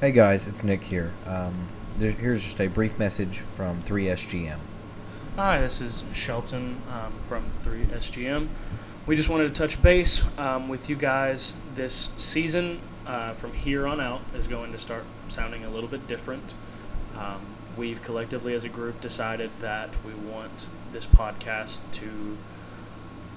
Hey 0.00 0.12
guys, 0.12 0.46
it's 0.46 0.64
Nick 0.64 0.82
here. 0.82 1.12
Um, 1.26 1.68
there, 1.98 2.10
here's 2.10 2.42
just 2.42 2.58
a 2.58 2.68
brief 2.68 2.98
message 2.98 3.40
from 3.40 3.82
3SGM. 3.82 4.56
Hi, 5.36 5.60
this 5.60 5.82
is 5.82 6.04
Shelton 6.14 6.80
um, 6.90 7.12
from 7.20 7.50
3SGM. 7.64 8.48
We 9.04 9.14
just 9.14 9.28
wanted 9.28 9.54
to 9.54 9.60
touch 9.60 9.82
base 9.82 10.22
um, 10.38 10.70
with 10.70 10.88
you 10.88 10.96
guys. 10.96 11.54
This 11.74 12.08
season, 12.16 12.80
uh, 13.06 13.34
from 13.34 13.52
here 13.52 13.86
on 13.86 14.00
out, 14.00 14.22
is 14.34 14.46
going 14.46 14.72
to 14.72 14.78
start 14.78 15.04
sounding 15.28 15.66
a 15.66 15.68
little 15.68 15.90
bit 15.90 16.06
different. 16.06 16.54
Um, 17.14 17.42
we've 17.76 18.02
collectively, 18.02 18.54
as 18.54 18.64
a 18.64 18.70
group, 18.70 19.02
decided 19.02 19.50
that 19.60 19.90
we 20.02 20.14
want 20.14 20.68
this 20.92 21.06
podcast 21.06 21.80
to 21.92 22.38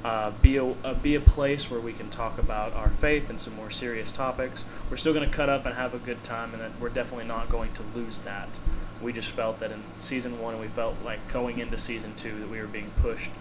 uh, 0.04 0.32
be 0.42 0.58
a 0.58 0.66
uh, 0.66 0.94
be 0.96 1.16
a 1.16 1.22
place 1.22 1.72
where 1.72 1.80
we 1.80 1.94
can 1.94 2.10
talk 2.10 2.38
about 2.38 2.74
our 2.74 2.90
faith 2.90 3.30
and 3.30 3.40
some 3.40 3.56
more 3.56 3.70
serious 3.70 4.12
topics. 4.12 4.66
We're 4.90 4.98
still 4.98 5.14
going 5.14 5.30
to 5.30 5.36
cut 5.36 5.50
up 5.50 5.66
and 5.66 5.76
have 5.76 5.94
a 5.94 5.98
good 5.98 6.24
time, 6.24 6.54
and 6.54 6.80
we're 6.80 6.90
definitely 6.90 7.26
not 7.26 7.50
going 7.50 7.72
to 7.74 7.84
lose 7.96 8.20
that. 8.22 8.60
We 9.02 9.14
just 9.14 9.30
felt 9.30 9.60
that 9.60 9.72
in 9.72 9.84
season 9.96 10.40
one, 10.42 10.60
we 10.60 10.68
felt 10.68 10.96
like 11.04 11.32
going 11.32 11.60
into 11.60 11.78
season 11.78 12.16
two 12.16 12.40
that 12.40 12.50
we 12.50 12.60
were 12.60 12.68
being 12.68 12.92
pushed 13.02 13.32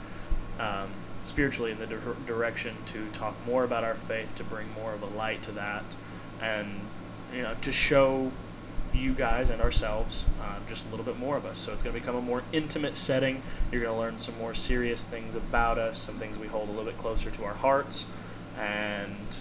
um, 0.58 0.90
spiritually 1.20 1.72
in 1.72 1.78
the 1.78 1.86
dir- 1.86 2.16
direction 2.26 2.76
to 2.86 3.08
talk 3.08 3.34
more 3.46 3.64
about 3.64 3.82
our 3.82 3.94
faith, 3.94 4.34
to 4.36 4.44
bring 4.44 4.72
more 4.72 4.92
of 4.92 5.02
a 5.02 5.06
light 5.06 5.42
to 5.44 5.52
that, 5.52 5.96
and 6.40 6.82
you 7.34 7.42
know 7.42 7.54
to 7.60 7.72
show 7.72 8.30
you 8.94 9.12
guys 9.14 9.50
and 9.50 9.60
ourselves 9.62 10.26
uh, 10.40 10.58
just 10.68 10.86
a 10.86 10.90
little 10.90 11.04
bit 11.04 11.18
more 11.18 11.36
of 11.36 11.44
us. 11.44 11.58
So 11.58 11.72
it's 11.72 11.82
going 11.82 11.94
to 11.94 12.00
become 12.00 12.16
a 12.16 12.20
more 12.20 12.42
intimate 12.52 12.96
setting. 12.96 13.42
You're 13.70 13.82
going 13.82 13.94
to 13.94 13.98
learn 13.98 14.18
some 14.18 14.36
more 14.38 14.54
serious 14.54 15.04
things 15.04 15.34
about 15.34 15.78
us, 15.78 15.98
some 15.98 16.16
things 16.16 16.38
we 16.38 16.46
hold 16.46 16.68
a 16.68 16.72
little 16.72 16.86
bit 16.86 16.98
closer 16.98 17.30
to 17.30 17.44
our 17.44 17.54
hearts, 17.54 18.06
and 18.58 19.40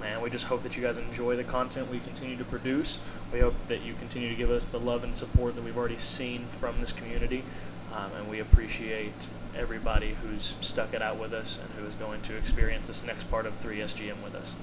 man, 0.00 0.20
we 0.20 0.30
just 0.30 0.46
hope 0.46 0.62
that 0.62 0.76
you 0.76 0.82
guys 0.82 0.98
enjoy 0.98 1.36
the 1.36 1.44
content 1.44 1.90
we 1.90 1.98
continue 1.98 2.36
to 2.36 2.44
produce. 2.44 2.98
We 3.32 3.40
hope 3.40 3.66
that 3.66 3.82
you 3.82 3.94
continue 3.94 4.28
to 4.28 4.34
give 4.34 4.50
us 4.50 4.66
the 4.66 4.78
love 4.78 5.02
and 5.02 5.14
support 5.14 5.56
that 5.56 5.64
we've 5.64 5.76
already 5.76 5.96
seen 5.96 6.46
from 6.46 6.80
this 6.80 6.92
community, 6.92 7.44
um, 7.92 8.12
and 8.16 8.28
we 8.28 8.38
appreciate 8.38 9.28
everybody 9.56 10.16
who's 10.22 10.54
stuck 10.60 10.92
it 10.92 11.02
out 11.02 11.18
with 11.18 11.32
us 11.32 11.58
and 11.58 11.72
who 11.78 11.86
is 11.86 11.94
going 11.94 12.20
to 12.22 12.36
experience 12.36 12.86
this 12.86 13.02
next 13.02 13.30
part 13.30 13.46
of 13.46 13.58
3SGM 13.58 14.22
with 14.22 14.34
us. 14.34 14.56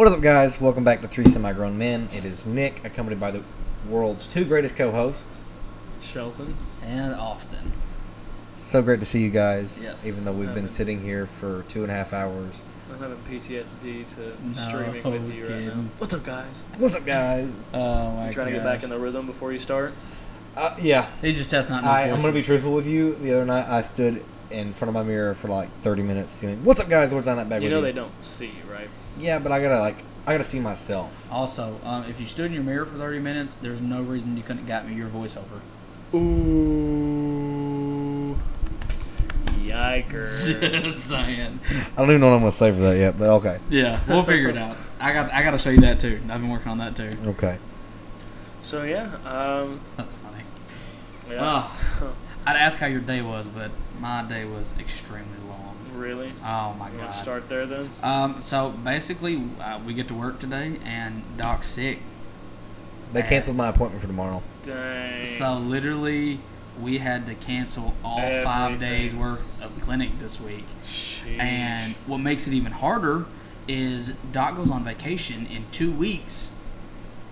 What 0.00 0.08
is 0.08 0.14
up, 0.14 0.22
guys? 0.22 0.58
Welcome 0.58 0.82
back 0.82 1.02
to 1.02 1.08
Three 1.08 1.26
Semi 1.26 1.52
Grown 1.52 1.76
Men. 1.76 2.08
It 2.10 2.24
is 2.24 2.46
Nick, 2.46 2.82
accompanied 2.86 3.20
by 3.20 3.32
the 3.32 3.42
world's 3.86 4.26
two 4.26 4.46
greatest 4.46 4.74
co 4.74 4.92
hosts. 4.92 5.44
Shelton. 6.00 6.56
and 6.82 7.12
Austin. 7.12 7.70
So 8.56 8.80
great 8.80 9.00
to 9.00 9.04
see 9.04 9.20
you 9.20 9.28
guys, 9.28 9.84
Yes. 9.84 10.06
even 10.08 10.24
though 10.24 10.32
we've 10.32 10.48
been 10.48 10.54
Haven't. 10.56 10.70
sitting 10.70 11.02
here 11.02 11.26
for 11.26 11.64
two 11.68 11.82
and 11.82 11.92
a 11.92 11.94
half 11.94 12.14
hours. 12.14 12.62
I'm 12.90 12.98
having 12.98 13.18
PTSD 13.28 14.04
to 14.14 14.32
No 14.42 14.52
streaming 14.54 15.02
with 15.04 15.34
you 15.34 15.46
right 15.46 15.66
now. 15.66 15.84
What's 15.98 16.14
up, 16.14 16.24
guys? 16.24 16.64
What's 16.78 16.96
up, 16.96 17.04
guys? 17.04 17.50
Oh 17.74 18.12
my 18.12 18.28
You 18.28 18.32
trying 18.32 18.46
to 18.46 18.52
get 18.54 18.64
back 18.64 18.82
in 18.82 18.88
the 18.88 18.98
rhythm 18.98 19.26
before 19.26 19.52
you 19.52 19.58
start? 19.58 19.92
Uh, 20.56 20.74
yeah, 20.80 21.10
He's 21.20 21.36
just 21.36 21.50
testing 21.50 21.76
out 21.76 21.84
I, 21.84 22.04
I'm 22.04 22.20
going 22.20 22.22
to 22.22 22.32
be 22.32 22.40
truthful 22.40 22.72
with 22.72 22.86
you. 22.86 23.16
The 23.16 23.34
other 23.34 23.44
night, 23.44 23.68
I 23.68 23.82
stood 23.82 24.24
in 24.50 24.72
front 24.72 24.88
of 24.88 24.94
my 24.94 25.02
mirror 25.02 25.34
for 25.34 25.48
like 25.48 25.68
30 25.82 26.02
minutes, 26.04 26.40
doing, 26.40 26.64
What's 26.64 26.80
up, 26.80 26.88
guys? 26.88 27.12
What's 27.12 27.28
on 27.28 27.36
that 27.36 27.50
bag 27.50 27.60
You 27.60 27.66
with 27.66 27.72
know 27.72 27.78
you? 27.80 27.84
they 27.84 27.92
don't 27.92 28.24
see 28.24 28.46
you, 28.46 28.72
right? 28.72 28.88
Yeah, 29.20 29.38
but 29.38 29.52
I 29.52 29.60
gotta 29.60 29.78
like, 29.80 29.96
I 30.26 30.32
gotta 30.32 30.44
see 30.44 30.60
myself. 30.60 31.30
Also, 31.30 31.78
um, 31.84 32.04
if 32.04 32.20
you 32.20 32.26
stood 32.26 32.46
in 32.46 32.52
your 32.52 32.62
mirror 32.62 32.86
for 32.86 32.96
30 32.96 33.20
minutes, 33.20 33.54
there's 33.56 33.80
no 33.80 34.02
reason 34.02 34.36
you 34.36 34.42
couldn't 34.42 34.58
have 34.58 34.68
got 34.68 34.88
me 34.88 34.94
your 34.94 35.08
voiceover. 35.08 35.60
Ooh. 36.14 37.20
Yikers. 39.62 40.60
Just 40.82 41.08
saying. 41.08 41.60
I 41.70 41.86
don't 41.96 42.10
even 42.10 42.20
know 42.20 42.28
what 42.30 42.34
I'm 42.36 42.40
gonna 42.40 42.52
say 42.52 42.72
for 42.72 42.80
that 42.80 42.96
yet, 42.96 43.18
but 43.18 43.28
okay. 43.36 43.58
Yeah, 43.68 44.00
we'll 44.08 44.22
figure 44.24 44.48
it 44.48 44.56
out. 44.56 44.76
I 44.98 45.12
got 45.12 45.32
I 45.32 45.42
got 45.42 45.52
to 45.52 45.58
show 45.58 45.70
you 45.70 45.80
that 45.80 46.00
too. 46.00 46.20
I've 46.28 46.40
been 46.40 46.50
working 46.50 46.70
on 46.70 46.78
that 46.78 46.96
too. 46.96 47.10
Okay. 47.26 47.58
So 48.60 48.82
yeah, 48.82 49.14
um, 49.24 49.80
That's 49.96 50.16
funny. 50.16 50.42
yeah. 51.30 51.68
I'd 52.46 52.56
ask 52.56 52.78
how 52.78 52.86
your 52.86 53.00
day 53.00 53.22
was, 53.22 53.46
but 53.46 53.70
my 53.98 54.22
day 54.22 54.44
was 54.44 54.74
extremely 54.78 55.38
long. 55.48 55.59
Really? 56.00 56.32
Oh 56.44 56.74
my 56.78 56.90
You 56.90 56.98
god. 56.98 57.10
start 57.10 57.48
there 57.48 57.66
then? 57.66 57.90
Um, 58.02 58.40
so 58.40 58.70
basically, 58.70 59.42
uh, 59.60 59.80
we 59.84 59.94
get 59.94 60.08
to 60.08 60.14
work 60.14 60.40
today, 60.40 60.78
and 60.84 61.22
Doc's 61.36 61.68
sick. 61.68 61.98
They 63.12 63.22
canceled 63.22 63.56
my 63.56 63.68
appointment 63.68 64.00
for 64.00 64.06
tomorrow. 64.06 64.42
Dang. 64.62 65.24
So 65.24 65.58
literally, 65.58 66.40
we 66.80 66.98
had 66.98 67.26
to 67.26 67.34
cancel 67.34 67.94
all 68.04 68.20
five 68.44 68.78
days 68.78 69.14
worth 69.14 69.40
of 69.62 69.78
clinic 69.80 70.18
this 70.20 70.40
week. 70.40 70.64
Sheesh. 70.82 71.38
And 71.38 71.94
what 72.06 72.18
makes 72.18 72.46
it 72.46 72.54
even 72.54 72.72
harder 72.72 73.26
is 73.68 74.12
Doc 74.32 74.56
goes 74.56 74.70
on 74.70 74.84
vacation 74.84 75.46
in 75.46 75.64
two 75.70 75.90
weeks. 75.92 76.50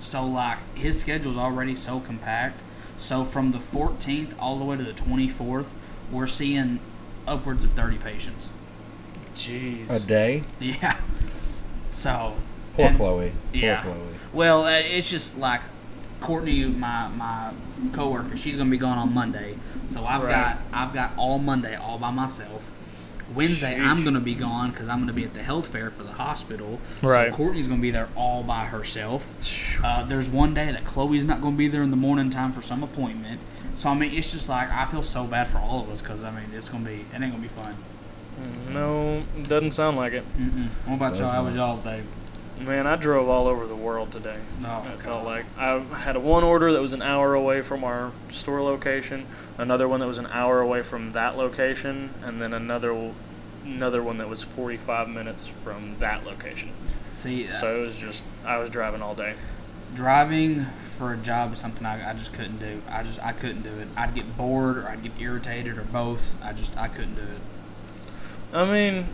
So 0.00 0.26
like 0.26 0.58
his 0.76 1.00
schedule's 1.00 1.36
already 1.36 1.74
so 1.76 2.00
compact. 2.00 2.60
So 2.96 3.24
from 3.24 3.52
the 3.52 3.58
14th 3.58 4.34
all 4.40 4.58
the 4.58 4.64
way 4.64 4.76
to 4.76 4.82
the 4.82 4.92
24th, 4.92 5.72
we're 6.10 6.26
seeing 6.26 6.80
upwards 7.26 7.64
of 7.64 7.72
30 7.72 7.98
patients. 7.98 8.50
Jeez. 9.38 9.88
A 9.91 10.00
day? 10.06 10.43
Yeah. 10.60 10.97
So 11.91 12.34
Poor 12.75 12.87
and- 12.87 12.97
Chloe. 12.97 13.32
Yeah. 13.53 13.81
Poor 13.82 13.94
Chloe. 13.94 14.04
Well, 14.32 14.65
uh, 14.65 14.71
it's 14.78 15.10
just 15.10 15.38
like 15.38 15.60
Courtney, 16.21 16.65
my 16.65 17.09
my 17.09 17.53
coworker. 17.93 18.37
She's 18.37 18.56
gonna 18.56 18.71
be 18.71 18.77
gone 18.78 18.98
on 18.98 19.15
Monday, 19.15 19.54
so 19.87 20.04
I've 20.04 20.22
Right. 20.22 20.31
got 20.31 20.59
I've 20.72 20.93
got 20.93 21.12
all 21.16 21.38
Monday 21.38 21.77
all 21.77 21.98
by 21.98 22.10
myself. 22.10 22.71
Wednesday 23.34 23.78
I'm 23.78 24.04
gonna 24.04 24.21
be 24.21 24.34
gone 24.34 24.71
because 24.71 24.88
I'm 24.88 25.00
gonna 25.00 25.12
be 25.12 25.22
at 25.25 25.34
the 25.34 25.43
health 25.43 25.69
fair 25.69 25.91
for 25.91 26.03
the 26.03 26.12
hospital. 26.12 26.81
Right. 27.03 27.31
So 27.31 27.37
Courtney's 27.37 27.69
gonna 27.69 27.81
be 27.82 27.91
there 27.91 28.09
all 28.16 28.43
by 28.43 28.65
herself. 28.66 29.34
Uh, 29.84 30.03
there's 30.04 30.28
one 30.28 30.54
day 30.54 30.72
that 30.72 30.84
Chloe's 30.84 31.25
not 31.25 31.41
gonna 31.41 31.56
be 31.56 31.69
there 31.69 31.82
in 31.82 31.91
the 31.91 31.97
morning 31.97 32.31
time 32.31 32.53
for 32.53 32.62
some 32.62 32.82
appointment. 32.82 33.41
So 33.75 33.91
I 33.91 33.94
mean, 33.94 34.12
it's 34.12 34.32
just 34.32 34.48
like 34.48 34.71
I 34.72 34.84
feel 34.87 35.03
so 35.03 35.25
bad 35.25 35.47
for 35.47 35.59
all 35.59 35.81
of 35.82 35.91
us 35.91 36.03
because 36.03 36.25
I 36.25 36.31
mean 36.32 36.47
it's 36.54 36.69
gonna 36.69 36.84
be 36.84 37.04
it 37.15 37.21
ain't 37.21 37.31
gonna 37.31 37.38
be 37.38 37.48
fun. 37.48 37.75
No, 38.72 39.25
it 39.37 39.49
doesn't 39.49 39.72
sound 39.72 39.97
like 39.97 40.12
it. 40.12 40.25
Mm-mm. 40.38 40.65
What 40.87 40.97
about 40.97 41.10
Does 41.10 41.21
y'all? 41.21 41.31
How 41.31 41.44
was 41.44 41.56
not. 41.56 41.66
y'all's 41.66 41.81
day? 41.81 42.03
Man, 42.60 42.87
I 42.88 42.97
drove 42.97 43.28
all 43.28 43.47
over 43.47 43.66
the 43.66 43.76
world 43.76 44.10
today. 44.10 44.37
Oh, 44.66 44.82
it 44.82 44.88
God. 44.97 45.00
felt 45.00 45.25
like 45.25 45.44
I 45.56 45.78
had 45.78 46.16
a 46.16 46.21
one 46.21 46.43
order 46.43 46.72
that 46.72 46.82
was 46.82 46.93
an 46.93 47.03
hour 47.03 47.34
away 47.34 47.62
from 47.62 47.84
our 47.84 48.10
store 48.28 48.60
location, 48.62 49.27
another 49.56 49.87
one 49.87 50.00
that 50.00 50.06
was 50.09 50.19
an 50.19 50.27
hour 50.27 50.60
away 50.60 50.82
from 50.82 51.12
that 51.12 51.37
location, 51.37 52.10
and 52.25 52.43
then 52.43 52.53
another 52.53 53.12
another 53.65 54.03
one 54.03 54.16
that 54.16 54.28
was 54.28 54.43
45 54.43 55.09
minutes 55.09 55.47
from 55.47 55.97
that 56.00 56.25
location. 56.27 56.71
See, 57.12 57.47
uh, 57.47 57.48
So 57.50 57.78
it 57.78 57.87
was 57.87 57.98
just 58.00 58.25
I 58.44 58.59
was 58.59 58.71
driving 58.71 59.03
all 59.03 59.15
day. 59.15 59.34
driving 59.94 60.65
for 60.82 61.12
a 61.12 61.16
job 61.16 61.53
is 61.53 61.59
something 61.60 61.87
I, 61.87 62.10
I 62.10 62.12
just 62.12 62.32
couldn't 62.32 62.59
do. 62.59 62.82
I 62.91 63.03
just 63.04 63.22
I 63.22 63.32
couldn't 63.32 63.62
do 63.62 63.71
it. 63.78 63.88
I'd 63.97 64.15
get 64.15 64.37
bored 64.37 64.78
or 64.78 64.88
I'd 64.88 65.03
get 65.03 65.12
irritated 65.21 65.78
or 65.78 65.82
both. 65.82 66.37
I 66.43 66.53
just 66.53 66.77
I 66.77 66.88
couldn't 66.88 67.15
do 67.15 67.22
it. 67.22 67.41
I 68.53 68.64
mean, 68.70 69.06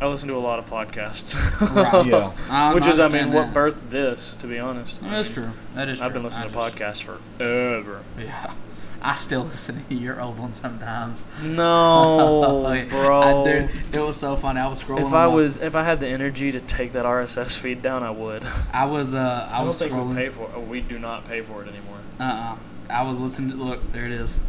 I 0.00 0.06
listen 0.06 0.28
to 0.28 0.34
a 0.34 0.38
lot 0.38 0.58
of 0.58 0.68
podcasts. 0.68 1.34
Right. 1.60 2.06
Yeah. 2.06 2.32
I 2.50 2.74
Which 2.74 2.86
is, 2.86 3.00
I 3.00 3.08
mean, 3.08 3.22
understand 3.24 3.54
what 3.54 3.54
birthed 3.54 3.90
this, 3.90 4.36
to 4.36 4.46
be 4.46 4.58
honest. 4.58 5.02
I 5.02 5.08
That's 5.10 5.36
mean, 5.36 5.46
true. 5.48 5.56
That 5.74 5.88
is 5.88 5.98
true. 5.98 6.06
I've 6.06 6.12
been 6.12 6.22
listening 6.24 6.48
I 6.48 6.52
to 6.52 6.54
just- 6.54 6.76
podcasts 6.76 7.02
forever. 7.38 8.02
Yeah. 8.18 8.52
I 9.02 9.14
still 9.14 9.44
listen 9.44 9.84
to 9.88 9.94
your 9.94 10.20
old 10.20 10.38
one 10.38 10.54
sometimes. 10.54 11.26
No, 11.42 12.66
I 12.66 12.84
bro. 12.86 13.44
did. 13.44 13.70
It 13.94 14.00
was 14.00 14.16
so 14.16 14.34
funny. 14.36 14.58
I 14.58 14.66
was 14.66 14.82
scrolling. 14.82 15.02
If 15.02 15.12
I 15.12 15.26
my- 15.26 15.34
was, 15.34 15.62
if 15.62 15.76
I 15.76 15.82
had 15.84 16.00
the 16.00 16.08
energy 16.08 16.50
to 16.50 16.60
take 16.60 16.92
that 16.92 17.04
RSS 17.04 17.56
feed 17.58 17.82
down, 17.82 18.02
I 18.02 18.10
would. 18.10 18.44
I 18.72 18.86
was. 18.86 19.14
Uh, 19.14 19.48
I, 19.50 19.56
I, 19.56 19.58
don't 19.58 19.66
was 19.68 19.78
think 19.78 19.92
scrolling. 19.92 20.08
we 20.08 20.14
pay 20.14 20.28
for. 20.30 20.50
Oh, 20.54 20.60
we 20.60 20.80
do 20.80 20.98
not 20.98 21.24
pay 21.26 21.40
for 21.42 21.62
it 21.62 21.68
anymore. 21.68 21.98
Uh. 22.18 22.22
uh 22.22 22.56
I 22.88 23.02
was 23.02 23.18
listening. 23.20 23.50
To, 23.50 23.56
look, 23.64 23.92
there 23.92 24.06
it 24.06 24.12
is. 24.12 24.40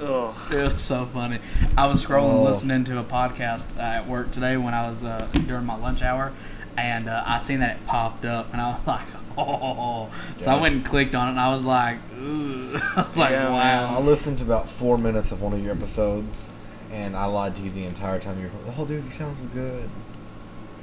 Ugh. 0.00 0.34
It 0.52 0.62
was 0.64 0.80
so 0.80 1.06
funny. 1.06 1.38
I 1.78 1.86
was 1.86 2.04
scrolling, 2.04 2.34
Oh. 2.40 2.42
listening 2.44 2.84
to 2.84 2.98
a 2.98 3.04
podcast 3.04 3.76
uh, 3.78 3.80
at 3.80 4.08
work 4.08 4.30
today 4.32 4.56
when 4.56 4.74
I 4.74 4.88
was 4.88 5.04
uh, 5.04 5.28
during 5.46 5.64
my 5.64 5.76
lunch 5.76 6.02
hour, 6.02 6.32
and 6.76 7.08
uh, 7.08 7.22
I 7.26 7.38
seen 7.38 7.60
that 7.60 7.76
it 7.76 7.86
popped 7.86 8.24
up, 8.24 8.52
and 8.52 8.60
I 8.60 8.70
was 8.70 8.80
like, 8.86 9.06
"Oh!" 9.38 10.10
So 10.38 10.50
I 10.50 10.60
went 10.60 10.74
and 10.74 10.84
clicked 10.84 11.14
on 11.14 11.28
it, 11.28 11.30
and 11.32 11.40
I 11.40 11.50
was 11.54 11.64
like, 11.64 11.98
"Ooh!" 12.18 12.76
I 12.96 13.02
was 13.02 13.16
like, 13.16 13.30
Yeah, 13.30 13.50
"Wow!" 13.50 13.96
I 13.96 14.00
listened 14.00 14.38
to 14.38 14.44
about 14.44 14.68
four 14.68 14.98
minutes 14.98 15.30
of 15.32 15.40
one 15.42 15.52
of 15.52 15.62
your 15.62 15.72
episodes, 15.74 16.50
and 16.90 17.14
I 17.16 17.26
lied 17.26 17.54
to 17.56 17.62
you 17.62 17.70
the 17.70 17.84
entire 17.84 18.18
time. 18.18 18.38
You 18.40 18.46
were, 18.46 18.72
oh, 18.76 18.84
dude, 18.84 19.04
you 19.04 19.10
sound 19.10 19.36
so 19.38 19.44
good. 19.54 19.88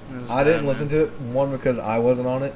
It 0.10 0.16
was 0.22 0.32
I 0.32 0.44
didn't 0.46 0.62
bad, 0.62 0.68
listen 0.68 0.88
to 0.90 1.04
it 1.06 1.20
one 1.20 1.52
because 1.52 1.80
I 1.80 2.00
wasn't 2.00 2.28
on 2.30 2.44
it. 2.44 2.54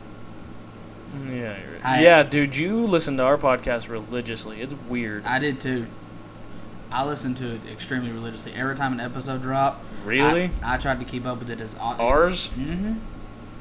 Yeah, 1.27 1.31
you're 1.31 1.43
right. 1.49 1.85
I- 1.85 2.01
yeah, 2.01 2.23
dude, 2.23 2.55
you 2.55 2.85
listen 2.85 3.17
to 3.17 3.23
our 3.23 3.37
podcast 3.37 3.87
religiously. 3.89 4.61
It's 4.61 4.73
weird. 4.73 5.25
I 5.25 5.39
did 5.39 5.59
too. 5.61 5.87
I 6.91 7.03
listened 7.03 7.37
to 7.37 7.55
it 7.55 7.61
extremely 7.71 8.11
religiously. 8.11 8.53
Every 8.53 8.75
time 8.75 8.93
an 8.93 8.99
episode 8.99 9.41
dropped, 9.41 9.83
Really? 10.05 10.51
I, 10.63 10.75
I 10.75 10.77
tried 10.77 10.99
to 10.99 11.05
keep 11.05 11.25
up 11.25 11.39
with 11.39 11.49
it 11.49 11.59
as 11.59 11.75
Ours? 11.77 12.49
Mm-hmm. 12.57 12.95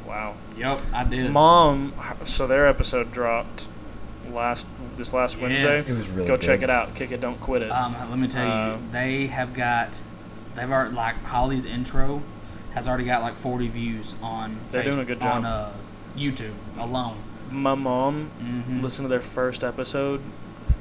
Wow. 0.07 0.35
Yep, 0.57 0.81
I 0.93 1.05
did. 1.05 1.31
Mom, 1.33 1.93
so 2.25 2.47
their 2.47 2.67
episode 2.67 3.11
dropped 3.11 3.69
last 4.31 4.67
this 4.97 5.13
last 5.13 5.39
Wednesday. 5.41 5.65
Yes. 5.75 5.89
It 5.91 5.97
was 5.97 6.11
really 6.11 6.29
Go 6.29 6.37
check 6.37 6.63
it 6.63 6.71
out. 6.71 6.95
Kick 6.95 7.11
it, 7.13 7.21
don't 7.21 7.41
quit 7.41 7.63
it. 7.63 7.71
Um, 7.71 7.97
let 8.11 8.19
me 8.19 8.29
tell 8.29 8.45
you, 8.45 8.53
Uh, 8.53 8.79
they 8.93 9.27
have 9.29 9.55
got, 9.55 10.01
they've 10.55 10.71
already 10.71 10.95
like 10.95 11.17
Holly's 11.25 11.65
intro 11.65 12.23
has 12.75 12.87
already 12.89 13.05
got 13.05 13.23
like 13.23 13.37
40 13.37 13.69
views 13.69 14.15
on. 14.23 14.59
They're 14.71 14.83
doing 14.85 14.99
a 14.99 15.05
good 15.05 15.21
job. 15.21 15.37
on 15.37 15.45
uh, 15.47 15.73
YouTube 16.17 16.55
alone. 16.79 17.17
My 17.51 17.75
mom 17.75 18.31
Mhm. 18.43 18.83
listened 18.83 19.05
to 19.07 19.09
their 19.09 19.21
first 19.21 19.63
episode 19.65 20.21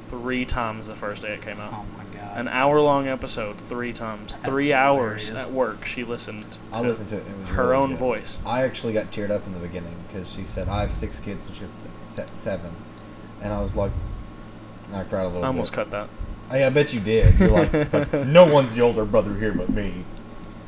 three 0.08 0.44
times 0.44 0.88
the 0.88 0.94
first 0.94 1.22
day 1.22 1.34
it 1.34 1.42
came 1.42 1.58
out. 1.60 1.72
Oh 1.72 1.84
my 1.96 2.02
god. 2.03 2.03
An 2.34 2.48
hour 2.48 2.80
long 2.80 3.06
episode, 3.06 3.56
three 3.58 3.92
times. 3.92 4.34
That's 4.36 4.48
Three 4.48 4.72
hours 4.72 5.28
hilarious. 5.28 5.50
at 5.50 5.56
work. 5.56 5.84
She 5.84 6.02
listened 6.02 6.44
to 6.50 6.58
I 6.72 6.80
listened 6.80 7.08
to 7.10 7.16
it. 7.18 7.26
It 7.28 7.38
was 7.38 7.50
her 7.50 7.68
really 7.70 7.76
own 7.82 7.90
good. 7.90 7.98
voice. 7.98 8.38
I 8.44 8.62
actually 8.64 8.92
got 8.92 9.12
teared 9.12 9.30
up 9.30 9.46
in 9.46 9.52
the 9.52 9.60
beginning 9.60 9.94
because 10.08 10.32
she 10.32 10.44
said 10.44 10.68
I 10.68 10.80
have 10.80 10.92
six 10.92 11.20
kids 11.20 11.46
and 11.46 11.54
she 11.54 11.62
was 11.62 11.86
seven, 12.32 12.72
and 13.40 13.52
I 13.52 13.60
was 13.62 13.76
like, 13.76 13.92
I 14.92 15.04
cried 15.04 15.22
a 15.22 15.28
little. 15.28 15.44
I 15.44 15.46
almost 15.46 15.70
bit. 15.72 15.76
cut 15.76 15.90
that. 15.92 16.08
Hey, 16.50 16.64
I 16.64 16.70
bet 16.70 16.92
you 16.92 17.00
did. 17.00 17.38
You're 17.38 17.50
like, 17.50 17.72
like, 17.92 18.12
no 18.26 18.52
one's 18.52 18.74
the 18.74 18.82
older 18.82 19.04
brother 19.04 19.34
here 19.34 19.52
but 19.52 19.70
me. 19.70 20.04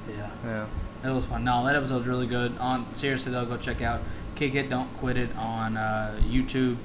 yeah. 0.09 0.31
Yeah. 0.45 0.67
It 1.05 1.11
was 1.15 1.27
fun. 1.27 1.45
No, 1.45 1.65
that 1.67 1.77
episode 1.77 1.97
was 1.97 2.07
really 2.07 2.27
good. 2.27 2.57
On 2.59 2.93
seriously 2.95 3.33
though, 3.33 3.45
go 3.45 3.57
check 3.57 3.83
out 3.83 4.01
Kick 4.37 4.55
It, 4.55 4.71
Don't 4.71 4.93
Quit 4.95 5.17
It 5.17 5.37
on 5.37 5.77
uh, 5.77 6.19
YouTube, 6.23 6.77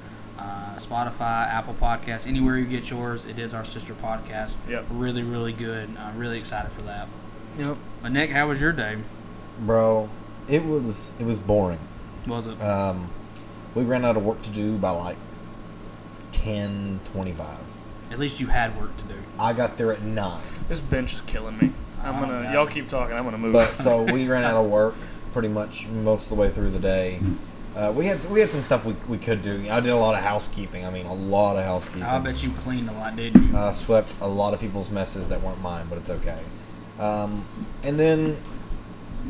uh, 0.42 0.74
Spotify, 0.76 1.46
Apple 1.48 1.74
Podcasts, 1.74 2.26
anywhere 2.26 2.58
you 2.58 2.66
get 2.66 2.90
yours. 2.90 3.24
It 3.26 3.38
is 3.38 3.54
our 3.54 3.64
sister 3.64 3.94
podcast. 3.94 4.56
Yep. 4.68 4.86
Really, 4.90 5.22
really 5.22 5.52
good. 5.52 5.90
I'm 5.96 6.18
really 6.18 6.38
excited 6.38 6.72
for 6.72 6.82
that. 6.82 7.08
Yep. 7.58 7.76
But 8.02 8.12
Nick, 8.12 8.30
how 8.30 8.48
was 8.48 8.60
your 8.60 8.72
day? 8.72 8.96
Bro, 9.60 10.10
it 10.48 10.64
was 10.64 11.12
it 11.20 11.24
was 11.26 11.38
boring. 11.38 11.78
Was 12.26 12.46
it? 12.46 12.60
Um, 12.60 13.10
we 13.74 13.82
ran 13.84 14.04
out 14.04 14.16
of 14.16 14.24
work 14.24 14.42
to 14.42 14.50
do 14.50 14.76
by 14.78 14.90
like 14.90 15.16
ten 16.32 17.00
twenty 17.12 17.32
five. 17.32 17.58
At 18.10 18.18
least 18.18 18.40
you 18.40 18.48
had 18.48 18.78
work 18.78 18.96
to 18.98 19.04
do. 19.04 19.14
I 19.38 19.52
got 19.52 19.76
there 19.76 19.92
at 19.92 20.02
nine. 20.02 20.40
This 20.68 20.80
bench 20.80 21.14
is 21.14 21.20
killing 21.22 21.58
me. 21.58 21.72
I'm 22.02 22.16
Oh, 22.16 22.20
gonna. 22.26 22.52
Y'all 22.52 22.66
keep 22.66 22.88
talking. 22.88 23.16
I'm 23.16 23.24
gonna 23.24 23.38
move. 23.38 23.52
But 23.52 23.74
so 23.74 24.02
we 24.02 24.26
ran 24.28 24.44
out 24.44 24.56
of 24.62 24.68
work 24.70 24.94
pretty 25.32 25.48
much 25.48 25.88
most 25.88 26.24
of 26.24 26.28
the 26.30 26.34
way 26.34 26.50
through 26.50 26.70
the 26.70 26.78
day. 26.78 27.20
Uh, 27.74 27.90
we 27.94 28.04
had 28.06 28.22
we 28.30 28.40
had 28.40 28.50
some 28.50 28.62
stuff 28.62 28.84
we, 28.84 28.94
we 29.08 29.16
could 29.16 29.42
do. 29.42 29.66
I 29.70 29.80
did 29.80 29.90
a 29.90 29.96
lot 29.96 30.14
of 30.14 30.22
housekeeping. 30.22 30.84
I 30.84 30.90
mean, 30.90 31.06
a 31.06 31.14
lot 31.14 31.56
of 31.56 31.64
housekeeping. 31.64 32.02
I 32.02 32.18
bet 32.18 32.42
you 32.44 32.50
cleaned 32.50 32.90
a 32.90 32.92
lot, 32.92 33.16
didn't 33.16 33.50
you? 33.50 33.56
uh, 33.56 33.72
swept 33.72 34.12
a 34.20 34.28
lot 34.28 34.52
of 34.52 34.60
people's 34.60 34.90
messes 34.90 35.28
that 35.30 35.40
weren't 35.40 35.60
mine, 35.62 35.86
but 35.88 35.96
it's 35.98 36.10
okay. 36.10 36.38
Um, 36.98 37.44
and 37.82 37.98
then 37.98 38.36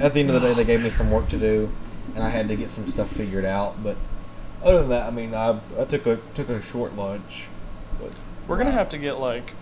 at 0.00 0.12
the 0.12 0.20
end 0.20 0.30
of 0.30 0.40
the 0.40 0.48
day, 0.48 0.54
they 0.54 0.64
gave 0.64 0.82
me 0.82 0.90
some 0.90 1.10
work 1.10 1.28
to 1.28 1.38
do, 1.38 1.70
and 2.14 2.24
I 2.24 2.30
had 2.30 2.48
to 2.48 2.56
get 2.56 2.70
some 2.70 2.88
stuff 2.88 3.10
figured 3.10 3.44
out. 3.44 3.82
But 3.82 3.96
other 4.64 4.80
than 4.80 4.88
that, 4.88 5.06
I 5.06 5.10
mean, 5.10 5.34
I, 5.34 5.60
I 5.78 5.84
took 5.84 6.06
a 6.06 6.18
took 6.34 6.48
a 6.48 6.60
short 6.60 6.96
lunch. 6.96 7.48
But 8.00 8.12
We're 8.48 8.58
gonna 8.58 8.72
have 8.72 8.88
to 8.88 8.98
get 8.98 9.20
like 9.20 9.52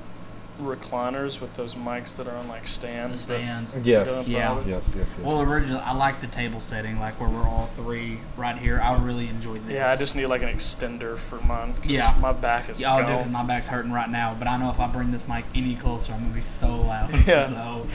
recliners 0.60 1.40
with 1.40 1.54
those 1.54 1.74
mics 1.74 2.16
that 2.16 2.26
are 2.26 2.36
on 2.36 2.48
like 2.48 2.66
stands. 2.66 3.26
that 3.26 3.34
stands. 3.40 3.76
yes, 3.86 4.28
Yeah. 4.28 4.54
front 4.54 4.66
yes, 4.68 4.94
yes, 4.96 5.16
yes. 5.18 5.26
Well, 5.26 5.38
yes. 5.38 5.48
originally, 5.52 5.80
I 5.82 5.92
like 5.92 6.20
the 6.20 6.26
table 6.26 6.60
setting, 6.60 6.98
like 7.00 7.18
where 7.20 7.28
we're 7.28 7.48
all 7.48 7.66
three 7.74 8.18
right 8.36 8.56
here. 8.58 8.80
I 8.80 8.96
really 9.02 9.28
enjoyed 9.28 9.64
this. 9.66 9.74
Yeah, 9.74 9.90
I 9.90 9.96
just 9.96 10.14
need 10.16 10.26
like 10.26 10.42
an 10.42 10.48
extender 10.48 11.18
for 11.18 11.36
mine. 11.44 11.74
'cause 11.74 11.86
Yeah. 11.86 12.14
my 12.20 12.32
back 12.32 12.68
is 12.68 12.80
Yeah, 12.80 12.92
I'll 12.92 12.98
do 13.00 13.04
gone. 13.06 13.16
because 13.18 13.32
my 13.32 13.42
back's 13.42 13.68
hurting 13.68 13.92
right 13.92 14.08
now. 14.10 14.34
But 14.38 14.48
I 14.48 14.56
know 14.56 14.70
if 14.70 14.80
I 14.80 14.86
bring 14.86 15.10
this 15.10 15.26
mic 15.28 15.44
any 15.54 15.74
closer, 15.74 16.12
I'm 16.12 16.20
gonna 16.20 16.34
be 16.34 16.40
so 16.40 16.76
loud. 16.76 17.10
Yeah. 17.26 17.40
So 17.42 17.86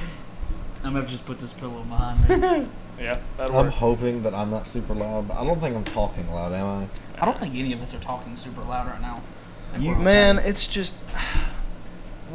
I'm 0.83 0.94
gonna 0.94 1.06
just 1.07 1.25
put 1.25 1.39
this 1.39 1.53
pillow 1.53 1.81
behind 1.83 2.29
me. 2.29 2.68
Yeah, 2.97 3.18
I'm 3.38 3.51
work. 3.53 3.73
hoping 3.73 4.21
that 4.23 4.33
I'm 4.33 4.50
not 4.51 4.65
super 4.68 4.94
loud, 4.94 5.27
but 5.27 5.35
I 5.38 5.44
don't 5.44 5.59
think 5.59 5.75
I'm 5.75 5.83
talking 5.83 6.31
loud, 6.31 6.53
am 6.53 6.65
I? 6.65 7.21
I 7.21 7.25
don't 7.25 7.38
think 7.38 7.53
any 7.53 7.73
of 7.73 7.81
us 7.81 7.94
are 7.94 8.00
talking 8.00 8.38
super 8.38 8.61
loud 8.61 8.88
right 8.88 9.01
now. 9.01 9.19
You- 9.77 9.89
we're 9.89 9.95
okay. 9.95 10.03
Man, 10.06 10.38
it's 10.39 10.65
just 10.65 10.95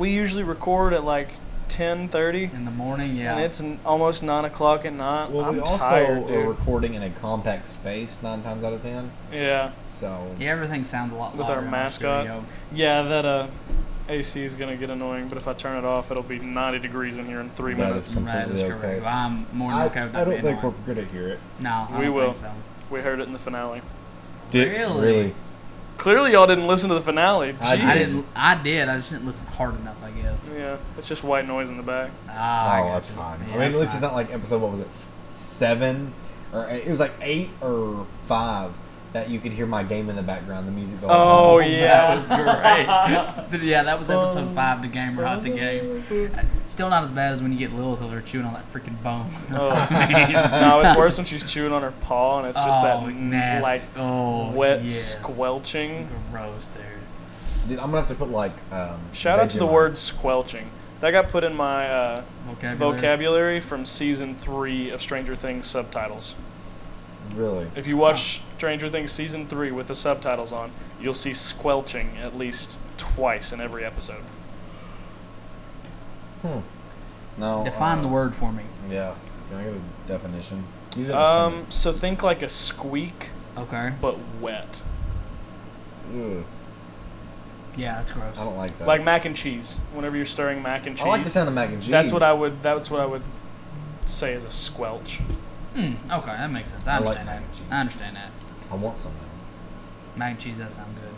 we 0.01 0.11
usually 0.11 0.43
record 0.43 0.93
at 0.95 1.05
like 1.05 1.29
ten 1.69 2.09
thirty, 2.09 2.45
in 2.53 2.65
the 2.65 2.71
morning, 2.73 3.15
yeah. 3.15 3.35
and 3.37 3.45
it's 3.45 3.61
n- 3.61 3.79
almost 3.85 4.23
nine 4.25 4.45
o'clock 4.45 4.85
at 4.85 4.93
night. 4.95 5.31
Well, 5.31 5.45
I'm 5.45 5.55
we 5.55 5.61
also 5.61 5.77
tired, 5.77 6.29
are 6.31 6.49
recording 6.49 6.95
in 6.95 7.03
a 7.05 7.11
compact 7.11 7.69
space 7.69 8.19
nine 8.23 8.43
times 8.43 8.65
out 8.65 8.73
of 8.73 8.83
ten. 8.83 9.13
Yeah, 9.33 9.71
So 9.83 10.35
yeah, 10.39 10.51
everything 10.51 10.83
sounds 10.85 11.13
a 11.13 11.17
lot 11.17 11.33
With 11.37 11.43
louder 11.43 11.61
our 11.61 11.65
in 11.65 11.71
mascot. 11.71 12.25
studio. 12.25 12.45
yeah, 12.73 13.03
that 13.03 13.25
uh, 13.27 13.47
AC 14.09 14.43
is 14.43 14.55
gonna 14.57 14.77
get 14.77 14.91
annoying, 14.91 15.29
but 15.29 15.37
if 15.39 15.47
I 15.47 15.53
turn 15.53 15.77
it 15.77 15.85
off, 15.87 16.11
it'll 16.11 16.23
be 16.25 16.39
ninety 16.41 16.79
degrees 16.81 17.19
in 17.19 17.27
here 17.27 17.39
in 17.41 17.51
three 17.51 17.75
That 17.75 17.89
minutes. 17.89 18.09
is 18.09 18.15
That 18.15 18.49
is 18.49 18.59
Completely 18.63 18.71
correct. 18.71 18.85
okay. 19.03 19.07
I'm 19.07 19.47
more 19.53 19.71
than 19.71 19.81
I, 19.83 19.87
okay 19.87 20.03
with 20.05 20.17
I 20.17 20.25
don't 20.25 20.41
think 20.43 20.65
on. 20.65 20.75
we're 20.87 20.95
gonna 20.95 21.07
hear 21.07 21.29
it. 21.29 21.41
No, 21.61 21.87
I 21.91 21.99
We 21.99 22.05
don't 22.07 22.15
will. 22.15 22.33
think 22.33 22.37
so. 22.47 22.53
We 22.91 23.01
heard 23.03 23.21
it 23.21 23.29
in 23.29 23.33
the 23.35 23.39
finale. 23.39 23.83
Really? 24.53 24.73
Really? 25.03 25.35
Clearly, 26.01 26.33
y'all 26.33 26.47
didn't 26.47 26.67
listen 26.67 26.89
to 26.89 26.95
the 26.95 27.03
finale. 27.03 27.55
I 27.61 27.73
I 27.73 27.95
didn't. 27.99 28.27
I 28.35 28.63
did. 28.63 28.89
I 28.89 28.97
just 28.97 29.11
didn't 29.11 29.27
listen 29.27 29.47
hard 29.49 29.79
enough. 29.79 30.03
I 30.03 30.11
guess. 30.13 30.51
Yeah, 30.57 30.79
it's 30.97 31.07
just 31.07 31.23
white 31.23 31.47
noise 31.47 31.69
in 31.69 31.77
the 31.77 31.83
back. 31.83 32.11
Ah, 32.27 32.81
oh, 32.81 32.93
that's 32.95 33.11
you. 33.11 33.17
fine. 33.17 33.39
Yeah, 33.41 33.45
I 33.45 33.51
mean, 33.51 33.61
at 33.61 33.69
that's 33.69 33.79
least 33.81 33.93
it's 33.93 34.01
not 34.01 34.15
like 34.15 34.33
episode. 34.33 34.63
What 34.63 34.71
was 34.71 34.81
it? 34.81 34.89
Seven, 35.23 36.15
or 36.55 36.71
it 36.71 36.89
was 36.89 37.01
like 37.01 37.13
eight 37.21 37.51
or 37.61 38.07
five 38.23 38.79
that 39.13 39.29
you 39.29 39.41
could 39.41 39.53
hear 39.53 39.67
my 39.67 39.83
game 39.83 40.09
in 40.09 40.15
the 40.15 40.23
background, 40.23 40.69
the 40.69 40.73
music. 40.73 41.01
going. 41.01 41.13
Oh, 41.13 41.61
time. 41.61 41.71
yeah. 41.71 41.79
that 41.79 42.17
was 42.17 42.27
great. 42.27 43.63
yeah, 43.69 43.83
that 43.83 43.99
was 43.99 44.09
episode 44.09 44.55
five. 44.55 44.83
The 44.83 44.89
game 44.89 45.19
or 45.19 45.23
not 45.23 45.43
the 45.43 45.51
game. 45.51 46.05
Still 46.67 46.89
not 46.89 47.03
as 47.03 47.11
bad 47.11 47.33
as 47.33 47.43
when 47.43 47.53
you 47.53 47.59
get 47.59 47.73
Lilith 47.75 48.03
over 48.03 48.21
chewing 48.21 48.47
on 48.47 48.55
that 48.55 48.65
freaking 48.65 49.01
bone. 49.03 49.27
Oh. 49.51 49.71
I 49.91 50.61
no, 50.61 50.81
it's 50.81 50.97
worse 50.97 51.17
when 51.17 51.27
she's 51.27 51.51
chewing 51.51 51.73
on 51.73 51.83
her 51.83 51.93
paw, 52.01 52.39
and 52.39 52.49
it's 52.49 52.63
just 52.63 52.79
oh, 52.81 52.85
that 52.85 53.13
nasty. 53.15 53.63
like 53.63 53.83
oh, 53.97 54.53
wet 54.53 54.85
yes. 54.85 55.19
squelching. 55.19 56.09
Gross, 56.31 56.69
dude. 56.69 56.83
Dude, 57.69 57.79
I'm 57.79 57.87
gonna 57.87 57.99
have 57.99 58.09
to 58.09 58.15
put 58.15 58.31
like. 58.31 58.53
Um, 58.73 59.01
Shout 59.13 59.41
out 59.41 59.51
to 59.51 59.59
the 59.59 59.67
Vegemite. 59.67 59.73
word 59.73 59.99
squelching. 59.99 60.71
That 61.01 61.13
got 61.13 61.31
put 61.31 61.45
in 61.45 61.57
my 61.57 61.89
uh, 61.89 62.23
Vocabulary. 62.47 62.99
vocabulary 62.99 63.61
from 63.61 63.87
season 63.87 64.35
three 64.35 64.91
of 64.91 65.01
Stranger 65.01 65.35
Things 65.35 65.67
subtitles. 65.67 66.35
Really? 67.35 67.69
If 67.77 67.87
you 67.87 67.97
watch 67.97 68.43
Stranger 68.57 68.89
Things 68.89 69.13
season 69.13 69.47
three 69.47 69.71
with 69.71 69.87
the 69.89 69.95
subtitles 69.95 70.53
on, 70.53 70.73
you'll 71.01 71.15
see 71.15 71.33
squelching 71.35 72.17
at 72.19 72.37
least 72.37 72.79
twice 72.97 73.53
in 73.53 73.61
every 73.61 73.85
episode. 73.85 74.23
Hmm. 76.43 76.59
No. 77.39 77.65
Define 77.65 77.99
uh, 77.99 78.03
the 78.03 78.09
word 78.09 78.35
for 78.35 78.53
me. 78.53 78.65
Yeah. 78.91 79.15
Can 79.49 79.59
I 79.59 79.65
get 79.65 79.73
a 79.75 80.09
definition? 80.09 80.65
Use 80.97 81.09
it 81.09 81.13
in 81.13 81.17
a 81.17 81.21
Um, 81.21 81.65
so 81.65 81.93
think 81.93 82.23
like 82.23 82.43
a 82.43 82.49
squeak, 82.49 83.31
Okay. 83.57 83.93
but 84.01 84.17
wet, 84.41 84.83
Ugh, 86.13 86.45
Yeah, 87.77 87.95
that's 87.97 88.11
gross. 88.11 88.39
I 88.39 88.45
don't 88.45 88.57
like 88.57 88.75
that. 88.77 88.89
like 88.89 89.05
mac 89.05 89.25
and 89.25 89.37
cheese. 89.37 89.79
Whenever 89.93 90.17
you're 90.17 90.27
stirring 90.27 90.63
mac 90.63 90.87
and 90.87 90.97
cheese, 90.97 91.07
I 91.07 91.09
like 91.11 91.25
the 91.25 91.31
sound 91.31 91.49
of 91.49 91.55
mac 91.55 91.69
and 91.71 91.81
cheese. 91.81 91.91
that's 91.91 92.13
what 92.13 92.23
I 92.23 92.33
would. 92.33 92.63
That's 92.63 92.91
what 92.91 93.01
I 93.01 93.07
would 93.07 93.23
say 94.07 94.33
is 94.33 94.45
a 94.45 94.51
squelch. 94.51 95.21
Mm, 95.75 95.95
okay, 96.11 96.27
that 96.33 96.51
makes 96.51 96.71
sense. 96.73 96.87
I 96.89 96.95
I 96.95 96.97
understand 96.99 97.27
mac 97.27 97.41
that. 97.41 97.53
cheese. 97.57 97.67
I 97.71 97.81
understand 97.81 98.17
that. 98.17 98.31
I 98.71 98.75
want 98.75 98.97
some 98.97 99.13
now. 99.13 99.19
Mac 100.17 100.31
and 100.33 100.41
cheese 100.41 100.59
does 100.59 100.75
sound 100.75 100.95
good. 100.97 101.15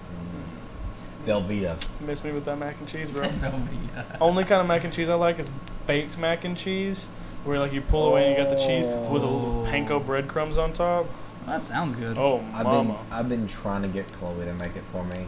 Velveeta. 1.26 1.76
Miss 2.00 2.24
me 2.24 2.32
with 2.32 2.44
that 2.46 2.58
mac 2.58 2.78
and 2.78 2.88
cheese, 2.88 3.18
bro. 3.18 3.28
Velveeta. 3.50 4.16
Only 4.20 4.44
kind 4.44 4.60
of 4.60 4.66
mac 4.66 4.84
and 4.84 4.92
cheese 4.92 5.08
I 5.08 5.14
like 5.14 5.38
is 5.38 5.50
baked 5.86 6.18
mac 6.18 6.44
and 6.44 6.56
cheese, 6.56 7.06
where 7.44 7.58
like 7.58 7.72
you 7.72 7.80
pull 7.80 8.08
away 8.08 8.26
and 8.28 8.36
you 8.36 8.44
got 8.44 8.50
the 8.50 8.56
cheese 8.62 8.84
with 8.86 8.94
a 9.22 9.26
little 9.26 9.64
Oh. 9.66 9.70
panko 9.70 10.04
breadcrumbs 10.04 10.58
on 10.58 10.72
top. 10.72 11.06
That 11.46 11.62
sounds 11.62 11.94
good. 11.94 12.18
Oh, 12.18 12.44
I've 12.52 12.64
mama! 12.64 12.94
been 12.94 13.12
I've 13.12 13.28
been 13.28 13.46
trying 13.46 13.82
to 13.82 13.88
get 13.88 14.12
Chloe 14.12 14.44
to 14.44 14.54
make 14.54 14.76
it 14.76 14.84
for 14.92 15.04
me. 15.04 15.26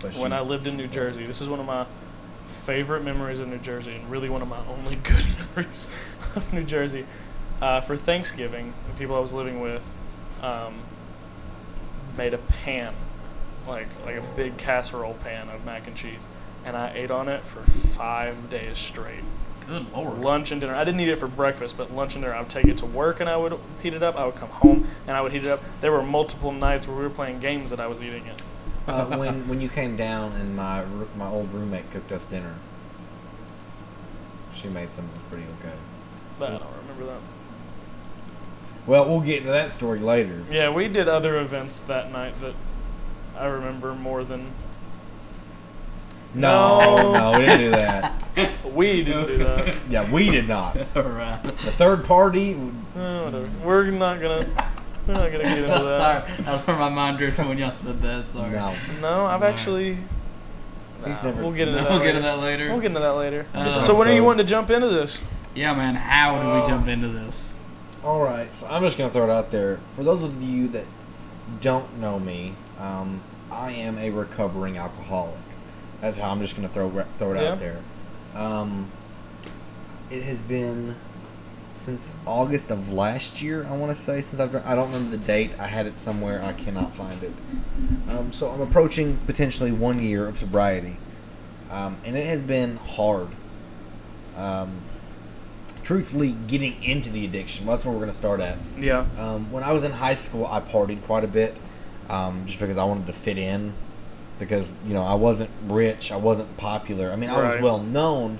But 0.00 0.14
when 0.16 0.30
she- 0.30 0.36
I 0.36 0.40
lived 0.40 0.66
in 0.66 0.76
New 0.76 0.86
Jersey, 0.86 1.26
this 1.26 1.40
is 1.40 1.48
one 1.48 1.60
of 1.60 1.66
my 1.66 1.86
favorite 2.64 3.02
memories 3.04 3.38
of 3.40 3.48
New 3.48 3.58
Jersey, 3.58 3.96
and 3.96 4.10
really 4.10 4.28
one 4.28 4.42
of 4.42 4.48
my 4.48 4.58
only 4.70 4.96
good 5.02 5.24
memories 5.38 5.88
of 6.36 6.50
New 6.52 6.62
Jersey. 6.64 7.04
Uh, 7.60 7.80
for 7.80 7.96
Thanksgiving, 7.96 8.72
the 8.86 8.98
people 8.98 9.16
I 9.16 9.20
was 9.20 9.32
living 9.32 9.60
with 9.60 9.94
um, 10.42 10.74
made 12.16 12.32
a 12.32 12.38
pan, 12.38 12.94
like 13.66 13.88
like 14.04 14.16
a 14.16 14.22
big 14.36 14.56
casserole 14.58 15.14
pan 15.14 15.48
of 15.48 15.64
mac 15.64 15.86
and 15.88 15.96
cheese, 15.96 16.26
and 16.64 16.76
I 16.76 16.92
ate 16.94 17.10
on 17.10 17.28
it 17.28 17.44
for 17.44 17.62
five 17.68 18.48
days 18.48 18.78
straight. 18.78 19.24
Good 19.66 19.92
lord. 19.92 20.18
lunch 20.20 20.50
and 20.52 20.60
dinner. 20.60 20.74
I 20.74 20.84
didn't 20.84 21.00
eat 21.00 21.08
it 21.08 21.18
for 21.18 21.26
breakfast, 21.28 21.76
but 21.76 21.92
lunch 21.92 22.14
and 22.14 22.22
dinner, 22.22 22.34
I 22.34 22.40
would 22.40 22.48
take 22.48 22.64
it 22.66 22.78
to 22.78 22.86
work 22.86 23.20
and 23.20 23.28
I 23.28 23.36
would 23.36 23.58
heat 23.82 23.92
it 23.92 24.02
up. 24.02 24.16
I 24.16 24.24
would 24.24 24.36
come 24.36 24.48
home 24.48 24.86
and 25.06 25.14
I 25.16 25.20
would 25.20 25.32
heat 25.32 25.44
it 25.44 25.50
up. 25.50 25.60
There 25.80 25.92
were 25.92 26.02
multiple 26.02 26.52
nights 26.52 26.88
where 26.88 26.96
we 26.96 27.02
were 27.02 27.10
playing 27.10 27.40
games 27.40 27.68
that 27.70 27.78
I 27.80 27.86
was 27.86 28.00
eating 28.00 28.24
it. 28.26 28.40
uh, 28.86 29.04
when 29.18 29.46
when 29.48 29.60
you 29.60 29.68
came 29.68 29.96
down 29.96 30.32
and 30.32 30.56
my 30.56 30.84
my 31.16 31.28
old 31.28 31.52
roommate 31.52 31.90
cooked 31.90 32.12
us 32.12 32.24
dinner. 32.24 32.54
She 34.54 34.68
made 34.68 34.94
something 34.94 35.20
pretty 35.30 35.44
okay. 35.60 35.76
But 36.38 36.52
I 36.54 36.58
don't 36.58 36.76
remember 36.82 37.04
that. 37.06 37.20
Well, 38.88 39.04
we'll 39.06 39.20
get 39.20 39.40
into 39.40 39.52
that 39.52 39.70
story 39.70 39.98
later. 40.00 40.42
Yeah, 40.50 40.70
we 40.70 40.88
did 40.88 41.08
other 41.08 41.38
events 41.38 41.78
that 41.80 42.10
night 42.10 42.40
that 42.40 42.54
I 43.36 43.44
remember 43.46 43.94
more 43.94 44.24
than 44.24 44.50
No, 46.34 46.80
No. 46.80 47.32
no, 47.32 47.38
we 47.38 47.44
didn't 47.46 47.60
do 47.60 47.70
that. 47.70 48.12
we 48.72 49.04
didn't 49.04 49.26
do 49.26 49.36
that. 49.38 49.76
Yeah, 49.90 50.10
we 50.10 50.30
did 50.30 50.48
not. 50.48 50.76
Alright. 50.96 51.42
The 51.42 51.52
third 51.72 52.04
party. 52.04 52.54
would- 52.54 52.74
Eh, 52.96 53.24
whatever. 53.24 53.48
We're 53.64 53.90
not 53.90 54.20
gonna. 54.20 54.46
We're 55.06 55.14
not 55.14 55.30
gonna 55.32 55.44
get 55.44 55.58
into 55.58 55.68
Sorry, 55.68 55.84
that. 55.84 56.38
that 56.38 56.52
was 56.52 56.66
where 56.66 56.76
my 56.76 56.88
mind 56.88 57.18
drifted 57.18 57.46
when 57.46 57.58
y'all 57.58 57.72
said 57.72 58.00
that. 58.02 58.26
Sorry. 58.26 58.50
No, 58.50 58.74
No, 59.00 59.26
I've 59.26 59.42
actually. 59.42 59.98
He's 61.06 61.22
never- 61.22 61.42
We'll 61.42 61.52
get 61.52 61.68
into 61.68 61.80
that. 61.82 61.90
we'll 61.90 61.98
later. 62.00 62.04
get 62.12 62.16
into 62.16 62.28
that 62.28 62.38
later. 62.40 62.68
We'll 62.70 62.80
get 62.80 62.86
into 62.86 63.00
that 63.00 63.12
later. 63.16 63.46
Uh, 63.54 63.78
so 63.78 63.94
when 63.94 64.08
are 64.08 64.12
you 64.14 64.24
wanting 64.24 64.44
to 64.44 64.50
jump 64.50 64.70
into 64.70 64.88
this? 64.88 65.22
Yeah, 65.54 65.74
man. 65.74 65.94
How 65.94 66.42
do 66.42 66.48
Oh. 66.48 66.60
we 66.62 66.66
jump 66.66 66.88
into 66.88 67.08
this? 67.08 67.58
All 68.04 68.22
right, 68.22 68.52
so 68.54 68.66
I'm 68.68 68.82
just 68.82 68.96
gonna 68.96 69.12
throw 69.12 69.24
it 69.24 69.30
out 69.30 69.50
there 69.50 69.80
for 69.92 70.04
those 70.04 70.22
of 70.24 70.42
you 70.42 70.68
that 70.68 70.84
don't 71.60 71.98
know 71.98 72.18
me. 72.18 72.54
Um, 72.78 73.20
I 73.50 73.72
am 73.72 73.98
a 73.98 74.10
recovering 74.10 74.76
alcoholic. 74.76 75.34
That's 76.00 76.18
how 76.18 76.30
I'm 76.30 76.40
just 76.40 76.54
gonna 76.54 76.68
throw 76.68 76.88
throw 77.16 77.32
it 77.32 77.42
Yeah. 77.42 77.52
out 77.52 77.58
there. 77.58 77.78
Um, 78.34 78.88
it 80.10 80.22
has 80.22 80.40
been 80.42 80.94
since 81.74 82.12
August 82.24 82.70
of 82.70 82.92
last 82.92 83.42
year. 83.42 83.66
I 83.68 83.76
want 83.76 83.90
to 83.94 84.00
say 84.00 84.20
since 84.20 84.40
I've 84.40 84.54
I 84.64 84.74
don't 84.76 84.92
remember 84.92 85.16
the 85.16 85.24
date. 85.24 85.50
I 85.58 85.66
had 85.66 85.86
it 85.86 85.96
somewhere. 85.96 86.42
I 86.42 86.52
cannot 86.52 86.94
find 86.94 87.22
it. 87.22 87.32
Um, 88.08 88.30
so 88.32 88.50
I'm 88.50 88.60
approaching 88.60 89.18
potentially 89.26 89.72
one 89.72 90.00
year 90.00 90.26
of 90.28 90.38
sobriety, 90.38 90.98
um, 91.70 91.96
and 92.04 92.16
it 92.16 92.26
has 92.26 92.42
been 92.44 92.76
hard. 92.76 93.28
Um, 94.36 94.70
truthfully, 95.88 96.36
getting 96.48 96.84
into 96.84 97.08
the 97.08 97.24
addiction. 97.24 97.64
Well, 97.64 97.74
that's 97.74 97.86
where 97.86 97.94
we're 97.94 98.00
going 98.00 98.10
to 98.10 98.16
start 98.16 98.40
at. 98.40 98.58
Yeah. 98.78 99.06
Um, 99.16 99.50
when 99.50 99.64
I 99.64 99.72
was 99.72 99.84
in 99.84 99.92
high 99.92 100.12
school, 100.12 100.46
I 100.46 100.60
partied 100.60 101.02
quite 101.04 101.24
a 101.24 101.28
bit, 101.28 101.58
um, 102.10 102.42
just 102.44 102.60
because 102.60 102.76
I 102.76 102.84
wanted 102.84 103.06
to 103.06 103.14
fit 103.14 103.38
in. 103.38 103.72
Because 104.38 104.70
you 104.84 104.92
know 104.92 105.02
I 105.02 105.14
wasn't 105.14 105.48
rich, 105.64 106.12
I 106.12 106.16
wasn't 106.16 106.54
popular. 106.58 107.10
I 107.10 107.16
mean, 107.16 107.30
I 107.30 107.40
was 107.40 107.56
well 107.62 107.80
known, 107.80 108.38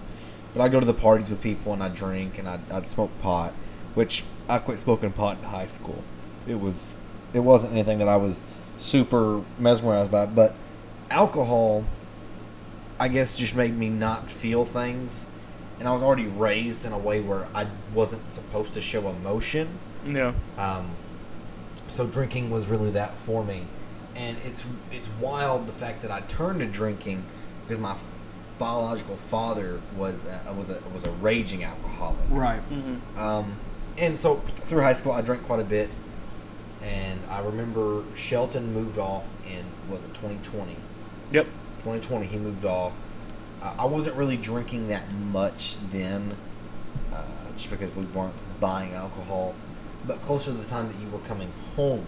but 0.52 0.62
I'd 0.62 0.70
go 0.70 0.78
to 0.78 0.84
the 0.84 0.92
parties 0.92 1.30
with 1.30 1.42
people 1.42 1.72
and 1.72 1.82
I'd 1.82 1.94
drink 1.94 2.38
and 2.38 2.46
I'd, 2.46 2.60
I'd 2.70 2.88
smoke 2.88 3.10
pot, 3.22 3.52
which 3.94 4.24
I 4.46 4.58
quit 4.58 4.78
smoking 4.78 5.10
pot 5.10 5.38
in 5.38 5.44
high 5.44 5.66
school. 5.66 6.04
It 6.46 6.60
was, 6.60 6.94
it 7.32 7.40
wasn't 7.40 7.72
anything 7.72 7.98
that 7.98 8.08
I 8.08 8.16
was 8.16 8.42
super 8.78 9.42
mesmerized 9.58 10.12
by, 10.12 10.26
but 10.26 10.54
alcohol, 11.10 11.84
I 13.00 13.08
guess, 13.08 13.36
just 13.36 13.56
made 13.56 13.76
me 13.76 13.88
not 13.88 14.30
feel 14.30 14.64
things, 14.64 15.26
and 15.78 15.88
I 15.88 15.92
was 15.92 16.02
already 16.02 16.26
raised 16.26 16.84
in 16.84 16.92
a 16.92 16.98
way 16.98 17.20
where 17.20 17.46
I 17.54 17.66
wasn't 17.94 18.28
supposed 18.30 18.74
to 18.74 18.80
show 18.80 19.08
emotion. 19.08 19.68
Yeah. 20.06 20.32
Um, 20.56 20.90
so 21.86 22.06
drinking 22.06 22.50
was 22.50 22.68
really 22.68 22.90
that 22.90 23.18
for 23.18 23.44
me, 23.44 23.62
and 24.14 24.36
it's 24.44 24.66
it's 24.90 25.08
wild 25.20 25.66
the 25.66 25.72
fact 25.72 26.02
that 26.02 26.10
I 26.10 26.20
turned 26.22 26.60
to 26.60 26.66
drinking 26.66 27.24
because 27.66 27.80
my 27.80 27.96
biological 28.58 29.16
father 29.16 29.80
was 29.96 30.24
a, 30.24 30.52
was 30.52 30.70
a 30.70 30.80
was 30.92 31.04
a 31.04 31.10
raging 31.10 31.64
alcoholic. 31.64 32.18
Right. 32.30 32.60
Mm-hmm. 32.70 33.18
Um, 33.18 33.52
and 33.96 34.18
so 34.18 34.36
through 34.36 34.82
high 34.82 34.92
school, 34.92 35.12
I 35.12 35.22
drank 35.22 35.44
quite 35.44 35.60
a 35.60 35.64
bit, 35.64 35.94
and 36.82 37.18
I 37.30 37.40
remember 37.40 38.04
Shelton 38.14 38.72
moved 38.72 38.98
off 38.98 39.34
in 39.46 39.64
was 39.90 40.04
it 40.04 40.14
2020. 40.14 40.76
Yep. 41.30 41.44
2020, 41.78 42.26
he 42.26 42.38
moved 42.38 42.64
off. 42.64 42.98
I 43.62 43.86
wasn't 43.86 44.16
really 44.16 44.36
drinking 44.36 44.88
that 44.88 45.12
much 45.12 45.78
then, 45.90 46.36
uh, 47.12 47.22
just 47.54 47.70
because 47.70 47.94
we 47.94 48.04
weren't 48.06 48.34
buying 48.60 48.94
alcohol. 48.94 49.54
But 50.06 50.22
closer 50.22 50.52
to 50.52 50.56
the 50.56 50.64
time 50.64 50.88
that 50.88 50.98
you 50.98 51.08
were 51.08 51.18
coming 51.20 51.50
home, 51.74 52.06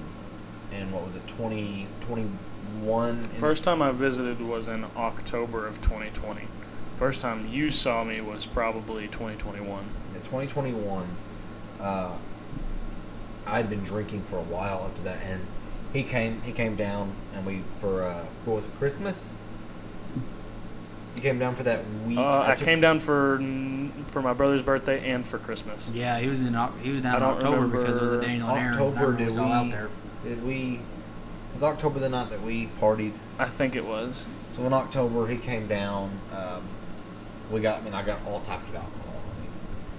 and 0.72 0.92
what 0.92 1.04
was 1.04 1.16
it, 1.16 1.26
2021? 1.26 3.22
First 3.22 3.64
time 3.64 3.82
I 3.82 3.90
visited 3.90 4.40
was 4.40 4.68
in 4.68 4.86
October 4.96 5.66
of 5.66 5.82
2020. 5.82 6.42
First 6.96 7.20
time 7.20 7.48
you 7.48 7.70
saw 7.70 8.04
me 8.04 8.20
was 8.20 8.46
probably 8.46 9.08
2021. 9.08 9.84
in 10.14 10.20
2021, 10.20 11.08
uh, 11.80 12.16
I'd 13.46 13.70
been 13.70 13.82
drinking 13.82 14.22
for 14.22 14.38
a 14.38 14.42
while 14.42 14.84
up 14.84 14.94
to 14.96 15.02
that, 15.02 15.18
and 15.24 15.46
he 15.92 16.02
came 16.02 16.42
he 16.42 16.52
came 16.52 16.76
down, 16.76 17.12
and 17.32 17.44
we 17.44 17.62
for 17.78 18.02
uh, 18.02 18.26
what 18.44 18.56
was 18.56 18.66
it, 18.66 18.76
Christmas? 18.78 19.34
You 21.16 21.22
came 21.22 21.38
down 21.38 21.54
for 21.54 21.62
that 21.64 21.80
week. 22.06 22.18
Uh, 22.18 22.42
I 22.46 22.54
took- 22.54 22.64
came 22.64 22.80
down 22.80 23.00
for 23.00 23.38
for 24.08 24.22
my 24.22 24.32
brother's 24.32 24.62
birthday 24.62 25.10
and 25.10 25.26
for 25.26 25.38
Christmas. 25.38 25.90
Yeah, 25.94 26.18
he 26.18 26.28
was 26.28 26.42
in 26.42 26.56
he 26.82 26.90
was 26.90 27.02
down 27.02 27.16
in 27.16 27.20
don't 27.20 27.34
October 27.34 27.66
because 27.68 27.96
it 27.96 28.02
was 28.02 28.12
a 28.12 28.20
Daniel 28.20 28.48
and 28.48 28.58
Aaron's. 28.58 28.76
and 28.76 28.86
October, 28.86 29.06
was 29.24 29.36
did 29.36 29.38
all 29.38 29.52
out 29.52 29.64
we- 29.66 29.70
there. 29.72 29.88
Did 30.24 30.44
we? 30.46 30.80
Was 31.52 31.62
October 31.64 31.98
the 31.98 32.08
night 32.08 32.30
that 32.30 32.42
we 32.42 32.68
partied? 32.80 33.12
I 33.38 33.46
think 33.48 33.74
it 33.74 33.84
was. 33.84 34.28
So 34.50 34.64
in 34.66 34.72
October 34.72 35.26
he 35.26 35.36
came 35.36 35.66
down. 35.66 36.10
Um, 36.32 36.62
we 37.50 37.60
got. 37.60 37.80
I 37.80 37.82
mean, 37.82 37.94
I 37.94 38.02
got 38.02 38.18
all 38.26 38.40
types 38.40 38.68
of 38.68 38.76
alcohol. 38.76 39.14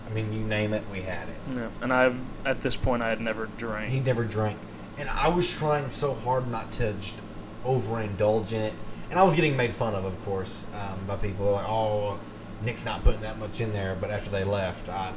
I 0.10 0.13
mean, 0.13 0.25
I 0.25 0.30
mean, 0.30 0.34
you 0.41 0.48
name 0.48 0.74
it, 0.74 0.84
we 0.91 1.01
had 1.01 1.27
it. 1.27 1.36
Yeah. 1.53 1.68
And 1.82 1.91
I've 1.91 2.18
at 2.46 2.62
this 2.62 2.75
point 2.75 3.03
I 3.03 3.10
had 3.10 3.20
never 3.22 3.48
drank. 3.58 3.91
He 3.91 4.00
never 4.00 4.24
drank, 4.24 4.58
and 4.98 5.10
I 5.10 5.27
was 5.27 5.51
trying 5.56 5.89
so 5.89 6.13
hard 6.13 6.48
not 6.50 6.72
to 6.74 6.94
just 6.94 7.20
overindulge 7.65 8.53
in 8.53 8.62
it. 8.62 8.74
And 9.12 9.20
I 9.20 9.24
was 9.24 9.36
getting 9.36 9.56
made 9.58 9.74
fun 9.74 9.94
of, 9.94 10.06
of 10.06 10.20
course, 10.24 10.63
um, 10.74 11.00
by 11.06 11.18
people 11.18 11.51
like, 11.51 11.68
"Oh, 11.68 12.18
Nick's 12.63 12.86
not 12.86 13.03
putting 13.03 13.22
that 13.22 13.38
much 13.38 13.60
in 13.62 13.74
there." 13.74 13.96
But 14.00 14.10
after 14.10 14.30
they 14.32 14.44
left, 14.46 14.88
I 14.89 15.12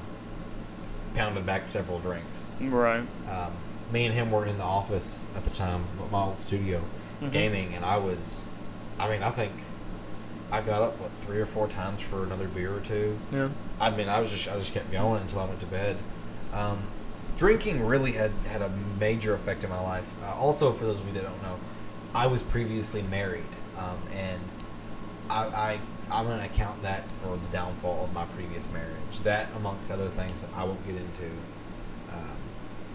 pounded 1.14 1.46
back 1.46 1.68
several 1.68 2.00
drinks. 2.00 2.50
Right. 2.60 3.04
um, 3.30 3.52
me 3.92 4.06
and 4.06 4.14
him 4.14 4.32
were 4.32 4.44
in 4.46 4.58
the 4.58 4.64
office 4.64 5.28
at 5.36 5.44
the 5.44 5.50
time, 5.50 5.84
my 6.10 6.22
old 6.22 6.40
studio, 6.40 6.80
Mhm. 7.22 7.30
gaming, 7.30 7.74
and 7.74 7.84
I 7.84 7.96
was, 7.98 8.42
I 8.98 9.08
mean, 9.08 9.22
I 9.22 9.30
think 9.30 9.52
I 10.50 10.60
got 10.62 10.82
up 10.82 10.98
what 11.00 11.10
three 11.20 11.38
or 11.38 11.46
four 11.46 11.68
times 11.68 12.02
for 12.02 12.24
another 12.24 12.48
beer 12.48 12.74
or 12.74 12.80
two. 12.80 13.16
Yeah. 13.30 13.48
I 13.80 13.90
mean, 13.90 14.08
I 14.08 14.18
was 14.18 14.30
just, 14.32 14.48
I 14.48 14.56
just 14.56 14.72
kept 14.74 14.90
going 14.90 15.20
until 15.20 15.40
I 15.40 15.44
went 15.44 15.60
to 15.60 15.66
bed. 15.66 15.96
Um, 16.52 16.78
drinking 17.36 17.86
really 17.86 18.12
had 18.12 18.32
had 18.50 18.62
a 18.62 18.70
major 18.98 19.34
effect 19.34 19.62
in 19.62 19.70
my 19.70 19.80
life. 19.80 20.12
Uh, 20.24 20.34
also, 20.34 20.72
for 20.72 20.84
those 20.86 21.00
of 21.00 21.06
you 21.06 21.12
that 21.14 21.22
don't 21.24 21.42
know, 21.42 21.56
I 22.14 22.26
was 22.26 22.42
previously 22.42 23.02
married, 23.02 23.44
um, 23.78 23.98
and 24.12 24.40
I, 25.30 25.44
I 25.46 25.80
I'm 26.12 26.26
gonna 26.26 26.44
account 26.44 26.82
that 26.82 27.10
for 27.10 27.36
the 27.36 27.48
downfall 27.48 28.04
of 28.04 28.12
my 28.12 28.24
previous 28.26 28.68
marriage. 28.70 29.20
That, 29.22 29.48
amongst 29.56 29.90
other 29.90 30.08
things, 30.08 30.42
that 30.42 30.50
I 30.56 30.64
won't 30.64 30.84
get 30.86 30.96
into. 30.96 31.26
Um, 32.12 32.36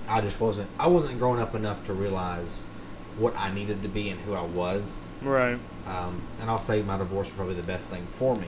I 0.07 0.21
just 0.21 0.39
wasn't 0.39 0.69
I 0.79 0.87
wasn't 0.87 1.17
grown 1.19 1.39
up 1.39 1.55
enough 1.55 1.83
to 1.85 1.93
realize 1.93 2.63
what 3.17 3.35
I 3.37 3.51
needed 3.53 3.81
to 3.83 3.89
be 3.89 4.09
and 4.09 4.19
who 4.21 4.33
I 4.33 4.43
was. 4.43 5.05
Right. 5.21 5.57
Um, 5.87 6.21
and 6.39 6.49
I'll 6.49 6.57
say 6.59 6.81
my 6.81 6.97
divorce 6.97 7.27
was 7.27 7.33
probably 7.35 7.55
the 7.55 7.67
best 7.67 7.89
thing 7.89 8.05
for 8.07 8.35
me. 8.35 8.47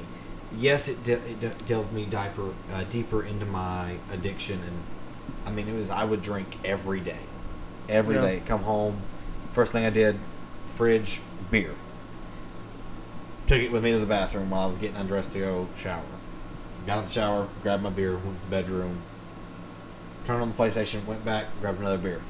Yes, 0.55 0.88
it, 0.89 1.03
de- 1.03 1.13
it 1.13 1.39
de- 1.39 1.50
delved 1.65 1.91
me 1.93 2.05
deeper, 2.05 2.53
uh, 2.73 2.83
deeper 2.89 3.23
into 3.23 3.45
my 3.45 3.95
addiction, 4.11 4.59
and 4.67 4.83
I 5.45 5.51
mean, 5.51 5.67
it 5.67 5.75
was 5.75 5.89
I 5.89 6.03
would 6.03 6.21
drink 6.21 6.57
every 6.63 7.00
day, 7.00 7.19
every 7.89 8.15
Yeah. 8.15 8.21
day. 8.21 8.41
Come 8.45 8.61
home, 8.63 8.97
first 9.51 9.71
thing 9.71 9.85
I 9.85 9.89
did, 9.89 10.17
fridge 10.65 11.21
beer. 11.50 11.73
Took 13.51 13.63
it 13.63 13.70
with 13.74 13.84
me 13.84 13.91
to 13.91 14.00
the 14.00 14.05
bathroom 14.05 14.50
while 14.50 14.62
I 14.62 14.65
was 14.67 14.77
getting 14.77 14.96
undressed 14.96 15.34
to 15.34 15.39
go 15.39 15.67
shower. 15.75 16.05
Got 16.88 17.00
in 17.00 17.03
the 17.03 17.10
shower, 17.10 17.50
grabbed 17.62 17.84
my 17.84 17.89
beer, 17.89 18.15
went 18.15 18.38
to 18.38 18.43
the 18.46 18.50
bedroom, 18.50 19.01
turned 20.24 20.41
on 20.41 20.48
the 20.48 20.55
PlayStation, 20.55 21.03
went 21.05 21.25
back, 21.25 21.48
grabbed 21.60 21.81
another 21.81 21.98
beer. 21.98 22.22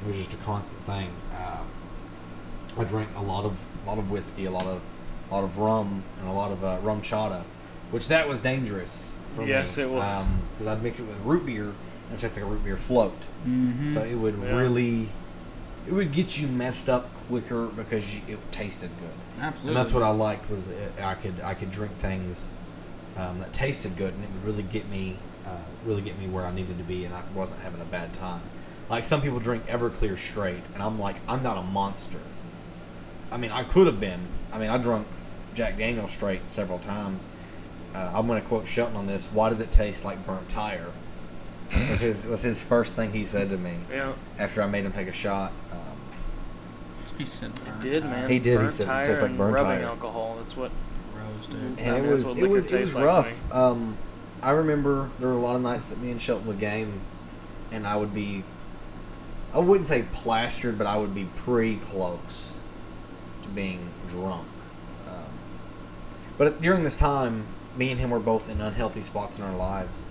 It 0.00 0.06
was 0.08 0.16
just 0.16 0.34
a 0.34 0.36
constant 0.38 0.82
thing. 0.82 1.08
Uh, 1.32 1.62
I 2.76 2.82
drank 2.82 3.10
a 3.14 3.22
lot 3.22 3.44
of 3.44 3.64
a 3.84 3.88
lot 3.88 3.98
of 3.98 4.10
whiskey, 4.10 4.46
a 4.46 4.50
lot 4.50 4.66
of 4.66 4.82
a 5.30 5.34
lot 5.34 5.44
of 5.44 5.56
rum, 5.58 6.02
and 6.18 6.28
a 6.28 6.32
lot 6.32 6.50
of 6.50 6.64
uh, 6.64 6.80
RumChata, 6.82 7.44
which 7.92 8.08
that 8.08 8.26
was 8.28 8.40
dangerous 8.40 9.14
for 9.28 9.42
me. 9.42 9.50
Yes, 9.50 9.78
it 9.78 9.88
was. 9.88 10.26
because 10.54 10.66
I'd 10.66 10.82
mix 10.82 10.98
it 10.98 11.04
with 11.06 11.20
root 11.20 11.46
beer 11.46 11.66
and 11.66 11.74
it 12.12 12.18
tastes 12.18 12.36
like 12.36 12.44
a 12.44 12.48
root 12.48 12.64
beer 12.64 12.76
float. 12.76 13.14
Mm-hmm. 13.46 13.86
So 13.86 14.02
it 14.02 14.16
would 14.16 14.34
Yeah. 14.38 14.56
really, 14.56 15.10
it 15.86 15.92
would 15.92 16.12
get 16.12 16.40
you 16.40 16.48
messed 16.48 16.88
up 16.88 17.12
quicker 17.26 17.66
because 17.66 18.16
you, 18.16 18.22
it 18.34 18.52
tasted 18.52 18.90
good. 19.00 19.42
Absolutely. 19.42 19.68
And 19.68 19.76
that's 19.76 19.92
what 19.92 20.02
I 20.02 20.10
liked 20.10 20.50
was 20.50 20.68
it, 20.68 20.92
I 21.00 21.14
could 21.14 21.40
I 21.40 21.54
could 21.54 21.70
drink 21.70 21.92
things 21.96 22.50
um, 23.16 23.38
that 23.40 23.52
tasted 23.52 23.96
good, 23.96 24.14
and 24.14 24.24
it 24.24 24.30
would 24.30 24.44
really 24.44 24.62
get 24.62 24.88
me 24.88 25.16
uh, 25.46 25.56
really 25.84 26.02
get 26.02 26.18
me 26.18 26.26
where 26.26 26.46
I 26.46 26.52
needed 26.52 26.78
to 26.78 26.84
be, 26.84 27.04
and 27.04 27.14
I 27.14 27.22
wasn't 27.34 27.60
having 27.62 27.80
a 27.80 27.86
bad 27.86 28.12
time. 28.12 28.42
Like 28.88 29.04
some 29.04 29.20
people 29.22 29.40
drink 29.40 29.66
Everclear 29.66 30.16
straight, 30.16 30.62
and 30.74 30.82
I'm 30.82 30.98
like 30.98 31.16
I'm 31.28 31.42
not 31.42 31.58
a 31.58 31.62
monster. 31.62 32.20
I 33.30 33.36
mean, 33.36 33.50
I 33.50 33.64
could 33.64 33.86
have 33.86 34.00
been. 34.00 34.20
I 34.52 34.58
mean, 34.58 34.70
I 34.70 34.78
drunk 34.78 35.06
Jack 35.54 35.76
Daniel 35.76 36.08
straight 36.08 36.48
several 36.48 36.78
times. 36.78 37.28
Uh, 37.94 38.12
I'm 38.14 38.26
going 38.26 38.40
to 38.40 38.46
quote 38.46 38.66
Shelton 38.66 38.96
on 38.96 39.06
this. 39.06 39.28
Why 39.28 39.50
does 39.50 39.60
it 39.60 39.70
taste 39.70 40.04
like 40.04 40.24
burnt 40.26 40.48
tire? 40.48 40.86
Was 41.90 42.00
his 42.00 42.26
was 42.26 42.42
his 42.42 42.62
first 42.62 42.94
thing 42.96 43.12
he 43.12 43.24
said 43.24 43.48
to 43.50 43.56
me 43.58 43.74
Yeah. 43.90 44.12
after 44.38 44.62
I 44.62 44.66
made 44.66 44.84
him 44.84 44.92
take 44.92 45.08
a 45.08 45.12
shot. 45.12 45.52
Um, 45.72 45.78
He 47.18 47.24
said 47.24 47.52
burnt 47.64 47.80
Did 47.82 48.02
tire. 48.02 48.10
man. 48.10 48.30
He 48.30 48.38
did, 48.38 48.60
he 48.60 48.66
said 48.68 48.84
it 48.84 48.86
tire 48.88 49.04
tastes 49.04 49.22
like 49.22 49.36
burnt 49.36 49.54
rubbing 49.54 49.78
tire. 49.80 49.84
alcohol. 49.88 50.36
That's 50.38 50.56
what. 50.56 50.70
Gross, 51.14 51.46
dude. 51.46 51.60
I 51.60 51.64
and 51.64 51.76
mean, 51.76 51.86
it 51.94 52.02
that's 52.02 52.10
was 52.30 52.38
it 52.38 52.48
was 52.48 52.72
it 52.72 52.80
was 52.80 52.94
like 52.94 53.04
rough. 53.04 53.52
Um, 53.52 53.96
I 54.42 54.50
remember 54.50 55.10
there 55.18 55.28
were 55.28 55.34
a 55.34 55.38
lot 55.38 55.56
of 55.56 55.62
nights 55.62 55.86
that 55.86 56.00
me 56.00 56.10
and 56.10 56.20
Shelton 56.20 56.46
would 56.48 56.58
game, 56.60 57.00
and 57.72 57.86
I 57.86 57.96
would 57.96 58.12
be, 58.12 58.44
I 59.54 59.58
wouldn't 59.58 59.86
say 59.88 60.04
plastered, 60.12 60.76
but 60.76 60.86
I 60.86 60.96
would 60.98 61.14
be 61.14 61.24
pretty 61.36 61.76
close 61.76 62.58
to 63.42 63.48
being 63.48 63.88
drunk. 64.06 64.46
Um, 65.08 65.14
but 66.36 66.60
during 66.60 66.82
this 66.82 66.98
time, 66.98 67.46
me 67.76 67.90
and 67.90 67.98
him 67.98 68.10
were 68.10 68.20
both 68.20 68.50
in 68.50 68.60
unhealthy 68.60 69.00
spots 69.00 69.38
in 69.38 69.44
our 69.44 69.56
lives, 69.56 70.04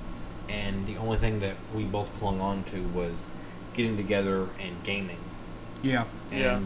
and 0.49 0.85
the 0.85 0.97
only 0.97 1.17
thing 1.17 1.39
that 1.39 1.55
we 1.75 1.83
both 1.83 2.13
clung 2.19 2.39
on 2.41 2.63
to 2.65 2.81
was 2.81 3.25
getting 3.73 3.95
together 3.97 4.47
and 4.59 4.83
gaming. 4.83 5.17
Yeah. 5.81 6.05
And 6.31 6.39
Yeah. 6.41 6.59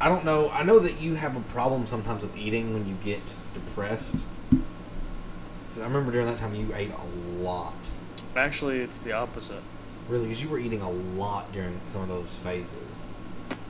I 0.00 0.08
don't 0.08 0.24
know. 0.24 0.50
I 0.50 0.62
know 0.64 0.78
that 0.80 1.00
you 1.00 1.14
have 1.14 1.36
a 1.36 1.40
problem 1.40 1.86
sometimes 1.86 2.22
with 2.22 2.36
eating 2.36 2.74
when 2.74 2.86
you 2.86 2.94
get 3.04 3.34
depressed. 3.54 4.26
'Cause 4.50 5.80
I 5.80 5.84
remember 5.84 6.12
during 6.12 6.26
that 6.26 6.36
time 6.36 6.54
you 6.54 6.68
ate 6.74 6.90
a 6.90 7.42
lot. 7.42 7.90
Actually, 8.36 8.78
it's 8.80 8.98
the 8.98 9.12
opposite. 9.12 9.62
Really, 10.08 10.24
because 10.26 10.42
you 10.42 10.48
were 10.48 10.58
eating 10.58 10.82
a 10.82 10.90
lot 10.90 11.52
during 11.52 11.80
some 11.84 12.02
of 12.02 12.08
those 12.08 12.38
phases. 12.38 13.08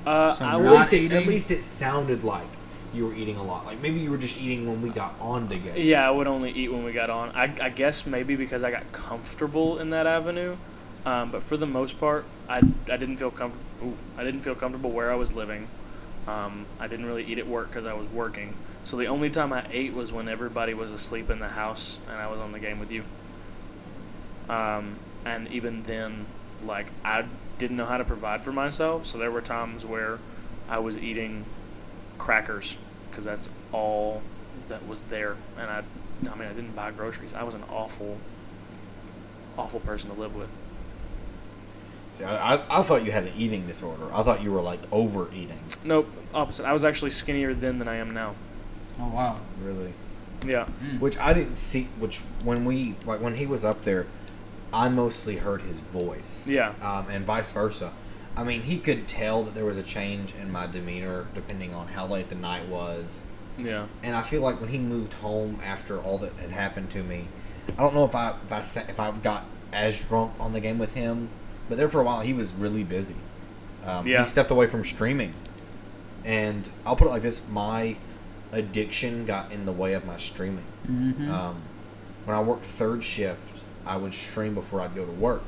Uh, 0.06 0.32
So 0.32 0.44
I 0.44 0.56
Or 0.56 0.62
Not 0.64 0.72
at 0.72 0.78
least, 0.78 0.92
it, 0.94 1.12
at 1.12 1.26
least 1.26 1.50
it 1.50 1.62
sounded 1.62 2.24
like 2.24 2.48
you 2.94 3.06
were 3.06 3.14
eating 3.14 3.36
a 3.36 3.42
lot. 3.42 3.66
Like 3.66 3.80
maybe 3.80 4.00
you 4.00 4.10
were 4.10 4.18
just 4.18 4.40
eating 4.40 4.66
when 4.66 4.82
we 4.82 4.90
got 4.90 5.14
on 5.20 5.48
together. 5.48 5.78
yeah, 5.78 6.06
I 6.06 6.10
would 6.10 6.26
only 6.26 6.50
eat 6.50 6.72
when 6.72 6.84
we 6.84 6.92
got 6.92 7.10
on. 7.10 7.30
I, 7.30 7.52
I 7.60 7.68
guess 7.68 8.06
maybe 8.06 8.36
because 8.36 8.64
I 8.64 8.70
got 8.70 8.90
comfortable 8.92 9.78
in 9.78 9.90
that 9.90 10.06
avenue, 10.06 10.56
um, 11.04 11.30
but 11.30 11.42
for 11.42 11.56
the 11.56 11.66
most 11.66 11.98
part, 11.98 12.24
I, 12.48 12.58
I 12.58 12.96
didn't 12.96 13.16
feel 13.16 13.30
comfortable. 13.30 13.94
I 14.16 14.24
didn't 14.24 14.42
feel 14.42 14.54
comfortable 14.54 14.90
where 14.90 15.10
I 15.10 15.16
was 15.16 15.32
living. 15.32 15.68
Um, 16.28 16.66
I 16.78 16.86
didn't 16.86 17.06
really 17.06 17.24
eat 17.24 17.38
at 17.38 17.48
work 17.48 17.68
because 17.68 17.86
I 17.86 17.94
was 17.94 18.06
working. 18.08 18.54
So 18.84 18.96
the 18.96 19.06
only 19.06 19.30
time 19.30 19.52
I 19.52 19.64
ate 19.70 19.92
was 19.92 20.12
when 20.12 20.28
everybody 20.28 20.74
was 20.74 20.90
asleep 20.90 21.30
in 21.30 21.38
the 21.40 21.48
house 21.48 21.98
and 22.08 22.16
I 22.16 22.28
was 22.28 22.40
on 22.40 22.52
the 22.52 22.60
game 22.60 22.78
with 22.78 22.92
you. 22.92 23.04
Um, 24.48 24.98
and 25.24 25.48
even 25.48 25.84
then, 25.84 26.26
like 26.64 26.88
I 27.04 27.24
didn't 27.58 27.76
know 27.76 27.86
how 27.86 27.98
to 27.98 28.04
provide 28.04 28.44
for 28.44 28.52
myself, 28.52 29.06
so 29.06 29.18
there 29.18 29.30
were 29.30 29.40
times 29.40 29.86
where 29.86 30.18
I 30.68 30.78
was 30.78 30.98
eating 30.98 31.44
crackers 32.22 32.76
because 33.10 33.24
that's 33.24 33.50
all 33.72 34.22
that 34.68 34.86
was 34.86 35.02
there, 35.02 35.36
and 35.58 35.68
I, 35.68 35.82
I 36.30 36.34
mean, 36.36 36.48
I 36.48 36.52
didn't 36.52 36.76
buy 36.76 36.92
groceries. 36.92 37.34
I 37.34 37.42
was 37.42 37.54
an 37.54 37.64
awful, 37.68 38.18
awful 39.58 39.80
person 39.80 40.08
to 40.08 40.18
live 40.18 40.34
with. 40.36 40.48
See, 42.12 42.22
I, 42.24 42.54
I, 42.54 42.78
I 42.78 42.82
thought 42.84 43.04
you 43.04 43.10
had 43.10 43.24
an 43.24 43.32
eating 43.36 43.66
disorder. 43.66 44.04
I 44.14 44.22
thought 44.22 44.40
you 44.40 44.52
were 44.52 44.62
like 44.62 44.78
overeating. 44.92 45.58
Nope, 45.82 46.08
opposite. 46.32 46.64
I 46.64 46.72
was 46.72 46.84
actually 46.84 47.10
skinnier 47.10 47.54
then 47.54 47.80
than 47.80 47.88
I 47.88 47.96
am 47.96 48.14
now. 48.14 48.36
Oh 49.00 49.08
wow. 49.08 49.38
Really. 49.60 49.94
Yeah, 50.44 50.66
Which 50.98 51.16
I 51.18 51.32
didn't 51.32 51.54
see. 51.54 51.88
Which 51.98 52.20
when 52.44 52.64
we 52.64 52.94
like 53.04 53.20
when 53.20 53.34
he 53.36 53.46
was 53.46 53.64
up 53.64 53.82
there, 53.82 54.06
I 54.72 54.88
mostly 54.88 55.36
heard 55.36 55.62
his 55.62 55.80
voice. 55.80 56.48
Yeah. 56.48 56.74
Um, 56.82 57.06
and 57.10 57.24
vice 57.24 57.52
versa. 57.52 57.92
I 58.36 58.44
mean, 58.44 58.62
he 58.62 58.78
could 58.78 59.06
tell 59.06 59.42
that 59.44 59.54
there 59.54 59.64
was 59.64 59.76
a 59.76 59.82
change 59.82 60.34
in 60.34 60.50
my 60.50 60.66
demeanor 60.66 61.26
depending 61.34 61.74
on 61.74 61.88
how 61.88 62.06
late 62.06 62.28
the 62.28 62.34
night 62.34 62.66
was. 62.66 63.24
yeah, 63.58 63.86
And 64.02 64.16
I 64.16 64.22
feel 64.22 64.40
like 64.40 64.60
when 64.60 64.70
he 64.70 64.78
moved 64.78 65.12
home 65.14 65.58
after 65.62 65.98
all 66.00 66.18
that 66.18 66.32
had 66.34 66.50
happened 66.50 66.90
to 66.90 67.02
me, 67.02 67.26
I 67.68 67.82
don't 67.82 67.94
know 67.94 68.04
if 68.04 68.14
I 68.14 68.30
if 68.44 68.52
I 68.52 68.60
sa- 68.62 68.88
if 68.88 68.98
I've 68.98 69.22
got 69.22 69.44
as 69.72 70.02
drunk 70.04 70.32
on 70.40 70.52
the 70.52 70.60
game 70.60 70.78
with 70.78 70.94
him, 70.94 71.28
but 71.68 71.76
there 71.78 71.88
for 71.88 72.00
a 72.00 72.04
while 72.04 72.20
he 72.20 72.32
was 72.32 72.52
really 72.54 72.84
busy. 72.84 73.14
Um, 73.84 74.06
Yeah. 74.06 74.20
He 74.20 74.24
stepped 74.24 74.50
away 74.50 74.66
from 74.66 74.84
streaming, 74.84 75.34
and 76.24 76.68
I'll 76.86 76.96
put 76.96 77.06
it 77.08 77.10
like 77.10 77.22
this: 77.22 77.42
my 77.50 77.96
addiction 78.52 79.24
got 79.26 79.52
in 79.52 79.64
the 79.64 79.72
way 79.72 79.92
of 79.94 80.04
my 80.04 80.16
streaming. 80.16 80.64
Mm-hmm. 80.86 81.30
Um, 81.30 81.56
when 82.24 82.36
I 82.36 82.40
worked 82.40 82.64
third 82.64 83.02
shift, 83.04 83.64
I 83.86 83.96
would 83.96 84.14
stream 84.14 84.54
before 84.54 84.80
I'd 84.80 84.94
go 84.94 85.04
to 85.04 85.12
work. 85.12 85.42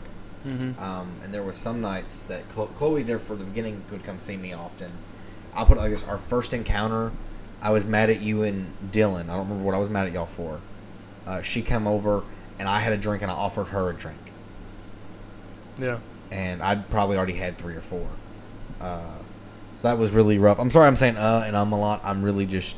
Mm-hmm. 0.47 0.79
Um, 0.83 1.11
and 1.23 1.33
there 1.33 1.43
were 1.43 1.53
some 1.53 1.81
nights 1.81 2.27
that 2.27 2.49
Chlo- 2.51 2.75
Chloe, 2.75 3.03
there 3.03 3.19
for 3.19 3.37
the 3.37 3.45
beginning, 3.45 3.83
would 3.91 4.05
come 4.05 4.19
see 4.19 4.37
me 4.37 4.53
often. 4.53 4.91
I'll 5.55 5.67
put 5.67 5.77
it 5.79 5.81
like 5.81 5.91
this: 5.91 6.07
our 6.07 6.19
first 6.19 6.53
encounter, 6.53 7.13
I 7.63 7.71
was 7.71 7.87
mad 7.87 8.11
at 8.11 8.21
you 8.21 8.43
and 8.43 8.73
Dylan. 8.93 9.25
I 9.25 9.37
don't 9.37 9.49
remember 9.49 9.65
what 9.65 9.75
I 9.75 9.79
was 9.79 9.91
mad 9.91 10.07
at 10.07 10.13
y'all 10.13 10.27
for. 10.27 10.61
Uh, 11.27 11.43
she 11.43 11.63
came 11.63 11.87
over, 11.87 12.23
and 12.59 12.69
I 12.69 12.81
had 12.81 12.93
a 12.93 12.97
drink, 12.97 13.23
and 13.23 13.31
I 13.31 13.35
offered 13.35 13.69
her 13.69 13.91
a 13.91 13.95
drink, 13.95 14.19
yeah. 15.79 15.99
and 16.31 16.63
I'd 16.63 16.91
probably 16.91 17.17
already 17.17 17.35
had 17.35 17.57
three 17.57 17.75
or 17.75 17.81
four. 17.81 18.07
Uh, 18.81 19.01
so 19.77 19.89
that 19.89 19.99
was 19.99 20.13
really 20.13 20.39
rough. 20.39 20.59
I'm 20.59 20.71
sorry, 20.71 20.87
I'm 20.87 20.97
saying 20.97 21.17
uh 21.17 21.45
and 21.47 21.57
I'm 21.57 21.73
a 21.73 21.79
lot. 21.79 22.01
I'm 22.05 22.23
really 22.23 22.47
just. 22.47 22.77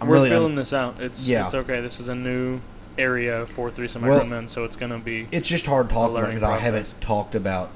I'm 0.00 0.08
We're 0.08 0.14
really. 0.14 0.30
feeling 0.30 0.54
this 0.54 0.72
out. 0.72 0.98
It's 1.00 1.28
Yeah. 1.28 1.44
it's 1.44 1.54
okay. 1.54 1.80
This 1.80 2.00
is 2.00 2.08
a 2.08 2.14
new 2.14 2.60
area 2.98 3.46
for 3.46 3.70
threesome 3.70 4.02
Well- 4.02 4.18
agreement, 4.18 4.50
so 4.50 4.64
it's 4.64 4.76
gonna 4.76 4.98
be 4.98 5.28
it's 5.32 5.48
just 5.48 5.66
hard 5.66 5.88
talking 5.90 6.14
learning 6.14 6.30
because 6.30 6.42
I 6.42 6.58
haven't 6.58 6.94
talked 7.00 7.34
about 7.34 7.70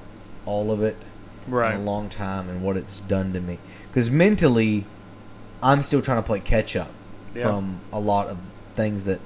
all 0.46 0.70
of 0.70 0.82
it 0.82 0.96
right. 1.48 1.74
in 1.74 1.80
a 1.80 1.84
long 1.84 2.08
time 2.08 2.48
and 2.48 2.62
what 2.62 2.76
it's 2.76 3.00
done 3.00 3.32
to 3.32 3.40
me. 3.40 3.58
Because 3.88 4.10
mentally, 4.10 4.84
I'm 5.62 5.82
still 5.82 6.02
trying 6.02 6.18
to 6.18 6.22
play 6.26 6.40
catch 6.40 6.76
up 6.76 6.90
Yeah. 7.34 7.44
from 7.44 7.80
a 7.92 8.00
lot 8.00 8.28
of 8.28 8.38
things 8.74 9.04
that 9.06 9.20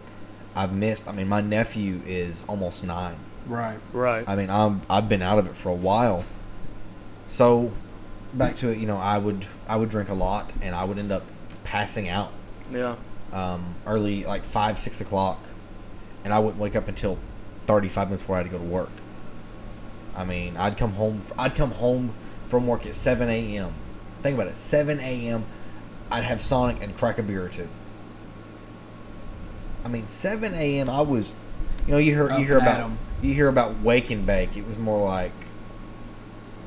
I've 0.54 0.72
missed. 0.72 1.08
I 1.08 1.12
mean, 1.12 1.28
my 1.28 1.40
nephew 1.40 2.00
is 2.06 2.44
almost 2.48 2.84
nine. 2.84 3.16
Right. 3.46 3.78
Right. 3.92 4.24
I 4.28 4.36
mean, 4.36 4.50
I'm 4.50 4.82
I've 4.90 5.08
been 5.08 5.22
out 5.22 5.38
of 5.38 5.46
it 5.46 5.54
for 5.54 5.70
a 5.70 5.74
while. 5.74 6.24
So, 7.26 7.72
back 8.34 8.56
to 8.56 8.68
it. 8.70 8.78
You 8.78 8.86
know, 8.86 8.98
I 8.98 9.18
would 9.18 9.46
I 9.68 9.76
would 9.76 9.88
drink 9.88 10.08
a 10.08 10.14
lot 10.14 10.52
and 10.62 10.74
I 10.74 10.84
would 10.84 10.98
end 10.98 11.12
up 11.12 11.24
passing 11.64 12.08
out 12.08 12.32
yeah. 12.72 12.96
um, 13.32 13.74
early, 13.86 14.24
like 14.24 14.44
five 14.44 14.78
six 14.78 15.00
o'clock, 15.00 15.38
and 16.28 16.34
I 16.34 16.38
wouldn't 16.40 16.60
wake 16.60 16.76
up 16.76 16.88
until 16.88 17.16
thirty 17.66 17.88
five 17.88 18.08
minutes 18.08 18.20
before 18.20 18.36
I 18.36 18.40
had 18.40 18.50
to 18.50 18.52
go 18.52 18.58
to 18.58 18.64
work. 18.64 18.90
I 20.14 20.24
mean, 20.24 20.58
I'd 20.58 20.76
come 20.76 20.92
home. 20.92 21.20
I'd 21.38 21.54
come 21.54 21.70
home 21.70 22.10
from 22.48 22.66
work 22.66 22.84
at 22.84 22.94
seven 22.94 23.30
a.m. 23.30 23.72
Think 24.22 24.34
about 24.34 24.48
it, 24.48 24.58
seven 24.58 25.00
a.m. 25.00 25.46
I'd 26.10 26.24
have 26.24 26.42
Sonic 26.42 26.82
and 26.82 26.94
crack 26.94 27.18
a 27.18 27.22
beer 27.22 27.46
or 27.46 27.48
two. 27.48 27.66
I 29.86 29.88
mean, 29.88 30.06
seven 30.06 30.52
a.m. 30.52 30.90
I 30.90 31.00
was, 31.00 31.32
you 31.86 31.92
know, 31.92 31.98
you 31.98 32.12
hear 32.12 32.30
you 32.38 32.44
hear 32.44 32.58
and 32.58 32.66
at 32.68 32.74
about 32.76 32.80
'em. 32.90 32.98
you 33.22 33.32
hear 33.32 33.48
about 33.48 33.80
wake 33.80 34.10
and 34.10 34.26
bake. 34.26 34.54
It 34.54 34.66
was 34.66 34.76
more 34.76 35.02
like, 35.02 35.32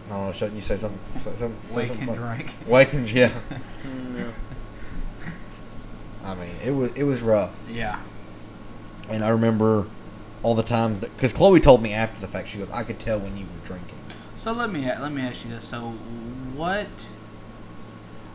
I 0.07 0.09
don't 0.09 0.25
know. 0.25 0.31
Shouldn't 0.31 0.55
you 0.55 0.61
say 0.61 0.75
something? 0.75 1.19
Say, 1.19 1.35
some- 1.35 1.55
say 1.61 1.75
Wake 1.77 1.85
something 1.87 2.07
and 2.09 2.17
fun? 2.17 2.35
drink. 2.35 2.55
Wake 2.65 2.93
and 2.93 3.11
yeah. 3.11 3.29
Mm, 3.85 4.17
yeah. 4.17 4.31
I 6.23 6.35
mean, 6.35 6.55
it 6.63 6.71
was 6.71 6.91
it 6.93 7.03
was 7.03 7.21
rough. 7.21 7.67
Yeah. 7.69 7.99
And 9.09 9.23
I 9.23 9.29
remember 9.29 9.85
all 10.43 10.55
the 10.55 10.63
times 10.63 11.01
that 11.01 11.15
because 11.15 11.33
Chloe 11.33 11.59
told 11.59 11.81
me 11.81 11.93
after 11.93 12.19
the 12.19 12.27
fact, 12.27 12.47
she 12.47 12.57
goes, 12.57 12.69
"I 12.71 12.83
could 12.83 12.99
tell 12.99 13.19
when 13.19 13.37
you 13.37 13.45
were 13.45 13.65
drinking." 13.65 13.95
So 14.35 14.51
let 14.53 14.71
me 14.71 14.85
let 14.85 15.11
me 15.11 15.21
ask 15.21 15.45
you 15.45 15.51
this. 15.51 15.65
So 15.65 15.91
what 16.55 16.87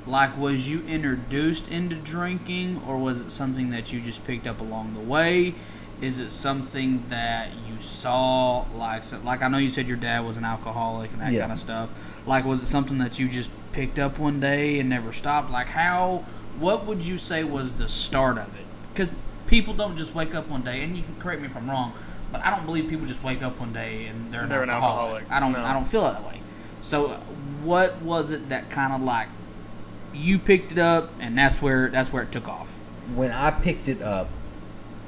like 0.07 0.37
was 0.39 0.69
you 0.69 0.83
introduced 0.87 1.69
into 1.69 1.97
drinking 1.97 2.81
or 2.87 2.97
was 2.97 3.21
it 3.21 3.31
something 3.31 3.71
that 3.71 3.93
you 3.93 4.01
just 4.01 4.25
picked 4.25 4.47
up 4.47 4.61
along 4.61 4.95
the 4.95 5.01
way? 5.01 5.55
Is 6.01 6.21
it 6.21 6.31
something 6.31 7.05
that 7.09 7.49
you 7.69 7.81
saw 7.81 8.65
like 8.77 9.03
so, 9.03 9.19
like 9.25 9.43
I 9.43 9.49
know 9.49 9.59
you 9.59 9.69
said 9.71 9.89
your 9.89 9.97
dad 9.97 10.25
was 10.25 10.37
an 10.37 10.45
alcoholic 10.45 11.11
and 11.13 11.21
that 11.21 11.33
Yeah. 11.33 11.41
kind 11.41 11.53
of 11.53 11.59
stuff. 11.59 11.89
Like 12.27 12.45
was 12.45 12.63
it 12.63 12.69
something 12.69 12.99
that 12.99 13.19
you 13.19 13.29
just 13.29 13.51
picked 13.73 13.99
up 13.99 14.19
one 14.19 14.39
day 14.39 14.79
and 14.79 14.89
never 14.89 15.13
stopped? 15.13 15.51
Like 15.51 15.69
how 15.69 16.25
what 16.59 16.87
would 16.87 17.05
you 17.05 17.19
say 17.19 17.43
was 17.45 17.75
the 17.75 17.89
start 17.89 18.39
of 18.39 18.55
it? 18.55 18.67
Cuz 18.95 19.11
people 19.47 19.75
don't 19.75 19.97
just 19.97 20.15
wake 20.15 20.35
up 20.35 20.49
one 20.49 20.63
day 20.63 20.83
and 20.83 20.97
you 20.97 21.03
can 21.03 21.17
correct 21.17 21.41
me 21.41 21.47
if 21.47 21.57
I'm 21.57 21.69
wrong, 21.71 21.93
but 22.33 22.45
I 22.45 22.51
don't 22.51 22.65
believe 22.67 22.89
people 22.89 23.07
just 23.07 23.23
wake 23.23 23.43
up 23.43 23.59
one 23.61 23.73
day 23.73 24.07
and 24.07 24.33
they're 24.33 24.43
an, 24.43 24.49
They're 24.49 24.63
an 24.63 24.71
alcoholic. 24.71 25.23
alcoholic. 25.25 25.31
I 25.31 25.41
don't 25.41 25.53
No. 25.53 25.65
I 25.65 25.73
don't 25.73 25.87
feel 25.87 26.03
that 26.03 26.25
way. 26.27 26.41
So 26.83 27.09
what 27.63 28.01
was 28.03 28.31
it 28.31 28.49
that 28.49 28.71
kind 28.71 28.93
of 28.93 29.03
like 29.03 29.29
you 30.15 30.39
picked 30.39 30.73
it 30.73 30.79
up 30.79 31.11
and 31.21 31.37
that's 31.37 31.61
where 31.61 31.89
that's 31.89 32.13
where 32.13 32.23
it 32.23 32.33
took 32.33 32.49
off? 32.49 32.79
When 33.15 33.31
I 33.31 33.51
picked 33.51 33.89
it 33.89 34.03
up, 34.03 34.29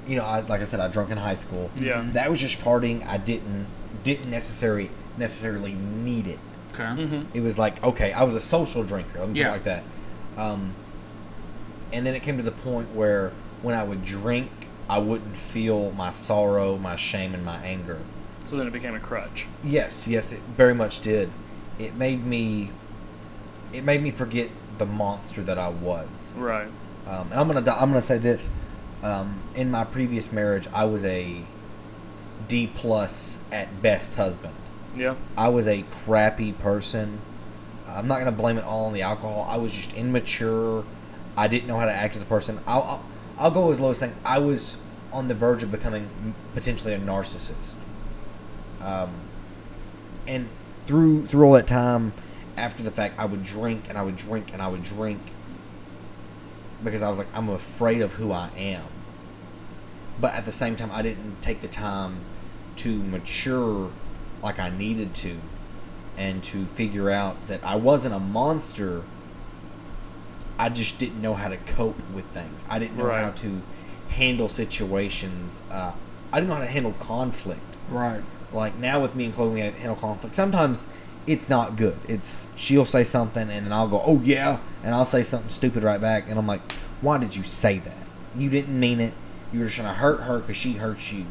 you 0.06 0.16
know, 0.16 0.24
I, 0.24 0.40
like 0.40 0.60
I 0.60 0.64
said, 0.64 0.80
I 0.80 0.88
drunk 0.88 1.10
in 1.10 1.18
high 1.18 1.34
school. 1.34 1.70
Yeah. 1.76 2.04
That 2.12 2.30
was 2.30 2.40
just 2.40 2.60
partying. 2.60 3.06
I 3.06 3.16
didn't 3.18 3.66
didn't 4.04 4.30
necessarily 4.30 4.90
necessarily 5.16 5.74
need 5.74 6.26
it. 6.28 6.38
Okay. 6.72 6.82
Mm-hmm. 6.84 7.22
It 7.36 7.40
was 7.40 7.58
like 7.58 7.82
okay, 7.84 8.12
I 8.12 8.22
was 8.24 8.34
a 8.36 8.40
social 8.40 8.84
drinker. 8.84 9.18
Let 9.18 9.28
me 9.28 9.34
put 9.34 9.38
Yeah. 9.40 9.48
it 9.48 9.52
like 9.52 9.64
that. 9.64 9.82
Um, 10.36 10.74
and 11.92 12.06
then 12.06 12.14
it 12.14 12.22
came 12.22 12.36
to 12.36 12.42
the 12.42 12.52
point 12.52 12.94
where 12.94 13.32
when 13.62 13.74
I 13.74 13.82
would 13.82 14.04
drink, 14.04 14.50
I 14.88 14.98
wouldn't 14.98 15.36
feel 15.36 15.92
my 15.92 16.12
sorrow, 16.12 16.78
my 16.78 16.96
shame, 16.96 17.34
and 17.34 17.44
my 17.44 17.58
anger. 17.58 18.00
So 18.44 18.56
then 18.56 18.66
it 18.66 18.72
became 18.72 18.94
a 18.94 19.00
crutch. 19.00 19.46
Yes, 19.62 20.08
yes, 20.08 20.32
it 20.32 20.40
very 20.56 20.74
much 20.74 21.00
did. 21.00 21.30
It 21.78 21.94
made 21.94 22.24
me, 22.24 22.70
it 23.72 23.84
made 23.84 24.02
me 24.02 24.10
forget 24.10 24.48
the 24.78 24.86
monster 24.86 25.42
that 25.42 25.58
I 25.58 25.68
was. 25.68 26.34
Right. 26.36 26.68
Um, 27.06 27.30
and 27.30 27.34
I'm 27.34 27.48
gonna, 27.48 27.70
I'm 27.72 27.90
gonna 27.90 28.02
say 28.02 28.18
this. 28.18 28.50
Um, 29.02 29.40
in 29.54 29.70
my 29.70 29.84
previous 29.84 30.32
marriage, 30.32 30.66
I 30.72 30.86
was 30.86 31.04
a 31.04 31.42
D 32.48 32.70
plus 32.74 33.38
at 33.52 33.82
best 33.82 34.14
husband. 34.14 34.54
Yeah. 34.96 35.14
I 35.36 35.48
was 35.48 35.66
a 35.66 35.82
crappy 35.82 36.52
person. 36.52 37.20
I'm 37.86 38.08
not 38.08 38.18
gonna 38.18 38.32
blame 38.32 38.58
it 38.58 38.64
all 38.64 38.86
on 38.86 38.92
the 38.92 39.02
alcohol. 39.02 39.46
I 39.48 39.56
was 39.56 39.72
just 39.72 39.94
immature. 39.94 40.84
I 41.36 41.48
didn't 41.48 41.68
know 41.68 41.78
how 41.78 41.86
to 41.86 41.92
act 41.92 42.16
as 42.16 42.22
a 42.22 42.26
person. 42.26 42.58
I'll, 42.66 42.82
I'll, 42.82 43.04
I'll 43.38 43.50
go 43.50 43.70
as 43.70 43.80
low 43.80 43.90
as 43.90 43.98
saying 43.98 44.14
I 44.24 44.38
was 44.38 44.78
on 45.12 45.28
the 45.28 45.34
verge 45.34 45.62
of 45.62 45.70
becoming 45.70 46.34
potentially 46.54 46.92
a 46.92 46.98
narcissist. 46.98 47.76
Um, 48.80 49.10
and 50.26 50.48
through 50.86 51.26
through 51.26 51.46
all 51.46 51.52
that 51.52 51.66
time, 51.66 52.12
after 52.56 52.82
the 52.82 52.90
fact, 52.90 53.18
I 53.18 53.24
would 53.24 53.42
drink 53.42 53.84
and 53.88 53.96
I 53.96 54.02
would 54.02 54.16
drink 54.16 54.52
and 54.52 54.60
I 54.60 54.68
would 54.68 54.82
drink 54.82 55.20
because 56.82 57.02
I 57.02 57.08
was 57.08 57.18
like, 57.18 57.28
I'm 57.34 57.48
afraid 57.48 58.02
of 58.02 58.14
who 58.14 58.32
I 58.32 58.50
am. 58.56 58.84
But 60.20 60.34
at 60.34 60.44
the 60.44 60.52
same 60.52 60.76
time, 60.76 60.90
I 60.92 61.02
didn't 61.02 61.40
take 61.40 61.60
the 61.60 61.68
time 61.68 62.20
to 62.76 63.02
mature 63.02 63.90
like 64.42 64.58
I 64.58 64.70
needed 64.70 65.14
to 65.14 65.36
and 66.16 66.42
to 66.44 66.64
figure 66.64 67.10
out 67.10 67.46
that 67.46 67.62
I 67.64 67.76
wasn't 67.76 68.14
a 68.14 68.18
monster. 68.18 69.02
I 70.58 70.68
just 70.68 70.98
didn't 70.98 71.22
know 71.22 71.34
how 71.34 71.48
to 71.48 71.56
cope 71.56 71.98
with 72.12 72.24
things. 72.26 72.64
I 72.68 72.78
didn't 72.78 72.96
know 72.96 73.06
Right. 73.06 73.24
how 73.24 73.30
to 73.30 73.62
handle 74.10 74.48
situations. 74.48 75.62
Uh, 75.70 75.92
I 76.32 76.40
didn't 76.40 76.48
know 76.48 76.56
how 76.56 76.60
to 76.62 76.66
handle 76.66 76.94
conflict. 76.98 77.78
Right. 77.90 78.20
Like 78.52 78.76
now 78.78 79.00
with 79.00 79.14
me 79.14 79.26
and 79.26 79.34
Chloe, 79.34 79.50
we 79.50 79.60
handle 79.60 79.94
conflict. 79.96 80.34
Sometimes 80.34 80.86
it's 81.26 81.48
not 81.50 81.76
good. 81.76 81.96
It's 82.08 82.46
she'll 82.56 82.84
say 82.86 83.04
something 83.04 83.50
and 83.50 83.66
then 83.66 83.72
I'll 83.72 83.88
go, 83.88 84.02
"Oh 84.04 84.20
yeah," 84.24 84.58
and 84.82 84.94
I'll 84.94 85.04
say 85.04 85.22
something 85.22 85.50
stupid 85.50 85.82
right 85.84 86.00
back, 86.00 86.24
and 86.28 86.38
I'm 86.38 86.46
like, 86.46 86.72
"Why 87.02 87.18
did 87.18 87.36
you 87.36 87.42
say 87.44 87.78
that? 87.80 87.96
You 88.36 88.48
didn't 88.50 88.78
mean 88.78 89.00
it. 89.00 89.12
You 89.52 89.60
were 89.60 89.64
just 89.66 89.76
trying 89.76 89.88
to 89.88 89.94
hurt 90.00 90.22
her 90.22 90.38
because 90.38 90.56
she 90.56 90.74
hurts 90.74 91.12
you." 91.12 91.26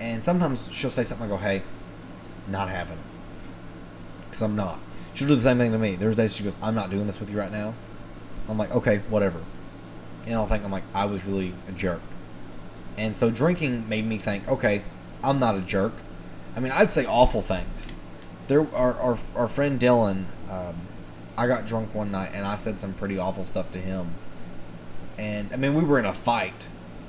And 0.00 0.24
sometimes 0.24 0.68
she'll 0.72 0.90
say 0.90 1.04
something. 1.04 1.26
I 1.26 1.30
go, 1.30 1.36
"Hey, 1.36 1.62
not 2.48 2.68
having 2.68 2.98
it," 2.98 3.04
because 4.28 4.42
I'm 4.42 4.56
not. 4.56 4.78
She'll 5.14 5.28
do 5.28 5.36
the 5.36 5.42
same 5.42 5.58
thing 5.58 5.70
to 5.72 5.78
me. 5.78 5.94
There's 5.94 6.16
days 6.16 6.34
she 6.34 6.42
goes, 6.42 6.56
"I'm 6.60 6.74
not 6.74 6.90
doing 6.90 7.06
this 7.06 7.20
with 7.20 7.30
you 7.30 7.38
right 7.38 7.52
now." 7.52 7.74
I'm 8.48 8.58
like, 8.58 8.74
"Okay, 8.74 8.98
whatever," 9.08 9.40
and 10.26 10.34
I'll 10.34 10.46
think 10.46 10.64
I'm 10.64 10.70
like, 10.72 10.84
"I 10.94 11.04
was 11.06 11.24
really 11.24 11.54
a 11.68 11.72
jerk." 11.72 12.00
And 12.96 13.16
so 13.16 13.30
drinking 13.30 13.88
made 13.88 14.06
me 14.06 14.18
think, 14.18 14.46
okay, 14.48 14.82
I'm 15.22 15.40
not 15.40 15.56
a 15.56 15.60
jerk. 15.60 15.92
I 16.56 16.60
mean, 16.60 16.70
I'd 16.70 16.92
say 16.92 17.04
awful 17.04 17.40
things. 17.40 17.92
There, 18.46 18.66
our 18.74 18.92
our, 19.00 19.18
our 19.34 19.48
friend 19.48 19.80
Dylan, 19.80 20.24
um, 20.48 20.74
I 21.36 21.46
got 21.48 21.66
drunk 21.66 21.92
one 21.94 22.12
night 22.12 22.30
and 22.34 22.46
I 22.46 22.54
said 22.56 22.78
some 22.78 22.92
pretty 22.94 23.18
awful 23.18 23.42
stuff 23.44 23.72
to 23.72 23.78
him. 23.78 24.10
And 25.18 25.52
I 25.52 25.56
mean, 25.56 25.74
we 25.74 25.82
were 25.84 25.98
in 25.98 26.04
a 26.04 26.12
fight, 26.12 26.68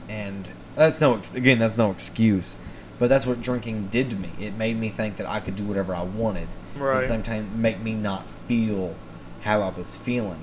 and 0.09 0.47
that's 0.75 0.99
no 1.01 1.19
again, 1.35 1.59
that's 1.59 1.77
no 1.77 1.91
excuse, 1.91 2.55
but 2.97 3.09
that's 3.09 3.25
what 3.27 3.41
drinking 3.41 3.87
did 3.89 4.09
to 4.11 4.15
me. 4.15 4.29
It 4.39 4.55
made 4.55 4.77
me 4.79 4.89
think 4.89 5.17
that 5.17 5.27
I 5.27 5.39
could 5.39 5.55
do 5.55 5.65
whatever 5.65 5.93
I 5.95 6.03
wanted. 6.03 6.47
At 6.75 6.81
Right. 6.81 7.01
the 7.01 7.07
same 7.07 7.23
time, 7.23 7.61
make 7.61 7.79
me 7.81 7.93
not 7.93 8.27
feel 8.47 8.95
how 9.41 9.61
I 9.61 9.69
was 9.69 9.97
feeling. 9.97 10.39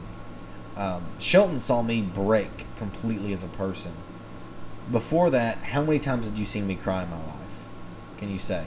Um, 0.77 1.05
Shelton 1.19 1.59
saw 1.59 1.83
me 1.83 2.01
break 2.01 2.65
completely 2.77 3.33
as 3.33 3.45
a 3.45 3.49
person. 3.49 3.93
Before 4.91 5.31
that, 5.31 5.59
how 5.59 5.83
many 5.83 5.99
times 5.99 6.29
did 6.29 6.39
you 6.39 6.45
see 6.45 6.61
me 6.61 6.75
cry 6.75 7.03
in 7.05 7.11
my 7.11 7.17
life? 7.19 7.67
Can 8.19 8.31
you 8.31 8.39
say? 8.39 8.65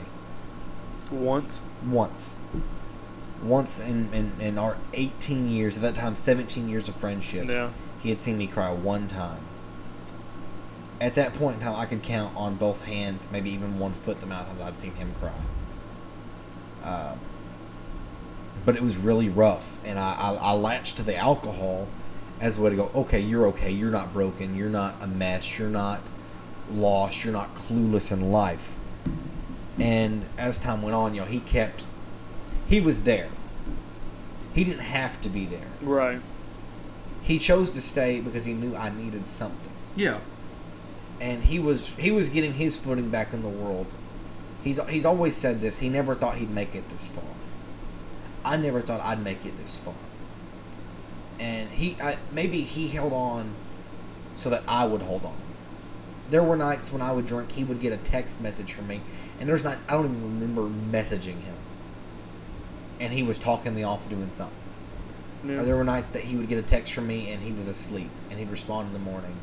Once. 1.10 1.62
Once. 1.84 2.36
Once 3.42 3.78
in, 3.80 4.12
in, 4.14 4.32
in 4.40 4.58
our 4.58 4.76
18 4.94 5.48
years, 5.48 5.76
at 5.76 5.82
that 5.82 5.94
time 5.94 6.14
17 6.14 6.68
years 6.68 6.88
of 6.88 6.96
friendship, 6.96 7.46
Yeah. 7.46 7.70
he 8.02 8.08
had 8.08 8.20
seen 8.20 8.38
me 8.38 8.46
cry 8.46 8.72
one 8.72 9.08
time. 9.08 9.40
At 11.00 11.14
that 11.16 11.34
point 11.34 11.56
in 11.56 11.60
time, 11.62 11.74
I 11.76 11.84
could 11.84 12.02
count 12.02 12.34
on 12.34 12.54
both 12.54 12.86
hands, 12.86 13.26
maybe 13.30 13.50
even 13.50 13.78
one 13.78 13.92
foot, 13.92 14.20
the 14.20 14.26
amount 14.26 14.48
of 14.48 14.56
times 14.58 14.62
I'd 14.62 14.80
seen 14.80 14.94
him 14.94 15.12
cry. 15.20 15.32
Um, 16.82 17.18
but 18.64 18.74
it 18.76 18.82
was 18.82 18.96
really 18.96 19.28
rough, 19.28 19.78
and 19.84 19.98
I, 19.98 20.14
I, 20.14 20.34
I 20.34 20.52
latched 20.52 20.96
to 20.96 21.02
the 21.02 21.14
alcohol 21.16 21.86
as 22.40 22.58
a 22.58 22.62
way 22.62 22.70
to 22.70 22.76
go, 22.76 22.90
okay, 22.94 23.20
you're 23.20 23.46
okay, 23.48 23.70
you're 23.70 23.90
not 23.90 24.12
broken, 24.12 24.54
you're 24.56 24.68
not 24.70 24.96
a 25.00 25.06
mess, 25.06 25.58
you're 25.58 25.68
not 25.70 26.00
lost, 26.70 27.24
you're 27.24 27.32
not 27.32 27.54
clueless 27.54 28.12
in 28.12 28.30
life. 28.32 28.78
And 29.78 30.28
as 30.38 30.58
time 30.58 30.82
went 30.82 30.94
on, 30.94 31.14
you 31.14 31.20
know, 31.22 31.26
he 31.26 31.40
kept, 31.40 31.86
he 32.68 32.80
was 32.80 33.02
there. 33.04 33.30
He 34.52 34.64
didn't 34.64 34.80
have 34.84 35.20
to 35.22 35.28
be 35.28 35.46
there. 35.46 35.68
Right. 35.80 36.22
He 37.20 37.38
chose 37.38 37.70
to 37.72 37.80
stay 37.80 38.20
because 38.20 38.44
he 38.44 38.54
knew 38.54 38.74
I 38.76 38.90
needed 38.90 39.26
something. 39.26 39.72
Yeah. 39.94 40.20
and 41.20 41.44
he 41.44 41.58
was 41.58 41.96
he 41.96 42.10
was 42.10 42.28
getting 42.28 42.54
his 42.54 42.78
footing 42.78 43.10
back 43.10 43.32
in 43.32 43.42
the 43.42 43.48
world. 43.48 43.86
He's 44.62 44.78
he's 44.88 45.06
always 45.06 45.36
said 45.36 45.60
this. 45.60 45.78
He 45.80 45.88
never 45.88 46.14
thought 46.14 46.36
he'd 46.36 46.50
make 46.50 46.74
it 46.74 46.88
this 46.90 47.08
far. 47.08 47.24
I 48.44 48.56
never 48.56 48.80
thought 48.80 49.00
I'd 49.00 49.22
make 49.22 49.44
it 49.46 49.56
this 49.58 49.78
far. 49.78 49.94
And 51.38 51.68
he 51.70 51.96
I, 52.00 52.16
maybe 52.32 52.62
he 52.62 52.88
held 52.88 53.12
on 53.12 53.52
so 54.36 54.50
that 54.50 54.62
I 54.66 54.86
would 54.86 55.02
hold 55.02 55.24
on. 55.24 55.36
There 56.30 56.42
were 56.42 56.56
nights 56.56 56.92
when 56.92 57.02
I 57.02 57.12
would 57.12 57.26
drink, 57.26 57.52
he 57.52 57.62
would 57.64 57.80
get 57.80 57.92
a 57.92 57.98
text 57.98 58.40
message 58.40 58.72
from 58.72 58.88
me, 58.88 59.00
and 59.38 59.48
there's 59.48 59.62
nights 59.62 59.82
I 59.88 59.92
don't 59.92 60.06
even 60.06 60.40
remember 60.40 60.62
messaging 60.62 61.40
him. 61.40 61.54
And 62.98 63.12
he 63.12 63.22
was 63.22 63.38
talking 63.38 63.74
me 63.74 63.82
off 63.82 64.08
doing 64.08 64.32
something. 64.32 64.56
Yeah. 65.44 65.60
Or 65.60 65.64
there 65.64 65.76
were 65.76 65.84
nights 65.84 66.08
that 66.08 66.24
he 66.24 66.36
would 66.36 66.48
get 66.48 66.58
a 66.58 66.62
text 66.62 66.94
from 66.94 67.06
me 67.06 67.30
and 67.30 67.42
he 67.42 67.52
was 67.52 67.68
asleep, 67.68 68.10
and 68.30 68.38
he'd 68.38 68.50
respond 68.50 68.88
in 68.88 68.92
the 68.92 68.98
morning. 68.98 69.36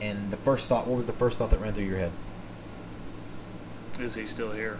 And 0.00 0.30
the 0.30 0.36
first 0.36 0.68
thought, 0.68 0.86
what 0.86 0.96
was 0.96 1.06
the 1.06 1.12
first 1.12 1.38
thought 1.38 1.50
that 1.50 1.60
ran 1.60 1.72
through 1.72 1.86
your 1.86 1.98
head? 1.98 2.12
Is 3.98 4.14
he 4.14 4.26
still 4.26 4.52
here? 4.52 4.78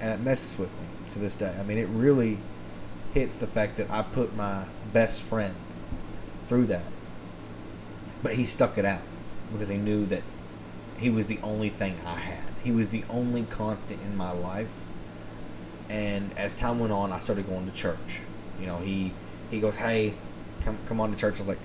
And 0.00 0.12
it 0.12 0.24
messes 0.24 0.58
with 0.58 0.70
me 0.70 0.86
to 1.10 1.18
this 1.18 1.36
day. 1.36 1.54
I 1.58 1.64
mean, 1.64 1.78
it 1.78 1.88
really 1.88 2.38
hits 3.14 3.38
the 3.38 3.46
fact 3.46 3.76
that 3.76 3.90
I 3.90 4.02
put 4.02 4.36
my 4.36 4.64
best 4.92 5.22
friend 5.22 5.54
through 6.46 6.66
that. 6.66 6.84
But 8.22 8.34
he 8.34 8.44
stuck 8.44 8.78
it 8.78 8.84
out 8.84 9.02
because 9.52 9.68
he 9.68 9.76
knew 9.76 10.06
that 10.06 10.22
he 10.98 11.10
was 11.10 11.26
the 11.26 11.38
only 11.42 11.70
thing 11.70 11.96
I 12.04 12.16
had. 12.16 12.44
He 12.62 12.70
was 12.70 12.90
the 12.90 13.04
only 13.08 13.42
constant 13.44 14.02
in 14.02 14.16
my 14.16 14.30
life. 14.30 14.86
And 15.88 16.30
as 16.36 16.54
time 16.54 16.78
went 16.78 16.92
on, 16.92 17.12
I 17.12 17.18
started 17.18 17.48
going 17.48 17.66
to 17.66 17.72
church. 17.72 18.20
You 18.60 18.66
know, 18.66 18.78
he 18.78 19.12
he 19.50 19.60
goes, 19.60 19.76
"Hey, 19.76 20.14
come 20.62 20.78
come 20.86 21.00
on 21.00 21.10
to 21.10 21.16
church." 21.16 21.36
I 21.36 21.38
was 21.38 21.48
like, 21.48 21.58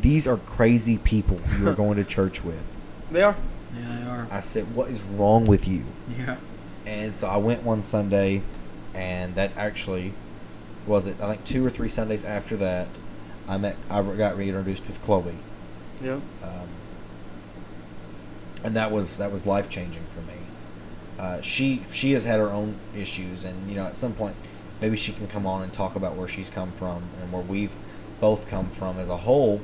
"These 0.00 0.26
are 0.26 0.36
crazy 0.36 0.98
people 0.98 1.40
you 1.58 1.68
are 1.68 1.74
going 1.82 1.96
to 1.96 2.04
church 2.04 2.44
with." 2.44 2.64
They 3.10 3.22
are. 3.22 3.36
Yeah, 3.74 3.96
they 3.96 4.10
are. 4.10 4.26
I 4.30 4.40
said, 4.40 4.74
"What 4.74 4.90
is 4.90 5.02
wrong 5.02 5.46
with 5.46 5.66
you?" 5.68 5.84
Yeah. 6.18 6.36
And 6.84 7.14
so 7.14 7.28
I 7.28 7.36
went 7.36 7.62
one 7.62 7.82
Sunday, 7.82 8.42
and 8.94 9.34
that 9.36 9.56
actually 9.56 10.12
was 10.86 11.06
it. 11.06 11.20
I 11.20 11.28
think 11.32 11.44
two 11.44 11.64
or 11.64 11.70
three 11.70 11.88
Sundays 11.88 12.24
after 12.24 12.56
that, 12.56 12.88
I 13.48 13.58
met. 13.58 13.76
I 13.90 14.02
got 14.02 14.36
reintroduced 14.36 14.86
with 14.86 15.02
Chloe, 15.04 15.34
Yeah. 16.02 16.14
um, 16.42 16.68
and 18.64 18.76
that 18.76 18.90
was 18.90 19.18
that 19.18 19.30
was 19.32 19.46
life 19.46 19.68
changing 19.68 20.04
for 20.10 20.20
me. 20.22 20.34
Uh, 21.18 21.40
she 21.40 21.82
she 21.90 22.12
has 22.12 22.24
had 22.24 22.40
her 22.40 22.50
own 22.50 22.76
issues, 22.96 23.44
and 23.44 23.68
you 23.68 23.74
know 23.76 23.84
at 23.86 23.96
some 23.96 24.12
point 24.12 24.34
maybe 24.80 24.96
she 24.96 25.12
can 25.12 25.26
come 25.28 25.46
on 25.46 25.62
and 25.62 25.72
talk 25.72 25.94
about 25.94 26.16
where 26.16 26.26
she's 26.28 26.50
come 26.50 26.72
from 26.72 27.02
and 27.20 27.32
where 27.32 27.42
we've 27.42 27.74
both 28.20 28.48
come 28.48 28.68
from 28.68 28.98
as 28.98 29.08
a 29.08 29.16
whole. 29.16 29.60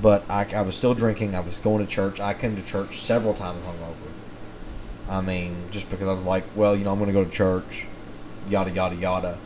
But 0.00 0.28
I, 0.30 0.46
I 0.54 0.62
was 0.62 0.76
still 0.76 0.94
drinking. 0.94 1.34
I 1.34 1.40
was 1.40 1.60
going 1.60 1.84
to 1.84 1.90
church. 1.90 2.20
I 2.20 2.32
came 2.32 2.56
to 2.56 2.64
church 2.64 2.96
several 2.98 3.34
times 3.34 3.62
hungover. 3.64 4.10
I 5.10 5.20
mean, 5.20 5.56
just 5.70 5.90
because 5.90 6.08
I 6.08 6.12
was 6.12 6.24
like, 6.24 6.44
well, 6.54 6.74
you 6.76 6.84
know, 6.84 6.92
I'm 6.92 6.98
going 6.98 7.08
to 7.08 7.12
go 7.12 7.24
to 7.24 7.30
church, 7.30 7.86
yada 8.48 8.70
yada 8.70 8.94
yada. 8.94 9.38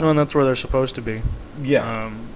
No, 0.00 0.10
and 0.10 0.18
that's 0.18 0.34
where 0.34 0.44
they're 0.44 0.54
supposed 0.54 0.94
to 0.96 1.00
be. 1.02 1.22
yeah, 1.62 2.04
Um, 2.06 2.26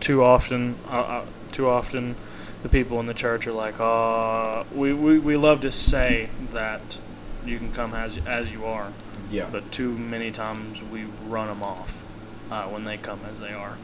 too 0.00 0.22
often, 0.22 0.74
uh, 0.90 0.94
uh, 1.00 1.24
too 1.52 1.68
often, 1.68 2.14
the 2.62 2.68
people 2.68 3.00
in 3.00 3.06
the 3.06 3.14
church 3.14 3.46
are 3.46 3.52
like, 3.52 3.80
"Uh, 3.80 4.64
we, 4.74 4.92
we, 4.92 5.18
we 5.18 5.36
love 5.36 5.60
to 5.62 5.70
say 5.70 6.28
that 6.52 6.98
you 7.46 7.56
can 7.58 7.72
come 7.72 7.94
as 7.94 8.18
as 8.26 8.52
you 8.52 8.64
are, 8.66 8.92
yeah, 9.30 9.48
but 9.50 9.72
too 9.72 9.96
many 9.96 10.30
times 10.30 10.82
we 10.82 11.04
run 11.26 11.48
them 11.48 11.62
off 11.62 12.04
uh, 12.50 12.64
when 12.64 12.84
they 12.84 12.98
come 12.98 13.20
as 13.30 13.40
they 13.40 13.52
are, 13.52 13.78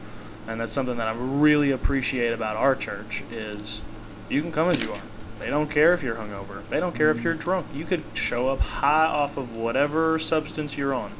and 0.47 0.59
that's 0.61 0.71
something 0.73 0.97
that 0.97 1.07
I 1.07 1.13
really 1.17 1.71
appreciate 1.71 2.33
about 2.33 2.55
our 2.55 2.75
church 2.75 3.23
is 3.31 3.81
you 4.29 4.41
can 4.41 4.51
come 4.51 4.69
as 4.69 4.81
you 4.81 4.91
are. 4.93 5.01
They 5.39 5.49
don't 5.49 5.69
care 5.69 5.93
if 5.93 6.01
you're 6.03 6.15
hungover. 6.15 6.67
They 6.69 6.79
don't 6.79 6.95
care 6.95 7.11
if 7.11 7.23
you're 7.23 7.33
drunk. 7.33 7.67
You 7.73 7.85
could 7.85 8.03
show 8.13 8.49
up 8.49 8.59
high 8.59 9.05
off 9.05 9.37
of 9.37 9.55
whatever 9.55 10.17
substance 10.17 10.77
you're 10.77 10.93
on. 10.93 11.11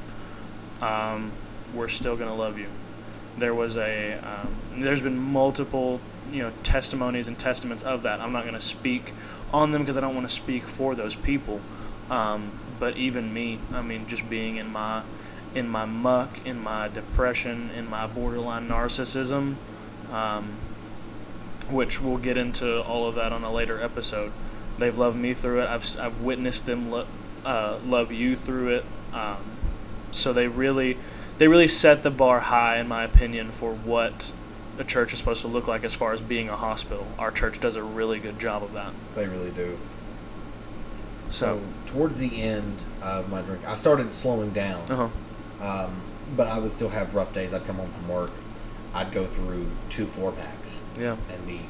Um, 0.81 1.31
we're 1.73 1.87
still 1.87 2.15
gonna 2.17 2.35
love 2.35 2.57
you. 2.57 2.67
There 3.37 3.53
was 3.53 3.77
a, 3.77 4.13
um, 4.13 4.81
there's 4.81 5.01
been 5.01 5.17
multiple, 5.17 6.01
you 6.31 6.43
know, 6.43 6.51
testimonies 6.63 7.27
and 7.27 7.37
testaments 7.37 7.83
of 7.83 8.01
that. 8.03 8.19
I'm 8.19 8.31
not 8.31 8.45
gonna 8.45 8.59
speak 8.59 9.13
on 9.53 9.71
them 9.71 9.83
because 9.83 9.97
I 9.97 10.01
don't 10.01 10.15
want 10.15 10.27
to 10.27 10.33
speak 10.33 10.63
for 10.63 10.95
those 10.95 11.15
people. 11.15 11.61
Um, 12.09 12.51
but 12.79 12.97
even 12.97 13.33
me, 13.33 13.59
I 13.73 13.81
mean, 13.81 14.07
just 14.07 14.29
being 14.29 14.57
in 14.57 14.71
my, 14.71 15.03
in 15.55 15.67
my 15.67 15.85
muck, 15.85 16.45
in 16.45 16.61
my 16.61 16.87
depression, 16.87 17.69
in 17.75 17.89
my 17.89 18.07
borderline 18.07 18.67
narcissism, 18.67 19.55
um, 20.11 20.49
which 21.71 22.01
we'll 22.01 22.17
get 22.17 22.37
into 22.37 22.81
all 22.83 23.07
of 23.07 23.15
that 23.15 23.31
on 23.31 23.43
a 23.43 23.51
later 23.51 23.81
episode. 23.81 24.31
They've 24.77 24.97
loved 24.97 25.17
me 25.17 25.33
through 25.33 25.61
it. 25.61 25.69
I've, 25.69 25.99
I've 25.99 26.21
witnessed 26.21 26.65
them 26.65 26.91
lo- 26.91 27.07
uh, 27.45 27.79
love 27.85 28.11
you 28.11 28.35
through 28.35 28.69
it. 28.69 28.85
Um, 29.13 29.37
so 30.11 30.33
they 30.33 30.47
really, 30.47 30.97
they 31.37 31.47
really 31.47 31.67
set 31.67 32.03
the 32.03 32.11
bar 32.11 32.39
high, 32.41 32.77
in 32.77 32.87
my 32.87 33.03
opinion, 33.03 33.51
for 33.51 33.73
what 33.73 34.33
a 34.77 34.83
church 34.83 35.11
is 35.13 35.19
supposed 35.19 35.41
to 35.41 35.47
look 35.47 35.67
like 35.67 35.83
as 35.83 35.95
far 35.95 36.13
as 36.13 36.21
being 36.21 36.49
a 36.49 36.55
hospital. 36.55 37.07
Our 37.17 37.31
church 37.31 37.59
does 37.59 37.75
a 37.75 37.83
really 37.83 38.19
good 38.19 38.39
job 38.39 38.61
of 38.63 38.73
that. 38.73 38.93
they 39.15 39.25
really 39.27 39.49
do. 39.51 39.77
So, 41.29 41.59
So 41.85 41.93
towards 41.93 42.17
the 42.19 42.41
end 42.41 42.83
of 43.01 43.29
my 43.29 43.41
drink, 43.41 43.67
I 43.67 43.75
started 43.75 44.11
slowing 44.11 44.51
down. 44.51 44.89
uh 44.91 45.09
huh. 45.59 45.65
Um, 45.85 46.01
but 46.35 46.47
I 46.47 46.59
would 46.59 46.71
still 46.71 46.89
have 46.89 47.15
rough 47.15 47.33
days. 47.33 47.53
I'd 47.53 47.65
come 47.65 47.77
home 47.77 47.89
from 47.89 48.07
work. 48.07 48.31
I'd 48.97 49.11
go 49.11 49.27
through 49.27 49.67
two 49.89 50.07
four 50.07 50.31
packs 50.31 50.83
Yeah. 50.97 51.17
and 51.31 51.45
be 51.45 51.61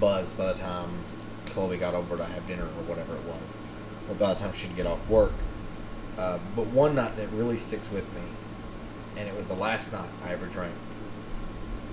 buzzed 0.00 0.36
by 0.36 0.52
the 0.52 0.58
time 0.58 0.90
Chloe 1.46 1.76
got 1.76 1.94
over 1.94 2.16
to 2.16 2.24
have 2.24 2.44
dinner 2.48 2.64
or 2.64 2.82
whatever 2.88 3.14
it 3.14 3.22
was, 3.22 3.58
or 4.08 4.16
by 4.16 4.34
the 4.34 4.40
time 4.40 4.52
she'd 4.52 4.74
get 4.74 4.88
off 4.88 5.08
work. 5.08 5.30
Uh, 6.18 6.40
but 6.56 6.66
one 6.66 6.96
night 6.96 7.14
that 7.16 7.28
really 7.28 7.56
sticks 7.56 7.92
with 7.92 8.12
me, 8.12 8.22
and 9.16 9.28
it 9.28 9.36
was 9.36 9.46
the 9.46 9.54
last 9.54 9.92
night 9.92 10.08
I 10.26 10.32
ever 10.32 10.46
drank, 10.46 10.74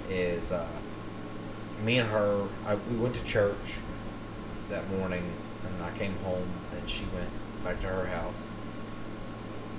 is 0.09 0.51
uh, 0.51 0.67
me 1.85 1.99
and 1.99 2.09
her. 2.09 2.47
I, 2.65 2.75
we 2.75 2.97
went 2.97 3.13
to 3.15 3.23
church 3.23 3.75
that 4.69 4.89
morning, 4.89 5.31
and 5.63 5.83
I 5.83 5.95
came 5.95 6.15
home, 6.23 6.47
and 6.75 6.89
she 6.89 7.03
went 7.13 7.29
back 7.63 7.79
to 7.81 7.87
her 7.87 8.07
house. 8.07 8.55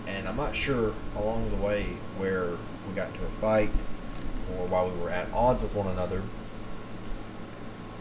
And 0.06 0.28
I'm 0.28 0.36
not 0.36 0.54
sure 0.54 0.92
along 1.16 1.50
the 1.50 1.56
way 1.56 1.96
where 2.18 2.50
we 2.88 2.94
got 2.94 3.08
into 3.08 3.24
a 3.24 3.30
fight 3.30 3.70
or 4.58 4.66
why 4.66 4.84
we 4.84 4.98
were 5.00 5.10
at 5.10 5.32
odds 5.32 5.62
with 5.62 5.74
one 5.74 5.86
another. 5.86 6.22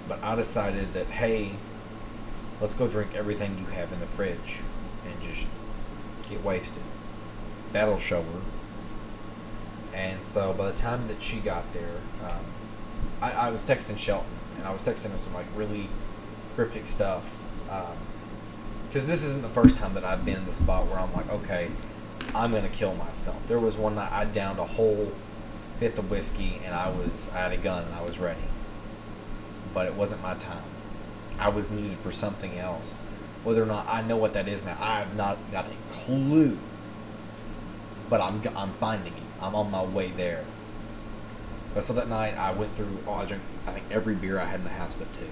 But 0.08 0.24
I 0.24 0.36
decided 0.36 0.94
that, 0.94 1.08
hey, 1.08 1.52
let's 2.60 2.74
go 2.74 2.88
drink 2.88 3.16
everything 3.16 3.58
you 3.58 3.66
have 3.68 3.92
in 3.94 4.00
the 4.00 4.08
fridge 4.08 4.62
and 5.06 5.22
just 5.22 5.48
get 6.30 6.44
wasted. 6.44 6.84
That'll 7.74 7.98
show 7.98 8.22
her. 8.22 8.42
And 9.94 10.22
so 10.22 10.54
by 10.54 10.72
the 10.72 10.78
time 10.78 11.08
that 11.08 11.22
she 11.22 11.38
got 11.38 11.72
there, 11.74 11.98
um, 12.24 12.46
I, 13.22 13.32
I 13.32 13.50
was 13.50 13.68
texting 13.68 13.98
Shelton 13.98 14.30
and 14.58 14.66
I 14.66 14.72
was 14.72 14.84
texting 14.84 15.12
him 15.12 15.18
some 15.18 15.34
like 15.34 15.48
really 15.56 15.88
cryptic 16.56 16.88
stuff. 16.88 17.40
Because 18.88 19.08
this 19.08 19.24
isn't 19.24 19.42
the 19.42 19.50
first 19.50 19.78
time 19.78 19.94
that 19.94 20.04
I've 20.04 20.26
been 20.26 20.38
in 20.38 20.46
the 20.46 20.54
spot 20.54 20.88
where 20.88 21.00
I'm 21.00 21.14
like, 21.14 21.30
okay, 21.30 21.72
I'm 22.36 22.52
gonna 22.52 22.70
kill 22.70 22.96
myself. 22.96 23.46
There 23.48 23.60
was 23.60 23.78
one 23.78 23.96
night 23.96 24.12
I 24.12 24.26
downed 24.26 24.60
a 24.60 24.66
whole 24.66 25.12
fifth 25.82 25.98
of 25.98 26.12
whiskey 26.12 26.62
and 26.64 26.76
I 26.76 26.90
was 26.92 27.28
I 27.34 27.38
had 27.38 27.54
a 27.54 27.58
gun 27.58 27.84
and 27.84 27.96
I 27.96 28.04
was 28.04 28.20
ready, 28.20 28.40
but 29.74 29.88
it 29.88 29.96
wasn't 29.96 30.22
my 30.22 30.36
time. 30.36 30.62
I 31.40 31.50
was 31.50 31.72
needed 31.72 31.98
for 31.98 32.12
something 32.12 32.56
else. 32.60 32.94
Whether 33.44 33.64
or 33.64 33.66
not 33.66 33.90
I 33.90 34.04
know 34.04 34.16
what 34.16 34.34
that 34.34 34.48
is 34.48 34.64
now, 34.64 34.78
I 34.80 35.00
have 35.00 35.16
not 35.16 35.40
got 35.52 35.66
a 35.66 35.92
clue. 35.92 36.60
But 38.12 38.22
I'm 38.22 38.44
I'm 38.56 38.74
finding 38.74 39.14
it. 39.14 39.24
I'm 39.42 39.56
on 39.56 39.72
my 39.72 39.84
way 39.84 40.12
there. 40.12 40.46
But 41.74 41.84
so 41.84 41.94
that 41.94 42.08
night 42.08 42.38
I 42.38 42.52
went 42.52 42.76
through. 42.76 43.00
Oh, 43.08 43.14
I 43.14 43.26
drank. 43.26 43.42
I 43.66 43.72
think 43.72 43.86
every 43.90 44.14
beer 44.14 44.40
I 44.40 44.46
had 44.46 44.60
in 44.60 44.66
the 44.66 44.70
house 44.70 44.94
but 44.94 45.12
two. 45.14 45.30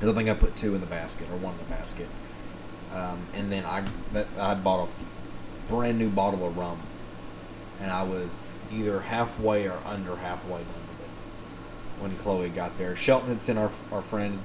I 0.00 0.04
don't 0.04 0.14
think 0.14 0.28
I 0.28 0.34
put 0.34 0.54
two 0.54 0.76
in 0.76 0.80
the 0.80 0.86
basket 0.86 1.26
or 1.32 1.36
one 1.36 1.54
in 1.54 1.58
the 1.58 1.64
basket. 1.64 2.06
Um, 2.94 3.26
and 3.34 3.50
then 3.50 3.64
I 3.64 3.82
that 4.12 4.28
I 4.38 4.54
bought 4.54 4.88
a 4.88 5.68
brand 5.68 5.98
new 5.98 6.10
bottle 6.10 6.46
of 6.46 6.56
rum, 6.56 6.80
and 7.82 7.90
I 7.90 8.02
was 8.04 8.52
either 8.72 9.00
halfway 9.00 9.68
or 9.68 9.78
under 9.84 10.16
halfway 10.16 10.60
done 10.60 10.66
with 10.88 11.00
it 11.02 12.02
when 12.02 12.16
Chloe 12.16 12.48
got 12.48 12.78
there. 12.78 12.96
Shelton 12.96 13.28
had 13.28 13.40
sent 13.42 13.58
our 13.58 13.70
our 13.92 14.00
friend 14.02 14.38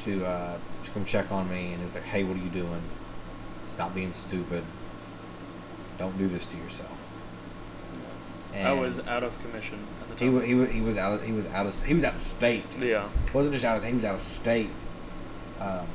to 0.00 0.24
uh, 0.26 0.58
to 0.84 0.90
come 0.90 1.04
check 1.04 1.30
on 1.32 1.48
me, 1.48 1.68
and 1.68 1.76
he 1.76 1.82
was 1.82 1.94
like, 1.94 2.04
"Hey, 2.04 2.22
what 2.24 2.36
are 2.36 2.40
you 2.42 2.50
doing? 2.50 2.82
Stop 3.66 3.94
being 3.94 4.12
stupid. 4.12 4.62
Don't 5.98 6.18
do 6.18 6.28
this 6.28 6.44
to 6.46 6.56
yourself." 6.58 7.02
I 8.54 8.72
was 8.72 9.06
out 9.06 9.22
of 9.22 9.38
commission 9.42 9.78
at 10.00 10.16
the 10.16 10.24
He, 10.24 10.30
time. 10.30 10.42
he, 10.42 10.54
wa- 10.54 10.64
he 10.64 10.80
was 10.80 10.96
out 10.96 11.12
of 11.14 11.24
he 11.26 11.32
was 11.32 11.44
out 11.48 11.66
of 11.66 11.82
he 11.84 11.92
was 11.92 12.04
out 12.04 12.14
of 12.14 12.20
state. 12.20 12.64
yeah. 12.80 13.06
wasn't 13.34 13.52
just 13.52 13.66
out 13.66 13.76
of 13.76 13.84
he 13.84 13.92
was 13.92 14.04
out 14.04 14.14
of 14.14 14.20
state. 14.20 14.70
Um, 15.60 15.86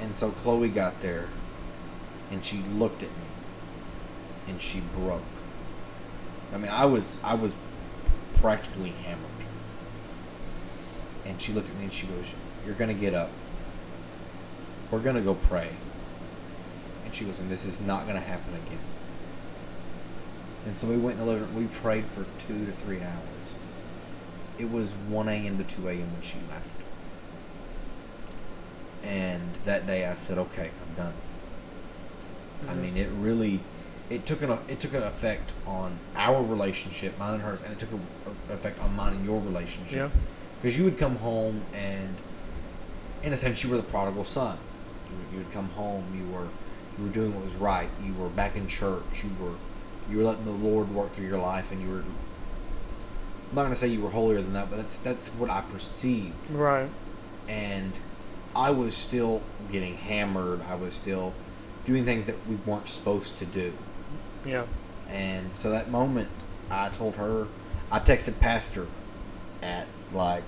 and 0.00 0.12
so 0.12 0.30
Chloe 0.30 0.68
got 0.68 1.00
there, 1.00 1.26
and 2.30 2.44
she 2.44 2.58
looked 2.74 3.02
at 3.02 3.08
me, 3.08 3.25
and 4.46 4.60
she 4.60 4.80
broke. 4.94 5.22
I 6.54 6.58
mean, 6.58 6.70
I 6.70 6.84
was 6.84 7.18
I 7.24 7.34
was 7.34 7.56
practically 8.36 8.90
hammered. 8.90 9.22
And 11.24 11.40
she 11.40 11.52
looked 11.52 11.68
at 11.68 11.76
me 11.76 11.84
and 11.84 11.92
she 11.92 12.06
goes, 12.06 12.32
"You're 12.64 12.74
gonna 12.76 12.94
get 12.94 13.14
up. 13.14 13.30
We're 14.90 15.00
gonna 15.00 15.20
go 15.22 15.34
pray." 15.34 15.70
And 17.04 17.12
she 17.14 17.24
goes, 17.24 17.40
"And 17.40 17.50
this 17.50 17.64
is 17.66 17.80
not 17.80 18.06
gonna 18.06 18.20
happen 18.20 18.54
again." 18.54 18.78
And 20.66 20.76
so 20.76 20.86
we 20.86 20.96
went 20.96 21.18
in 21.18 21.24
the 21.26 21.30
living 21.32 21.46
room. 21.48 21.54
We 21.56 21.66
prayed 21.66 22.06
for 22.06 22.24
two 22.46 22.64
to 22.66 22.72
three 22.72 23.00
hours. 23.00 23.54
It 24.58 24.70
was 24.70 24.94
1 24.94 25.28
a.m. 25.28 25.56
to 25.58 25.64
2 25.64 25.88
a.m. 25.88 26.12
when 26.12 26.22
she 26.22 26.36
left. 26.48 26.72
And 29.04 29.42
that 29.64 29.86
day 29.86 30.06
I 30.06 30.14
said, 30.14 30.38
okay, 30.38 30.70
I'm 30.88 30.94
done. 30.96 31.12
I 32.68 32.72
Mhm. 32.72 32.80
mean, 32.82 32.96
it 32.96 33.08
really, 33.10 33.60
it 34.10 34.24
took 34.26 34.42
an 34.42 34.58
it 34.68 34.78
took 34.80 34.94
an 34.94 35.02
effect 35.02 35.52
on 35.66 35.98
our 36.16 36.42
relationship, 36.42 37.18
mine 37.18 37.34
and 37.34 37.42
hers, 37.42 37.60
and 37.62 37.72
it 37.72 37.78
took 37.78 37.90
an 37.92 38.00
effect 38.50 38.80
on 38.80 38.94
mine 38.94 39.14
and 39.14 39.24
your 39.24 39.40
relationship. 39.40 39.96
Yeah. 40.12 40.20
Because 40.62 40.78
you 40.78 40.84
would 40.84 40.98
come 40.98 41.16
home 41.16 41.62
and, 41.74 42.14
in 43.22 43.32
a 43.32 43.36
sense, 43.36 43.62
you 43.62 43.70
were 43.70 43.76
the 43.76 43.82
prodigal 43.82 44.24
son. 44.24 44.56
You, 45.10 45.16
would- 45.16 45.32
you 45.32 45.38
would 45.38 45.52
come 45.52 45.68
home. 45.70 46.04
You 46.16 46.26
were 46.32 46.46
you 46.98 47.04
were 47.04 47.10
doing 47.12 47.34
what 47.34 47.44
was 47.44 47.56
right. 47.56 47.88
You 48.04 48.14
were 48.14 48.28
back 48.28 48.56
in 48.56 48.66
church. 48.68 49.24
You 49.24 49.30
were 49.44 49.54
you 50.10 50.18
were 50.18 50.24
letting 50.24 50.44
the 50.44 50.50
Lord 50.52 50.88
work 50.94 51.10
through 51.10 51.26
your 51.26 51.38
life, 51.38 51.72
and 51.72 51.82
you 51.82 51.88
were. 51.90 52.04
I'm 53.50 53.54
not 53.54 53.62
gonna 53.64 53.74
say 53.74 53.88
you 53.88 54.00
were 54.00 54.10
holier 54.10 54.40
than 54.40 54.52
that, 54.54 54.70
but 54.70 54.76
that's 54.76 54.98
that's 54.98 55.28
what 55.30 55.50
I 55.50 55.60
perceived 55.62 56.50
Right. 56.50 56.88
and 57.48 57.98
I 58.56 58.70
was 58.70 58.96
still 58.96 59.42
getting 59.70 59.94
hammered. 59.96 60.62
I 60.62 60.74
was 60.74 60.94
still 60.94 61.32
doing 61.84 62.04
things 62.04 62.26
that 62.26 62.34
we 62.48 62.56
weren't 62.56 62.88
supposed 62.88 63.38
to 63.38 63.44
do. 63.44 63.72
Yeah. 64.46 64.64
And 65.08 65.56
so 65.56 65.70
that 65.70 65.90
moment, 65.90 66.28
I 66.70 66.88
told 66.88 67.16
her, 67.16 67.48
I 67.90 67.98
texted 67.98 68.38
Pastor 68.40 68.86
at 69.62 69.86
like 70.12 70.44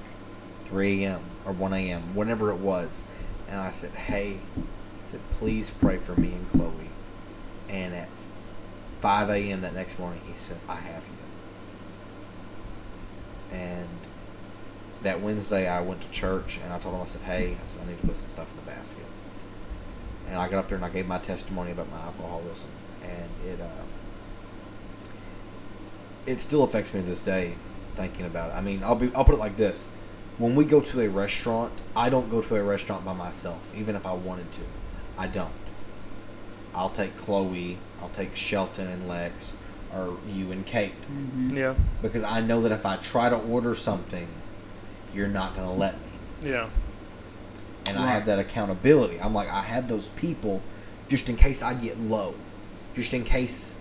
3 0.66 1.04
a.m. 1.04 1.20
or 1.44 1.52
1 1.52 1.72
a.m., 1.72 2.14
whenever 2.14 2.50
it 2.50 2.58
was, 2.58 3.02
and 3.48 3.61
I 3.61 3.70
said, 3.70 3.90
"Hey," 3.92 4.40
I 4.56 5.04
said, 5.04 5.20
"Please 5.30 5.70
pray 5.70 5.96
for 5.96 6.14
me 6.20 6.32
and 6.32 6.48
Chloe." 6.50 6.90
And 7.68 7.94
at 7.94 8.08
5 9.00 9.30
a.m. 9.30 9.61
that 9.62 9.74
next 9.74 9.98
morning, 9.98 10.20
he 10.26 10.34
said, 10.34 10.58
"I 10.68 10.76
have 10.76 11.08
you." 11.08 11.14
And 13.56 13.88
that 15.02 15.20
Wednesday, 15.20 15.66
I 15.68 15.80
went 15.80 16.02
to 16.02 16.11
church 16.11 16.58
and 16.62 16.72
I 16.72 16.78
told 16.78 16.94
him, 16.94 17.02
I 17.02 17.04
said, 17.04 17.22
"Hey," 17.22 17.56
I 17.61 17.64
said, 17.64 17.82
"I 17.82 17.87
need 17.88 18.00
to 18.00 18.06
put 18.06 18.16
some 18.16 18.30
stuff 18.30 18.50
in 18.52 18.56
the 18.56 18.70
basket." 18.70 19.04
And 20.28 20.37
I 20.37 20.48
got 20.48 20.58
up 20.58 20.68
there 20.68 20.76
and 20.76 20.84
I 20.84 20.90
gave 20.90 21.06
my 21.06 21.18
testimony 21.18 21.70
about 21.70 21.90
my 21.90 22.00
alcoholism, 22.00 22.70
and 23.08 23.30
it 23.48 23.60
uh, 23.60 23.66
it 26.26 26.40
still 26.40 26.62
affects 26.62 26.92
me 26.94 27.00
to 27.00 27.06
this 27.06 27.22
day 27.22 27.54
thinking 27.94 28.26
about 28.26 28.50
it. 28.50 28.54
I 28.56 28.60
mean, 28.60 28.82
I'll 28.84 28.94
be 28.94 29.10
I'll 29.14 29.24
put 29.24 29.34
it 29.34 29.38
like 29.40 29.56
this: 29.56 29.88
when 30.38 30.54
we 30.54 30.64
go 30.64 30.80
to 30.80 31.00
a 31.00 31.08
restaurant, 31.08 31.72
I 31.96 32.08
don't 32.10 32.30
go 32.30 32.40
to 32.42 32.56
a 32.56 32.62
restaurant 32.62 33.04
by 33.04 33.12
myself, 33.14 33.70
even 33.76 33.96
if 33.96 34.06
I 34.06 34.12
wanted 34.12 34.50
to. 34.52 34.60
I 35.16 35.26
don't. 35.26 35.50
I'll 36.74 36.90
take 36.90 37.16
Chloe, 37.16 37.78
I'll 38.00 38.10
take 38.10 38.36
Shelton 38.36 38.86
and 38.86 39.08
Lex, 39.08 39.52
or 39.92 40.16
you 40.30 40.52
and 40.52 40.64
Kate, 40.64 40.92
Mm-hmm. 41.10 41.56
Yeah. 41.56 41.74
because 42.02 42.22
I 42.22 42.40
know 42.40 42.60
that 42.62 42.72
if 42.72 42.86
I 42.86 42.96
try 42.96 43.28
to 43.30 43.36
order 43.36 43.74
something, 43.74 44.28
you're 45.14 45.28
not 45.28 45.56
gonna 45.56 45.72
let 45.74 45.94
me. 45.94 46.50
Yeah. 46.50 46.68
and 47.86 47.98
I 47.98 48.12
have 48.12 48.26
that 48.26 48.38
accountability. 48.38 49.18
I'm 49.20 49.32
like, 49.34 49.48
I 49.50 49.62
have 49.62 49.88
those 49.88 50.08
people 50.08 50.60
just 51.08 51.28
in 51.30 51.36
case 51.36 51.62
I 51.62 51.72
get 51.74 51.98
low, 51.98 52.34
just 52.98 53.14
in 53.14 53.24
case, 53.24 53.78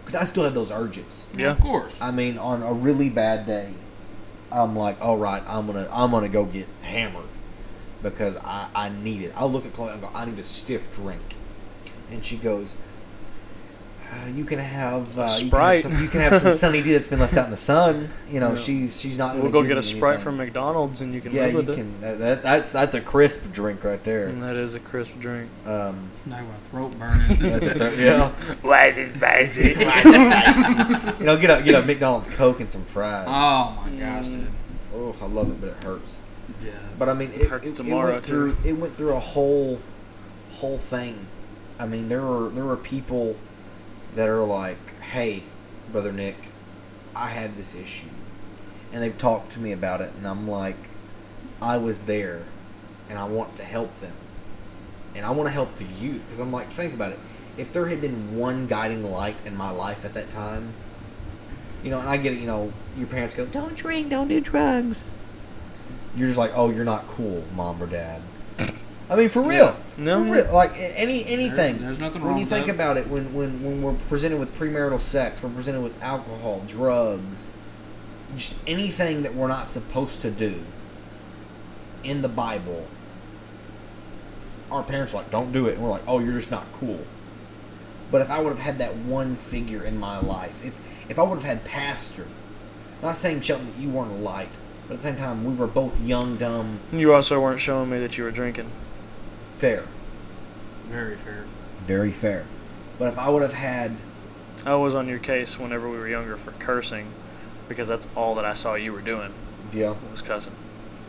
because 0.00 0.14
I 0.14 0.24
still 0.24 0.44
have 0.44 0.54
those 0.54 0.70
urges. 0.70 1.26
Yeah. 1.36 1.50
Of 1.50 1.60
course. 1.60 2.00
I 2.00 2.10
mean, 2.10 2.38
on 2.38 2.62
a 2.62 2.72
really 2.72 3.08
bad 3.08 3.46
day, 3.46 3.74
I'm 4.50 4.76
like, 4.76 5.00
all 5.00 5.18
right, 5.18 5.42
I'm 5.46 5.66
gonna, 5.66 5.88
I'm 5.92 6.10
gonna 6.10 6.28
go 6.28 6.44
get 6.44 6.66
hammered 6.82 7.28
because 8.02 8.36
I, 8.38 8.68
I 8.74 8.88
need 8.88 9.22
it. 9.22 9.32
I'll 9.36 9.50
look 9.50 9.66
at 9.66 9.72
Chloe 9.72 9.92
and 9.92 10.00
go, 10.00 10.10
I 10.14 10.24
need 10.24 10.38
a 10.38 10.42
stiff 10.42 10.90
drink, 10.92 11.36
and 12.10 12.24
she 12.24 12.36
goes. 12.36 12.76
Uh, 14.12 14.26
you 14.34 14.44
can 14.44 14.58
have 14.58 15.16
uh, 15.16 15.28
Sprite. 15.28 15.84
You 15.84 15.90
can 15.90 15.90
have, 15.92 15.94
some, 15.94 16.02
you 16.02 16.08
can 16.08 16.20
have 16.20 16.34
some 16.42 16.50
Sunny 16.52 16.82
D 16.82 16.92
that's 16.94 17.08
been 17.08 17.20
left 17.20 17.36
out 17.36 17.44
in 17.44 17.52
the 17.52 17.56
sun. 17.56 18.08
You 18.28 18.40
know, 18.40 18.50
Yeah. 18.50 18.54
she's 18.56 19.00
she's 19.00 19.16
not. 19.16 19.36
We'll 19.38 19.52
go 19.52 19.62
get 19.62 19.76
a 19.78 19.82
Sprite 19.82 20.14
anything. 20.14 20.24
from 20.24 20.36
McDonald's 20.38 21.00
and 21.00 21.14
you 21.14 21.20
can 21.20 21.32
Yeah, 21.32 21.42
live 21.42 21.52
you 21.52 21.56
with 21.58 21.70
it. 21.70 21.76
can. 21.76 22.00
That, 22.00 22.18
that, 22.18 22.42
that's 22.42 22.72
that's 22.72 22.94
a 22.96 23.00
crisp 23.00 23.52
drink 23.52 23.84
right 23.84 24.02
there. 24.02 24.26
And 24.26 24.42
that 24.42 24.56
is 24.56 24.74
a 24.74 24.80
crisp 24.80 25.12
drink. 25.20 25.48
Um, 25.64 26.10
now 26.26 26.40
my 26.42 26.54
throat 26.70 26.98
burning. 26.98 27.20
That's 27.38 27.66
a 27.66 27.74
thir- 27.90 28.02
yeah. 28.04 28.28
Why 28.62 28.86
is 28.86 28.98
it 28.98 29.12
spicy? 29.14 29.68
You 31.20 31.26
know, 31.26 31.36
get 31.36 31.60
a 31.60 31.62
get 31.62 31.82
a 31.82 31.86
McDonald's 31.86 32.28
Coke 32.28 32.60
and 32.60 32.70
some 32.70 32.84
fries. 32.84 33.26
oh 33.28 33.80
my 33.84 33.90
gosh, 33.98 34.26
Mm. 34.26 34.40
dude. 34.40 34.46
Oh, 34.94 35.14
I 35.22 35.26
love 35.26 35.50
it, 35.50 35.60
but 35.60 35.68
it 35.70 35.84
hurts. 35.84 36.20
Yeah. 36.64 36.72
But 36.98 37.08
I 37.08 37.14
mean, 37.14 37.30
it, 37.32 37.46
Hurts 37.46 37.70
it, 37.70 37.74
tomorrow, 37.76 38.08
it 38.08 38.12
went 38.14 38.24
too. 38.24 38.52
through. 38.54 38.68
It 38.68 38.72
went 38.74 38.92
through 38.94 39.12
a 39.14 39.20
whole, 39.20 39.78
whole 40.50 40.78
thing. 40.78 41.26
I 41.78 41.86
mean, 41.86 42.08
there 42.08 42.22
were 42.22 42.48
there 42.48 42.64
were 42.64 42.76
people 42.76 43.36
that 44.14 44.28
are 44.28 44.42
like, 44.44 45.00
"Hey, 45.00 45.42
brother 45.92 46.12
Nick, 46.12 46.36
I 47.14 47.28
had 47.28 47.56
this 47.56 47.74
issue," 47.74 48.06
and 48.92 49.02
they've 49.02 49.16
talked 49.16 49.52
to 49.52 49.60
me 49.60 49.72
about 49.72 50.00
it, 50.00 50.12
and 50.16 50.26
I'm 50.26 50.48
like, 50.48 50.76
I 51.62 51.76
was 51.76 52.04
there, 52.04 52.42
and 53.08 53.18
I 53.18 53.24
want 53.24 53.56
to 53.56 53.64
help 53.64 53.96
them, 53.96 54.12
and 55.14 55.24
I 55.26 55.30
want 55.30 55.48
to 55.48 55.52
help 55.52 55.76
the 55.76 55.84
youth 55.84 56.22
because 56.22 56.40
I'm 56.40 56.52
like, 56.52 56.68
think 56.68 56.94
about 56.94 57.12
it. 57.12 57.18
If 57.56 57.72
there 57.72 57.86
had 57.88 58.00
been 58.00 58.36
one 58.36 58.66
guiding 58.66 59.10
light 59.10 59.36
in 59.44 59.56
my 59.56 59.70
life 59.70 60.04
at 60.04 60.14
that 60.14 60.30
time, 60.30 60.72
you 61.82 61.90
know, 61.90 62.00
and 62.00 62.08
I 62.08 62.16
get 62.16 62.32
it, 62.32 62.38
you 62.38 62.46
know, 62.46 62.72
your 62.96 63.06
parents 63.08 63.34
go, 63.34 63.46
don't 63.46 63.76
drink, 63.76 64.10
don't 64.10 64.28
do 64.28 64.40
drugs. 64.40 65.10
you're 66.16 66.26
just 66.26 66.38
like, 66.38 66.52
oh, 66.54 66.70
you're 66.70 66.84
not 66.84 67.06
cool, 67.06 67.44
mom 67.54 67.82
or 67.82 67.86
dad. 67.86 68.22
I 69.10 69.16
mean, 69.16 69.28
for 69.28 69.42
real, 69.42 69.76
No, 69.98 70.24
for 70.24 70.30
real. 70.30 70.52
Like 70.54 70.72
any 70.76 71.26
anything. 71.26 71.78
there's 71.78 71.98
nothing 71.98 72.22
wrong. 72.22 72.34
when 72.34 72.38
you 72.38 72.44
with 72.44 72.52
think 72.52 72.66
that. 72.66 72.74
about 72.76 72.96
it. 72.96 73.08
When 73.08 73.34
when 73.34 73.62
when 73.62 73.82
we're 73.82 73.94
presented 73.94 74.38
with 74.38 74.56
premarital 74.56 75.00
sex, 75.00 75.42
we're 75.42 75.50
presented 75.50 75.80
with 75.80 76.00
alcohol, 76.02 76.62
drugs, 76.68 77.50
just 78.36 78.56
anything 78.68 79.22
that 79.22 79.34
we're 79.34 79.48
not 79.48 79.66
supposed 79.66 80.22
to 80.22 80.30
do 80.30 80.60
in 82.04 82.22
the 82.22 82.28
Bible. 82.28 82.86
Our 84.70 84.84
parents 84.84 85.12
are 85.12 85.18
like, 85.18 85.30
don't 85.30 85.50
do 85.50 85.66
it, 85.66 85.74
and 85.74 85.82
we're 85.82 85.90
like, 85.90 86.04
oh, 86.06 86.20
you're 86.20 86.32
just 86.34 86.52
not 86.52 86.64
cool. 86.74 87.00
But 88.12 88.20
if 88.22 88.30
I 88.30 88.40
would 88.40 88.50
have 88.50 88.60
had 88.60 88.78
that 88.78 88.94
one 88.94 89.34
figure 89.34 89.82
in 89.82 89.98
my 89.98 90.20
life, 90.20 90.64
if 90.64 90.80
if 91.10 91.18
I 91.18 91.22
would 91.24 91.34
have 91.34 91.44
had 91.44 91.64
pastor, 91.64 92.26
not 93.02 93.16
saying 93.16 93.40
Shelton 93.40 93.66
that 93.72 93.80
you 93.80 93.88
weren't 93.88 94.12
a 94.12 94.14
light, 94.14 94.50
but 94.86 94.94
at 94.94 94.96
the 94.98 95.02
same 95.02 95.16
time 95.16 95.44
we 95.44 95.52
were 95.52 95.66
both 95.66 96.00
young, 96.00 96.36
dumb, 96.36 96.78
You 96.92 97.12
also 97.12 97.40
weren't 97.40 97.58
showing 97.58 97.90
me 97.90 97.98
that 97.98 98.16
you 98.16 98.22
were 98.22 98.30
drinking. 98.30 98.70
Fair, 99.60 99.84
Very 100.88 101.16
fair. 101.16 101.44
very 101.84 102.10
fair. 102.10 102.46
But 102.98 103.08
if 103.08 103.18
I 103.18 103.28
would 103.28 103.42
have 103.42 103.52
had 103.54 103.96
I 104.64 104.74
was 104.74 104.94
on 104.94 105.06
your 105.08 105.18
case 105.18 105.58
whenever 105.58 105.88
we 105.88 105.96
were 105.98 106.08
younger 106.08 106.36
for 106.36 106.52
cursing, 106.52 107.06
because 107.68 107.88
that's 107.88 108.08
all 108.16 108.34
that 108.36 108.44
I 108.44 108.52
saw 108.54 108.74
you 108.74 108.92
were 108.92 109.00
doing 109.02 109.32
yeah, 109.72 109.94
was 110.10 110.22
cussing, 110.22 110.54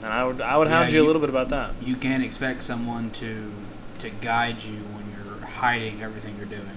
and 0.03 0.11
I 0.13 0.25
would 0.25 0.41
I 0.41 0.57
would 0.57 0.67
Yeah, 0.67 0.79
hound 0.79 0.93
you, 0.93 1.03
a 1.03 1.07
little 1.07 1.21
bit 1.21 1.29
about 1.29 1.49
that. 1.49 1.71
You 1.81 1.95
can't 1.95 2.23
expect 2.23 2.63
someone 2.63 3.09
to 3.11 3.51
to 3.99 4.09
guide 4.09 4.63
you 4.63 4.77
when 4.93 5.05
you're 5.15 5.45
hiding 5.47 6.01
everything 6.03 6.35
you're 6.37 6.45
doing. 6.45 6.69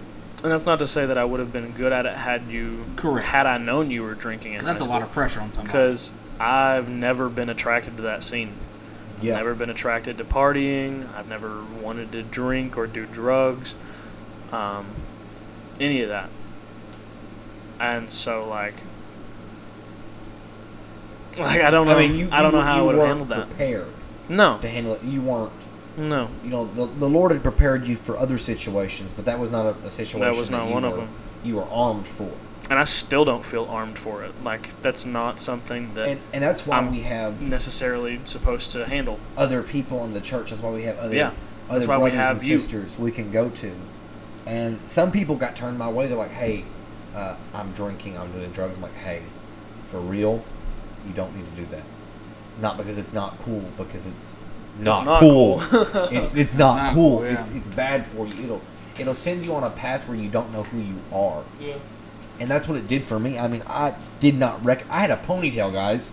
And 0.42 0.52
that's 0.52 0.66
not 0.66 0.78
to 0.80 0.86
say 0.86 1.06
that 1.06 1.16
I 1.18 1.24
would 1.24 1.40
have 1.40 1.52
been 1.52 1.70
good 1.72 1.92
at 1.92 2.04
it 2.06 2.14
had 2.16 2.42
you 2.50 2.84
Correct. 2.96 3.26
had 3.28 3.46
I 3.46 3.56
known 3.58 3.90
you 3.90 4.02
were 4.02 4.14
drinking 4.14 4.52
in 4.52 4.58
'Cause 4.60 4.66
high 4.68 4.72
that's 4.74 4.86
a 4.86 4.88
lot 4.88 5.02
of 5.02 5.10
pressure 5.12 5.40
on 5.40 5.52
somebody. 5.52 5.68
Because 5.68 6.12
I've 6.38 6.88
never 6.88 7.28
been 7.28 7.48
attracted 7.48 7.96
to 7.96 8.02
that 8.02 8.22
scene. 8.22 8.52
Yeah. 9.20 9.36
Never 9.36 9.54
been 9.54 9.70
attracted 9.70 10.18
to 10.18 10.24
partying. 10.24 11.12
I've 11.14 11.28
never 11.28 11.62
wanted 11.82 12.12
to 12.12 12.22
drink 12.22 12.76
or 12.76 12.86
do 12.86 13.06
drugs. 13.06 13.74
Um, 14.52 14.86
any 15.80 16.02
of 16.02 16.08
that. 16.08 16.30
And 17.80 18.10
so 18.10 18.48
like 18.48 18.74
like 21.36 21.60
I 21.62 21.70
don't 21.70 21.86
know 21.86 21.96
I 21.96 22.06
mean, 22.06 22.16
you. 22.16 22.28
I 22.30 22.42
don't 22.42 22.52
you, 22.52 22.58
know 22.58 22.64
how 22.64 22.78
I 22.78 22.82
would 22.82 22.94
have 22.96 23.06
handled 23.06 23.28
that. 23.30 23.48
Prepared 23.48 23.88
No. 24.28 24.58
to 24.58 24.68
handle 24.68 24.94
it. 24.94 25.02
You 25.02 25.22
weren't. 25.22 25.52
No. 25.96 26.28
You 26.42 26.50
know, 26.50 26.64
the, 26.66 26.86
the 26.86 27.08
Lord 27.08 27.32
had 27.32 27.42
prepared 27.42 27.86
you 27.86 27.96
for 27.96 28.16
other 28.16 28.38
situations, 28.38 29.12
but 29.12 29.24
that 29.26 29.38
was 29.38 29.50
not 29.50 29.66
a, 29.66 29.86
a 29.86 29.90
situation. 29.90 30.20
That 30.20 30.38
was 30.38 30.50
not 30.50 30.68
you 30.68 30.74
one 30.74 30.84
of 30.84 30.96
them. 30.96 31.08
You 31.44 31.56
were 31.56 31.64
armed 31.64 32.06
for, 32.06 32.30
And 32.70 32.78
I 32.78 32.84
still 32.84 33.24
don't 33.26 33.44
feel 33.44 33.66
armed 33.66 33.98
for 33.98 34.22
it. 34.24 34.32
Like 34.42 34.80
that's 34.82 35.04
not 35.04 35.38
something 35.38 35.94
that 35.94 36.08
and 36.08 36.20
and 36.32 36.42
that's 36.42 36.66
why 36.66 36.78
I'm 36.78 36.90
we 36.90 37.00
have 37.00 37.42
necessarily 37.42 38.20
supposed 38.24 38.72
to 38.72 38.86
handle. 38.86 39.18
other 39.36 39.62
people 39.62 40.02
in 40.04 40.14
the 40.14 40.20
church. 40.20 40.50
That's 40.50 40.62
why 40.62 40.70
we 40.70 40.84
have 40.84 40.98
other 40.98 41.14
Yeah, 41.14 41.28
other 41.68 41.78
that's 41.80 41.86
why 41.86 41.96
we 41.98 42.02
brothers 42.10 42.18
have 42.18 42.36
and 42.38 42.46
you. 42.46 42.58
sisters 42.58 42.98
we 42.98 43.10
can 43.12 43.30
go 43.30 43.50
to. 43.50 43.74
And 44.46 44.78
some 44.86 45.12
people 45.12 45.36
got 45.36 45.56
turned 45.56 45.78
my 45.78 45.88
way. 45.90 46.06
They're 46.06 46.16
like, 46.16 46.30
"Hey, 46.32 46.64
uh, 47.14 47.36
I'm 47.54 47.72
drinking. 47.72 48.18
I'm 48.18 48.30
doing 48.32 48.50
drugs." 48.50 48.76
I'm 48.76 48.82
like, 48.82 48.94
"Hey, 48.96 49.22
for 49.88 50.00
real, 50.00 50.42
you 51.06 51.12
don't 51.14 51.34
need 51.36 51.44
to 51.46 51.60
do 51.60 51.66
that. 51.66 51.82
Not 52.60 52.76
because 52.76 52.98
it's 52.98 53.12
not 53.12 53.38
cool, 53.38 53.64
because 53.76 54.06
it's 54.06 54.36
not, 54.80 55.04
not 55.04 55.20
cool. 55.20 55.60
cool. 55.60 55.82
it's 56.12 56.34
it's 56.36 56.54
not, 56.54 56.76
not 56.76 56.94
cool. 56.94 57.18
cool, 57.18 57.26
yeah. 57.26 57.38
It's 57.40 57.54
it's 57.54 57.68
bad 57.68 58.06
for 58.06 58.26
you. 58.26 58.44
It'll 58.44 58.60
it'll 58.98 59.14
send 59.14 59.44
you 59.44 59.54
on 59.54 59.64
a 59.64 59.70
path 59.70 60.08
where 60.08 60.16
you 60.16 60.28
don't 60.28 60.52
know 60.52 60.62
who 60.64 60.78
you 60.78 60.96
are. 61.12 61.42
Yeah. 61.60 61.74
And 62.44 62.50
that's 62.50 62.68
what 62.68 62.76
it 62.76 62.86
did 62.86 63.04
for 63.04 63.18
me. 63.18 63.38
I 63.38 63.48
mean, 63.48 63.62
I 63.66 63.94
did 64.20 64.36
not 64.36 64.62
rec. 64.62 64.84
I 64.90 64.98
had 64.98 65.10
a 65.10 65.16
ponytail, 65.16 65.72
guys. 65.72 66.12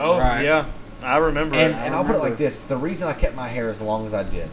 Oh 0.00 0.18
Right. 0.18 0.42
yeah. 0.46 0.64
I 1.02 1.18
remember 1.18 1.56
And, 1.56 1.74
it. 1.74 1.76
and 1.76 1.94
I'll 1.94 2.04
put 2.04 2.14
it 2.16 2.20
like 2.20 2.38
this: 2.38 2.64
the 2.64 2.78
reason 2.78 3.06
I 3.06 3.12
kept 3.12 3.36
my 3.36 3.48
hair 3.48 3.68
as 3.68 3.82
long 3.82 4.06
as 4.06 4.14
I 4.14 4.22
did, 4.22 4.48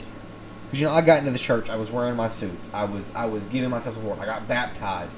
because 0.66 0.82
you 0.82 0.88
know 0.88 0.94
I 0.94 1.00
got 1.00 1.20
into 1.20 1.32
the 1.32 1.40
church, 1.40 1.70
I 1.70 1.78
was 1.78 1.90
wearing 1.90 2.18
my 2.18 2.28
suits, 2.28 2.70
I 2.74 2.84
was 2.84 3.16
I 3.16 3.28
was 3.28 3.48
giving 3.48 3.70
myself 3.70 3.96
to 3.96 4.02
the 4.02 4.08
Lord, 4.08 4.20
I 4.20 4.26
got 4.26 4.46
baptized, 4.50 5.18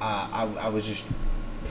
uh, 0.00 0.28
I 0.32 0.48
I 0.60 0.68
was 0.68 0.86
just 0.86 1.04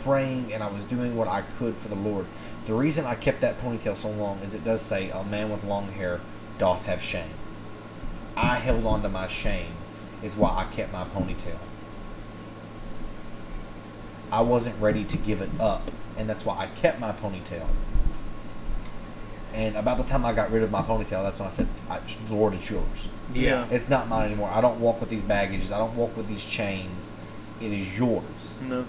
praying 0.03 0.51
and 0.53 0.61
I 0.61 0.67
was 0.69 0.83
doing 0.83 1.15
what 1.15 1.29
I 1.29 1.43
could 1.57 1.77
for 1.77 1.87
the 1.87 1.95
Lord. 1.95 2.25
The 2.65 2.73
reason 2.73 3.05
I 3.05 3.15
kept 3.15 3.39
that 3.39 3.61
ponytail 3.61 3.95
so 3.95 4.09
long 4.09 4.39
is 4.39 4.53
it 4.53 4.65
does 4.65 4.81
say 4.81 5.09
a 5.11 5.23
man 5.23 5.49
with 5.49 5.63
long 5.63 5.89
hair 5.93 6.19
doth 6.57 6.85
have 6.85 7.01
shame. 7.01 7.31
I 8.35 8.55
held 8.55 8.85
on 8.85 9.03
to 9.03 9.09
my 9.09 9.27
shame, 9.27 9.71
is 10.21 10.35
why 10.35 10.49
I 10.49 10.75
kept 10.75 10.91
my 10.91 11.05
ponytail. 11.05 11.55
I 14.31 14.41
wasn't 14.41 14.79
ready 14.81 15.03
to 15.05 15.17
give 15.17 15.41
it 15.41 15.49
up, 15.59 15.89
and 16.17 16.29
that's 16.29 16.45
why 16.45 16.57
I 16.57 16.67
kept 16.67 16.99
my 16.99 17.11
ponytail. 17.11 17.67
And 19.53 19.75
about 19.75 19.97
the 19.97 20.03
time 20.03 20.25
I 20.25 20.33
got 20.33 20.51
rid 20.51 20.61
of 20.63 20.71
my 20.71 20.81
ponytail, 20.81 21.23
that's 21.23 21.39
when 21.39 21.47
I 21.47 21.49
said, 21.51 21.67
I, 21.89 21.99
"Lord, 22.29 22.53
it's 22.53 22.69
yours. 22.69 23.07
yeah. 23.33 23.65
It's 23.71 23.89
not 23.89 24.07
mine 24.07 24.27
anymore. 24.27 24.51
I 24.53 24.61
don't 24.61 24.79
walk 24.79 24.99
with 24.99 25.09
these 25.09 25.23
baggages. 25.23 25.71
I 25.71 25.77
don't 25.79 25.95
walk 25.95 26.15
with 26.15 26.27
these 26.27 26.45
chains. 26.45 27.11
It 27.61 27.71
is 27.71 27.97
yours." 27.97 28.57
No. 28.61 28.85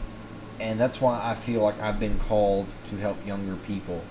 And 0.60 0.78
that's 0.78 1.00
why 1.00 1.20
I 1.22 1.34
feel 1.34 1.62
like 1.62 1.80
I've 1.80 2.00
been 2.00 2.18
called 2.18 2.66
to 2.86 2.96
help 2.96 3.24
younger 3.24 3.54
people 3.54 4.02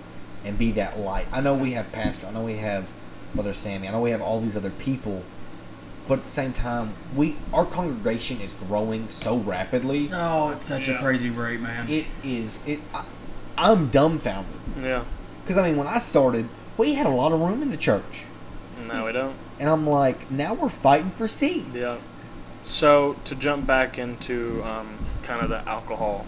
and 0.46 0.58
be 0.58 0.72
that 0.72 0.98
light. 0.98 1.28
I 1.32 1.42
know 1.42 1.54
we 1.54 1.74
have 1.74 1.92
Pastor. 1.92 2.28
I 2.28 2.32
know 2.32 2.44
we 2.44 2.56
have 2.56 2.90
Brother 3.36 3.54
Sammy. 3.54 3.88
I 3.90 3.92
know 3.92 4.02
we 4.02 4.12
have 4.12 4.22
all 4.22 4.40
these 4.40 4.56
other 4.56 4.70
people. 4.70 5.24
But 6.08 6.20
at 6.20 6.24
the 6.24 6.30
same 6.30 6.54
time, 6.54 6.94
we 7.16 7.36
our 7.54 7.66
congregation 7.66 8.40
is 8.42 8.54
growing 8.54 9.10
so 9.10 9.38
rapidly. 9.38 10.10
Oh, 10.14 10.50
it's 10.52 10.64
such 10.64 10.88
Yeah. 10.88 10.96
a 10.96 11.00
crazy 11.00 11.30
rate, 11.30 11.60
man. 11.60 11.90
It 11.90 12.06
is 12.24 12.60
it. 12.66 12.80
I, 12.94 13.04
I'm 13.58 13.90
dumbfounded 13.90 14.54
Yeah. 14.82 15.04
because 15.44 15.58
I 15.58 15.68
mean, 15.68 15.78
when 15.78 15.88
I 15.88 16.00
started, 16.00 16.48
we 16.78 16.94
had 16.94 17.08
a 17.08 17.10
lot 17.12 17.32
of 17.32 17.40
room 17.42 17.62
in 17.62 17.72
the 17.72 17.78
church. 17.78 18.24
No, 18.88 19.06
we 19.06 19.12
don't. 19.12 19.36
And 19.60 19.70
I'm 19.70 19.88
like, 19.88 20.30
now 20.32 20.54
we're 20.54 20.70
fighting 20.70 21.10
for 21.10 21.28
seats. 21.28 21.76
Yeah. 21.76 21.98
So 22.64 23.16
to 23.26 23.36
jump 23.36 23.66
back 23.66 23.98
into 23.98 24.62
um, 24.64 25.00
kind 25.24 25.42
of 25.42 25.50
the 25.50 25.68
alcohol 25.68 26.26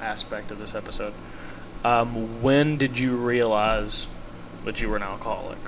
aspect 0.00 0.50
of 0.50 0.58
this 0.58 0.74
episode, 0.74 1.12
um, 1.84 2.40
when 2.42 2.76
did 2.76 2.98
you 2.98 3.16
realize 3.16 4.06
that 4.64 4.80
you 4.80 4.88
were 4.88 4.96
an 4.96 5.02
alcoholic? 5.02 5.58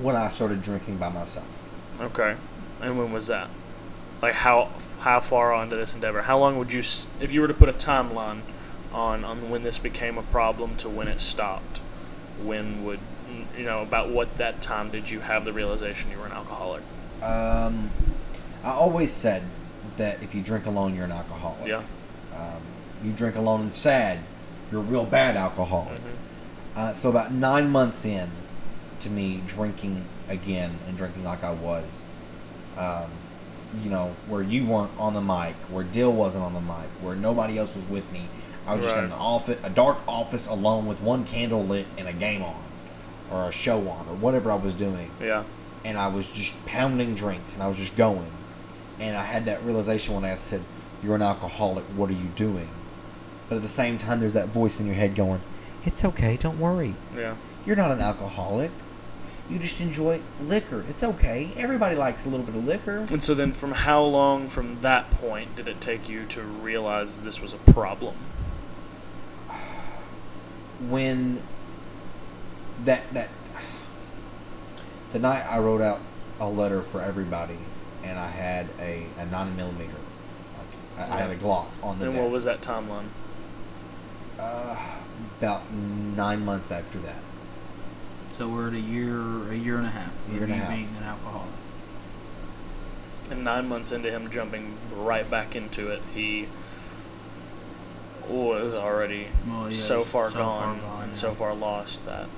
When 0.00 0.16
I 0.16 0.28
started 0.30 0.62
drinking 0.62 0.96
by 0.96 1.10
myself. 1.10 1.67
Okay, 2.00 2.36
and 2.80 2.98
when 2.98 3.12
was 3.12 3.26
that? 3.26 3.48
Like 4.22 4.34
how 4.34 4.68
how 5.00 5.20
far 5.20 5.52
onto 5.52 5.76
this 5.76 5.94
endeavor? 5.94 6.22
How 6.22 6.38
long 6.38 6.58
would 6.58 6.72
you, 6.72 6.80
if 7.20 7.30
you 7.30 7.40
were 7.40 7.48
to 7.48 7.54
put 7.54 7.68
a 7.68 7.72
timeline 7.72 8.40
on 8.92 9.24
on 9.24 9.50
when 9.50 9.62
this 9.62 9.78
became 9.78 10.18
a 10.18 10.22
problem 10.22 10.76
to 10.76 10.88
when 10.88 11.08
it 11.08 11.20
stopped? 11.20 11.78
When 12.42 12.84
would 12.84 13.00
you 13.56 13.64
know 13.64 13.82
about 13.82 14.10
what 14.10 14.36
that 14.38 14.60
time 14.62 14.90
did 14.90 15.10
you 15.10 15.20
have 15.20 15.44
the 15.44 15.52
realization 15.52 16.10
you 16.10 16.18
were 16.18 16.26
an 16.26 16.32
alcoholic? 16.32 16.82
Um, 17.22 17.90
I 18.64 18.70
always 18.70 19.10
said 19.12 19.42
that 19.96 20.22
if 20.22 20.34
you 20.34 20.42
drink 20.42 20.66
alone, 20.66 20.94
you're 20.94 21.04
an 21.04 21.12
alcoholic. 21.12 21.66
Yeah. 21.66 21.82
Um, 22.34 22.62
you 23.02 23.12
drink 23.12 23.34
alone 23.36 23.62
and 23.62 23.72
sad, 23.72 24.18
you're 24.70 24.80
a 24.80 24.84
real 24.84 25.04
bad 25.04 25.36
alcoholic. 25.36 25.98
Mhm. 25.98 26.76
Uh, 26.76 26.92
so 26.92 27.10
about 27.10 27.32
nine 27.32 27.70
months 27.70 28.04
in 28.04 28.30
to 29.00 29.10
me 29.10 29.42
drinking 29.46 30.04
again 30.28 30.70
and 30.86 30.96
drinking 30.96 31.24
like 31.24 31.42
I 31.44 31.52
was, 31.52 32.04
um, 32.76 33.10
you 33.82 33.90
know, 33.90 34.14
where 34.28 34.42
you 34.42 34.64
weren't 34.66 34.90
on 34.98 35.14
the 35.14 35.20
mic, 35.20 35.54
where 35.70 35.84
Dill 35.84 36.12
wasn't 36.12 36.44
on 36.44 36.54
the 36.54 36.60
mic, 36.60 36.88
where 37.02 37.14
nobody 37.16 37.58
else 37.58 37.74
was 37.76 37.86
with 37.88 38.10
me. 38.12 38.22
I 38.66 38.74
was 38.74 38.84
just 38.84 38.96
in 38.98 39.04
an 39.04 39.12
office, 39.12 39.58
a 39.64 39.70
dark 39.70 39.98
office 40.06 40.46
alone 40.46 40.86
with 40.86 41.00
one 41.02 41.24
candle 41.24 41.64
lit 41.64 41.86
and 41.96 42.06
a 42.06 42.12
game 42.12 42.42
on, 42.42 42.62
or 43.30 43.48
a 43.48 43.52
show 43.52 43.78
on, 43.88 44.06
or 44.08 44.14
whatever 44.16 44.50
I 44.52 44.56
was 44.56 44.74
doing 44.74 45.10
Yeah. 45.20 45.44
and 45.84 45.96
I 45.96 46.08
was 46.08 46.30
just 46.30 46.54
pounding 46.66 47.14
drinks 47.14 47.54
and 47.54 47.62
I 47.62 47.68
was 47.68 47.78
just 47.78 47.96
going. 47.96 48.30
And 49.00 49.16
I 49.16 49.24
had 49.24 49.44
that 49.46 49.62
realization 49.64 50.14
when 50.14 50.24
I 50.24 50.34
said, 50.34 50.60
You're 51.02 51.14
an 51.14 51.22
alcoholic, 51.22 51.84
what 51.84 52.10
are 52.10 52.14
you 52.14 52.28
doing? 52.36 52.68
But 53.48 53.56
at 53.56 53.62
the 53.62 53.68
same 53.68 53.96
time, 53.96 54.20
there's 54.20 54.34
that 54.34 54.48
voice 54.48 54.80
in 54.80 54.86
your 54.86 54.96
head 54.96 55.14
going, 55.14 55.40
It's 55.86 56.04
okay, 56.04 56.36
don't 56.36 56.58
worry. 56.60 56.94
Yeah. 57.16 57.36
You're 57.64 57.76
not 57.76 57.90
an 57.90 58.00
alcoholic. 58.00 58.70
You 59.48 59.58
just 59.58 59.80
enjoy 59.80 60.20
liquor. 60.42 60.84
It's 60.88 61.02
okay. 61.02 61.50
Everybody 61.56 61.96
likes 61.96 62.26
a 62.26 62.28
little 62.28 62.44
bit 62.44 62.54
of 62.54 62.66
liquor. 62.66 63.06
And 63.10 63.22
so 63.22 63.34
then, 63.34 63.52
from 63.52 63.72
how 63.72 64.02
long 64.02 64.48
from 64.48 64.80
that 64.80 65.10
point 65.10 65.56
did 65.56 65.66
it 65.66 65.80
take 65.80 66.08
you 66.08 66.26
to 66.26 66.42
realize 66.42 67.22
this 67.22 67.40
was 67.40 67.52
a 67.52 67.58
problem? 67.58 68.14
When 70.80 71.42
that, 72.84 73.12
that, 73.12 73.30
the 75.12 75.18
night 75.18 75.44
I 75.44 75.58
wrote 75.58 75.80
out 75.80 75.98
a 76.38 76.48
letter 76.48 76.82
for 76.82 77.00
everybody 77.00 77.58
and 78.04 78.16
I 78.16 78.28
had 78.28 78.68
a, 78.78 79.06
a 79.18 79.26
9 79.26 79.56
millimeter, 79.56 79.90
like, 80.96 81.10
I, 81.10 81.14
I 81.14 81.20
had 81.22 81.30
a 81.30 81.36
Glock 81.36 81.66
on 81.82 81.98
the 81.98 82.04
and 82.04 82.14
desk. 82.14 82.22
what 82.22 82.30
was 82.30 82.44
that 82.44 82.60
timeline? 82.60 83.06
Uh, 84.38 84.76
about 85.40 85.72
nine 85.72 86.44
months 86.44 86.70
after 86.70 86.98
that. 87.00 87.16
So 88.38 88.46
we're 88.46 88.68
at 88.68 88.74
a 88.74 88.80
year, 88.80 89.50
a 89.50 89.56
year 89.56 89.78
and 89.78 89.86
a 89.86 89.90
half. 89.90 90.12
Year 90.30 90.44
of 90.44 90.50
and 90.50 90.52
a 90.52 90.54
half. 90.54 90.68
being 90.68 90.94
an 90.96 91.02
alcoholic. 91.02 91.50
And 93.32 93.42
nine 93.42 93.68
months 93.68 93.90
into 93.90 94.12
him 94.12 94.30
jumping 94.30 94.76
right 94.94 95.28
back 95.28 95.56
into 95.56 95.88
it, 95.88 96.00
he 96.14 96.46
was 98.28 98.74
already 98.74 99.26
Well, 99.48 99.70
yeah, 99.70 99.74
so 99.76 100.02
far 100.04 100.30
so 100.30 100.36
far 100.36 100.46
gone, 100.46 100.80
gone, 100.80 101.02
and 101.02 101.08
yeah. 101.10 101.14
so 101.16 101.32
far 101.34 101.52
lost 101.52 102.06
that, 102.06 102.28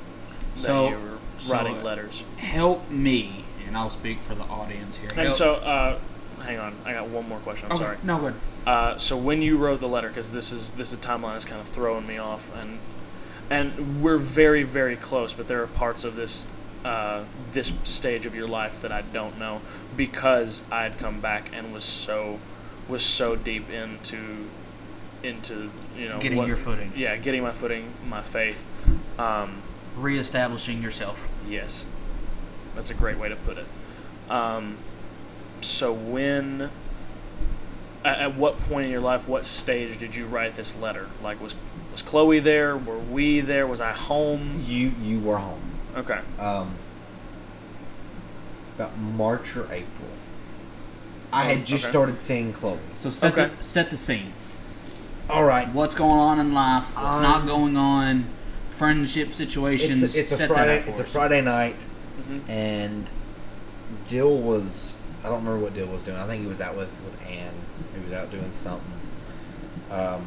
that 0.55 0.59
So- 0.59 0.89
you 0.89 0.95
were 0.95 1.19
so, 1.37 1.55
writing 1.55 1.77
uh, 1.81 1.83
letters. 1.83 2.25
Help 2.39 2.91
me, 2.91 3.45
and 3.67 3.77
I'll 3.77 3.91
speak 3.91 4.21
for 4.21 4.35
the 4.35 4.45
audience 4.45 4.97
here. 4.97 5.11
And 5.11 5.19
Help- 5.21 5.35
so, 5.35 5.55
uh, 5.57 5.99
hang 6.43 6.59
on, 6.59 6.77
I 6.87 6.95
got 6.95 7.09
one 7.11 7.29
more 7.29 7.41
question. 7.41 7.67
I'm 7.67 7.77
Okay, 7.77 7.85
sorry. 7.85 7.99
No, 8.05 8.17
good. 8.17 8.35
Uh, 8.67 8.97
so 8.97 9.19
when 9.19 9.43
you 9.43 9.59
wrote 9.59 9.81
the 9.81 9.89
letter, 9.89 10.09
because 10.09 10.33
this 10.33 10.51
is 10.51 10.73
this 10.73 10.93
is 10.93 10.99
timeline 10.99 11.37
is 11.37 11.45
kind 11.45 11.61
of 11.61 11.69
throwing 11.69 12.07
me 12.07 12.17
off, 12.17 12.51
and 12.57 12.79
and 13.51 14.01
we're 14.03 14.17
very 14.17 14.63
very 14.63 14.97
close, 14.97 15.35
but 15.35 15.49
there 15.49 15.63
are 15.63 15.67
parts 15.67 16.05
of 16.05 16.17
this 16.17 16.47
uh, 16.85 17.25
this 17.53 17.73
stage 17.85 18.25
of 18.25 18.35
your 18.35 18.49
life 18.49 18.81
that 18.81 18.91
I 18.93 19.03
don't 19.03 19.39
know 19.39 19.61
because 19.97 20.63
I 20.71 20.85
had 20.85 20.99
come 20.99 21.21
back 21.21 21.51
and 21.53 21.73
was 21.75 21.85
so 21.85 22.39
was 22.89 23.05
so 23.05 23.37
deep 23.37 23.69
into 23.71 24.47
into 25.23 25.71
you 25.97 26.09
know 26.09 26.19
Getting 26.19 26.39
what- 26.39 26.49
your 26.49 26.57
footing. 26.57 26.93
Yeah, 26.97 27.17
getting 27.17 27.43
my 27.43 27.53
footing, 27.53 27.93
my 28.09 28.23
faith. 28.23 28.67
Um, 29.19 29.63
Reestablishing 29.97 30.81
yourself. 30.83 31.29
Yes, 31.47 31.85
that's 32.75 32.91
a 32.91 32.95
great 32.95 33.19
way 33.19 33.29
to 33.29 33.37
put 33.37 33.59
it. 33.59 33.67
Um, 34.31 34.79
so 35.61 35.93
when, 35.93 36.71
at, 38.05 38.19
at 38.21 38.35
what 38.37 38.59
point 38.61 38.87
in 38.87 38.93
your 38.93 39.01
life, 39.01 39.29
what 39.29 39.45
stage 39.45 39.99
did 39.99 40.15
you 40.15 40.27
write 40.27 40.55
this 40.55 40.75
letter? 40.77 41.09
Like, 41.23 41.43
was 41.43 41.55
was 42.01 42.09
Chloe 42.11 42.39
there? 42.41 42.77
Were 42.77 42.99
we 42.99 43.41
there? 43.41 43.67
Was 43.67 43.81
I 43.81 43.93
home? 43.93 44.63
You 44.67 44.93
you 45.03 45.21
were 45.21 45.39
home. 45.39 45.61
Okay. 45.97 46.21
Um, 46.39 46.75
about 48.77 48.97
March 48.99 49.57
or 49.57 49.65
April. 49.65 50.09
I 51.33 51.43
had 51.45 51.65
just 51.67 51.85
Okay. 51.85 51.91
started 51.93 52.19
seeing 52.19 52.53
Chloe. 52.53 52.79
So 52.95 53.11
set 53.11 53.33
Okay. 53.33 53.51
the 53.57 53.63
set 53.63 53.91
the 53.91 53.97
scene. 53.97 54.33
All 55.29 55.45
right. 55.45 55.73
What's 55.73 55.95
going 55.95 56.19
on 56.19 56.41
in 56.41 56.55
life? 56.55 56.97
What's 56.97 57.17
Um, 57.19 57.23
not 57.23 57.47
going 57.47 57.77
on? 57.77 58.25
Friendship 58.69 59.33
situations. 59.33 60.03
It's 60.03 60.17
a, 60.17 60.21
it's 60.21 60.41
a 60.41 60.47
Friday. 60.49 60.85
It's 60.87 61.01
a. 61.01 61.05
Friday 61.05 61.41
night, 61.43 61.77
Mhm. 62.31 62.49
and 62.49 63.11
Dill 64.07 64.39
was. 64.39 64.95
I 65.23 65.29
don't 65.29 65.45
remember 65.45 65.59
what 65.63 65.75
Dill 65.75 65.87
was 65.89 66.03
doing. 66.03 66.17
I 66.17 66.27
think 66.27 66.41
he 66.41 66.49
was 66.49 66.61
out 66.63 66.77
with 66.77 67.01
with 67.05 67.17
Ann. 67.29 67.53
He 67.95 68.03
was 68.03 68.13
out 68.19 68.31
doing 68.31 68.53
something. 68.53 68.81
Um, 69.91 70.23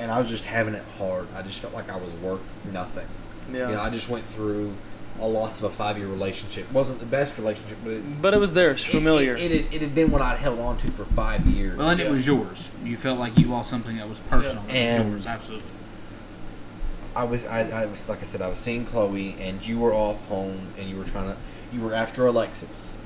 and 0.00 0.10
I 0.10 0.18
was 0.18 0.28
just 0.28 0.44
having 0.44 0.74
it 0.74 0.84
hard. 0.98 1.26
I 1.34 1.42
just 1.42 1.60
felt 1.60 1.74
like 1.74 1.90
I 1.90 1.96
was 1.96 2.14
worth 2.14 2.54
nothing. 2.72 3.06
Yeah. 3.52 3.68
You 3.68 3.74
know, 3.76 3.80
I 3.80 3.90
just 3.90 4.08
went 4.08 4.24
through 4.24 4.72
a 5.20 5.26
loss 5.26 5.60
of 5.60 5.64
a 5.64 5.70
five 5.70 5.96
year 5.96 6.08
relationship. 6.08 6.70
wasn't 6.72 6.98
the 6.98 7.06
best 7.06 7.38
relationship, 7.38 7.78
but 7.84 7.92
it, 7.92 8.22
but 8.22 8.34
it 8.34 8.40
was 8.40 8.54
there. 8.54 8.70
It's 8.72 8.88
it- 8.88 8.92
familiar. 8.92 9.36
It, 9.36 9.50
it, 9.50 9.64
had, 9.64 9.74
it 9.74 9.82
had 9.82 9.94
been 9.94 10.10
what 10.10 10.22
I'd 10.22 10.38
held 10.38 10.58
on 10.58 10.76
to 10.78 10.90
for 10.90 11.04
five 11.04 11.46
years. 11.46 11.78
Well, 11.78 11.90
and 11.90 12.00
it 12.00 12.10
was 12.10 12.26
yours. 12.26 12.72
You 12.82 12.96
felt 12.96 13.18
like 13.18 13.38
you 13.38 13.46
lost 13.46 13.70
something 13.70 13.96
that 13.96 14.08
was 14.08 14.20
personal. 14.20 14.64
Yeah. 14.68 14.72
That 14.72 14.90
was 14.90 15.00
And- 15.00 15.10
yours, 15.10 15.26
absolutely. 15.26 15.70
I 17.16 17.22
was, 17.22 17.46
I, 17.46 17.82
I 17.82 17.86
was, 17.86 18.08
like 18.08 18.18
I 18.18 18.22
said, 18.22 18.42
I 18.42 18.48
was 18.48 18.58
seeing 18.58 18.84
Chloe, 18.84 19.36
and 19.38 19.64
you 19.64 19.78
were 19.78 19.94
off 19.94 20.26
home, 20.26 20.66
and 20.76 20.90
you 20.90 20.96
were 20.96 21.04
trying 21.04 21.32
to, 21.32 21.36
you 21.72 21.80
were 21.80 21.94
after 21.94 22.26
Alexis 22.26 22.96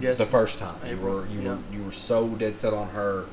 yes. 0.00 0.16
the 0.16 0.24
first 0.24 0.58
time. 0.58 0.76
You 0.88 0.96
were, 0.96 1.26
you 1.26 1.42
yeah. 1.42 1.50
were, 1.50 1.58
you 1.70 1.82
were 1.82 1.92
so 1.92 2.28
dead 2.36 2.56
set 2.56 2.72
on 2.72 2.88
her, 2.88 3.26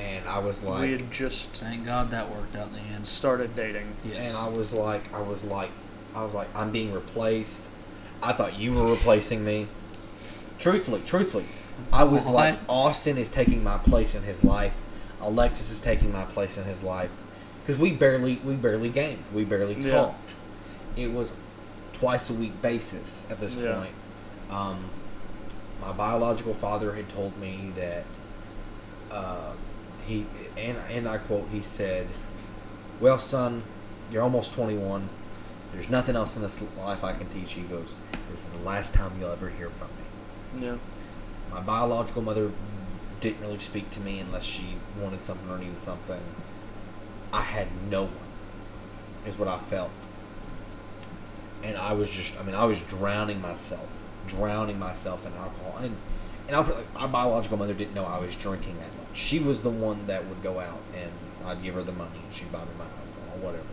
and 0.00 0.26
I 0.28 0.38
was 0.38 0.62
like, 0.64 0.80
we 0.82 0.92
had 0.92 1.10
just 1.10 1.50
Thank 1.56 1.84
God 1.84 2.10
that 2.10 2.30
worked 2.30 2.56
out 2.56 2.68
in 2.68 2.72
the 2.74 2.94
end. 2.94 3.06
started 3.06 3.54
dating. 3.54 3.92
Yes. 4.04 4.28
and 4.34 4.38
I 4.38 4.56
was 4.56 4.72
like, 4.72 5.12
I 5.14 5.20
was 5.20 5.44
like, 5.44 5.70
I 6.14 6.22
was 6.24 6.34
like, 6.34 6.48
I'm 6.54 6.70
being 6.72 6.92
replaced. 6.92 7.68
I 8.22 8.32
thought 8.32 8.58
you 8.58 8.72
were 8.72 8.90
replacing 8.90 9.44
me. 9.44 9.66
Truthfully, 10.58 11.00
truthfully, 11.06 11.44
I 11.92 12.04
was 12.04 12.26
What? 12.26 12.34
like, 12.34 12.58
Austin 12.68 13.16
is 13.16 13.28
taking 13.28 13.62
my 13.64 13.78
place 13.78 14.14
in 14.14 14.22
his 14.24 14.44
life. 14.44 14.78
Alexis 15.20 15.70
is 15.70 15.80
taking 15.80 16.12
my 16.12 16.24
place 16.24 16.56
in 16.58 16.64
his 16.64 16.82
life 16.82 17.12
because 17.62 17.78
we 17.78 17.90
barely, 17.92 18.36
we 18.44 18.54
barely 18.54 18.88
gamed, 18.90 19.24
we 19.34 19.44
barely 19.44 19.74
Yeah. 19.74 19.92
talked. 19.92 20.34
It 20.96 21.12
was 21.12 21.34
twice 21.92 22.28
a 22.30 22.34
week 22.34 22.60
basis 22.62 23.26
at 23.30 23.40
this 23.40 23.54
Yeah. 23.54 23.74
point. 23.74 23.92
Um, 24.50 24.78
my 25.80 25.92
biological 25.92 26.52
father 26.54 26.94
had 26.94 27.08
told 27.08 27.38
me 27.38 27.72
that 27.76 28.04
uh, 29.10 29.52
he 30.06 30.26
and 30.56 30.78
and 30.90 31.08
I 31.08 31.18
quote 31.18 31.48
he 31.48 31.60
said, 31.60 32.06
"Well, 33.00 33.18
son, 33.18 33.62
you're 34.10 34.22
almost 34.22 34.52
21. 34.54 35.08
There's 35.72 35.88
nothing 35.88 36.16
else 36.16 36.36
in 36.36 36.42
this 36.42 36.62
life 36.78 37.04
I 37.04 37.12
can 37.12 37.28
teach 37.28 37.56
you." 37.56 37.62
He 37.62 37.68
goes, 37.68 37.96
"This 38.30 38.46
is 38.46 38.48
the 38.50 38.64
last 38.64 38.94
time 38.94 39.12
you'll 39.18 39.32
ever 39.32 39.48
hear 39.48 39.70
from 39.70 39.88
me." 39.88 40.66
Yeah. 40.66 40.76
My 41.50 41.60
biological 41.60 42.22
mother 42.22 42.50
didn't 43.20 43.40
really 43.40 43.58
speak 43.58 43.90
to 43.90 44.00
me 44.00 44.18
unless 44.20 44.44
she 44.44 44.76
wanted 45.00 45.22
something 45.22 45.50
or 45.50 45.58
needed 45.58 45.80
something. 45.80 46.20
I 47.32 47.42
had 47.42 47.68
no 47.90 48.04
one, 48.04 48.14
is 49.26 49.38
what 49.38 49.48
I 49.48 49.58
felt. 49.58 49.90
And 51.62 51.76
I 51.76 51.92
was 51.92 52.10
just, 52.10 52.38
I 52.40 52.42
mean, 52.42 52.54
I 52.54 52.64
was 52.64 52.80
drowning 52.80 53.40
myself, 53.40 54.04
drowning 54.26 54.78
myself 54.78 55.26
in 55.26 55.32
alcohol. 55.34 55.78
And, 55.82 55.96
and 56.50 56.56
I'll 56.56 56.64
put, 56.64 56.74
like, 56.74 56.94
my 56.94 57.06
biological 57.06 57.58
mother 57.58 57.74
didn't 57.74 57.94
know 57.94 58.04
I 58.04 58.18
was 58.18 58.34
drinking 58.34 58.76
that 58.78 58.88
much. 58.96 59.16
She 59.16 59.38
was 59.38 59.62
the 59.62 59.70
one 59.70 60.08
that 60.08 60.26
would 60.26 60.42
go 60.42 60.58
out 60.58 60.80
and 60.96 61.12
I'd 61.46 61.62
give 61.62 61.74
her 61.74 61.82
the 61.84 61.92
money 61.92 62.18
and 62.24 62.34
she'd 62.34 62.50
buy 62.50 62.58
me 62.58 62.70
my 62.76 62.86
alcohol, 62.86 63.46
whatever. 63.46 63.68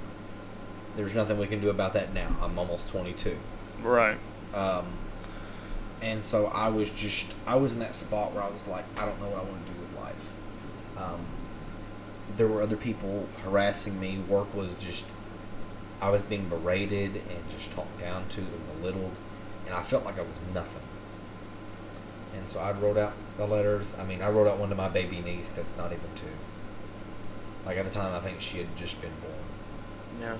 There's 0.96 1.16
nothing 1.16 1.40
we 1.40 1.48
can 1.48 1.60
do 1.60 1.72
about 1.72 1.94
that 1.94 2.14
now. 2.14 2.36
I'm 2.40 2.60
almost 2.60 2.90
22. 2.90 3.36
Right. 3.82 4.20
Um, 4.54 4.86
and 6.04 6.24
so 6.24 6.52
I 6.54 6.70
was 6.70 6.92
just, 6.92 7.36
I 7.48 7.56
was 7.56 7.74
in 7.74 7.80
that 7.80 7.96
spot 7.96 8.34
where 8.34 8.44
I 8.44 8.50
was 8.52 8.68
like, 8.68 8.86
I 8.96 9.08
don't 9.08 9.20
know 9.20 9.30
what 9.30 9.40
I 9.40 9.50
want 9.50 9.66
to 9.66 9.74
do 9.74 9.80
with 9.80 9.96
life. 9.96 10.32
Um, 10.98 11.22
there 12.36 12.48
were 12.48 12.62
other 12.62 12.78
people 12.78 13.28
harassing 13.40 14.00
me. 14.00 14.20
Work 14.30 14.54
was 14.54 14.76
just, 14.76 15.04
I 16.00 16.12
was 16.12 16.22
being 16.22 16.48
berated 16.48 17.16
and 17.16 17.50
just 17.50 17.72
talked 17.72 18.00
down 18.00 18.28
to 18.28 18.42
and 18.42 18.80
belittled. 18.80 19.18
And 19.66 19.74
I 19.74 19.82
felt 19.82 20.06
like 20.06 20.20
I 20.20 20.22
was 20.22 20.40
nothing. 20.54 20.84
And 22.36 22.48
so 22.48 22.60
I 22.60 22.72
wrote 22.74 22.98
out 22.98 23.14
the 23.38 23.48
letters. 23.48 23.94
I 23.98 24.04
mean, 24.04 24.22
I 24.22 24.30
wrote 24.30 24.48
out 24.48 24.58
one 24.58 24.70
to 24.70 24.76
my 24.76 24.90
baby 24.90 25.22
niece 25.22 25.52
that's 25.52 25.78
not 25.78 25.88
even 25.92 26.10
two. 26.16 26.28
Like 27.66 27.78
at 27.78 27.86
the 27.86 27.92
time, 27.92 28.14
I 28.14 28.20
think 28.20 28.40
she 28.42 28.60
had 28.60 28.76
just 28.76 29.02
been 29.02 29.12
born 29.22 29.34
Yeah. 30.22 30.38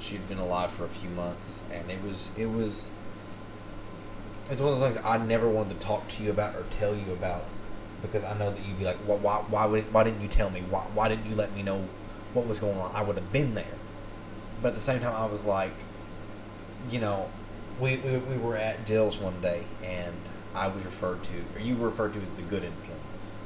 she 0.00 0.14
had 0.16 0.28
been 0.28 0.38
alive 0.38 0.70
for 0.70 0.84
a 0.84 0.88
few 0.88 1.10
months 1.10 1.62
and 1.72 1.90
it 1.90 2.00
was 2.02 2.30
it 2.36 2.46
was 2.46 2.90
it's 4.50 4.60
one 4.60 4.72
of 4.72 4.78
those 4.78 4.94
things 4.94 5.04
I 5.04 5.18
never 5.18 5.48
wanted 5.48 5.78
to 5.80 5.86
talk 5.86 6.06
to 6.08 6.22
you 6.22 6.30
about 6.30 6.54
or 6.54 6.62
tell 6.70 6.94
you 6.94 7.12
about 7.12 7.44
because 8.00 8.22
I 8.24 8.38
know 8.38 8.50
that 8.52 8.64
you'd 8.64 8.78
be 8.78 8.84
like 8.84 8.96
why 8.98 9.16
why 9.16 9.36
why, 9.48 9.66
would, 9.66 9.92
why 9.92 10.04
didn't 10.04 10.20
you 10.22 10.28
tell 10.28 10.50
me 10.50 10.62
why, 10.70 10.82
why 10.94 11.08
didn't 11.08 11.26
you 11.26 11.34
let 11.34 11.54
me 11.54 11.62
know 11.64 11.86
what 12.32 12.46
was 12.46 12.60
going 12.60 12.78
on 12.78 12.94
I 12.94 13.02
would 13.02 13.16
have 13.16 13.32
been 13.32 13.54
there 13.54 13.74
but 14.62 14.68
at 14.68 14.74
the 14.74 14.80
same 14.80 15.00
time 15.00 15.14
I 15.14 15.26
was 15.26 15.44
like 15.44 15.74
you 16.90 17.00
know 17.00 17.28
we, 17.80 17.96
we, 17.98 18.16
we 18.18 18.36
were 18.38 18.56
at 18.56 18.86
Dill's 18.86 19.18
one 19.18 19.40
day 19.40 19.64
and 19.82 20.14
I 20.54 20.68
was 20.68 20.84
referred 20.84 21.22
to 21.24 21.38
or 21.54 21.60
you 21.60 21.76
were 21.76 21.86
referred 21.86 22.14
to 22.14 22.20
as 22.20 22.32
the 22.32 22.42
good 22.42 22.64
influence 22.64 23.36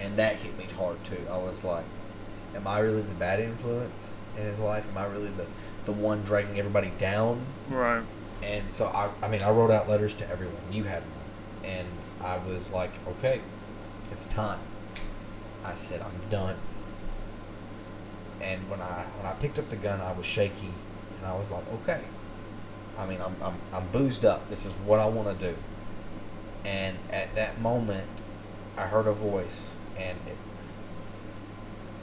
and 0.00 0.16
that 0.16 0.36
hit 0.36 0.56
me 0.58 0.66
hard 0.76 1.02
too 1.04 1.26
I 1.30 1.36
was 1.36 1.64
like 1.64 1.84
am 2.54 2.66
I 2.66 2.80
really 2.80 3.02
the 3.02 3.14
bad 3.14 3.40
influence 3.40 4.18
in 4.36 4.44
his 4.44 4.58
life? 4.58 4.88
Am 4.88 4.98
I 4.98 5.06
really 5.06 5.28
the, 5.28 5.46
the 5.84 5.92
one 5.92 6.22
dragging 6.22 6.58
everybody 6.58 6.92
down? 6.98 7.40
Right. 7.68 8.02
And 8.42 8.70
so 8.70 8.86
I, 8.86 9.10
I 9.22 9.28
mean, 9.28 9.42
I 9.42 9.50
wrote 9.50 9.70
out 9.70 9.88
letters 9.88 10.14
to 10.14 10.30
everyone. 10.30 10.60
You 10.70 10.84
had 10.84 11.02
one, 11.02 11.70
and 11.70 11.86
I 12.22 12.38
was 12.38 12.72
like, 12.72 12.90
okay, 13.06 13.40
it's 14.10 14.24
time. 14.24 14.60
I 15.64 15.74
said, 15.74 16.00
I'm 16.00 16.30
done. 16.30 16.56
And 18.40 18.68
when 18.70 18.80
I 18.80 19.04
when 19.18 19.26
I 19.26 19.34
picked 19.34 19.58
up 19.58 19.68
the 19.68 19.76
gun, 19.76 20.00
I 20.00 20.12
was 20.12 20.24
shaky, 20.24 20.72
and 21.18 21.26
I 21.26 21.34
was 21.34 21.52
like, 21.52 21.64
okay. 21.82 22.02
I 22.98 23.06
mean, 23.06 23.20
I'm 23.20 23.36
I'm, 23.42 23.54
I'm 23.74 23.86
boozed 23.88 24.24
up. 24.24 24.48
This 24.48 24.64
is 24.64 24.72
what 24.72 25.00
I 25.00 25.06
want 25.06 25.38
to 25.38 25.52
do. 25.52 25.56
And 26.64 26.96
at 27.10 27.34
that 27.34 27.60
moment, 27.60 28.06
I 28.76 28.82
heard 28.82 29.06
a 29.06 29.12
voice, 29.12 29.78
and 29.96 30.18
it, 30.26 30.36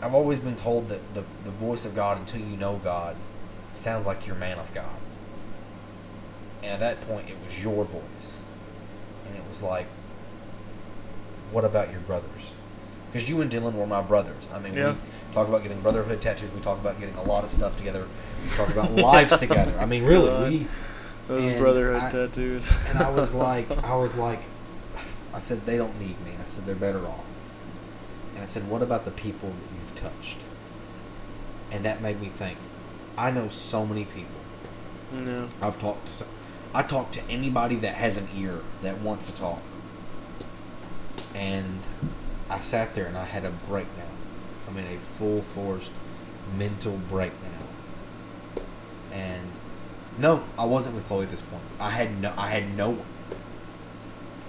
I've 0.01 0.13
always 0.13 0.39
been 0.39 0.55
told 0.55 0.89
that 0.89 1.13
the, 1.13 1.23
the 1.43 1.51
voice 1.51 1.85
of 1.85 1.95
God, 1.95 2.17
until 2.19 2.41
you 2.41 2.57
know 2.57 2.79
God, 2.83 3.15
sounds 3.73 4.05
like 4.05 4.25
your 4.27 4.35
man 4.35 4.57
of 4.59 4.73
God. 4.73 4.95
And 6.63 6.71
at 6.71 6.79
that 6.79 7.01
point, 7.07 7.29
it 7.29 7.35
was 7.43 7.63
your 7.63 7.83
voice. 7.85 8.47
And 9.27 9.35
it 9.35 9.43
was 9.47 9.61
like, 9.61 9.85
what 11.51 11.63
about 11.65 11.91
your 11.91 12.01
brothers? 12.01 12.55
Because 13.07 13.29
you 13.29 13.41
and 13.41 13.49
Dylan 13.49 13.73
were 13.73 13.87
my 13.87 14.01
brothers. 14.01 14.49
I 14.53 14.59
mean, 14.59 14.73
Yeah. 14.73 14.91
we 14.91 15.33
talk 15.33 15.47
about 15.47 15.61
getting 15.63 15.79
brotherhood 15.81 16.19
tattoos. 16.21 16.51
We 16.51 16.61
talk 16.61 16.79
about 16.79 16.99
getting 16.99 17.15
a 17.15 17.23
lot 17.23 17.43
of 17.43 17.49
stuff 17.49 17.77
together. 17.77 18.05
We 18.43 18.49
talk 18.55 18.69
about 18.69 18.91
lives 18.91 19.35
together. 19.39 19.73
I 19.79 19.85
mean, 19.85 20.03
really, 20.03 20.27
God. 20.27 20.51
we. 20.51 20.67
Those 21.27 21.43
And 21.45 21.59
brotherhood 21.59 22.01
I- 22.03 22.09
tattoos. 22.11 22.71
And 22.89 22.99
I 22.99 23.09
was 23.11 23.33
like, 23.47 23.69
I 23.83 23.95
was 23.95 24.17
like, 24.17 24.41
I 25.33 25.39
said, 25.39 25.65
they 25.65 25.77
don't 25.77 25.99
need 25.99 26.19
me. 26.25 26.31
I 26.39 26.43
said, 26.45 26.65
they're 26.65 26.75
better 26.75 27.05
off. 27.05 27.25
And 28.33 28.43
I 28.43 28.45
said, 28.45 28.67
what 28.69 28.81
about 28.81 29.03
the 29.05 29.11
people 29.11 29.49
that 29.49 29.75
you've 29.75 29.95
touched? 29.95 30.37
And 31.71 31.83
that 31.85 32.01
made 32.01 32.21
me 32.21 32.27
think. 32.27 32.57
I 33.17 33.31
know 33.31 33.49
so 33.49 33.85
many 33.85 34.05
people. 34.05 35.25
yeah. 35.25 35.47
I've 35.61 35.77
talked 35.79 36.05
to. 36.05 36.11
So, 36.11 36.25
I 36.73 36.83
talk 36.83 37.11
to 37.13 37.21
anybody 37.29 37.75
that 37.77 37.95
has 37.95 38.15
an 38.17 38.27
ear 38.35 38.59
that 38.83 38.99
wants 38.99 39.29
to 39.31 39.37
talk. 39.37 39.59
And 41.35 41.79
I 42.49 42.59
sat 42.59 42.93
there 42.93 43.05
and 43.05 43.17
I 43.17 43.25
had 43.25 43.43
a 43.45 43.49
breakdown. 43.51 44.07
I 44.67 44.71
mean, 44.71 44.85
a 44.87 44.97
full 44.97 45.41
forced 45.41 45.91
mental 46.57 46.97
breakdown. 47.09 47.51
And 49.11 49.43
no, 50.17 50.43
I 50.57 50.65
wasn't 50.65 50.95
with 50.95 51.05
Chloe 51.07 51.23
at 51.23 51.29
this 51.31 51.41
point. 51.41 51.63
I 51.79 51.91
had 51.91 52.19
no 52.21 52.33
I 52.37 52.49
had 52.49 52.75
no 52.75 52.89
one. 52.91 53.05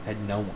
Had 0.06 0.26
no 0.26 0.38
one. 0.40 0.54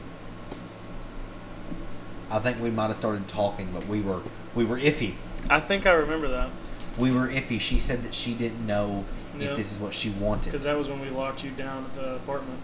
I 2.30 2.38
think 2.38 2.60
we 2.60 2.70
might 2.70 2.86
have 2.86 2.96
started 2.96 3.28
talking, 3.28 3.68
but 3.72 3.86
we 3.86 4.00
were 4.00 4.20
we 4.54 4.64
were 4.64 4.78
iffy. 4.78 5.14
I 5.50 5.60
think 5.60 5.86
I 5.86 5.92
remember 5.92 6.28
that 6.28 6.50
We 6.98 7.10
were 7.10 7.28
iffy. 7.28 7.60
She 7.60 7.78
said 7.78 8.02
that 8.02 8.14
she 8.14 8.32
didn't 8.34 8.66
know 8.66 9.04
Yeah. 9.38 9.48
if 9.50 9.56
this 9.56 9.72
is 9.72 9.78
what 9.78 9.92
she 9.94 10.10
wanted. 10.10 10.46
because 10.46 10.64
that 10.64 10.76
was 10.76 10.88
when 10.88 11.00
we 11.00 11.08
locked 11.10 11.42
you 11.44 11.50
down 11.50 11.84
at 11.84 11.94
the 11.94 12.14
apartment 12.16 12.60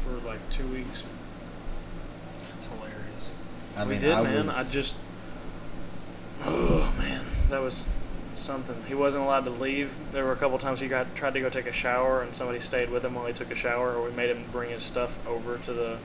for 0.00 0.12
like 0.26 0.38
two 0.50 0.66
weeks. 0.66 1.04
It's 2.54 2.66
hilarious. 2.66 3.34
I 3.76 3.84
we 3.84 3.90
mean, 3.92 4.00
did, 4.00 4.12
I 4.12 4.22
man. 4.22 4.46
was, 4.46 4.70
I 4.70 4.72
just, 4.72 4.96
oh 6.44 6.92
man, 6.98 7.24
that 7.50 7.60
was 7.62 7.86
something. 8.38 8.76
He 8.88 8.94
wasn't 8.94 9.24
allowed 9.24 9.44
to 9.44 9.50
leave. 9.50 9.92
There 10.12 10.24
were 10.24 10.32
a 10.32 10.36
couple 10.36 10.58
times 10.58 10.80
he 10.80 10.88
got 10.88 11.14
tried 11.14 11.34
to 11.34 11.40
go 11.40 11.48
take 11.48 11.66
a 11.66 11.72
shower, 11.72 12.22
and 12.22 12.34
somebody 12.34 12.60
stayed 12.60 12.90
with 12.90 13.04
him 13.04 13.14
while 13.14 13.26
he 13.26 13.32
took 13.32 13.50
a 13.50 13.54
shower, 13.54 13.94
or 13.94 14.04
we 14.04 14.10
made 14.12 14.30
him 14.30 14.44
bring 14.52 14.70
his 14.70 14.82
stuff 14.82 15.18
over 15.26 15.58
to 15.58 15.72
the 15.72 15.98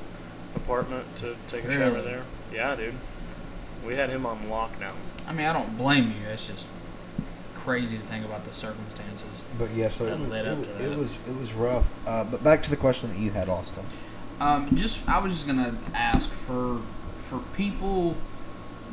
apartment 0.55 1.15
to 1.17 1.36
take 1.47 1.63
a 1.63 1.71
shower 1.71 2.01
there. 2.01 2.23
Yeah, 2.53 2.75
dude. 2.75 2.95
We 3.86 3.95
had 3.95 4.09
him 4.09 4.25
on 4.25 4.39
lockdown. 4.47 4.93
I 5.27 5.34
mean, 5.34 5.45
I 5.45 5.53
don't 5.53 5.77
blame 5.77 6.07
you. 6.09 6.27
It's 6.31 6.47
just 6.47 6.67
crazy 7.55 7.97
to 7.97 8.03
think 8.03 8.25
about 8.25 8.45
the 8.45 8.53
circumstances. 8.53 9.43
But 9.57 9.71
yeah, 9.71 9.88
so 9.89 10.05
That 10.05 10.13
it 10.15 10.19
was 10.19 10.31
led 10.31 10.45
it, 10.45 10.51
up 10.51 10.57
wa- 10.59 10.63
to 10.65 10.91
it 10.91 10.97
was 10.97 11.19
it 11.27 11.36
was 11.38 11.53
rough. 11.53 12.07
Uh, 12.07 12.23
but 12.25 12.43
back 12.43 12.61
to 12.63 12.69
the 12.69 12.75
question 12.77 13.09
that 13.09 13.19
you 13.19 13.31
had, 13.31 13.49
Austin. 13.49 13.86
Um, 14.39 14.75
just 14.75 15.07
I 15.07 15.19
was 15.19 15.34
just 15.34 15.47
gonna 15.47 15.77
ask 15.93 16.29
for 16.29 16.81
for 17.17 17.39
people 17.55 18.15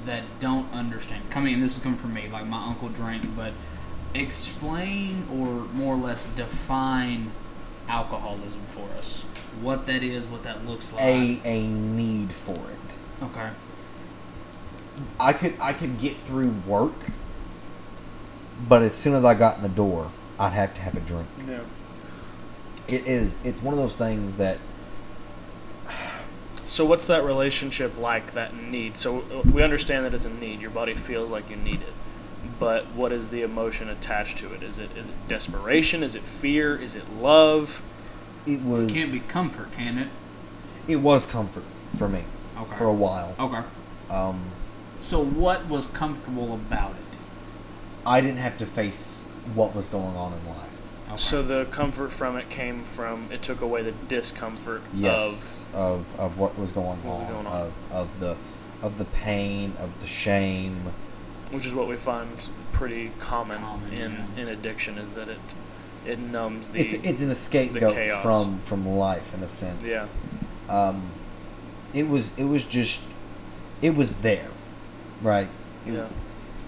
that 0.07 0.23
don't 0.41 0.73
understand. 0.73 1.31
Coming, 1.31 1.55
and 1.55 1.63
this 1.63 1.77
is 1.77 1.83
coming 1.83 1.99
from 1.99 2.15
me, 2.15 2.29
like 2.33 2.47
my 2.47 2.65
uncle 2.65 2.89
drank, 2.89 3.25
but 3.37 3.53
explain 4.15 5.27
or 5.33 5.67
more 5.73 5.95
or 5.95 5.99
less 5.99 6.27
define 6.27 7.31
alcoholism 7.89 8.63
for 8.67 8.89
us. 8.99 9.23
What 9.61 9.87
that 9.87 10.03
is, 10.03 10.27
what 10.27 10.43
that 10.45 10.67
looks 10.67 10.93
like. 10.93 11.03
A 11.03 11.41
a 11.45 11.67
need 11.67 12.33
for 12.33 12.53
it. 12.55 13.25
okay. 13.25 13.51
I 15.19 15.33
could 15.33 15.55
I 15.61 15.73
could 15.73 15.99
get 15.99 16.17
through 16.17 16.55
work, 16.67 16.93
but 18.69 18.83
as 18.83 18.95
soon 18.95 19.15
as 19.15 19.25
I 19.25 19.35
got 19.35 19.57
in 19.57 19.63
the 19.63 19.69
door, 19.69 20.11
I'd 20.39 20.53
have 20.53 20.75
to 20.75 20.81
have 20.81 20.97
a 20.97 21.01
drink. 21.01 21.27
Yeah. 21.49 21.61
It 22.87 23.07
is 23.07 23.35
it's 23.45 23.63
one 23.63 23.73
of 23.75 23.81
those 23.81 23.97
things 23.97 24.37
that 24.37 24.59
So 26.71 26.85
what's 26.85 27.09
that 27.09 27.25
relationship 27.25 27.99
like? 27.99 28.33
That 28.35 28.55
need. 28.55 28.97
So 28.97 29.25
uh, 29.35 29.43
we 29.53 29.61
understand 29.61 30.05
that 30.05 30.15
it's 30.15 30.25
a 30.25 30.31
need. 30.33 30.61
Your 30.61 30.71
body 30.71 30.95
feels 30.95 31.33
like 31.33 31.51
you 31.51 31.57
need 31.57 31.83
it, 31.83 31.93
but 32.61 32.87
what 32.95 33.11
is 33.11 33.31
the 33.31 33.43
emotion 33.43 33.89
attached 33.89 34.39
to 34.39 34.55
it? 34.55 34.63
Is 34.63 34.79
it 34.79 34.97
is 34.97 35.09
it 35.09 35.17
desperation? 35.27 36.05
Is 36.05 36.15
it 36.15 36.23
fear? 36.23 36.77
Is 36.77 36.95
it 36.95 37.11
love? 37.11 37.83
it 38.47 38.63
was 38.63 38.93
Can't 38.93 39.11
be 39.11 39.19
comfort, 39.19 39.73
can 39.73 39.99
it? 39.99 40.09
it 40.87 40.97
was 40.97 41.27
comfort 41.27 41.65
for 41.99 42.09
me 42.09 42.23
Okay. 42.57 42.77
for 42.77 42.85
a 42.85 42.93
while. 42.95 43.35
Okay. 43.39 43.63
Um, 44.09 44.41
So 45.01 45.21
what 45.25 45.69
was 45.69 45.89
comfortable 45.89 46.55
about 46.55 46.93
it? 46.93 47.17
I 48.07 48.21
didn't 48.21 48.39
have 48.39 48.57
to 48.59 48.65
face 48.67 49.25
what 49.55 49.75
was 49.75 49.89
going 49.89 50.15
on 50.17 50.33
in 50.35 50.49
life. 50.49 50.70
Okay. 51.11 51.17
So 51.17 51.43
the 51.43 51.65
comfort 51.67 52.13
from 52.13 52.37
it 52.37 52.49
came 52.51 52.85
from 52.85 53.29
it 53.33 53.43
took 53.43 53.61
away 53.61 53.83
the 53.83 53.93
discomfort 53.93 54.83
Yes, 54.95 55.65
of 55.75 56.19
of 56.19 56.39
what 56.39 56.59
was 56.59 56.73
going 56.73 57.03
What 57.03 57.21
was 57.21 57.23
on, 57.25 57.33
going 57.33 57.47
on. 57.47 57.61
of 57.63 57.73
of 57.93 58.21
the 58.21 58.37
of 58.83 58.99
the 58.99 59.05
pain, 59.07 59.73
of 59.79 60.01
the 60.01 60.07
shame. 60.07 60.93
which 61.51 61.67
is 61.67 61.75
what 61.75 61.89
we 61.89 61.97
find 61.97 62.49
pretty 62.73 63.11
common, 63.19 63.59
Common, 63.61 63.93
in 63.93 64.13
yeah. 64.37 64.43
in 64.43 64.49
addiction 64.49 64.99
is 64.99 65.15
that 65.15 65.29
it 65.29 65.55
it 66.07 66.19
numbs 66.19 66.69
the 66.71 66.81
it's 66.81 66.95
it's 66.95 67.23
an 67.23 67.35
scapegoat 67.35 67.95
chaos. 67.95 68.23
from 68.23 68.59
from 68.61 68.87
life 68.89 69.35
in 69.35 69.43
a 69.43 69.49
sense. 69.49 69.83
yeah 69.85 70.07
Um, 70.69 71.03
it 71.93 72.09
was 72.09 72.31
it 72.39 72.45
was 72.45 72.65
just 72.65 73.03
it 73.83 73.97
was 73.97 74.17
there, 74.19 74.49
right? 75.23 75.49
It- 75.87 75.95
yeah. 75.95 76.07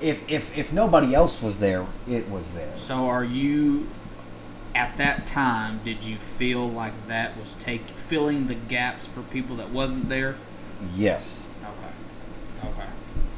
If 0.00 0.28
if 0.28 0.58
if 0.58 0.72
nobody 0.72 1.14
else 1.14 1.40
was 1.40 1.60
there, 1.60 1.86
it 2.08 2.28
was 2.28 2.54
there. 2.54 2.76
So 2.76 3.06
are 3.06 3.22
you 3.22 3.86
at 4.74 4.96
that 4.96 5.26
time 5.26 5.80
did 5.84 6.04
you 6.04 6.16
feel 6.16 6.68
like 6.68 6.92
that 7.08 7.36
was 7.38 7.54
take 7.54 7.82
filling 7.88 8.46
the 8.46 8.54
gaps 8.54 9.06
for 9.06 9.22
people 9.22 9.56
that 9.56 9.70
wasn't 9.70 10.08
there? 10.08 10.36
Yes, 10.96 11.48
Okay. 11.62 12.70
Okay. 12.70 12.88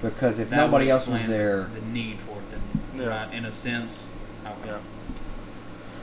because 0.03 0.39
if 0.39 0.51
That 0.51 0.57
nobody 0.59 0.91
else 0.91 1.07
was 1.07 1.27
there, 1.27 1.65
the 1.75 1.81
need 1.81 2.21
for 2.21 2.39
it 2.39 2.51
then 2.51 2.61
Yeah. 3.07 3.25
right 3.25 3.33
in 3.35 3.45
a 3.45 3.53
sense. 3.53 4.11
Okay. 4.47 4.69
Yeah. 4.71 4.79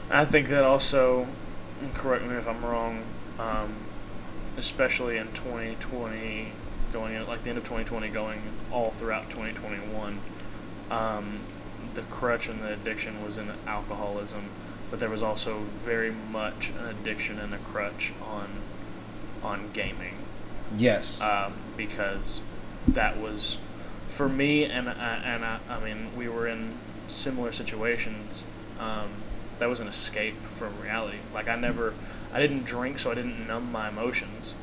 I 0.10 0.26
think 0.26 0.50
that 0.50 0.64
also, 0.64 1.28
and 1.82 1.94
correct 1.94 2.26
me 2.26 2.36
if 2.36 2.48
I'm 2.48 2.64
wrong, 2.66 3.04
um, 3.40 3.74
especially 4.58 5.18
in 5.18 5.28
2020, 5.32 6.52
going 6.92 7.14
in 7.16 7.26
like 7.28 7.44
the 7.44 7.50
end 7.50 7.58
of 7.58 7.64
2020, 7.64 8.10
going 8.10 8.42
all 8.72 8.92
throughout 8.92 9.30
2021, 9.30 10.20
um, 10.92 11.40
the 11.94 12.02
crutch 12.04 12.50
and 12.50 12.62
the 12.62 12.74
addiction 12.74 13.24
was 13.24 13.38
in 13.38 13.50
alcoholism, 13.66 14.46
but 14.92 15.00
there 15.00 15.10
was 15.10 15.24
also 15.24 15.62
very 15.78 16.12
much 16.12 16.70
an 16.70 16.86
addiction 16.86 17.40
and 17.40 17.54
a 17.54 17.58
crutch 17.58 18.14
on 18.24 18.50
on 19.42 19.72
gaming 19.74 20.18
yes, 20.78 21.20
um, 21.22 21.54
because 21.76 22.42
that 22.88 23.18
was 23.18 23.58
for 24.08 24.30
me 24.30 24.66
and 24.66 24.90
I, 24.90 25.22
and 25.24 25.44
I, 25.44 25.60
I 25.70 25.80
mean 25.80 26.16
we 26.16 26.28
were 26.30 26.48
in 26.48 26.74
similar 27.08 27.52
situations. 27.52 28.44
Um, 28.80 29.10
that 29.60 29.70
was 29.70 29.80
an 29.80 29.88
escape 29.88 30.42
from 30.58 30.80
reality. 30.82 31.18
Like 31.34 31.48
I 31.48 31.56
never, 31.56 31.94
I 32.34 32.40
didn't 32.40 32.66
drink, 32.66 33.00
so 33.00 33.12
I 33.12 33.16
didn't 33.16 33.48
numb 33.48 33.72
my 33.72 33.90
emotions. 33.90 34.56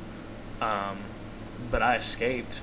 Um, 0.60 0.98
but 1.70 1.82
I 1.82 1.96
escaped. 1.96 2.62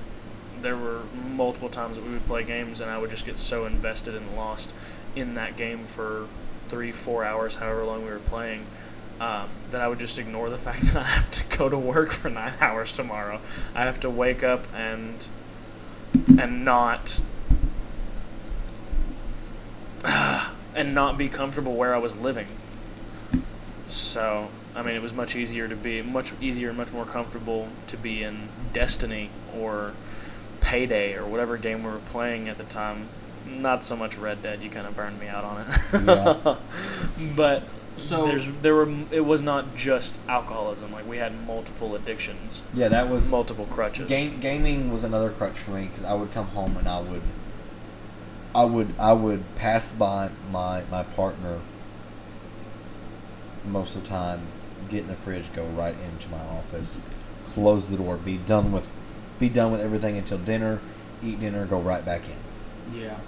There 0.60 0.76
were 0.76 1.02
multiple 1.14 1.68
times 1.68 1.96
that 1.96 2.04
we 2.04 2.12
would 2.12 2.26
play 2.26 2.44
games, 2.44 2.80
and 2.80 2.90
I 2.90 2.98
would 2.98 3.10
just 3.10 3.24
get 3.24 3.38
so 3.38 3.64
invested 3.64 4.14
and 4.14 4.36
lost 4.36 4.74
in 5.14 5.34
that 5.34 5.56
game 5.56 5.84
for 5.86 6.26
three, 6.68 6.92
four 6.92 7.24
hours, 7.24 7.56
however 7.56 7.84
long 7.84 8.04
we 8.04 8.10
were 8.10 8.18
playing, 8.18 8.66
um, 9.20 9.48
that 9.70 9.80
I 9.80 9.88
would 9.88 9.98
just 9.98 10.18
ignore 10.18 10.50
the 10.50 10.58
fact 10.66 10.82
that 10.82 10.96
I 10.96 11.04
have 11.04 11.30
to 11.30 11.56
go 11.56 11.68
to 11.68 11.78
work 11.78 12.12
for 12.12 12.28
nine 12.30 12.54
hours 12.60 12.92
tomorrow. 12.92 13.40
I 13.74 13.84
have 13.84 14.00
to 14.00 14.10
wake 14.10 14.42
up 14.42 14.66
and 14.74 15.28
and 16.38 16.64
not 16.64 17.20
and 20.04 20.94
not 20.94 21.18
be 21.18 21.28
comfortable 21.28 21.74
where 21.74 21.94
I 21.94 21.98
was 21.98 22.16
living. 22.16 22.46
So, 23.88 24.48
I 24.74 24.82
mean, 24.82 24.94
it 24.94 25.02
was 25.02 25.12
much 25.12 25.36
easier 25.36 25.68
to 25.68 25.76
be 25.76 26.02
much 26.02 26.32
easier 26.40 26.72
much 26.72 26.92
more 26.92 27.04
comfortable 27.04 27.68
to 27.86 27.96
be 27.96 28.22
in 28.22 28.48
Destiny 28.72 29.30
or 29.56 29.92
Payday 30.60 31.14
or 31.14 31.24
whatever 31.24 31.56
game 31.56 31.84
we 31.84 31.90
were 31.90 31.98
playing 31.98 32.48
at 32.48 32.56
the 32.56 32.64
time. 32.64 33.08
Not 33.48 33.84
so 33.84 33.96
much 33.96 34.16
Red 34.16 34.42
Dead. 34.42 34.62
You 34.62 34.70
kind 34.70 34.86
of 34.86 34.96
burned 34.96 35.18
me 35.20 35.28
out 35.28 35.44
on 35.44 35.60
it. 35.60 36.04
Yeah. 36.06 36.56
but 37.36 37.62
So- 37.96 38.26
there's 38.26 38.48
there 38.62 38.74
were 38.74 38.88
it 39.10 39.24
was 39.24 39.42
not 39.42 39.74
just 39.76 40.20
alcoholism. 40.28 40.92
Like 40.92 41.06
we 41.08 41.18
had 41.18 41.46
multiple 41.46 41.94
addictions, 41.94 42.62
yeah, 42.74 42.88
that 42.88 43.08
was 43.08 43.30
multiple 43.30 43.64
crutches. 43.66 44.08
Game, 44.08 44.40
gaming 44.40 44.92
was 44.92 45.04
another 45.04 45.30
crutch 45.30 45.58
for 45.58 45.70
me 45.72 45.86
because 45.86 46.04
I 46.04 46.14
would 46.14 46.32
come 46.32 46.48
home 46.48 46.76
and 46.76 46.86
I 46.88 47.00
would, 47.00 47.22
I 48.54 48.64
would, 48.64 48.94
I 48.98 49.12
would 49.12 49.42
pass 49.56 49.92
by 49.92 50.30
my 50.50 50.82
my 50.90 51.02
partner. 51.04 51.60
Most 53.64 53.96
of 53.96 54.02
the 54.02 54.08
time, 54.08 54.40
get 54.88 55.00
in 55.02 55.06
the 55.08 55.14
fridge, 55.14 55.52
go 55.52 55.64
right 55.66 55.94
into 55.98 56.28
my 56.30 56.38
office, 56.38 57.00
close 57.46 57.88
the 57.88 57.96
door, 57.96 58.16
be 58.16 58.36
done 58.36 58.70
with, 58.72 58.86
be 59.40 59.48
done 59.48 59.72
with 59.72 59.80
everything 59.80 60.16
until 60.16 60.38
dinner, 60.38 60.80
eat 61.22 61.40
dinner, 61.40 61.66
go 61.66 61.80
right 61.80 62.04
back 62.04 62.22
in. 62.28 62.36
Yeah. 62.94 63.18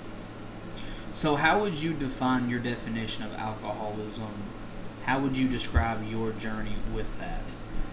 So, 1.13 1.37
how 1.37 1.61
would 1.61 1.75
you 1.83 1.95
define 1.95 2.49
your 2.49 2.61
definition 2.61 3.25
of 3.25 3.35
alcoholism? 3.37 4.31
How 5.05 5.19
would 5.19 5.37
you 5.37 5.49
describe 5.49 6.07
your 6.09 6.33
journey 6.33 6.77
with 6.95 7.19
that? 7.19 7.43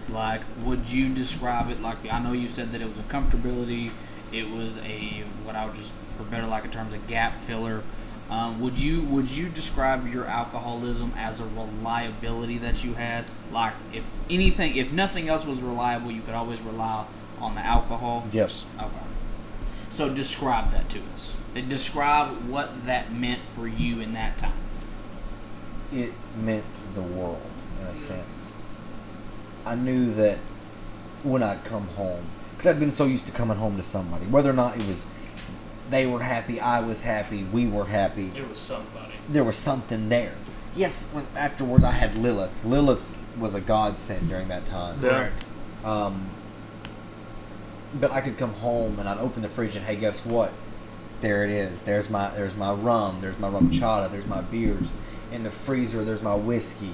Like, 0.08 0.42
would 0.64 0.90
you 0.92 1.12
describe 1.12 1.70
it 1.70 1.82
like 1.82 1.96
I 2.10 2.18
know 2.20 2.32
you 2.32 2.48
said 2.48 2.72
that 2.72 2.80
it 2.80 2.88
was 2.88 2.98
a 2.98 3.02
comfortability, 3.02 3.90
it 4.32 4.50
was 4.50 4.78
a 4.78 5.24
what 5.44 5.56
I 5.56 5.66
would 5.66 5.74
just 5.74 5.92
for 6.10 6.24
better 6.24 6.46
lack 6.46 6.64
of 6.64 6.70
terms 6.70 6.92
a 6.92 6.98
gap 6.98 7.40
filler. 7.40 7.82
Um, 8.28 8.60
would 8.60 8.78
you 8.78 9.02
would 9.02 9.30
you 9.30 9.48
describe 9.48 10.06
your 10.12 10.26
alcoholism 10.26 11.12
as 11.16 11.40
a 11.40 11.44
reliability 11.44 12.58
that 12.58 12.84
you 12.84 12.94
had? 12.94 13.24
Like, 13.52 13.74
if 13.92 14.08
anything, 14.28 14.76
if 14.76 14.92
nothing 14.92 15.28
else 15.28 15.46
was 15.46 15.60
reliable, 15.62 16.10
you 16.10 16.22
could 16.22 16.34
always 16.34 16.60
rely 16.60 17.06
on 17.40 17.54
the 17.54 17.60
alcohol. 17.60 18.26
Yes. 18.32 18.66
Okay. 18.76 18.90
So 19.96 20.12
describe 20.12 20.72
that 20.72 20.90
to 20.90 20.98
us. 21.14 21.34
And 21.54 21.70
Describe 21.70 22.28
what 22.50 22.84
that 22.84 23.14
meant 23.14 23.40
for 23.46 23.66
you 23.66 23.98
in 24.00 24.12
that 24.12 24.36
time. 24.36 24.52
it 25.90 26.12
meant 26.38 26.66
the 26.94 27.00
world 27.00 27.40
in 27.80 27.86
a 27.86 27.94
sense. 27.94 28.54
I 29.64 29.74
knew 29.74 30.12
that 30.12 30.36
when 31.22 31.42
I'd 31.42 31.64
come 31.64 31.86
home, 31.96 32.24
because 32.50 32.66
I'd 32.66 32.78
been 32.78 32.92
so 32.92 33.06
used 33.06 33.24
to 33.24 33.32
coming 33.32 33.56
home 33.56 33.78
to 33.78 33.82
somebody, 33.82 34.26
whether 34.26 34.50
or 34.50 34.52
not 34.52 34.76
it 34.76 34.86
was 34.86 35.06
they 35.88 36.06
were 36.06 36.20
happy, 36.20 36.60
I 36.60 36.80
was 36.80 37.00
happy, 37.00 37.44
we 37.44 37.66
were 37.66 37.86
happy. 37.86 38.32
It 38.36 38.46
was 38.46 38.58
somebody. 38.58 39.14
There 39.30 39.44
was 39.44 39.56
something 39.56 40.10
there. 40.10 40.34
Yes, 40.76 41.08
when, 41.10 41.26
afterwards 41.34 41.84
I 41.84 41.92
had 41.92 42.18
Lilith. 42.18 42.66
Lilith 42.66 43.16
was 43.38 43.54
a 43.54 43.62
godsend 43.62 44.28
during 44.28 44.48
that 44.48 44.66
time. 44.66 44.98
Yeah. 45.02 45.30
Um, 45.86 46.28
but 48.00 48.10
I 48.10 48.20
could 48.20 48.38
come 48.38 48.52
home 48.54 48.98
and 48.98 49.08
I'd 49.08 49.18
open 49.18 49.42
the 49.42 49.48
fridge 49.48 49.76
and 49.76 49.84
hey, 49.84 49.96
guess 49.96 50.24
what? 50.24 50.52
There 51.20 51.44
it 51.44 51.50
is. 51.50 51.82
There's 51.82 52.10
my 52.10 52.28
there's 52.30 52.56
my 52.56 52.72
rum. 52.72 53.18
There's 53.20 53.38
my 53.38 53.48
RumChata. 53.48 54.10
There's 54.10 54.26
my 54.26 54.42
beers. 54.42 54.88
In 55.32 55.42
the 55.42 55.50
freezer, 55.50 56.04
there's 56.04 56.22
my 56.22 56.34
whiskey. 56.34 56.92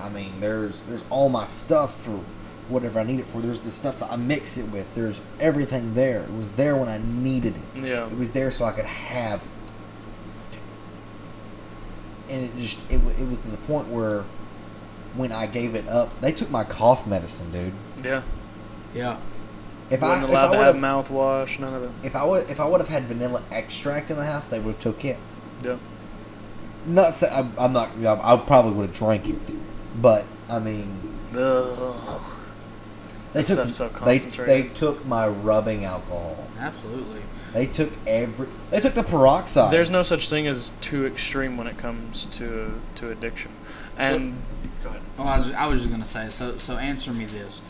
I 0.00 0.08
mean, 0.08 0.40
there's 0.40 0.82
there's 0.82 1.04
all 1.08 1.28
my 1.28 1.46
stuff 1.46 1.94
for 1.94 2.20
whatever 2.68 2.98
I 2.98 3.04
need 3.04 3.20
it 3.20 3.26
for. 3.26 3.40
There's 3.40 3.60
the 3.60 3.70
stuff 3.70 4.00
that 4.00 4.10
I 4.10 4.16
mix 4.16 4.58
it 4.58 4.70
with. 4.70 4.92
There's 4.94 5.20
everything 5.38 5.94
there. 5.94 6.22
It 6.22 6.32
was 6.32 6.52
there 6.52 6.76
when 6.76 6.88
I 6.88 6.98
needed 6.98 7.54
it. 7.56 7.82
Yeah. 7.82 8.06
It 8.06 8.18
was 8.18 8.32
there 8.32 8.50
so 8.50 8.64
I 8.64 8.72
could 8.72 8.86
have 8.86 9.42
it. 9.42 9.48
And 12.32 12.44
it 12.44 12.56
just 12.56 12.90
it, 12.90 12.96
it 13.18 13.28
was 13.28 13.38
to 13.40 13.48
the 13.48 13.56
point 13.58 13.88
where 13.88 14.24
when 15.14 15.30
I 15.30 15.46
gave 15.46 15.74
it 15.74 15.86
up, 15.88 16.20
they 16.20 16.32
took 16.32 16.50
my 16.50 16.64
cough 16.64 17.06
medicine, 17.06 17.52
dude. 17.52 17.72
Yeah. 18.02 18.22
Yeah. 18.94 19.18
If 19.94 20.02
I 20.02 20.08
Wasn't 20.08 20.24
if 20.24 20.30
allowed 20.30 20.48
I 20.48 20.56
to 20.56 20.64
have 20.64 20.74
would 20.74 20.82
mouthwash, 20.82 21.58
none 21.60 21.72
of 21.74 21.82
it. 21.84 21.90
if 22.02 22.16
I 22.16 22.24
would 22.24 22.50
if 22.50 22.58
I 22.60 22.66
would 22.66 22.80
have 22.80 22.88
had 22.88 23.04
vanilla 23.04 23.42
extract 23.52 24.10
in 24.10 24.16
the 24.16 24.24
house, 24.24 24.48
they 24.48 24.58
would 24.58 24.74
have 24.74 24.82
took 24.82 25.04
it. 25.04 25.16
Yeah. 25.62 25.76
Not 26.86 27.14
say, 27.14 27.30
I'm, 27.30 27.52
I'm 27.58 27.72
not. 27.72 27.90
I 28.04 28.36
probably 28.36 28.72
would 28.72 28.88
have 28.90 28.96
drank 28.98 29.28
it, 29.28 29.54
but 30.02 30.24
I 30.50 30.58
mean, 30.58 31.00
Ugh. 31.34 32.50
they 33.32 33.40
That 33.40 33.46
took 33.46 33.58
stuff's 33.70 33.74
so 33.76 33.88
they 33.88 34.18
concentrated. 34.18 34.46
they 34.66 34.68
took 34.74 35.06
my 35.06 35.26
rubbing 35.28 35.84
alcohol. 35.84 36.44
Absolutely. 36.58 37.22
They 37.52 37.66
took 37.66 37.92
every. 38.06 38.48
They 38.70 38.80
took 38.80 38.94
the 38.94 39.04
peroxide. 39.04 39.72
There's 39.72 39.88
no 39.90 40.02
such 40.02 40.28
thing 40.28 40.46
as 40.48 40.70
too 40.80 41.06
extreme 41.06 41.56
when 41.56 41.68
it 41.68 41.78
comes 41.78 42.26
to 42.26 42.80
to 42.96 43.10
addiction. 43.10 43.52
And 43.96 44.42
go 44.82 44.88
ahead. 44.90 45.02
Oh, 45.18 45.22
I 45.22 45.36
was, 45.38 45.52
I 45.52 45.66
was 45.66 45.78
just 45.80 45.90
gonna 45.92 46.04
say. 46.04 46.28
So, 46.30 46.58
so 46.58 46.76
answer 46.78 47.12
me 47.12 47.24
this: 47.26 47.62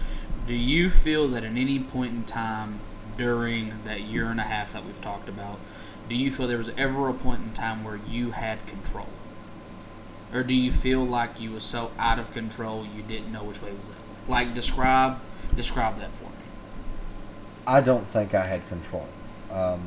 Do 0.47 0.57
you 0.57 0.91
feel 0.91 1.29
that 1.29 1.45
at 1.45 1.53
any 1.57 1.79
point 1.79 2.13
in 2.13 2.25
time 2.25 2.81
during 3.17 3.73
that 3.85 4.03
year 4.03 4.27
and 4.27 4.39
a 4.41 4.45
half 4.45 4.73
that 4.73 4.85
we've 4.85 5.01
talked 5.01 5.29
about, 5.29 5.59
do 6.09 6.15
you 6.15 6.31
feel 6.31 6.47
there 6.47 6.59
was 6.59 6.71
ever 6.77 7.09
a 7.09 7.15
point 7.15 7.43
in 7.43 7.53
time 7.53 7.83
where 7.83 7.99
you 8.09 8.33
had 8.33 8.67
control, 8.67 9.09
or 10.35 10.43
do 10.43 10.53
you 10.53 10.71
feel 10.71 11.03
like 11.05 11.41
you 11.41 11.53
were 11.53 11.61
so 11.61 11.93
out 11.99 12.19
of 12.19 12.33
control 12.33 12.85
you 12.95 13.03
didn't 13.03 13.33
know 13.33 13.43
which 13.45 13.63
way 13.63 13.71
was 13.73 13.89
up? 13.89 13.97
Like 14.29 14.53
describe 14.55 15.19
describe 15.57 15.99
that 15.99 16.11
for 16.11 16.25
me. 16.25 16.31
I 17.67 17.81
don't 17.81 18.07
think 18.07 18.35
I 18.35 18.45
had 18.45 18.69
control. 18.69 19.09
Um, 19.51 19.81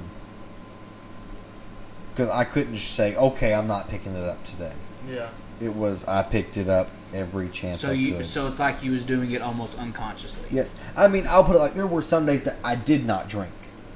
Because 2.16 2.30
I 2.32 2.46
couldn't 2.46 2.74
just 2.74 2.94
say, 2.96 3.16
okay, 3.16 3.54
I'm 3.54 3.68
not 3.68 3.90
picking 3.90 4.16
it 4.16 4.24
up 4.24 4.44
today. 4.44 4.74
Yeah. 5.08 5.30
It 5.60 5.74
was 5.74 6.06
I 6.08 6.22
picked 6.24 6.58
it 6.58 6.70
up 6.70 6.90
every 7.14 7.50
chance 7.50 7.82
So 7.82 7.90
I 7.90 7.94
you 7.94 8.18
could. 8.18 8.26
so 8.26 8.48
it's 8.48 8.60
like 8.60 8.84
you 8.84 8.92
was 8.92 9.04
doing 9.04 9.32
it 9.32 9.42
almost 9.42 9.78
unconsciously. 9.78 10.48
Yes, 10.52 10.74
I 10.96 11.08
mean 11.08 11.26
I'll 11.28 11.44
put 11.44 11.56
it 11.56 11.60
like 11.60 11.74
there 11.74 11.88
were 11.88 12.02
some 12.02 12.26
days 12.26 12.44
that 12.44 12.58
I 12.64 12.76
did 12.76 13.06
not 13.06 13.28
drink. 13.30 13.52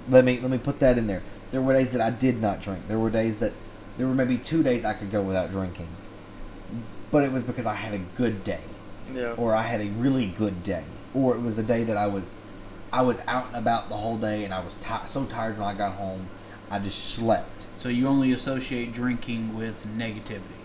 Let 0.09 0.25
me 0.25 0.39
let 0.39 0.49
me 0.49 0.57
put 0.57 0.79
that 0.79 0.97
in 0.97 1.07
there. 1.07 1.21
There 1.51 1.61
were 1.61 1.73
days 1.73 1.91
that 1.91 2.01
I 2.01 2.09
did 2.09 2.41
not 2.41 2.61
drink. 2.61 2.87
There 2.87 2.97
were 2.99 3.09
days 3.11 3.37
that 3.39 3.53
there 3.97 4.07
were 4.07 4.15
maybe 4.15 4.37
two 4.37 4.63
days 4.63 4.85
I 4.85 4.93
could 4.93 5.11
go 5.11 5.21
without 5.21 5.51
drinking, 5.51 5.87
but 7.11 7.23
it 7.23 7.31
was 7.31 7.43
because 7.43 7.65
I 7.65 7.75
had 7.75 7.93
a 7.93 7.99
good 8.15 8.43
day, 8.43 8.61
Yeah. 9.13 9.33
or 9.33 9.53
I 9.53 9.63
had 9.63 9.81
a 9.81 9.89
really 9.89 10.27
good 10.27 10.63
day, 10.63 10.83
or 11.13 11.35
it 11.35 11.41
was 11.41 11.57
a 11.57 11.63
day 11.63 11.83
that 11.83 11.97
I 11.97 12.07
was 12.07 12.33
I 12.93 13.01
was 13.03 13.21
out 13.27 13.47
and 13.47 13.55
about 13.57 13.89
the 13.89 13.95
whole 13.97 14.17
day 14.17 14.43
and 14.45 14.53
I 14.53 14.63
was 14.63 14.75
ti 14.77 14.95
so 15.05 15.25
tired 15.25 15.57
when 15.57 15.67
I 15.67 15.73
got 15.73 15.93
home, 15.93 16.27
I 16.69 16.79
just 16.79 17.13
slept. 17.13 17.67
So 17.75 17.89
you 17.89 18.07
only 18.07 18.31
associate 18.31 18.91
drinking 18.93 19.55
with 19.55 19.85
negativity. 19.97 20.57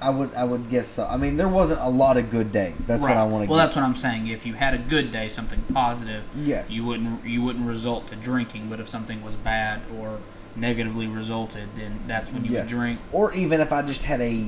I 0.00 0.10
would 0.10 0.34
I 0.34 0.44
would 0.44 0.68
guess 0.68 0.88
so. 0.88 1.06
I 1.06 1.16
mean 1.16 1.36
there 1.36 1.48
wasn't 1.48 1.80
a 1.80 1.88
lot 1.88 2.16
of 2.16 2.30
good 2.30 2.52
days. 2.52 2.86
That's 2.86 3.02
what 3.02 3.12
I 3.12 3.24
want 3.24 3.44
to. 3.44 3.50
Well, 3.50 3.58
that's 3.58 3.74
what 3.76 3.84
I'm 3.84 3.94
saying. 3.96 4.28
If 4.28 4.44
you 4.46 4.54
had 4.54 4.74
a 4.74 4.78
good 4.78 5.10
day, 5.10 5.28
something 5.28 5.62
positive, 5.72 6.24
Yes. 6.36 6.70
you 6.70 6.84
wouldn't 6.86 7.24
you 7.24 7.42
wouldn't 7.42 7.66
result 7.66 8.08
to 8.08 8.16
drinking. 8.16 8.68
But 8.68 8.78
if 8.80 8.88
something 8.88 9.22
was 9.24 9.36
bad 9.36 9.80
or 9.98 10.18
negatively 10.54 11.06
resulted, 11.06 11.68
then 11.76 12.00
that's 12.06 12.30
when 12.32 12.44
you 12.44 12.52
Yes. 12.52 12.62
would 12.62 12.68
drink. 12.68 13.00
Or 13.12 13.32
even 13.34 13.60
if 13.60 13.72
I 13.72 13.82
just 13.82 14.04
had 14.04 14.20
a 14.20 14.46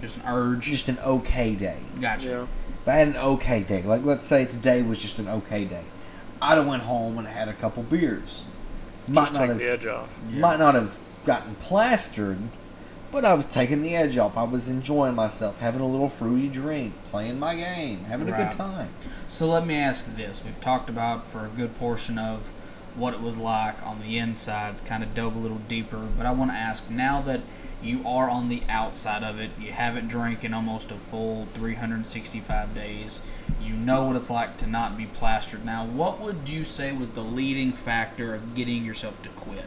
Just 0.00 0.18
an 0.18 0.22
urge. 0.26 0.66
just 0.66 0.88
an 0.88 0.98
okay 1.04 1.54
day. 1.54 1.78
gotcha. 2.00 2.28
Yeah. 2.28 2.42
If 2.82 2.88
I 2.88 2.92
had 2.94 3.08
an 3.08 3.16
okay 3.16 3.62
day, 3.62 3.82
like 3.82 4.04
let's 4.04 4.22
say 4.22 4.44
today 4.46 4.82
was 4.82 5.00
just 5.02 5.18
an 5.18 5.28
okay 5.28 5.64
day, 5.64 5.84
I'd 6.42 6.56
have 6.56 6.66
went 6.66 6.82
home 6.84 7.18
and 7.18 7.26
had 7.28 7.48
a 7.48 7.52
couple 7.52 7.82
beers. 7.82 8.44
Might 9.08 9.14
Just 9.22 9.34
not 9.34 9.40
take 9.40 9.48
have, 9.50 9.58
the 9.58 9.70
edge 9.70 9.86
off. 9.86 10.18
Yeah. 10.32 10.40
might 10.40 10.58
not 10.58 10.74
have 10.74 10.98
gotten 11.26 11.54
plastered, 11.56 12.38
but 13.10 13.24
I 13.24 13.34
was 13.34 13.46
taking 13.46 13.82
the 13.82 13.96
edge 13.96 14.16
off. 14.18 14.36
I 14.36 14.44
was 14.44 14.68
enjoying 14.68 15.14
myself, 15.14 15.58
having 15.60 15.80
a 15.80 15.86
little 15.86 16.08
fruity 16.08 16.48
drink, 16.48 16.94
playing 17.10 17.38
my 17.38 17.54
game, 17.54 18.04
having 18.04 18.28
a 18.28 18.36
good 18.36 18.52
time. 18.52 18.90
So 19.28 19.46
let 19.46 19.66
me 19.66 19.76
ask 19.76 20.06
you 20.06 20.14
this: 20.14 20.44
We've 20.44 20.60
talked 20.60 20.90
about 20.90 21.26
for 21.26 21.44
a 21.44 21.48
good 21.48 21.74
portion 21.76 22.18
of 22.18 22.52
what 22.94 23.14
it 23.14 23.20
was 23.20 23.36
like 23.36 23.82
on 23.86 24.00
the 24.00 24.18
inside, 24.18 24.84
kind 24.84 25.02
of 25.02 25.14
dove 25.14 25.36
a 25.36 25.38
little 25.38 25.58
deeper. 25.68 26.08
But 26.16 26.26
I 26.26 26.32
want 26.32 26.50
to 26.50 26.56
ask 26.56 26.90
now 26.90 27.22
that 27.22 27.40
you 27.82 28.06
are 28.06 28.28
on 28.28 28.48
the 28.48 28.62
outside 28.68 29.22
of 29.22 29.38
it, 29.38 29.50
you 29.58 29.70
haven't 29.70 30.08
drank 30.08 30.44
in 30.44 30.52
almost 30.52 30.90
a 30.90 30.96
full 30.96 31.46
365 31.54 32.74
days. 32.74 33.20
You 33.62 33.74
know 33.74 34.04
what 34.04 34.16
it's 34.16 34.30
like 34.30 34.56
to 34.58 34.66
not 34.66 34.96
be 34.96 35.06
plastered. 35.06 35.64
Now, 35.64 35.84
what 35.86 36.20
would 36.20 36.48
you 36.48 36.64
say 36.64 36.92
was 36.92 37.10
the 37.10 37.22
leading 37.22 37.72
factor 37.72 38.34
of 38.34 38.54
getting 38.56 38.84
yourself 38.84 39.22
to 39.22 39.28
quit? 39.30 39.66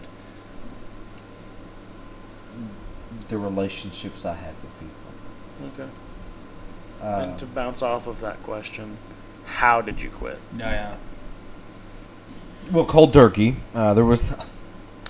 The 3.30 3.38
relationships 3.38 4.26
I 4.26 4.36
had 4.36 4.54
with 4.62 4.72
people. 4.80 5.84
Okay. 5.86 5.92
Uh, 7.02 7.30
and 7.30 7.40
to 7.40 7.46
bounce 7.46 7.82
off 7.82 8.08
of 8.08 8.20
that 8.20 8.42
question, 8.44 8.98
how 9.46 9.82
did 9.82 10.02
you 10.02 10.10
quit? 10.10 10.40
No, 10.54 10.66
yeah. 10.66 10.96
well, 12.72 12.86
cold 12.86 13.14
turkey. 13.14 13.56
Uh, 13.74 13.94
there 13.94 14.06
was. 14.06 14.34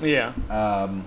Yeah. 0.02 0.34
Um, 0.50 1.06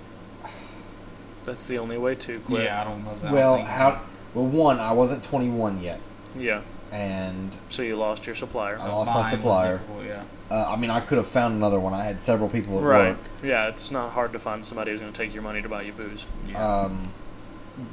That's 1.45 1.67
the 1.67 1.79
only 1.79 1.99
way 1.99 2.15
to 2.15 2.39
quit. 2.41 2.65
Yeah, 2.65 2.81
I 2.81 2.85
don't 2.85 3.05
know. 3.05 3.33
Well, 3.33 3.59
how? 3.59 4.01
Well, 4.35 4.47
one, 4.47 4.79
I 4.79 4.93
wasn't 4.93 5.25
21 5.25 5.81
yet, 5.83 6.01
Yeah. 6.37 6.63
and 6.93 7.51
So 7.71 7.83
you 7.83 7.97
lost 7.97 8.27
your 8.27 8.35
supplier. 8.35 8.79
I 8.81 8.89
lost 8.89 9.13
my 9.15 9.23
supplier. 9.23 9.81
Yeah. 10.07 10.23
Uh, 10.55 10.67
I 10.69 10.77
mean, 10.77 10.91
I 10.91 11.01
could 11.01 11.19
have 11.19 11.27
found 11.27 11.55
another 11.57 11.81
one. 11.81 11.93
I 11.93 12.05
had 12.05 12.23
several 12.23 12.49
people 12.49 12.79
at 12.79 12.85
Right. 12.85 13.09
work. 13.11 13.19
Yeah, 13.43 13.67
it's 13.67 13.91
not 13.91 14.13
hard 14.13 14.33
to 14.35 14.39
find 14.39 14.65
somebody 14.65 14.93
who's 14.93 15.01
going 15.01 15.13
to 15.13 15.19
take 15.21 15.35
your 15.35 15.43
money 15.43 15.61
to 15.61 15.69
buy 15.69 15.83
you 15.83 15.93
booze. 15.93 16.27
Yeah. 16.47 16.65
Um, 16.83 17.13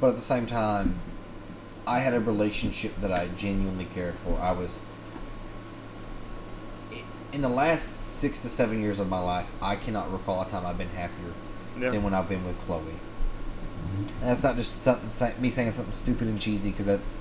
but 0.00 0.10
at 0.10 0.14
the 0.14 0.20
same 0.20 0.46
time, 0.46 0.94
I 1.88 1.98
had 1.98 2.14
a 2.14 2.20
relationship 2.20 2.94
that 3.00 3.10
I 3.10 3.26
genuinely 3.36 3.86
cared 3.86 4.14
for. 4.14 4.38
I 4.40 4.52
was 4.52 4.78
in 7.32 7.40
the 7.40 7.48
last 7.48 8.04
six 8.04 8.38
to 8.40 8.48
seven 8.48 8.80
years 8.80 9.00
of 9.00 9.08
my 9.08 9.18
life. 9.18 9.50
I 9.60 9.74
cannot 9.74 10.12
recall 10.12 10.40
a 10.42 10.48
time 10.48 10.64
I've 10.64 10.78
been 10.78 10.90
happier 10.90 11.32
Yeah. 11.80 11.90
than 11.90 12.02
when 12.04 12.14
I've 12.14 12.28
been 12.28 12.44
with 12.46 12.60
Chloe. 12.66 12.82
And 14.20 14.28
that's 14.30 14.42
not 14.44 14.54
just 14.56 14.82
something 14.82 15.42
me 15.42 15.50
saying 15.50 15.72
something 15.72 15.92
stupid 15.92 16.28
and 16.28 16.40
cheesy 16.40 16.70
because 16.70 16.86
that's 16.86 17.14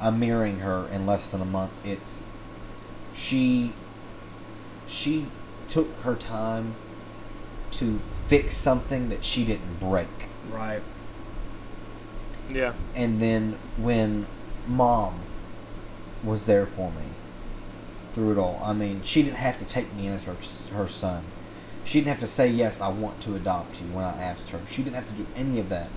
I'm 0.00 0.18
marrying 0.18 0.60
her 0.60 0.86
in 0.90 1.04
less 1.06 1.30
than 1.30 1.40
a 1.42 1.44
month. 1.44 1.72
It's 1.84 2.22
she 3.14 3.72
she 4.86 5.26
took 5.68 5.94
her 6.00 6.14
time 6.14 6.74
to 7.72 7.98
fix 8.26 8.54
something 8.54 9.08
that 9.08 9.24
she 9.24 9.44
didn't 9.44 9.80
break. 9.80 10.08
right. 10.50 10.82
Yeah. 12.48 12.74
And 12.94 13.20
then 13.20 13.58
when 13.76 14.26
mom 14.68 15.20
was 16.22 16.46
there 16.46 16.64
for 16.64 16.90
me 16.92 17.08
through 18.12 18.32
it 18.32 18.38
all, 18.38 18.60
I 18.62 18.72
mean, 18.72 19.02
she 19.02 19.22
didn't 19.22 19.38
have 19.38 19.58
to 19.58 19.64
take 19.64 19.92
me 19.94 20.06
in 20.06 20.12
as 20.12 20.24
her 20.24 20.36
her 20.76 20.86
son. 20.86 21.24
She 21.84 21.98
didn't 21.98 22.08
have 22.08 22.18
to 22.18 22.26
say 22.26 22.48
yes, 22.48 22.80
I 22.80 22.88
want 22.88 23.20
to 23.22 23.34
adopt 23.34 23.80
you 23.80 23.88
when 23.88 24.04
I 24.04 24.22
asked 24.22 24.50
her. 24.50 24.60
She 24.68 24.82
didn't 24.82 24.96
have 24.96 25.08
to 25.08 25.14
do 25.14 25.26
any 25.36 25.58
of 25.58 25.68
that. 25.70 25.88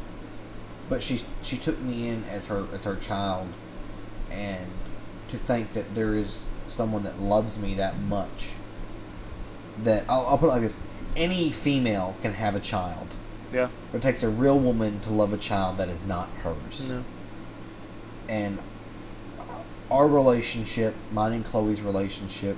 But 0.90 1.04
she 1.04 1.20
she 1.44 1.58
took 1.58 1.80
me 1.82 2.10
in 2.10 2.24
as 2.26 2.48
her 2.48 2.66
as 2.74 2.84
her 2.84 2.96
child, 2.96 3.48
and 4.32 4.66
to 5.30 5.38
think 5.38 5.72
that 5.74 5.94
there 5.94 6.16
is 6.16 6.50
someone 6.66 7.04
that 7.04 7.22
loves 7.22 7.58
me 7.60 7.76
that 7.76 8.00
much. 8.00 8.50
That 9.84 10.06
I'll, 10.10 10.26
I'll 10.28 10.38
put 10.38 10.48
it 10.48 10.50
like 10.50 10.62
this: 10.62 10.80
any 11.16 11.50
female 11.52 12.16
can 12.22 12.34
have 12.34 12.56
a 12.56 12.60
child. 12.60 13.16
Yeah. 13.54 13.70
But 13.92 14.00
it 14.00 14.02
takes 14.02 14.24
a 14.24 14.30
real 14.30 14.60
woman 14.60 15.00
to 15.02 15.12
love 15.12 15.34
a 15.34 15.38
child 15.38 15.78
that 15.78 15.90
is 15.90 16.06
not 16.06 16.30
hers. 16.44 16.92
No. 16.92 17.04
And 18.28 18.60
our 19.90 20.08
relationship, 20.08 20.94
mine 21.12 21.34
and 21.34 21.44
Chloe's 21.44 21.82
relationship, 21.82 22.58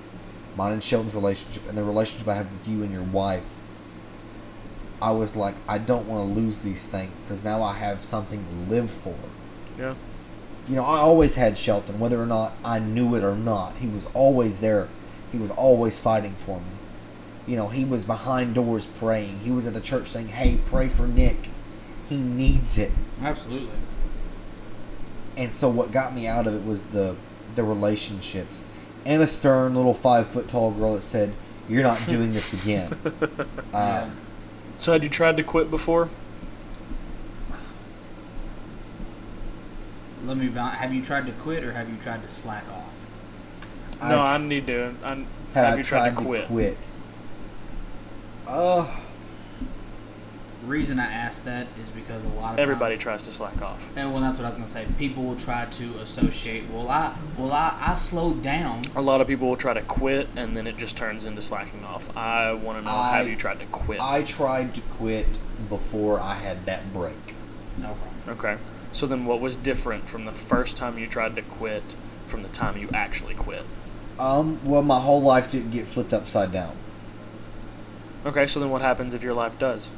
mine 0.58 0.74
and 0.74 0.84
Sheldon's 0.84 1.16
relationship, 1.16 1.68
and 1.70 1.78
the 1.78 1.84
relationship 1.84 2.28
I 2.28 2.34
have 2.36 2.52
with 2.52 2.68
you 2.68 2.84
and 2.84 2.92
your 2.92 3.04
wife, 3.04 3.48
I 5.02 5.12
was 5.12 5.36
like, 5.36 5.56
I 5.68 5.78
don't 5.78 6.08
want 6.08 6.28
to 6.28 6.40
lose 6.40 6.58
these 6.60 6.86
things 6.86 7.12
because 7.24 7.44
now 7.44 7.64
I 7.64 7.74
have 7.74 8.02
something 8.02 8.44
to 8.44 8.72
live 8.72 8.92
for. 8.92 9.16
Yeah. 9.80 9.96
You 10.68 10.76
know, 10.76 10.84
I 10.84 10.98
always 10.98 11.36
had 11.36 11.58
Shelton, 11.58 12.00
whether 12.00 12.22
or 12.22 12.26
not 12.26 12.54
I 12.64 12.80
knew 12.80 13.16
it 13.16 13.24
or 13.24 13.36
not. 13.36 13.78
He 13.78 13.88
was 13.88 14.06
always 14.14 14.62
there. 14.62 14.90
He 15.32 15.38
was 15.38 15.50
always 15.52 16.00
fighting 16.00 16.36
for 16.38 16.60
me. 16.60 16.66
You 17.52 17.58
know, 17.58 17.68
he 17.68 17.84
was 17.84 18.06
behind 18.06 18.56
doors 18.56 18.88
praying. 18.88 19.40
He 19.40 19.52
was 19.52 19.68
at 19.68 19.74
the 19.74 19.82
church 19.82 20.08
saying, 20.08 20.30
"Hey, 20.30 20.58
pray 20.68 20.88
for 20.88 21.06
Nick. 21.06 21.50
He 22.08 22.16
needs 22.16 22.78
it." 22.78 22.94
Absolutely. 23.22 23.76
And 25.36 25.52
so, 25.52 25.68
what 25.68 25.92
got 25.92 26.16
me 26.16 26.28
out 26.28 26.48
of 26.48 26.56
it 26.56 26.66
was 26.66 26.86
the 26.86 27.18
the 27.56 27.66
relationships, 27.66 28.64
and 29.06 29.22
a 29.22 29.28
stern 29.28 29.76
little 29.76 29.94
five 29.94 30.28
foot 30.28 30.48
tall 30.48 30.72
girl 30.72 30.94
that 30.94 31.02
said, 31.02 31.34
"You're 31.68 31.84
not 31.84 32.02
doing 32.08 32.32
this 32.32 32.54
again." 32.54 32.98
Um, 33.74 34.14
So 34.78 34.94
had 34.94 35.04
you 35.04 35.10
tried 35.10 35.36
to 35.36 35.44
quit 35.44 35.70
before? 35.70 36.08
Let 40.24 40.38
me. 40.38 40.50
Have 40.52 40.94
you 40.94 41.02
tried 41.02 41.26
to 41.26 41.34
quit 41.34 41.66
or 41.66 41.74
have 41.74 41.90
you 41.90 41.98
tried 41.98 42.24
to 42.24 42.30
slack 42.30 42.64
off? 42.72 43.06
no, 44.02 44.22
I 44.22 44.36
I 44.36 44.38
need 44.38 44.68
to. 44.68 44.94
I, 45.04 45.10
had 45.10 45.26
have 45.66 45.74
I 45.74 45.76
you 45.76 45.84
tried, 45.84 46.12
tried 46.14 46.16
to 46.16 46.26
quit? 46.26 46.46
quit? 46.48 46.78
Uh, 48.52 48.86
Reason 50.66 51.00
I 51.00 51.06
ask 51.12 51.44
that 51.46 51.66
is 51.82 51.90
because 51.90 52.24
a 52.24 52.28
lot 52.28 52.54
of 52.54 52.60
Everybody 52.60 52.94
Time, 52.96 53.02
tries 53.02 53.24
to 53.24 53.32
slack 53.32 53.60
off. 53.64 53.84
and 53.96 54.12
well, 54.14 54.22
that's 54.22 54.38
what 54.38 54.46
I 54.46 54.50
was 54.50 54.58
gonna 54.60 54.68
say. 54.70 54.86
People 55.00 55.24
will 55.24 55.36
try 55.36 55.66
to 55.66 55.98
associate. 56.00 56.66
Well, 56.72 56.88
I 56.88 57.16
well 57.36 57.52
I 57.52 57.76
I 57.82 57.94
slowed 57.96 58.44
down. 58.44 58.84
A 58.96 59.02
lot 59.02 59.22
of 59.22 59.28
people 59.28 59.48
will 59.50 59.56
try 59.56 59.74
to 59.74 59.82
quit, 59.82 60.28
and 60.36 60.56
then 60.56 60.68
it 60.68 60.78
just 60.78 60.96
turns 60.96 61.26
into 61.26 61.42
slacking 61.42 61.84
off. 61.84 62.16
I 62.16 62.54
want 62.54 62.78
to 62.78 62.84
know: 62.86 62.92
I- 62.92 63.18
Have 63.18 63.28
you 63.28 63.36
tried 63.36 63.60
to 63.62 63.66
quit? 63.66 64.00
I 64.00 64.22
tried 64.22 64.76
to 64.76 64.82
quit 64.82 65.40
before 65.68 66.20
I 66.20 66.36
had 66.36 66.66
that 66.68 66.94
break. 66.94 67.34
No 67.80 67.96
problem. 67.96 68.38
okay. 68.40 68.58
So 68.92 69.08
then, 69.08 69.26
what 69.26 69.42
was 69.42 69.56
different 69.56 70.08
from 70.08 70.26
the 70.26 70.32
first 70.32 70.78
time 70.78 71.00
you 71.00 71.08
tried 71.08 71.36
to 71.38 71.42
quit 71.42 71.96
from 72.28 72.44
the 72.44 72.50
time 72.50 72.78
you 72.78 72.88
actually 72.94 73.34
quit? 73.34 73.64
Um, 74.20 74.60
well, 74.64 74.84
my 74.84 75.00
whole 75.00 75.22
life 75.24 75.50
didn't 75.50 75.72
get 75.72 75.88
flipped 75.88 76.14
upside 76.14 76.52
down. 76.52 76.76
Okay. 78.26 78.48
So 78.48 78.60
then, 78.60 78.70
what 78.70 78.82
happens 78.82 79.14
if 79.14 79.24
your 79.24 79.34
life 79.34 79.58
does? 79.60 79.92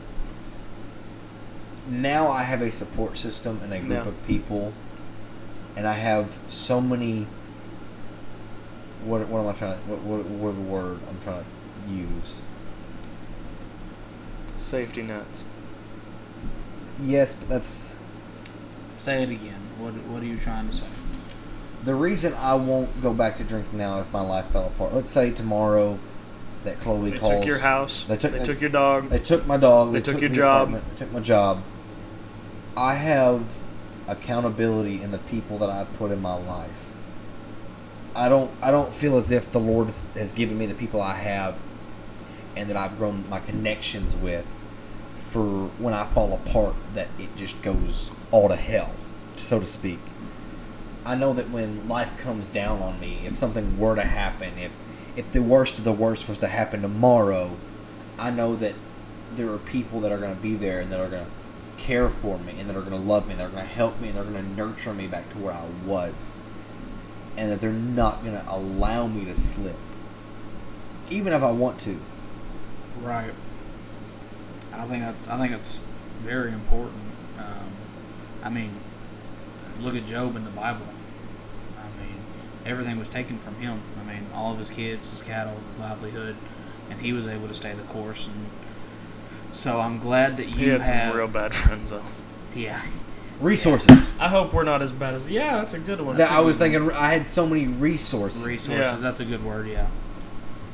now 1.85 2.31
I 2.31 2.43
have 2.43 2.61
a 2.61 2.71
support 2.71 3.17
system 3.17 3.59
and 3.61 3.73
a 3.73 3.79
group 3.79 3.91
Yeah. 3.91 4.07
of 4.07 4.25
people, 4.25 4.71
and 5.75 5.85
I 5.85 5.93
have 5.95 6.39
so 6.47 6.79
many. 6.79 7.27
What 9.03 9.27
what 9.27 9.41
am 9.41 9.47
I 9.49 9.51
trying? 9.51 9.73
To, 9.75 9.79
what 9.89 9.99
what 9.99 10.25
what 10.25 10.49
are 10.49 10.53
the 10.53 10.61
word 10.61 10.99
I'm 11.09 11.19
trying 11.25 11.43
to 11.43 11.89
use? 11.93 12.43
Safety 14.55 15.01
nets. 15.01 15.45
Yes, 17.01 17.35
but 17.35 17.49
that's 17.49 17.95
Say 18.97 19.21
it 19.23 19.29
again. 19.29 19.59
What 19.77 19.93
What 19.95 20.23
are 20.23 20.25
you 20.25 20.37
trying 20.39 20.67
to 20.69 20.73
say? 20.73 20.85
the 21.83 21.95
reason 21.95 22.33
I 22.35 22.53
won't 22.55 23.01
go 23.01 23.13
back 23.13 23.35
to 23.37 23.43
drinking 23.43 23.77
now 23.77 23.99
if 23.99 24.09
my 24.13 24.21
life 24.21 24.45
fell 24.45 24.67
apart. 24.67 24.93
Let's 24.93 25.09
say 25.09 25.31
tomorrow 25.31 25.99
that 26.63 26.79
Chloe 26.79 27.11
They 27.11 27.17
calls. 27.17 27.29
They 27.29 27.37
took 27.37 27.47
your 27.47 27.59
house. 27.59 28.03
They 28.05 28.17
took, 28.17 28.31
They 28.31 28.43
took 28.43 28.61
your 28.61 28.69
dog. 28.69 29.09
They 29.09 29.19
took 29.19 29.45
my 29.45 29.57
dog. 29.57 29.93
They 29.93 30.01
took 30.01 30.21
your 30.21 30.29
job. 30.29 30.71
They 30.71 30.97
took 30.97 31.11
my 31.11 31.19
job. 31.19 31.61
I 32.75 32.95
have 32.95 33.57
accountability 34.07 35.01
in 35.01 35.11
the 35.11 35.17
people 35.17 35.57
that 35.59 35.69
I 35.69 35.85
put 35.97 36.11
in 36.11 36.21
my 36.21 36.33
life. 36.33 36.89
I 38.15 38.29
don't. 38.29 38.51
I 38.61 38.71
don't 38.71 38.93
feel 38.93 39.17
as 39.17 39.31
if 39.31 39.51
the 39.51 39.59
Lord 39.59 39.87
has 39.87 40.31
given 40.31 40.57
me 40.57 40.65
the 40.65 40.75
people 40.75 41.01
I 41.01 41.15
have, 41.15 41.61
and 42.55 42.69
that 42.69 42.77
I've 42.77 42.97
grown 42.97 43.27
my 43.29 43.39
connections 43.39 44.15
with. 44.15 44.45
For 45.19 45.67
when 45.79 45.95
I 45.95 46.03
fall 46.03 46.33
apart, 46.33 46.75
that 46.93 47.07
it 47.17 47.35
just 47.35 47.59
goes 47.63 48.11
all 48.31 48.49
to 48.49 48.55
hell, 48.55 48.93
so 49.35 49.59
to 49.59 49.65
speak. 49.65 49.99
I 51.05 51.15
know 51.15 51.33
that 51.33 51.49
when 51.49 51.87
life 51.89 52.17
comes 52.21 52.49
down 52.49 52.81
on 52.81 52.99
me, 52.99 53.19
if 53.25 53.35
something 53.35 53.79
were 53.79 53.95
to 53.95 54.03
happen, 54.03 54.57
if 54.57 54.71
if 55.15 55.31
the 55.31 55.41
worst 55.41 55.77
of 55.77 55.85
the 55.85 55.93
worst 55.93 56.27
was 56.27 56.39
to 56.39 56.47
happen 56.47 56.81
tomorrow, 56.81 57.51
I 58.17 58.31
know 58.31 58.55
that 58.55 58.73
there 59.35 59.49
are 59.51 59.57
people 59.57 59.99
that 60.01 60.11
are 60.11 60.17
going 60.17 60.35
to 60.35 60.41
be 60.41 60.55
there 60.55 60.79
and 60.79 60.91
that 60.91 60.99
are 60.99 61.09
going 61.09 61.25
to 61.25 61.31
care 61.77 62.09
for 62.09 62.37
me 62.39 62.55
and 62.59 62.69
that 62.69 62.75
are 62.75 62.81
going 62.81 62.91
to 62.91 63.07
love 63.07 63.25
me, 63.25 63.31
and 63.31 63.39
they're 63.39 63.49
going 63.49 63.63
to 63.63 63.69
help 63.69 63.99
me, 63.99 64.09
and 64.09 64.17
they're 64.17 64.23
going 64.23 64.43
to 64.43 64.55
nurture 64.55 64.93
me 64.93 65.07
back 65.07 65.29
to 65.31 65.37
where 65.37 65.53
I 65.53 65.65
was, 65.85 66.35
and 67.35 67.51
that 67.51 67.61
they're 67.61 67.71
not 67.71 68.23
going 68.23 68.35
to 68.35 68.45
allow 68.51 69.07
me 69.07 69.25
to 69.25 69.35
slip, 69.35 69.75
even 71.09 71.33
if 71.33 71.41
I 71.41 71.51
want 71.51 71.79
to. 71.81 71.99
Right. 73.01 73.33
I 74.71 74.85
think 74.85 75.03
that's 75.03 75.27
I 75.27 75.37
think 75.37 75.53
it's 75.53 75.79
very 76.21 76.51
important. 76.51 77.01
Um, 77.37 77.69
I 78.43 78.49
mean, 78.49 78.71
look 79.79 79.95
at 79.95 80.05
Job 80.05 80.35
in 80.35 80.45
the 80.45 80.51
Bible. 80.51 80.87
I 81.77 81.83
mean, 82.01 82.17
everything 82.65 82.97
was 82.97 83.07
taken 83.07 83.37
from 83.37 83.55
him. 83.55 83.81
I 84.13 84.19
mean, 84.19 84.29
all 84.33 84.51
of 84.51 84.59
his 84.59 84.69
kids, 84.69 85.09
his 85.09 85.21
cattle, 85.21 85.55
his 85.69 85.79
livelihood, 85.79 86.35
and 86.89 86.99
he 87.01 87.13
was 87.13 87.27
able 87.27 87.47
to 87.47 87.53
stay 87.53 87.73
the 87.73 87.83
course. 87.83 88.27
And 88.27 88.45
so 89.53 89.79
I'm 89.79 89.99
glad 89.99 90.37
that 90.37 90.47
He 90.47 90.65
you 90.65 90.71
had 90.71 90.81
have. 90.81 91.09
some 91.09 91.17
real 91.17 91.27
bad 91.27 91.53
friends 91.55 91.91
though. 91.91 92.03
Yeah. 92.55 92.81
Resources. 93.39 94.11
I 94.19 94.29
hope 94.29 94.53
we're 94.53 94.63
not 94.63 94.81
as 94.81 94.91
bad 94.91 95.15
as. 95.15 95.27
Yeah, 95.27 95.57
that's 95.57 95.73
a 95.73 95.79
good 95.79 95.99
one. 96.01 96.17
That 96.17 96.31
I 96.31 96.39
was 96.41 96.57
thinking. 96.57 96.91
I 96.91 97.11
had 97.13 97.25
so 97.25 97.47
many 97.47 97.65
resources. 97.67 98.45
Resources. 98.45 98.79
Yeah. 98.79 98.95
That's 98.95 99.19
a 99.19 99.25
good 99.25 99.43
word. 99.43 99.67
Yeah. 99.67 99.87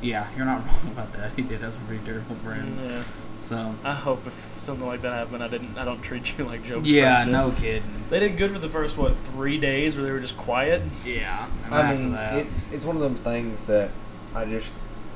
Yeah, 0.01 0.27
you're 0.35 0.45
not 0.45 0.65
wrong 0.83 0.91
about 0.93 1.13
that. 1.13 1.31
He 1.35 1.41
did 1.41 1.61
have 1.61 1.73
some 1.73 1.85
pretty 1.85 2.05
terrible 2.05 2.35
friends. 2.37 2.81
Yeah. 2.81 3.03
So. 3.35 3.75
I 3.83 3.93
hope 3.93 4.25
if 4.27 4.55
something 4.59 4.85
like 4.87 5.01
that 5.01 5.13
happened, 5.13 5.43
I 5.43 5.47
didn't. 5.47 5.77
I 5.77 5.83
don't 5.85 6.01
treat 6.01 6.37
you 6.37 6.45
like 6.45 6.63
Job's 6.63 6.89
Yeah, 6.91 7.23
friends 7.23 7.25
did. 7.27 7.31
no 7.31 7.51
kidding. 7.51 7.83
They 8.09 8.19
did 8.19 8.37
good 8.37 8.51
for 8.51 8.59
the 8.59 8.69
first 8.69 8.97
what 8.97 9.15
three 9.15 9.59
days 9.59 9.95
where 9.97 10.05
they 10.05 10.11
were 10.11 10.19
just 10.19 10.37
quiet. 10.37 10.81
Yeah. 11.05 11.47
I 11.69 11.93
mean, 11.95 12.13
that- 12.13 12.37
it's 12.37 12.71
it's 12.71 12.85
one 12.85 12.95
of 12.95 13.01
those 13.01 13.19
things 13.21 13.65
that 13.65 13.91
I 14.35 14.45
just 14.45 14.71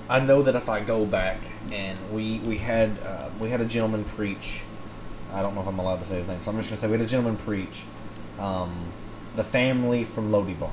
I 0.09 0.19
know 0.19 0.41
that 0.43 0.55
if 0.55 0.67
I 0.69 0.81
go 0.81 1.05
back 1.05 1.37
and 1.71 1.97
we 2.11 2.39
we 2.39 2.57
had 2.57 2.91
uh, 3.05 3.29
we 3.39 3.49
had 3.49 3.61
a 3.61 3.65
gentleman 3.65 4.03
preach. 4.03 4.63
I 5.33 5.41
don't 5.41 5.55
know 5.55 5.61
if 5.61 5.67
I'm 5.67 5.79
allowed 5.79 5.99
to 5.99 6.05
say 6.05 6.17
his 6.17 6.27
name, 6.27 6.41
so 6.41 6.51
I'm 6.51 6.57
just 6.57 6.69
gonna 6.69 6.77
say 6.77 6.87
we 6.87 6.93
had 6.93 7.01
a 7.01 7.07
gentleman 7.07 7.37
preach. 7.37 7.83
Um, 8.37 8.71
the 9.35 9.43
family 9.43 10.03
from 10.03 10.31
Lo 10.31 10.43
Debar, 10.43 10.69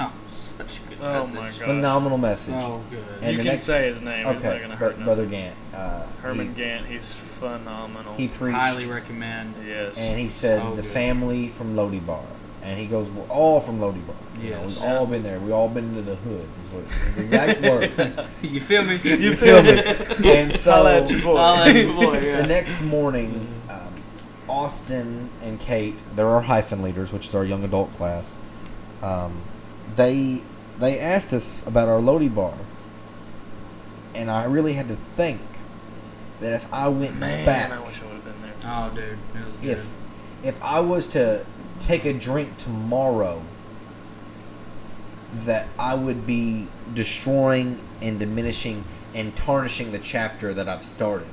Oh, 0.00 0.12
such 0.28 0.80
a 0.80 0.88
good 0.88 0.98
Oh 1.00 1.12
message. 1.14 1.34
my 1.34 1.40
God. 1.46 1.52
phenomenal 1.52 2.18
message. 2.18 2.54
So 2.54 2.82
good. 2.90 2.98
And 3.22 3.30
you 3.32 3.36
the 3.38 3.42
can 3.42 3.46
next- 3.46 3.62
say 3.62 3.86
his 3.88 4.00
name. 4.02 4.26
He's 4.26 4.42
not 4.42 4.44
okay, 4.52 4.60
gonna 4.62 4.76
Br- 4.76 4.84
hurt 4.84 4.98
no- 4.98 5.04
brother 5.04 5.26
Gant. 5.26 5.54
Uh, 5.74 6.02
Herman 6.22 6.48
he, 6.48 6.54
Gant. 6.54 6.86
He's 6.86 7.12
phenomenal. 7.12 8.14
he 8.14 8.28
preached, 8.28 8.56
Highly 8.56 8.86
recommend. 8.86 9.54
yes. 9.66 9.98
and 9.98 10.18
he 10.18 10.28
said 10.28 10.60
So 10.62 10.74
the 10.74 10.82
good. 10.82 10.90
family 10.90 11.48
from 11.48 11.76
Lo 11.76 11.88
Debar, 11.90 12.24
and 12.62 12.78
he 12.78 12.86
goes, 12.86 13.10
"We're 13.10 13.24
all 13.28 13.60
from 13.60 13.80
Lo 13.80 13.92
Debar. 13.92 14.16
You 14.42 14.50
know, 14.50 14.62
we've 14.62 14.82
all 14.82 15.06
been 15.06 15.22
there. 15.22 15.38
We 15.38 15.52
all 15.52 15.68
been 15.68 15.84
into 15.90 16.02
the 16.02 16.16
hood." 16.16 16.48
Is 16.62 16.70
what 16.70 16.84
his 16.90 17.18
exact 17.18 17.60
words. 17.62 18.00
you 18.42 18.60
feel 18.60 18.82
me? 18.82 18.98
you 19.04 19.36
feel 19.36 19.62
me? 19.62 19.80
And 20.28 20.54
so 20.56 20.72
Holla 20.72 21.02
at 21.02 21.10
your 21.10 21.20
boy. 21.22 21.36
Holla 21.36 21.68
at 21.68 21.76
your 21.76 21.92
boy, 21.94 22.18
yeah. 22.20 22.40
the 22.40 22.46
next 22.48 22.80
morning, 22.82 23.46
um, 23.70 23.94
Austin 24.48 25.28
and 25.42 25.60
Kate, 25.60 25.94
they're 26.16 26.26
our 26.26 26.40
hyphen 26.42 26.82
leaders, 26.82 27.12
which 27.12 27.26
is 27.26 27.34
our 27.34 27.44
young 27.44 27.62
adult 27.64 27.92
class. 27.92 28.36
Um, 29.02 29.42
they 29.96 30.42
they 30.78 30.98
asked 30.98 31.32
us 31.32 31.66
about 31.66 31.88
our 31.88 32.00
Lo 32.00 32.18
Debar, 32.18 32.54
and 34.14 34.30
I 34.30 34.44
really 34.44 34.74
had 34.74 34.88
to 34.88 34.96
think 35.16 35.40
that 36.40 36.52
if 36.52 36.72
I 36.72 36.88
went 36.88 37.18
Man, 37.18 37.46
back, 37.46 37.70
I 37.70 37.80
wish 37.80 38.00
I 38.02 38.06
would 38.06 38.14
have 38.14 38.24
been 38.24 38.42
there. 38.42 38.52
Oh, 38.64 38.90
dude, 38.94 39.04
it 39.04 39.46
was 39.46 39.56
good. 39.56 39.70
if 39.70 39.92
if 40.42 40.62
I 40.62 40.80
was 40.80 41.06
to 41.08 41.44
take 41.80 42.04
a 42.04 42.12
drink 42.12 42.56
tomorrow, 42.56 43.42
that 45.32 45.68
I 45.78 45.94
would 45.94 46.26
be 46.26 46.68
destroying 46.94 47.80
and 48.00 48.18
diminishing 48.18 48.84
and 49.14 49.34
tarnishing 49.36 49.92
the 49.92 49.98
chapter 49.98 50.52
that 50.54 50.68
I've 50.68 50.82
started. 50.82 51.28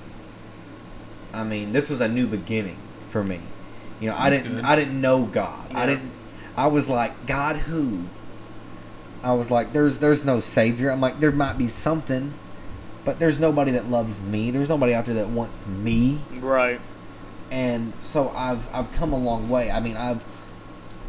I 1.34 1.44
mean, 1.44 1.72
this 1.72 1.90
was 1.90 2.02
a 2.02 2.08
new 2.08 2.28
beginning 2.28 2.78
for 3.08 3.24
me. 3.24 3.40
You 4.00 4.10
know, 4.10 4.16
I 4.18 4.30
didn't 4.30 4.56
good. 4.56 4.66
I 4.66 4.76
didn't 4.76 5.00
know 5.00 5.26
God. 5.26 5.74
I 5.74 5.86
didn't 5.86 6.12
I 6.58 6.68
was 6.68 6.90
like, 6.90 7.26
God 7.28 7.56
who? 7.58 8.04
I 9.24 9.34
was 9.34 9.52
like, 9.52 9.74
there's 9.74 10.00
there's 10.00 10.26
no 10.26 10.40
savior. 10.40 10.90
I'm 10.92 11.02
like, 11.02 11.20
there 11.20 11.32
might 11.32 11.58
be 11.58 11.68
something, 11.68 12.34
but 13.06 13.20
there's 13.20 13.40
nobody 13.40 13.72
that 13.72 13.88
loves 13.88 14.22
me. 14.22 14.52
There's 14.52 14.70
nobody 14.70 14.94
out 14.94 15.06
there 15.06 15.16
that 15.16 15.30
wants 15.30 15.68
me 15.68 16.20
Right. 16.40 16.80
and 17.52 17.94
so 17.96 18.30
I've 18.30 18.74
I've 18.74 18.92
come 18.94 19.14
a 19.14 19.18
long 19.18 19.50
way. 19.50 19.70
I 19.72 19.80
mean, 19.80 19.96
I've 19.98 20.24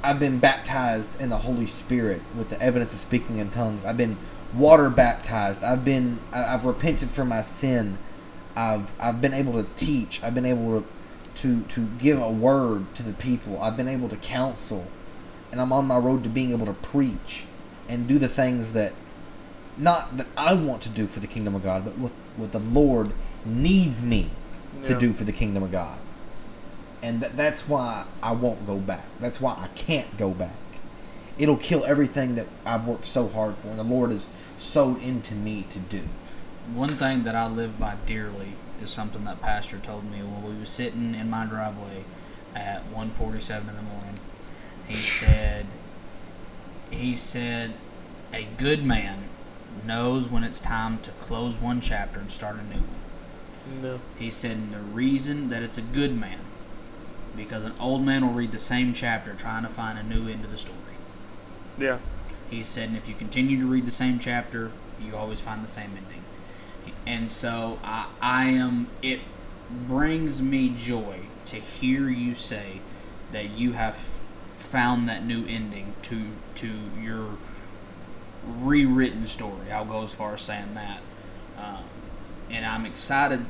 I've 0.04 0.18
been 0.18 0.38
baptized 0.40 1.20
in 1.20 1.28
the 1.30 1.38
Holy 1.38 1.66
Spirit 1.66 2.20
with 2.36 2.48
the 2.50 2.60
evidence 2.60 2.92
of 2.92 2.98
speaking 2.98 3.38
in 3.38 3.50
tongues. 3.50 3.84
I've 3.84 3.96
been 3.96 4.16
water 4.52 4.90
baptized. 4.90 5.62
I've 5.64 5.84
been 5.84 6.18
I've 6.32 6.64
repented 6.64 7.08
for 7.10 7.24
my 7.24 7.40
sin. 7.42 7.98
I've 8.56 8.92
I've 9.00 9.20
been 9.22 9.32
able 9.32 9.52
to 9.54 9.66
teach. 9.76 10.22
I've 10.22 10.34
been 10.34 10.44
able 10.44 10.82
to 10.82 10.86
to 11.36 11.62
to 11.62 11.86
give 11.98 12.20
a 12.20 12.28
word 12.30 12.94
to 12.96 13.02
the 13.02 13.14
people. 13.14 13.58
I've 13.62 13.76
been 13.76 13.88
able 13.88 14.10
to 14.10 14.16
counsel, 14.16 14.86
and 15.50 15.60
I'm 15.62 15.72
on 15.72 15.86
my 15.86 15.96
road 15.96 16.24
to 16.24 16.28
being 16.28 16.50
able 16.50 16.66
to 16.66 16.74
preach 16.74 17.44
and 17.92 18.08
do 18.08 18.18
the 18.18 18.28
things 18.28 18.72
that 18.72 18.92
not 19.76 20.16
that 20.16 20.26
I 20.36 20.54
want 20.54 20.82
to 20.82 20.88
do 20.88 21.06
for 21.06 21.20
the 21.20 21.26
kingdom 21.26 21.54
of 21.54 21.62
God, 21.62 21.84
but 21.84 21.96
what 21.98 22.12
what 22.36 22.52
the 22.52 22.58
Lord 22.60 23.12
needs 23.44 24.02
me 24.02 24.30
to 24.86 24.92
Yeah. 24.92 24.98
do 24.98 25.12
for 25.12 25.24
the 25.24 25.32
kingdom 25.32 25.62
of 25.62 25.70
God. 25.70 25.98
And 27.02 27.20
th- 27.20 27.32
that's 27.34 27.68
why 27.68 28.04
I 28.22 28.32
won't 28.32 28.66
go 28.66 28.76
back. 28.78 29.04
That's 29.20 29.40
why 29.40 29.52
I 29.52 29.68
can't 29.74 30.16
go 30.16 30.30
back. 30.30 30.54
It'll 31.38 31.56
kill 31.56 31.84
everything 31.84 32.34
that 32.36 32.46
I've 32.64 32.86
worked 32.86 33.06
so 33.06 33.28
hard 33.28 33.56
for 33.56 33.68
and 33.68 33.78
the 33.78 33.84
Lord 33.84 34.10
has 34.10 34.26
sowed 34.56 35.02
into 35.02 35.34
me 35.34 35.64
to 35.70 35.78
do. 35.78 36.02
one 36.74 36.96
thing 36.96 37.24
that 37.24 37.34
I 37.34 37.46
live 37.48 37.78
by 37.78 37.94
dearly 38.06 38.52
is 38.80 38.88
something 38.90 39.24
that 39.24 39.42
Pastor 39.42 39.78
told 39.78 40.04
me 40.10 40.18
when 40.22 40.42
we 40.48 40.58
were 40.58 40.64
sitting 40.64 41.14
in 41.14 41.28
my 41.28 41.44
driveway 41.44 42.04
at 42.54 42.82
1:47 42.94 43.68
in 43.68 43.76
the 43.76 43.82
morning. 43.82 44.14
He 44.86 44.94
said, 44.94 45.66
he 46.90 47.16
said, 47.16 47.72
a 48.32 48.46
good 48.56 48.84
man 48.84 49.24
knows 49.86 50.28
when 50.28 50.44
it's 50.44 50.60
time 50.60 50.98
to 51.00 51.10
close 51.12 51.56
one 51.56 51.80
chapter 51.80 52.20
and 52.20 52.30
start 52.30 52.56
a 52.56 52.62
new 52.62 52.80
one. 52.80 53.82
No. 53.82 54.00
He 54.18 54.30
said, 54.30 54.52
and 54.52 54.72
the 54.72 54.78
reason 54.78 55.48
that 55.50 55.62
it's 55.62 55.78
a 55.78 55.82
good 55.82 56.16
man, 56.18 56.38
because 57.36 57.64
an 57.64 57.74
old 57.80 58.02
man 58.02 58.26
will 58.26 58.34
read 58.34 58.52
the 58.52 58.58
same 58.58 58.92
chapter 58.92 59.34
trying 59.34 59.62
to 59.62 59.68
find 59.68 59.98
a 59.98 60.02
new 60.02 60.28
end 60.28 60.42
to 60.42 60.48
the 60.48 60.58
story. 60.58 60.78
Yeah. 61.78 61.98
He 62.50 62.62
said, 62.62 62.88
and 62.88 62.96
if 62.96 63.08
you 63.08 63.14
continue 63.14 63.58
to 63.60 63.66
read 63.66 63.86
the 63.86 63.92
same 63.92 64.18
chapter, 64.18 64.72
you 65.02 65.16
always 65.16 65.40
find 65.40 65.64
the 65.64 65.68
same 65.68 65.90
ending. 65.96 66.22
And 67.06 67.30
so 67.30 67.78
I, 67.82 68.06
I 68.20 68.46
am, 68.46 68.88
it 69.00 69.20
brings 69.86 70.42
me 70.42 70.68
joy 70.68 71.20
to 71.46 71.56
hear 71.56 72.08
you 72.08 72.34
say 72.34 72.80
that 73.32 73.50
you 73.50 73.72
have 73.72 73.96
found 74.54 75.08
that 75.08 75.24
new 75.24 75.46
ending 75.46 75.94
to, 76.02 76.24
to 76.56 76.70
your 77.00 77.38
rewritten 78.46 79.26
story. 79.26 79.70
I'll 79.70 79.84
go 79.84 80.02
as 80.02 80.14
far 80.14 80.34
as 80.34 80.40
saying 80.40 80.74
that. 80.74 81.00
Um, 81.58 81.84
and 82.50 82.66
I'm 82.66 82.84
excited. 82.86 83.44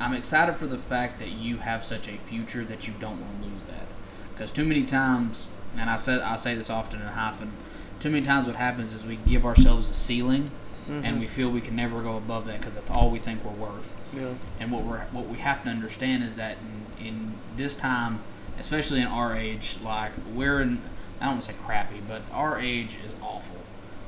I'm 0.00 0.14
excited 0.14 0.56
for 0.56 0.66
the 0.66 0.78
fact 0.78 1.18
that 1.18 1.30
you 1.30 1.58
have 1.58 1.82
such 1.82 2.08
a 2.08 2.12
future 2.12 2.64
that 2.64 2.86
you 2.86 2.94
don't 3.00 3.20
want 3.20 3.42
to 3.42 3.48
lose 3.48 3.64
that. 3.64 3.86
Because 4.32 4.52
too 4.52 4.64
many 4.64 4.84
times, 4.84 5.48
and 5.76 5.90
I 5.90 5.96
said 5.96 6.20
I 6.20 6.36
say 6.36 6.54
this 6.54 6.70
often 6.70 7.00
in 7.00 7.08
hyphen, 7.08 7.52
too 7.98 8.10
many 8.10 8.24
times 8.24 8.46
what 8.46 8.56
happens 8.56 8.94
is 8.94 9.04
we 9.04 9.16
give 9.26 9.44
ourselves 9.44 9.90
a 9.90 9.94
ceiling, 9.94 10.50
and 10.88 11.20
we 11.20 11.26
feel 11.26 11.50
we 11.50 11.60
can 11.60 11.76
never 11.76 12.00
go 12.00 12.16
above 12.16 12.46
that 12.46 12.60
because 12.60 12.74
that's 12.74 12.90
all 12.90 13.10
we 13.10 13.18
think 13.18 13.44
we're 13.44 13.50
worth. 13.50 14.00
Yeah. 14.14 14.32
And 14.58 14.72
what 14.72 14.84
we're 14.84 15.00
what 15.06 15.26
we 15.26 15.38
have 15.38 15.62
to 15.64 15.68
understand 15.68 16.22
is 16.22 16.36
that 16.36 16.56
in, 16.98 17.06
in 17.06 17.32
this 17.56 17.74
time, 17.74 18.20
especially 18.58 19.00
in 19.00 19.06
our 19.06 19.36
age, 19.36 19.78
like 19.82 20.12
we're 20.32 20.60
in 20.60 20.80
I 21.20 21.24
don't 21.24 21.34
want 21.34 21.42
to 21.42 21.52
say 21.52 21.58
crappy, 21.58 22.00
but 22.06 22.22
our 22.32 22.58
age 22.58 22.96
is 23.04 23.14
awful 23.20 23.58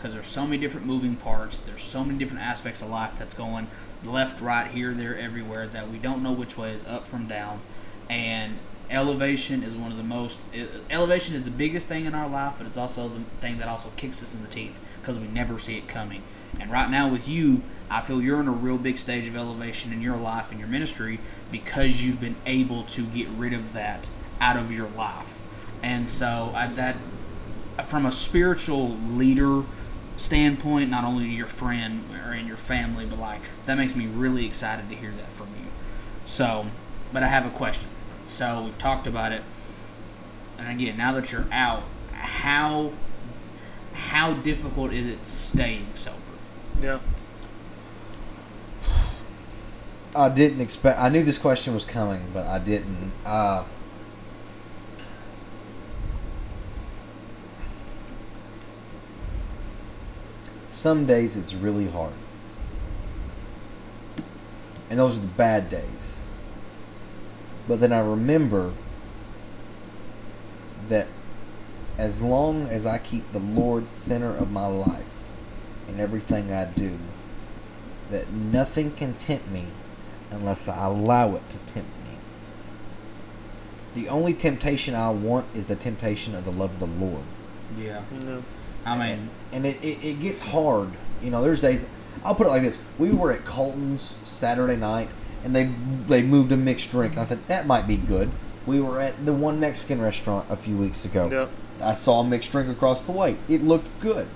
because 0.01 0.15
there's 0.15 0.27
so 0.27 0.47
many 0.47 0.57
different 0.57 0.87
moving 0.87 1.15
parts. 1.15 1.61
There's 1.61 1.83
so 1.83 2.03
many 2.03 2.19
different 2.19 2.43
aspects 2.43 2.81
of 2.81 2.89
life 2.89 3.19
that's 3.19 3.35
going 3.35 3.67
left, 4.03 4.41
right, 4.41 4.67
here, 4.71 4.95
there, 4.95 5.19
everywhere 5.19 5.67
that 5.69 5.91
we 5.91 5.99
don't 5.99 6.23
know 6.23 6.33
which 6.33 6.57
way 6.57 6.73
is 6.73 6.87
up 6.87 7.07
from 7.07 7.27
down. 7.27 7.61
And 8.09 8.55
elevation 8.89 9.63
is 9.63 9.77
one 9.77 9.93
of 9.93 9.99
the 9.99 10.03
most 10.03 10.41
elevation 10.89 11.35
is 11.35 11.45
the 11.45 11.51
biggest 11.51 11.87
thing 11.87 12.07
in 12.07 12.15
our 12.15 12.27
life, 12.27 12.55
but 12.57 12.67
it's 12.67 12.79
also 12.79 13.09
the 13.09 13.21
thing 13.41 13.59
that 13.59 13.69
also 13.69 13.91
kicks 13.97 14.23
us 14.23 14.35
in 14.35 14.41
the 14.41 14.49
teeth 14.49 14.81
because 15.03 15.19
we 15.19 15.27
never 15.27 15.59
see 15.59 15.77
it 15.77 15.87
coming. 15.87 16.23
And 16.59 16.71
right 16.71 16.91
now 16.91 17.07
with 17.07 17.29
you, 17.29 17.61
I 17.91 18.01
feel 18.01 18.23
you're 18.23 18.41
in 18.41 18.49
a 18.49 18.53
real 18.53 18.79
big 18.79 18.99
stage 18.99 19.29
of 19.29 19.37
elevation 19.37 19.93
in 19.93 20.01
your 20.01 20.17
life 20.17 20.51
and 20.51 20.59
your 20.59 20.69
ministry 20.69 21.21
because 21.53 22.03
you've 22.03 22.21
been 22.21 22.37
able 22.47 22.85
to 22.85 23.05
get 23.05 23.29
rid 23.29 23.53
of 23.53 23.75
that 23.75 24.09
out 24.41 24.57
of 24.57 24.73
your 24.73 24.89
life. 24.89 25.43
And 25.83 26.09
so 26.09 26.55
at 26.57 26.75
that 26.77 26.97
from 27.85 28.07
a 28.07 28.13
spiritual 28.13 28.91
leader 28.91 29.65
standpoint, 30.21 30.91
not 30.91 31.03
only 31.05 31.29
your 31.29 31.47
friend 31.47 32.05
or 32.25 32.35
in 32.35 32.47
your 32.47 32.57
family, 32.57 33.07
but 33.07 33.19
like 33.19 33.41
that 33.67 33.77
makes 33.77 33.97
me 33.97 34.07
really 34.07 34.45
excited 34.45 34.89
to 34.91 34.95
hear 34.95 35.11
that 35.13 35.33
from 35.33 35.49
you. 35.59 35.71
So, 36.27 36.67
but 37.13 37.23
I 37.23 37.29
have 37.29 37.47
a 37.47 37.51
question. 37.51 37.89
So 38.29 38.63
we've 38.65 38.79
talked 38.79 39.07
about 39.07 39.33
it, 39.33 39.43
and 40.59 40.69
again, 40.69 40.97
now 40.97 41.13
that 41.13 41.33
you're 41.33 41.47
out, 41.51 41.83
how 42.13 42.93
how 43.95 44.35
difficult 44.35 44.93
is 44.93 45.07
it 45.07 45.27
staying 45.27 45.87
sober? 45.95 46.19
Yeah. 46.81 46.99
I 50.15 50.29
didn't 50.29 50.61
expect. 50.61 50.99
I 50.99 51.09
knew 51.09 51.23
this 51.23 51.39
question 51.39 51.73
was 51.73 51.85
coming, 51.85 52.23
but 52.35 52.47
I 52.47 52.59
didn't. 52.59 53.13
Uh, 53.25 53.65
some 60.81 61.05
days 61.05 61.37
it's 61.37 61.53
really 61.53 61.89
hard, 61.89 62.15
and 64.89 64.99
those 64.99 65.19
are 65.19 65.21
the 65.21 65.27
bad 65.27 65.69
days. 65.69 66.23
But 67.69 67.81
then 67.81 67.93
I 67.93 68.01
remember 68.01 68.73
that 70.89 71.07
as 71.99 72.23
long 72.23 72.63
as 72.63 72.87
I 72.87 72.97
keep 72.97 73.31
the 73.31 73.41
Lord 73.41 73.91
center 73.91 74.35
of 74.35 74.51
my 74.51 74.67
life 74.67 75.29
in 75.87 76.01
everything 76.01 76.51
I 76.51 76.65
do, 76.65 76.99
that 78.11 78.31
nothing 78.31 78.93
can 78.93 79.13
tempt 79.15 79.51
me 79.51 79.67
unless 80.31 80.67
I 80.67 80.87
allow 80.87 81.35
it 81.37 81.43
to 81.51 81.59
tempt 81.75 81.91
me. 82.09 82.17
The 83.93 84.09
only 84.09 84.33
temptation 84.33 84.95
I 84.95 85.11
want 85.11 85.45
is 85.55 85.67
the 85.67 85.77
temptation 85.77 86.35
of 86.35 86.47
the 86.47 86.51
love 86.51 86.73
of 86.73 86.79
the 86.81 87.05
Lord. 87.05 87.25
Yeah, 87.79 88.01
No. 88.25 88.43
I 88.87 88.97
mean, 88.97 89.29
and 89.53 89.67
it, 89.67 89.83
it, 89.83 90.03
it 90.05 90.21
gets 90.21 90.43
hard. 90.43 90.89
You 91.23 91.31
know, 91.31 91.43
there's 91.43 91.61
days. 91.61 91.87
I'll 92.25 92.35
put 92.35 92.47
it 92.47 92.51
like 92.51 92.63
this: 92.63 92.79
We 92.99 93.11
were 93.13 93.33
at 93.33 93.45
Colton's 93.45 94.17
Saturday 94.23 94.77
night, 94.77 95.09
and 95.45 95.55
they 95.55 95.71
they 96.07 96.23
moved 96.23 96.53
a 96.53 96.57
mixed 96.57 96.91
drink. 96.91 97.13
And 97.13 97.21
I 97.21 97.25
said 97.25 97.39
that 97.49 97.67
might 97.67 97.87
be 97.87 97.97
good. 97.97 98.31
We 98.67 98.81
were 98.81 99.01
at 99.01 99.25
the 99.25 99.33
one 99.33 99.59
Mexican 99.59 100.01
restaurant 100.03 100.47
a 100.51 100.57
few 100.57 100.77
weeks 100.77 101.05
ago. 101.05 101.29
Yeah. 101.31 101.47
I 101.87 101.95
saw 101.95 102.21
a 102.21 102.25
mixed 102.25 102.53
drink 102.53 102.69
across 102.69 103.07
the 103.07 103.13
way. 103.13 103.37
It 103.49 103.63
looked 103.63 104.01
good. 104.01 104.29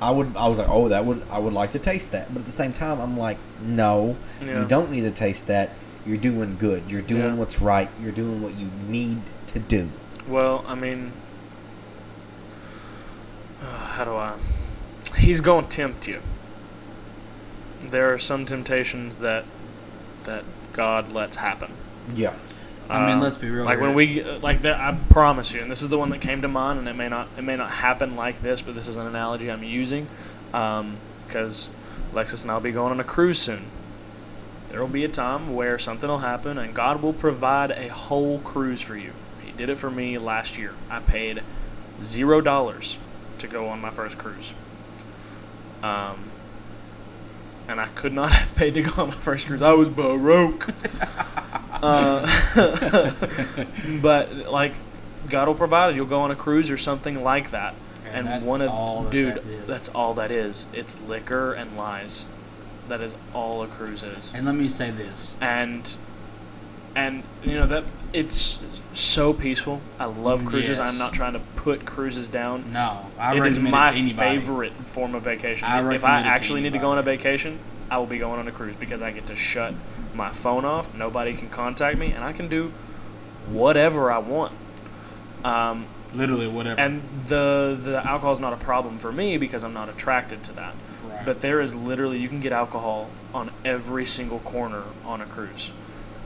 I 0.00 0.10
would. 0.10 0.36
I 0.36 0.48
was 0.48 0.58
like, 0.58 0.68
oh, 0.68 0.88
that 0.88 1.04
would. 1.04 1.22
I 1.30 1.38
would 1.38 1.52
like 1.52 1.72
to 1.72 1.78
taste 1.78 2.12
that. 2.12 2.32
But 2.32 2.40
at 2.40 2.46
the 2.46 2.52
same 2.52 2.72
time, 2.72 3.00
I'm 3.00 3.16
like, 3.18 3.38
no, 3.62 4.16
Yeah. 4.44 4.60
you 4.62 4.68
don't 4.68 4.90
need 4.90 5.02
to 5.02 5.10
taste 5.10 5.46
that. 5.48 5.70
You're 6.06 6.16
doing 6.18 6.56
good. 6.58 6.90
You're 6.90 7.00
doing 7.00 7.22
Yeah. 7.22 7.34
what's 7.34 7.60
right. 7.62 7.88
You're 8.02 8.12
doing 8.12 8.42
what 8.42 8.54
you 8.58 8.68
need 8.88 9.20
to 9.48 9.58
do. 9.58 9.88
Well, 10.28 10.64
I 10.68 10.74
mean, 10.74 11.12
uh, 13.64 13.66
how 13.66 14.04
do 14.04 14.12
I? 14.14 14.34
He's 15.16 15.40
going 15.40 15.64
to 15.66 15.70
tempt 15.70 16.06
you. 16.06 16.20
There 17.82 18.12
are 18.12 18.18
some 18.18 18.46
temptations 18.46 19.16
that 19.18 19.44
that 20.24 20.44
God 20.72 21.12
lets 21.12 21.36
happen. 21.36 21.72
Yeah. 22.14 22.34
I 22.88 23.06
mean, 23.06 23.18
Uh, 23.18 23.22
let's 23.22 23.36
be 23.38 23.48
real 23.48 23.64
Like 23.64 23.78
here. 23.78 23.86
when 23.86 23.94
we 23.94 24.22
like 24.22 24.60
that, 24.62 24.78
I 24.80 24.96
promise 25.10 25.52
you, 25.54 25.60
and 25.60 25.70
this 25.70 25.82
is 25.82 25.88
the 25.88 25.98
one 25.98 26.10
that 26.10 26.20
came 26.20 26.42
to 26.42 26.48
mind, 26.48 26.78
and 26.78 26.88
it 26.88 26.94
may 26.94 27.08
not 27.08 27.28
it 27.38 27.42
may 27.42 27.56
not 27.56 27.70
happen 27.70 28.16
like 28.16 28.42
this, 28.42 28.60
but 28.62 28.74
this 28.74 28.88
is 28.88 28.96
an 28.96 29.06
analogy 29.06 29.50
I'm 29.50 29.62
using, 29.62 30.06
because 30.50 31.70
Lexus 32.12 32.42
and 32.42 32.50
I'll 32.50 32.60
be 32.60 32.72
going 32.72 32.90
on 32.90 33.00
a 33.00 33.04
cruise 33.04 33.38
soon. 33.38 33.64
There 34.68 34.80
will 34.80 34.88
be 34.88 35.04
a 35.04 35.08
time 35.08 35.54
where 35.54 35.78
something 35.78 36.08
will 36.08 36.18
happen, 36.18 36.58
and 36.58 36.74
God 36.74 37.00
will 37.02 37.12
provide 37.12 37.70
a 37.70 37.88
whole 37.88 38.38
cruise 38.40 38.80
for 38.82 38.96
you. 38.96 39.12
He 39.44 39.52
did 39.52 39.68
it 39.68 39.76
for 39.78 39.90
me 39.90 40.18
last 40.18 40.58
year. 40.58 40.72
I 40.90 40.98
paid 41.00 41.42
zero 42.02 42.40
dollars 42.40 42.98
to 43.46 43.52
go 43.52 43.66
on 43.68 43.80
my 43.80 43.90
first 43.90 44.18
cruise. 44.18 44.52
Um, 45.82 46.30
and 47.68 47.80
I 47.80 47.86
could 47.94 48.12
not 48.12 48.32
have 48.40 48.54
paid 48.54 48.74
to 48.74 48.82
go 48.82 49.02
on 49.02 49.08
my 49.08 49.14
first 49.16 49.46
cruise. 49.46 49.62
I 49.62 49.72
was 49.72 49.90
broke. 49.90 50.68
uh, 51.82 52.26
but 54.02 54.34
like, 54.50 54.74
God 55.28 55.48
will 55.48 55.54
provide 55.54 55.90
it. 55.90 55.96
You'll 55.96 56.06
go 56.06 56.20
on 56.20 56.30
a 56.30 56.36
cruise 56.36 56.70
or 56.70 56.76
something 56.76 57.22
like 57.22 57.50
that. 57.50 57.74
And 58.12 58.28
And, 58.28 58.46
one 58.46 58.60
of 58.60 58.70
that 58.70 59.10
dude, 59.10 59.34
that 59.36 59.66
that's 59.66 59.88
all 59.88 60.14
that 60.14 60.30
is. 60.30 60.66
It's 60.72 61.00
liquor 61.00 61.52
and 61.52 61.76
lies. 61.76 62.26
That 62.88 63.02
is 63.02 63.14
all 63.32 63.62
a 63.62 63.66
cruise 63.66 64.02
is 64.02 64.30
and 64.34 64.44
let 64.44 64.54
me 64.54 64.68
say 64.68 64.90
this. 64.90 65.38
and 65.40 65.96
and 66.94 67.22
you 67.42 67.54
know 67.54 67.66
that 67.66 67.84
it's 68.12 68.64
so 68.92 69.32
peaceful. 69.32 69.80
I 69.98 70.04
love 70.06 70.44
cruises. 70.44 70.78
Yes. 70.78 70.90
I'm 70.90 70.98
not 70.98 71.12
trying 71.12 71.32
to 71.32 71.40
put 71.56 71.84
cruises 71.84 72.28
down. 72.28 72.72
No, 72.72 73.06
I 73.18 73.36
it 73.36 73.46
is 73.46 73.58
my 73.58 73.92
it 73.92 74.16
favorite 74.16 74.72
form 74.72 75.14
of 75.14 75.22
vacation. 75.22 75.66
I 75.68 75.94
if 75.94 76.04
I 76.04 76.20
actually 76.20 76.60
need 76.60 76.72
to 76.72 76.78
go 76.78 76.90
on 76.90 76.98
a 76.98 77.02
vacation, 77.02 77.58
I 77.90 77.98
will 77.98 78.06
be 78.06 78.18
going 78.18 78.38
on 78.38 78.48
a 78.48 78.52
cruise 78.52 78.76
because 78.76 79.02
I 79.02 79.10
get 79.10 79.26
to 79.26 79.36
shut 79.36 79.74
my 80.14 80.30
phone 80.30 80.64
off. 80.64 80.94
Nobody 80.94 81.34
can 81.34 81.48
contact 81.48 81.98
me, 81.98 82.12
and 82.12 82.24
I 82.24 82.32
can 82.32 82.48
do 82.48 82.72
whatever 83.48 84.10
I 84.10 84.18
want. 84.18 84.54
Um, 85.44 85.86
Literally, 86.14 86.46
whatever. 86.48 86.80
and 86.80 87.02
the 87.26 87.78
the 87.80 87.96
alcohol 88.06 88.32
is 88.32 88.40
not 88.40 88.52
a 88.52 88.56
problem 88.56 88.98
for 88.98 89.12
me 89.12 89.36
because 89.36 89.64
I'm 89.64 89.74
not 89.74 89.88
attracted 89.88 90.42
to 90.44 90.52
that. 90.52 90.74
Right. 91.08 91.26
But 91.26 91.40
there 91.40 91.60
is 91.60 91.74
literally 91.74 92.18
you 92.18 92.28
can 92.28 92.40
get 92.40 92.52
alcohol 92.52 93.10
on 93.34 93.50
every 93.64 94.06
single 94.06 94.38
corner 94.38 94.84
on 95.04 95.20
a 95.20 95.26
cruise, 95.26 95.72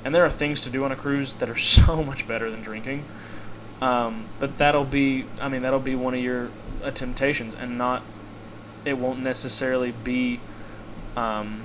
and 0.05 0.15
there 0.15 0.25
are 0.25 0.31
things 0.31 0.61
to 0.63 0.71
do 0.71 0.85
on 0.85 0.93
a 0.93 0.97
cruise 0.97 1.35
that 1.35 1.51
are 1.51 1.57
so 1.57 2.03
much 2.03 2.27
better 2.27 2.51
than 2.51 2.63
drinking. 2.63 3.05
Um, 3.81 4.27
but 4.41 4.59
that'll 4.59 4.85
be, 4.85 5.27
I 5.41 5.49
mean, 5.49 5.63
that'll 5.63 5.79
be 5.79 5.95
one 5.95 6.15
of 6.15 6.21
your 6.21 6.51
uh, 6.83 6.91
temptations, 6.91 7.55
and 7.55 7.79
not, 7.79 8.03
it 8.85 8.99
won't 8.99 9.21
necessarily 9.21 9.93
be 9.93 10.41
um, 11.17 11.63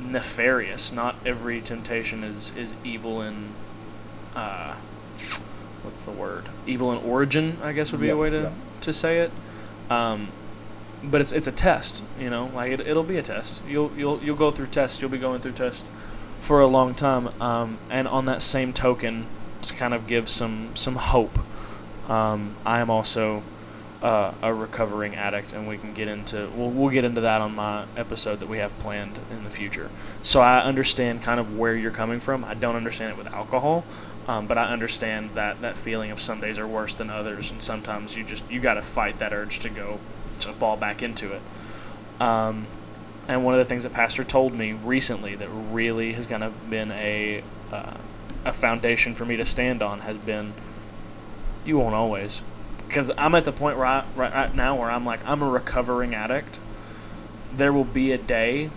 nefarious. 0.00 0.92
Not 0.92 1.16
every 1.26 1.60
temptation 1.60 2.24
is 2.24 2.56
is 2.56 2.74
evil 2.84 3.20
in, 3.20 3.48
uh, 4.34 4.76
what's 5.82 6.00
the 6.00 6.10
word? 6.10 6.44
Evil 6.66 6.90
in 6.92 6.98
origin, 6.98 7.58
I 7.62 7.72
guess 7.72 7.92
would 7.92 8.00
be 8.00 8.08
a 8.08 8.16
way 8.16 8.30
to 8.30 8.40
yep. 8.40 8.52
to 8.80 8.92
say 8.92 9.18
it. 9.20 9.30
Um, 9.90 10.28
but 11.04 11.20
it's 11.20 11.32
it's 11.32 11.48
a 11.48 11.52
test, 11.52 12.02
you 12.18 12.30
know. 12.30 12.50
Like 12.54 12.72
it, 12.72 12.80
it'll 12.80 13.02
be 13.02 13.18
a 13.18 13.22
test. 13.22 13.62
You'll 13.68 13.92
you'll 13.94 14.22
you'll 14.22 14.36
go 14.36 14.50
through 14.50 14.68
tests. 14.68 15.02
You'll 15.02 15.10
be 15.10 15.18
going 15.18 15.40
through 15.42 15.52
tests 15.52 15.84
for 16.40 16.60
a 16.60 16.66
long 16.66 16.94
time. 16.94 17.28
Um, 17.40 17.78
and 17.90 18.06
on 18.08 18.24
that 18.26 18.42
same 18.42 18.72
token, 18.72 19.26
to 19.62 19.74
kind 19.74 19.94
of 19.94 20.06
give 20.06 20.28
some 20.28 20.74
some 20.74 20.96
hope, 20.96 21.38
um, 22.08 22.56
I 22.64 22.80
am 22.80 22.90
also 22.90 23.42
uh, 24.02 24.32
a 24.42 24.54
recovering 24.54 25.14
addict, 25.16 25.52
and 25.52 25.66
we 25.66 25.78
can 25.78 25.92
get 25.94 26.08
into 26.08 26.48
we'll 26.54 26.70
we'll 26.70 26.90
get 26.90 27.04
into 27.04 27.20
that 27.22 27.40
on 27.40 27.54
my 27.54 27.84
episode 27.96 28.40
that 28.40 28.48
we 28.48 28.58
have 28.58 28.78
planned 28.78 29.18
in 29.30 29.44
the 29.44 29.50
future. 29.50 29.90
So 30.22 30.40
I 30.40 30.60
understand 30.60 31.22
kind 31.22 31.40
of 31.40 31.58
where 31.58 31.74
you're 31.74 31.90
coming 31.90 32.20
from. 32.20 32.44
I 32.44 32.54
don't 32.54 32.76
understand 32.76 33.12
it 33.12 33.18
with 33.18 33.32
alcohol. 33.32 33.84
Um, 34.28 34.48
but 34.48 34.58
I 34.58 34.72
understand 34.72 35.30
that 35.34 35.60
that 35.60 35.76
feeling 35.76 36.10
of 36.10 36.18
some 36.18 36.40
days 36.40 36.58
are 36.58 36.66
worse 36.66 36.96
than 36.96 37.10
others, 37.10 37.50
and 37.52 37.62
sometimes 37.62 38.16
you 38.16 38.24
just 38.24 38.50
you 38.50 38.58
got 38.58 38.74
to 38.74 38.82
fight 38.82 39.20
that 39.20 39.32
urge 39.32 39.60
to 39.60 39.68
go 39.68 40.00
to 40.40 40.52
fall 40.52 40.76
back 40.76 41.00
into 41.00 41.32
it. 41.32 41.42
Um, 42.20 42.66
and 43.28 43.44
one 43.44 43.54
of 43.54 43.58
the 43.58 43.64
things 43.64 43.82
that 43.82 43.92
Pastor 43.92 44.24
told 44.24 44.52
me 44.54 44.72
recently 44.72 45.34
that 45.34 45.48
really 45.48 46.12
has 46.12 46.26
kind 46.26 46.42
of 46.44 46.70
been 46.70 46.90
a 46.92 47.42
uh, 47.72 47.94
a 48.44 48.52
foundation 48.52 49.14
for 49.14 49.24
me 49.24 49.36
to 49.36 49.44
stand 49.44 49.82
on 49.82 50.00
has 50.00 50.16
been 50.18 50.52
you 51.64 51.78
won't 51.78 51.94
always 51.94 52.42
because 52.86 53.10
I'm 53.18 53.34
at 53.34 53.44
the 53.44 53.52
point 53.52 53.76
I, 53.78 54.04
right, 54.14 54.32
right 54.32 54.54
now 54.54 54.76
where 54.76 54.90
I'm 54.90 55.04
like 55.04 55.20
I'm 55.26 55.42
a 55.42 55.48
recovering 55.48 56.14
addict. 56.14 56.60
There 57.52 57.72
will 57.72 57.84
be 57.84 58.12
a 58.12 58.18
day 58.18 58.70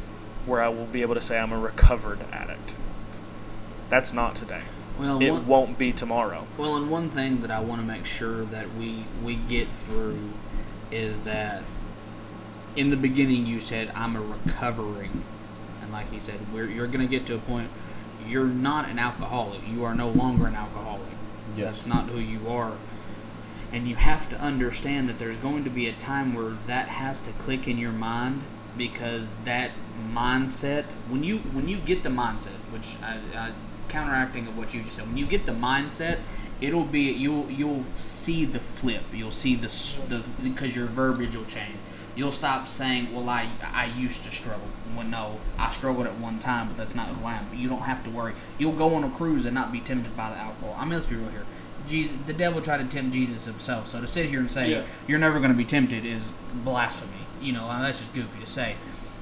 where 0.45 0.61
I 0.61 0.69
will 0.69 0.85
be 0.85 1.01
able 1.01 1.15
to 1.15 1.21
say 1.21 1.37
I'm 1.37 1.51
a 1.51 1.59
recovered 1.59 2.19
addict. 2.31 2.75
That's 3.89 4.13
not 4.13 4.35
today. 4.35 4.61
Well, 4.97 5.21
It 5.21 5.31
one, 5.31 5.47
won't 5.47 5.77
be 5.77 5.91
tomorrow. 5.93 6.45
well, 6.57 6.75
and 6.75 6.89
one 6.89 7.09
thing 7.09 7.41
that 7.41 7.51
I 7.51 7.59
want 7.59 7.81
to 7.81 7.87
make 7.87 8.05
sure 8.05 8.43
that 8.45 8.73
we 8.75 9.03
we 9.23 9.35
get 9.35 9.69
through 9.69 10.17
is 10.91 11.21
that 11.21 11.61
in 12.75 12.89
the 12.89 12.97
beginning 12.97 13.45
you 13.45 13.59
said 13.59 13.91
I'm 13.95 14.15
a 14.15 14.21
recovering, 14.21 15.23
and 15.81 15.91
like 15.91 16.11
he 16.11 16.19
said, 16.19 16.39
we're, 16.53 16.67
you're 16.67 16.87
going 16.87 17.05
to 17.05 17.11
get 17.11 17.25
to 17.27 17.35
a 17.35 17.39
point 17.39 17.69
you're 18.29 18.45
not 18.45 18.87
an 18.89 18.99
alcoholic. 18.99 19.61
You 19.67 19.83
are 19.83 19.95
no 19.95 20.09
longer 20.09 20.47
an 20.47 20.55
alcoholic. 20.55 21.07
Yes. 21.55 21.65
That's 21.65 21.87
not 21.87 22.09
who 22.09 22.19
you 22.19 22.47
are. 22.47 22.73
And 23.71 23.87
you 23.87 23.95
have 23.95 24.29
to 24.29 24.39
understand 24.39 25.09
that 25.09 25.19
there's 25.19 25.37
going 25.37 25.63
to 25.63 25.69
be 25.69 25.87
a 25.87 25.93
time 25.93 26.33
where 26.33 26.51
that 26.65 26.87
has 26.87 27.19
to 27.21 27.31
click 27.31 27.67
in 27.67 27.77
your 27.77 27.91
mind 27.91 28.41
because 28.77 29.27
that 29.43 29.71
mindset 30.13 30.85
when 31.09 31.23
you 31.23 31.39
when 31.39 31.67
you 31.67 31.77
get 31.77 32.03
the 32.03 32.09
mindset, 32.09 32.55
which 32.71 32.95
I, 33.03 33.17
I 33.35 33.51
counteracting 33.87 34.47
of 34.47 34.57
what 34.57 34.73
you 34.73 34.81
just 34.81 34.93
said, 34.93 35.07
when 35.07 35.17
you 35.17 35.25
get 35.25 35.45
the 35.45 35.51
mindset, 35.51 36.19
it'll 36.61 36.85
be 36.85 37.11
you'll 37.11 37.49
you'll 37.51 37.85
see 37.95 38.45
the 38.45 38.59
flip. 38.59 39.03
You'll 39.13 39.31
see 39.31 39.55
the 39.55 39.67
the 40.07 40.27
because 40.41 40.75
your 40.75 40.87
verbiage 40.87 41.35
will 41.35 41.45
change. 41.45 41.75
You'll 42.15 42.31
stop 42.31 42.67
saying, 42.67 43.13
"Well, 43.13 43.29
I 43.29 43.47
I 43.73 43.85
used 43.85 44.23
to 44.25 44.31
struggle." 44.31 44.67
When 44.95 45.09
no, 45.09 45.39
I 45.57 45.69
struggled 45.69 46.07
at 46.07 46.17
one 46.17 46.39
time, 46.39 46.67
but 46.67 46.77
that's 46.77 46.95
not 46.95 47.07
who 47.07 47.25
I 47.25 47.35
am. 47.35 47.45
But 47.49 47.59
you 47.59 47.69
don't 47.69 47.81
have 47.83 48.03
to 48.03 48.09
worry. 48.09 48.33
You'll 48.57 48.73
go 48.73 48.95
on 48.95 49.03
a 49.03 49.09
cruise 49.09 49.45
and 49.45 49.53
not 49.53 49.71
be 49.71 49.79
tempted 49.79 50.15
by 50.17 50.29
the 50.31 50.37
alcohol. 50.37 50.75
I 50.77 50.83
mean, 50.85 50.93
let's 50.93 51.05
be 51.05 51.15
real 51.15 51.29
here. 51.29 51.45
Jesus, 51.87 52.15
the 52.25 52.33
devil 52.33 52.61
tried 52.61 52.77
to 52.77 52.85
tempt 52.85 53.13
Jesus 53.13 53.45
himself. 53.45 53.87
So 53.87 54.01
to 54.01 54.07
sit 54.07 54.29
here 54.29 54.39
and 54.39 54.49
say 54.51 54.71
Yeah. 54.71 54.83
you're 55.07 55.19
never 55.19 55.39
going 55.39 55.51
to 55.51 55.57
be 55.57 55.65
tempted 55.65 56.05
is 56.05 56.33
blasphemy. 56.53 57.13
You 57.41 57.53
know, 57.53 57.69
and 57.69 57.83
that's 57.83 57.99
just 57.99 58.13
goofy 58.13 58.39
to 58.41 58.47
say. 58.47 58.75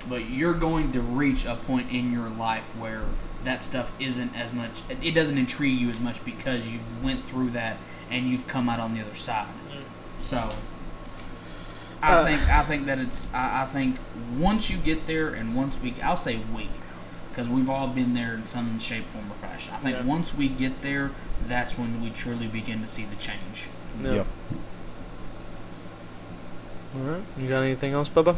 But 0.10 0.30
you're 0.30 0.54
going 0.54 0.92
to 0.94 1.02
reach 1.02 1.46
a 1.46 1.56
point 1.56 1.92
in 1.92 2.12
your 2.12 2.30
life 2.30 2.76
where 2.78 3.04
that 3.44 3.62
stuff 3.62 3.92
isn't 4.00 4.36
as 4.36 4.54
much. 4.54 4.82
It 5.02 5.12
doesn't 5.12 5.38
intrigue 5.38 5.80
you 5.80 5.90
as 5.90 6.00
much 6.00 6.26
because 6.26 6.68
you 6.68 6.80
went 7.04 7.24
through 7.24 7.52
that 7.52 7.78
and 8.10 8.28
you've 8.28 8.48
come 8.48 8.68
out 8.70 8.80
on 8.80 8.94
the 8.96 9.02
other 9.02 9.14
side. 9.14 9.48
Mm. 9.72 9.82
So 10.22 10.50
I 12.02 12.14
Uh, 12.14 12.26
think 12.26 12.50
I 12.50 12.62
think 12.64 12.86
that 12.86 13.00
it's 13.00 13.34
I, 13.34 13.64
I 13.64 13.66
think 13.66 13.98
once 14.38 14.70
you 14.70 14.78
get 14.78 15.08
there 15.08 15.34
and 15.34 15.56
once 15.56 15.80
we 15.82 15.94
I'll 16.04 16.16
say 16.16 16.40
we 16.56 16.68
because 17.30 17.50
we've 17.50 17.70
all 17.70 17.88
been 17.88 18.14
there 18.16 18.34
in 18.34 18.46
some 18.46 18.80
shape, 18.80 19.06
form, 19.06 19.32
or 19.32 19.36
fashion. 19.36 19.74
I 19.76 19.78
think 19.78 19.98
Yeah. 19.98 20.04
once 20.04 20.34
we 20.34 20.48
get 20.48 20.82
there, 20.82 21.12
that's 21.48 21.78
when 21.78 22.02
we 22.02 22.10
truly 22.10 22.48
begin 22.48 22.82
to 22.82 22.88
see 22.88 23.06
the 23.06 23.16
change. 23.16 23.68
Yeah. 24.02 24.12
Yep. 24.14 24.28
All 26.96 27.02
right. 27.02 27.24
You 27.38 27.48
got 27.48 27.62
anything 27.62 27.94
else, 27.94 28.10
Bubba? 28.10 28.36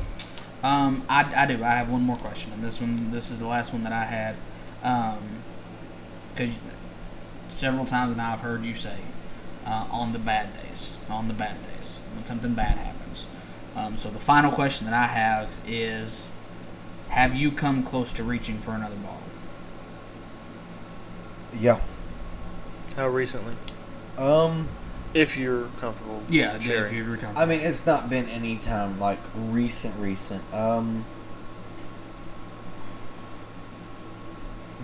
Um, 0.64 1.04
I, 1.08 1.32
I 1.36 1.46
do. 1.46 1.64
I 1.64 1.76
have 1.76 1.90
one 1.90 2.02
more 2.02 2.18
question, 2.18 2.52
and 2.52 2.62
this 2.62 2.82
one, 2.82 3.12
this 3.12 3.32
is 3.32 3.40
the 3.40 3.48
last 3.48 3.72
one 3.72 3.84
that 3.84 3.94
I 3.94 4.04
had, 4.04 4.36
Um, 4.84 5.20
because 6.30 6.60
several 7.48 7.86
times 7.86 8.16
now 8.18 8.34
I've 8.34 8.42
heard 8.42 8.66
you 8.66 8.76
say, 8.76 8.98
uh, 9.66 9.86
on 9.92 10.12
the 10.12 10.20
bad 10.20 10.50
days, 10.62 10.98
on 11.10 11.30
the 11.30 11.34
bad 11.34 11.56
days, 11.72 12.02
when 12.16 12.26
something 12.26 12.54
bad 12.54 12.78
happens. 12.78 13.28
Um, 13.76 13.98
so 13.98 14.10
the 14.10 14.20
final 14.20 14.52
question 14.52 14.86
that 14.88 14.94
I 14.94 15.06
have 15.08 15.58
is, 15.68 16.32
have 17.10 17.36
you 17.36 17.52
come 17.52 17.84
close 17.84 18.12
to 18.14 18.24
reaching 18.24 18.58
for 18.58 18.72
another 18.72 18.96
bottle? 18.96 19.22
Yeah. 21.58 21.80
How 22.96 23.08
recently? 23.08 23.56
Um. 24.18 24.68
If 25.12 25.38
you're 25.38 25.66
comfortable. 25.80 26.22
Yeah, 26.30 26.56
if 26.58 26.64
sharing. 26.64 26.96
you 26.96 27.04
return. 27.04 27.36
I 27.36 27.46
mean, 27.48 27.62
it's 27.62 27.84
not 27.86 28.12
been 28.12 28.28
any 28.28 28.58
time 28.58 29.00
like 29.00 29.18
recent, 29.36 29.96
recent. 29.98 30.44
Um, 30.54 31.04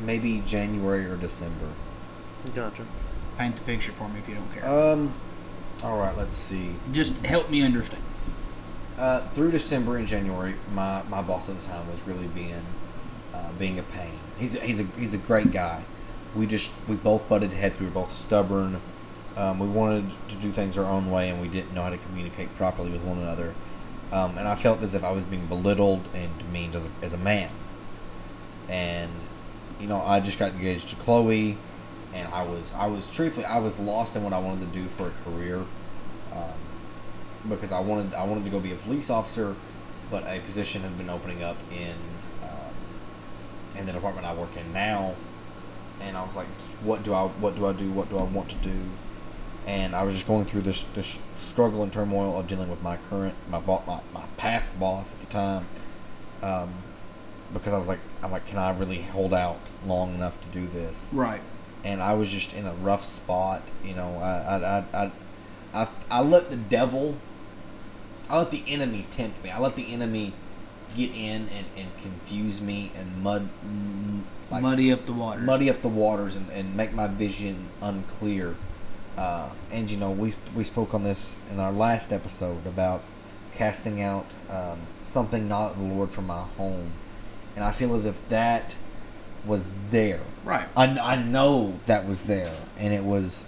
maybe 0.03 0.41
January 0.45 1.05
or 1.05 1.15
December. 1.15 1.69
Gotcha. 2.53 2.85
paint 3.37 3.55
the 3.55 3.61
picture 3.63 3.91
for 3.91 4.09
me 4.09 4.19
if 4.19 4.27
you 4.27 4.35
don't 4.35 4.51
care. 4.53 4.67
Um, 4.67 5.13
all 5.83 5.97
right. 5.99 6.15
Let's 6.17 6.33
see. 6.33 6.73
Just 6.91 7.23
help 7.25 7.49
me 7.51 7.61
understand. 7.61 8.01
Uh, 8.97 9.19
through 9.29 9.51
December 9.51 9.97
and 9.97 10.07
January, 10.07 10.55
my, 10.73 11.03
my 11.09 11.21
boss 11.21 11.49
at 11.49 11.59
the 11.59 11.67
time 11.67 11.89
was 11.91 12.01
really 12.07 12.27
being 12.27 12.63
uh, 13.33 13.51
being 13.59 13.77
a 13.77 13.83
pain. 13.83 14.17
He's 14.37 14.55
a, 14.55 14.59
he's 14.59 14.79
a 14.79 14.83
he's 14.97 15.13
a 15.13 15.17
great 15.17 15.51
guy. 15.51 15.83
We 16.33 16.45
just 16.45 16.71
we 16.87 16.95
both 16.95 17.27
butted 17.27 17.51
heads. 17.51 17.79
We 17.79 17.85
were 17.87 17.91
both 17.91 18.09
stubborn. 18.09 18.79
Um, 19.35 19.59
we 19.59 19.67
wanted 19.67 20.11
to 20.29 20.35
do 20.37 20.51
things 20.51 20.77
our 20.77 20.85
own 20.85 21.11
way, 21.11 21.29
and 21.29 21.41
we 21.41 21.49
didn't 21.49 21.73
know 21.73 21.81
how 21.81 21.89
to 21.89 21.97
communicate 21.97 22.55
properly 22.55 22.89
with 22.89 23.03
one 23.03 23.17
another. 23.17 23.53
Um, 24.13 24.37
and 24.37 24.47
I 24.47 24.55
felt 24.55 24.81
as 24.81 24.95
if 24.95 25.03
I 25.03 25.11
was 25.11 25.25
being 25.25 25.45
belittled 25.47 26.01
and 26.13 26.37
demeaned 26.39 26.75
as 26.75 26.85
a, 26.85 26.89
as 27.01 27.11
a 27.11 27.17
man. 27.17 27.49
And 28.69 29.11
you 29.81 29.87
know, 29.87 30.01
I 30.01 30.21
just 30.21 30.39
got 30.39 30.51
engaged 30.53 30.89
to 30.89 30.95
Chloe, 30.95 31.57
and 32.13 32.33
I 32.33 32.43
was 32.45 32.73
I 32.73 32.87
was 32.87 33.11
truthfully 33.11 33.45
I 33.45 33.59
was 33.59 33.77
lost 33.77 34.15
in 34.15 34.23
what 34.23 34.31
I 34.31 34.39
wanted 34.39 34.71
to 34.71 34.79
do 34.79 34.85
for 34.85 35.07
a 35.07 35.11
career. 35.25 35.57
Um, 36.31 36.53
because 37.49 37.71
I 37.71 37.79
wanted 37.79 38.13
I 38.13 38.25
wanted 38.25 38.43
to 38.45 38.49
go 38.49 38.59
be 38.59 38.71
a 38.71 38.75
police 38.75 39.09
officer, 39.09 39.55
but 40.11 40.23
a 40.27 40.39
position 40.39 40.81
had 40.81 40.97
been 40.97 41.09
opening 41.09 41.43
up 41.43 41.57
in 41.71 41.95
um, 42.43 43.79
in 43.79 43.85
the 43.85 43.91
department 43.93 44.25
I 44.27 44.33
work 44.33 44.55
in 44.57 44.73
now, 44.73 45.15
and 46.01 46.17
I 46.17 46.23
was 46.23 46.35
like, 46.35 46.47
what 46.83 47.03
do 47.03 47.13
I 47.13 47.25
what 47.27 47.55
do 47.55 47.65
I 47.67 47.73
do? 47.73 47.91
What 47.91 48.09
do 48.09 48.17
I 48.17 48.23
want 48.23 48.49
to 48.49 48.57
do? 48.57 48.79
And 49.67 49.95
I 49.95 50.03
was 50.03 50.13
just 50.13 50.27
going 50.27 50.45
through 50.45 50.61
this 50.61 50.83
this 50.83 51.19
struggle 51.35 51.83
and 51.83 51.91
turmoil 51.91 52.39
of 52.39 52.47
dealing 52.47 52.69
with 52.69 52.81
my 52.83 52.97
current 53.09 53.35
my 53.49 53.59
bo- 53.59 53.83
my, 53.87 53.99
my 54.13 54.25
past 54.37 54.79
boss 54.79 55.13
at 55.13 55.19
the 55.19 55.25
time, 55.27 55.65
um, 56.43 56.73
because 57.53 57.73
I 57.73 57.77
was 57.79 57.87
like 57.87 57.99
I'm 58.21 58.31
like, 58.31 58.45
can 58.47 58.57
I 58.59 58.71
really 58.77 59.01
hold 59.01 59.33
out 59.33 59.59
long 59.85 60.13
enough 60.15 60.39
to 60.41 60.47
do 60.59 60.67
this? 60.67 61.11
Right. 61.13 61.41
and 61.83 62.01
I 62.01 62.13
was 62.15 62.31
just 62.31 62.53
in 62.55 62.65
a 62.65 62.73
rough 62.73 63.03
spot. 63.03 63.61
You 63.83 63.95
know, 63.95 64.19
I 64.21 64.57
I, 64.57 64.57
I, 64.57 64.83
I, 65.03 65.11
I, 65.83 65.87
I 66.11 66.21
let 66.21 66.49
the 66.49 66.57
devil, 66.57 67.17
I 68.29 68.37
let 68.37 68.51
the 68.51 68.63
enemy 68.67 69.05
tempt 69.11 69.43
me. 69.43 69.51
I 69.51 69.59
let 69.59 69.75
the 69.75 69.91
enemy 69.93 70.33
get 70.95 71.11
in 71.11 71.47
and, 71.49 71.65
and 71.75 71.87
confuse 72.01 72.61
me 72.61 72.91
and 72.95 73.21
mud, 73.23 73.49
like 74.49 74.61
Muddy 74.61 74.91
up 74.91 75.05
the 75.05 75.13
waters. 75.13 75.45
muddy 75.45 75.69
up 75.69 75.81
the 75.81 75.89
waters 75.89 76.35
and, 76.35 76.49
and 76.51 76.75
make 76.75 76.93
my 76.93 77.07
vision 77.07 77.67
unclear. 77.81 78.55
Uh, 79.17 79.49
and 79.71 79.89
you 79.89 79.97
know, 79.97 80.11
we 80.11 80.33
we 80.55 80.63
spoke 80.63 80.93
on 80.93 81.03
this 81.03 81.39
in 81.51 81.59
our 81.59 81.71
last 81.71 82.11
episode 82.11 82.65
about 82.65 83.01
casting 83.53 84.01
out 84.01 84.25
um, 84.49 84.79
something 85.01 85.47
not 85.47 85.71
of 85.71 85.79
the 85.79 85.87
Lord 85.87 86.09
from 86.11 86.27
my 86.27 86.41
home, 86.57 86.91
and 87.55 87.63
I 87.63 87.71
feel 87.71 87.95
as 87.95 88.05
if 88.05 88.27
that 88.29 88.75
was 89.45 89.71
there. 89.91 90.19
Right. 90.43 90.67
I, 90.75 90.85
I 90.99 91.15
know 91.15 91.79
that 91.85 92.07
was 92.07 92.23
there, 92.23 92.53
and 92.77 92.93
it 92.93 93.03
was. 93.03 93.45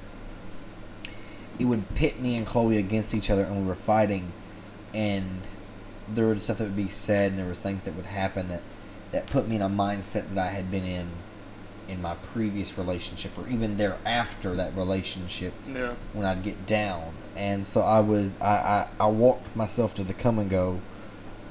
It 1.59 1.65
would 1.65 1.95
pit 1.95 2.21
me 2.21 2.37
and 2.37 2.45
Chloe 2.45 2.77
against 2.77 3.15
each 3.15 3.29
other, 3.31 3.43
and 3.43 3.61
we 3.61 3.67
were 3.67 3.75
fighting, 3.75 4.31
and 4.97 5.41
there 6.13 6.25
was 6.27 6.43
stuff 6.43 6.57
that 6.57 6.63
would 6.65 6.75
be 6.75 6.87
said, 6.87 7.31
and 7.31 7.39
there 7.39 7.45
was 7.47 7.61
things 7.61 7.85
that 7.85 7.93
would 7.95 8.05
happen 8.07 8.47
that 8.49 8.61
that 9.11 9.27
put 9.27 9.47
me 9.47 9.55
in 9.55 9.61
a 9.61 9.69
mindset 9.69 10.29
that 10.33 10.37
I 10.37 10.51
had 10.51 10.69
been 10.71 10.83
in 10.83 11.07
in 11.87 12.01
my 12.01 12.15
previous 12.15 12.77
relationship, 12.77 13.37
or 13.37 13.47
even 13.47 13.77
thereafter 13.77 14.53
that 14.55 14.75
relationship 14.75 15.53
Yeah. 15.71 15.93
when 16.13 16.25
I'd 16.25 16.43
get 16.43 16.65
down. 16.65 17.13
And 17.37 17.65
so 17.65 17.81
I 17.81 17.99
was 18.01 18.33
I, 18.41 18.87
I, 18.99 19.05
I 19.05 19.07
walked 19.07 19.55
myself 19.55 19.93
to 19.95 20.03
the 20.03 20.13
come 20.13 20.39
and 20.39 20.49
go 20.49 20.81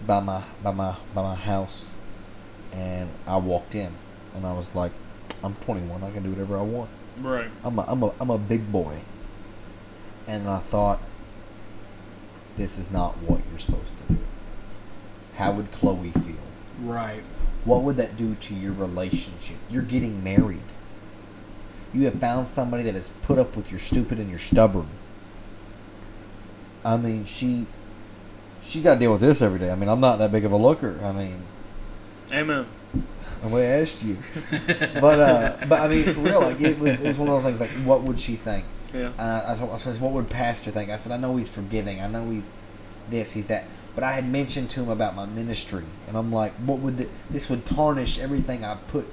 by 0.06 0.20
my 0.20 0.42
by 0.62 0.72
my 0.72 0.96
by 1.14 1.22
my 1.22 1.34
house 1.34 1.94
and 2.72 3.08
I 3.26 3.36
walked 3.38 3.74
in 3.74 3.92
and 4.34 4.44
I 4.44 4.52
was 4.52 4.74
like, 4.74 4.92
I'm 5.42 5.54
twenty 5.54 5.80
one, 5.82 6.02
I 6.02 6.10
can 6.10 6.22
do 6.22 6.30
whatever 6.30 6.58
I 6.58 6.62
want. 6.62 6.90
Right. 7.20 7.48
I'm 7.64 7.78
a 7.78 7.82
I'm 7.88 8.02
a 8.02 8.12
I'm 8.20 8.30
a 8.30 8.38
big 8.38 8.70
boy. 8.70 9.00
And 10.28 10.46
I 10.48 10.58
thought 10.58 11.00
this 12.56 12.78
is 12.78 12.90
not 12.90 13.16
what 13.18 13.40
you're 13.50 13.58
supposed 13.58 13.94
to 13.98 14.14
do. 14.14 14.18
how 15.36 15.52
would 15.52 15.70
Chloe 15.70 16.10
feel? 16.10 16.34
Right. 16.82 17.22
What 17.64 17.82
would 17.82 17.96
that 17.96 18.16
do 18.16 18.34
to 18.34 18.54
your 18.54 18.72
relationship? 18.72 19.56
You're 19.70 19.82
getting 19.82 20.22
married. 20.24 20.60
You 21.92 22.04
have 22.04 22.14
found 22.14 22.48
somebody 22.48 22.82
that 22.84 22.94
has 22.94 23.08
put 23.08 23.38
up 23.38 23.56
with 23.56 23.70
your 23.70 23.78
stupid 23.78 24.18
and 24.18 24.28
your 24.28 24.38
stubborn. 24.38 24.88
I 26.84 26.96
mean, 26.96 27.24
she 27.24 27.66
she 28.62 28.80
got 28.82 28.94
to 28.94 29.00
deal 29.00 29.12
with 29.12 29.20
this 29.20 29.42
every 29.42 29.58
day. 29.58 29.70
I 29.70 29.74
mean, 29.76 29.88
I'm 29.88 30.00
not 30.00 30.18
that 30.18 30.32
big 30.32 30.44
of 30.44 30.52
a 30.52 30.56
looker. 30.56 30.98
I 31.02 31.12
mean, 31.12 31.42
Amen. 32.32 32.66
I 33.42 33.46
would 33.48 33.62
have 33.62 33.82
asked 33.82 34.04
you, 34.04 34.18
but 35.00 35.18
uh, 35.20 35.56
but 35.68 35.80
I 35.80 35.88
mean, 35.88 36.04
for 36.04 36.20
real, 36.20 36.40
like 36.40 36.60
it 36.60 36.78
was 36.78 37.00
it 37.00 37.08
was 37.08 37.18
one 37.18 37.28
of 37.28 37.34
those 37.34 37.44
things. 37.44 37.60
Like, 37.60 37.70
what 37.84 38.02
would 38.02 38.18
she 38.18 38.36
think? 38.36 38.64
Yeah. 38.96 39.12
And 39.18 39.20
I, 39.20 39.52
I, 39.52 39.56
told, 39.56 39.70
I 39.72 39.76
said, 39.76 40.00
what 40.00 40.12
would 40.12 40.28
Pastor 40.28 40.70
think? 40.70 40.90
I 40.90 40.96
said, 40.96 41.12
I 41.12 41.16
know 41.16 41.36
he's 41.36 41.48
forgiving. 41.48 42.00
I 42.00 42.06
know 42.06 42.30
he's 42.30 42.52
this, 43.10 43.32
he's 43.32 43.46
that. 43.48 43.64
But 43.94 44.04
I 44.04 44.12
had 44.12 44.28
mentioned 44.28 44.70
to 44.70 44.82
him 44.82 44.88
about 44.90 45.14
my 45.14 45.26
ministry, 45.26 45.84
and 46.06 46.16
I'm 46.16 46.30
like, 46.30 46.52
what 46.54 46.80
would 46.80 46.98
the, 46.98 47.08
this 47.30 47.48
would 47.48 47.64
tarnish 47.64 48.18
everything 48.18 48.64
I 48.64 48.76
put 48.88 49.06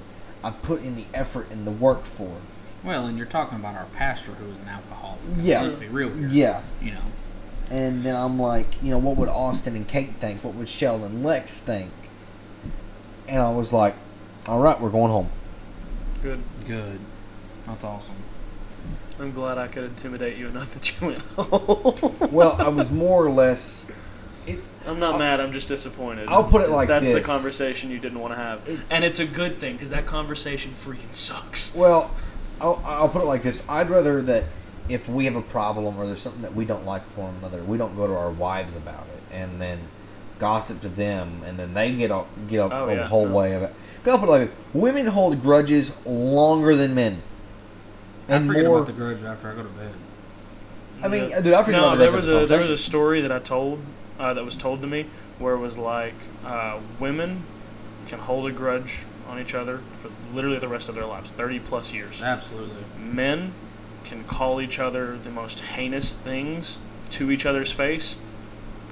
I 0.44 0.50
put 0.50 0.82
in 0.82 0.94
the 0.94 1.06
effort 1.14 1.50
and 1.50 1.66
the 1.66 1.70
work 1.70 2.02
for. 2.02 2.36
Well, 2.84 3.06
and 3.06 3.16
you're 3.16 3.26
talking 3.26 3.58
about 3.58 3.76
our 3.76 3.86
pastor 3.86 4.32
who 4.32 4.46
was 4.46 4.58
an 4.58 4.68
alcoholic. 4.68 5.20
Yeah. 5.38 5.62
Let's 5.62 5.76
be 5.76 5.88
real 5.88 6.10
here. 6.10 6.28
Yeah. 6.28 6.62
You 6.82 6.92
know. 6.92 7.04
And 7.70 8.04
then 8.04 8.14
I'm 8.14 8.38
like, 8.38 8.82
you 8.82 8.90
know, 8.90 8.98
what 8.98 9.16
would 9.16 9.30
Austin 9.30 9.74
and 9.74 9.88
Kate 9.88 10.16
think? 10.20 10.44
What 10.44 10.54
would 10.54 10.68
Sheldon 10.68 11.06
and 11.06 11.24
Lex 11.24 11.60
think? 11.60 11.90
And 13.26 13.40
I 13.40 13.50
was 13.50 13.72
like, 13.72 13.94
all 14.46 14.60
right, 14.60 14.78
we're 14.78 14.90
going 14.90 15.10
home. 15.10 15.30
Good. 16.20 16.42
Good. 16.66 17.00
That's 17.64 17.84
awesome. 17.84 18.16
I'm 19.20 19.32
glad 19.32 19.58
I 19.58 19.68
could 19.68 19.84
intimidate 19.84 20.36
you 20.36 20.48
enough 20.48 20.72
that 20.74 21.00
you 21.00 21.06
went 21.08 21.22
home. 21.36 22.30
Well, 22.32 22.56
I 22.58 22.68
was 22.68 22.90
more 22.90 23.24
or 23.24 23.30
less. 23.30 23.90
It's 24.46 24.70
I'm 24.86 24.98
not 24.98 25.14
I'll- 25.14 25.18
mad. 25.18 25.40
I'm 25.40 25.52
just 25.52 25.68
disappointed. 25.68 26.28
I'll 26.28 26.44
put 26.44 26.62
it 26.62 26.68
like 26.70 26.88
this. 26.88 27.00
that's 27.00 27.14
this. 27.14 27.26
the 27.26 27.32
conversation 27.32 27.90
you 27.90 27.98
didn't 27.98 28.18
want 28.20 28.34
to 28.34 28.38
have, 28.38 28.68
It's- 28.68 28.90
and 28.92 29.04
it's 29.04 29.18
a 29.20 29.26
good 29.26 29.58
thing 29.58 29.74
because 29.74 29.90
that 29.90 30.06
conversation 30.06 30.72
freaking 30.72 31.12
sucks. 31.14 31.74
Well, 31.74 32.10
I'll, 32.60 32.80
I'll 32.84 33.08
put 33.08 33.22
it 33.22 33.26
like 33.26 33.42
this: 33.42 33.66
I'd 33.68 33.88
rather 33.88 34.20
that 34.22 34.44
if 34.88 35.08
we 35.08 35.24
have 35.24 35.36
a 35.36 35.40
problem 35.42 35.96
or 35.96 36.06
there's 36.06 36.20
something 36.20 36.42
that 36.42 36.54
we 36.54 36.64
don't 36.66 36.84
like 36.84 37.06
for 37.10 37.22
one 37.22 37.34
another, 37.38 37.62
we 37.62 37.78
don't 37.78 37.96
go 37.96 38.06
to 38.06 38.14
our 38.14 38.30
wives 38.30 38.76
about 38.76 39.06
it 39.16 39.22
and 39.34 39.60
then 39.60 39.78
gossip 40.38 40.80
to 40.80 40.88
them, 40.88 41.40
and 41.46 41.56
then 41.58 41.72
they 41.72 41.92
get 41.92 42.10
a 42.10 42.24
get 42.48 42.58
a, 42.58 42.74
Oh, 42.74 42.88
a 42.88 42.94
yeah, 42.96 43.06
whole 43.06 43.28
no. 43.28 43.34
way 43.34 43.54
of 43.54 43.62
it. 43.62 43.72
I'll 44.06 44.18
put 44.18 44.28
it 44.28 44.32
like 44.32 44.42
this: 44.42 44.54
women 44.74 45.06
hold 45.06 45.40
grudges 45.40 45.96
longer 46.04 46.74
than 46.74 46.94
men, 46.94 47.22
and 48.28 48.44
I 48.44 48.46
forget 48.46 48.64
more. 48.66 48.76
about 48.78 48.86
the 48.86 48.92
grudge 48.92 49.22
after 49.22 49.50
I 49.50 49.54
go 49.54 49.62
to 49.62 49.68
bed. 49.68 49.92
I 51.02 51.08
mean, 51.08 51.28
Yeah. 51.30 51.40
dude, 51.40 51.52
I 51.54 51.62
forget 51.62 51.80
no, 51.80 51.88
about 51.88 51.98
the 51.98 52.04
there 52.04 52.12
was 52.12 52.28
a 52.28 52.46
there 52.46 52.58
was 52.58 52.68
a 52.70 52.76
story 52.76 53.20
that 53.20 53.32
I 53.32 53.38
told 53.38 53.80
uh, 54.18 54.32
that 54.34 54.44
was 54.44 54.56
told 54.56 54.80
to 54.82 54.86
me 54.86 55.06
where 55.38 55.54
it 55.54 55.58
was 55.58 55.76
like 55.76 56.14
uh, 56.44 56.78
women 57.00 57.42
can 58.06 58.20
hold 58.20 58.46
a 58.46 58.52
grudge 58.52 59.00
on 59.28 59.38
each 59.40 59.54
other 59.54 59.78
for 60.00 60.10
literally 60.34 60.58
the 60.58 60.68
rest 60.68 60.88
of 60.88 60.94
their 60.94 61.06
lives, 61.06 61.32
thirty 61.32 61.58
plus 61.58 61.92
years. 61.92 62.22
Absolutely. 62.22 62.84
Men 62.98 63.52
can 64.04 64.24
call 64.24 64.60
each 64.60 64.78
other 64.78 65.16
the 65.16 65.30
most 65.30 65.60
heinous 65.60 66.14
things 66.14 66.78
to 67.10 67.30
each 67.30 67.46
other's 67.46 67.72
face, 67.72 68.16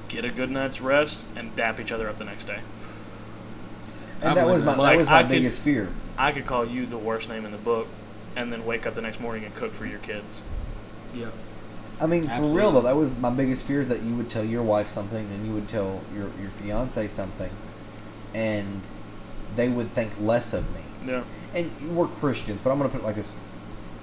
get 0.09 0.25
a 0.25 0.31
good 0.31 0.51
night's 0.51 0.81
rest, 0.81 1.25
and 1.37 1.55
dap 1.55 1.79
each 1.79 1.93
other 1.93 2.09
up 2.09 2.17
the 2.19 2.25
next 2.25 2.45
day. 2.45 2.61
and 4.23 4.31
I 4.31 4.35
that 4.35 4.47
was 4.47 4.63
believe 4.63 4.79
my 4.79 4.85
that. 4.85 4.91
that 4.93 4.97
was 4.99 5.09
my 5.09 5.19
I 5.19 5.23
could- 5.23 5.29
biggest 5.31 5.63
fear. 5.63 5.89
I 6.19 6.33
could 6.33 6.47
call 6.47 6.65
you 6.67 6.87
the 6.87 6.99
worst 6.99 7.29
name 7.29 7.45
in 7.45 7.53
the 7.53 7.59
book, 7.59 7.89
and 8.37 8.53
then 8.53 8.65
wake 8.65 8.87
up 8.87 8.95
the 8.95 9.03
next 9.03 9.21
morning 9.21 9.45
and 9.45 9.55
cook 9.55 9.73
for 9.73 9.87
your 9.87 9.99
kids. 9.99 10.43
Yeah. 11.15 11.31
I 12.01 12.07
mean, 12.07 12.27
for 12.29 12.43
real 12.43 12.73
though, 12.73 12.81
that 12.81 12.97
was 12.97 13.17
my 13.17 13.31
biggest 13.31 13.67
fear 13.67 13.81
is 13.81 13.89
that 13.89 14.03
you 14.03 14.15
would 14.17 14.29
tell 14.29 14.45
your 14.45 14.63
wife 14.63 14.89
something 14.89 15.31
and 15.31 15.47
you 15.47 15.53
would 15.53 15.69
tell 15.69 16.01
your 16.15 16.31
your 16.41 16.51
fiance 16.51 17.07
something, 17.07 17.51
and 18.35 18.81
they 19.55 19.69
would 19.69 19.93
think 19.93 20.19
less 20.21 20.53
of 20.53 20.69
me. 20.75 20.81
Yeah. 21.07 21.25
and 21.55 21.97
we're 21.97 22.07
Christians, 22.07 22.63
but 22.63 22.71
I'm 22.71 22.79
going 22.79 22.91
to 22.91 22.97
put 22.97 23.03
it 23.03 23.07
like 23.07 23.17
this: 23.17 23.33